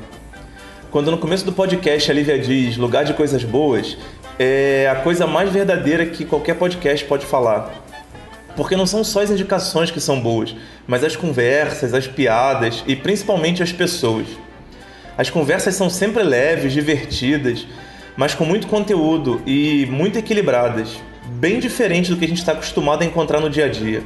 [0.90, 3.98] Quando no começo do podcast a Lívia diz lugar de coisas boas,
[4.40, 7.74] é a coisa mais verdadeira que qualquer podcast pode falar.
[8.56, 10.56] Porque não são só as indicações que são boas,
[10.88, 14.28] mas as conversas, as piadas e principalmente as pessoas.
[15.18, 17.68] As conversas são sempre leves, divertidas,
[18.18, 23.04] mas com muito conteúdo e muito equilibradas, bem diferente do que a gente está acostumado
[23.04, 24.02] a encontrar no dia a dia.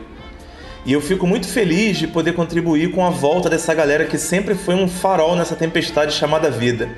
[0.85, 4.55] E eu fico muito feliz de poder contribuir com a volta dessa galera que sempre
[4.55, 6.89] foi um farol nessa tempestade chamada vida.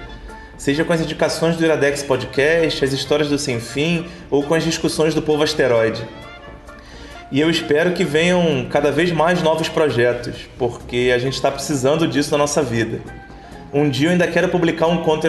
[0.58, 4.64] Seja com as indicações do Iradex Podcast, as histórias do Sem Fim ou com as
[4.64, 6.06] discussões do Povo Asteroide.
[7.32, 12.08] E eu espero que venham cada vez mais novos projetos, porque a gente está precisando
[12.08, 13.02] disso na nossa vida.
[13.74, 15.28] Um dia eu ainda quero publicar um conto.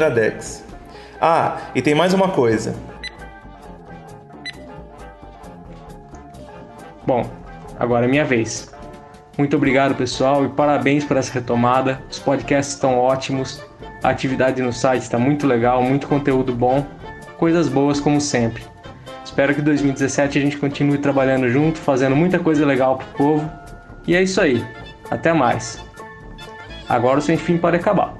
[1.20, 2.74] Ah, e tem mais uma coisa.
[7.06, 7.28] Bom,
[7.78, 8.72] agora é minha vez.
[9.36, 12.02] Muito obrigado, pessoal, e parabéns por essa retomada.
[12.10, 13.62] Os podcasts estão ótimos,
[14.02, 16.86] a atividade no site está muito legal, muito conteúdo bom,
[17.36, 18.62] coisas boas como sempre.
[19.24, 23.50] Espero que 2017 a gente continue trabalhando junto, fazendo muita coisa legal pro povo.
[24.06, 24.64] E é isso aí.
[25.10, 25.89] Até mais.
[26.90, 28.16] Agora o sem fim pode acabar.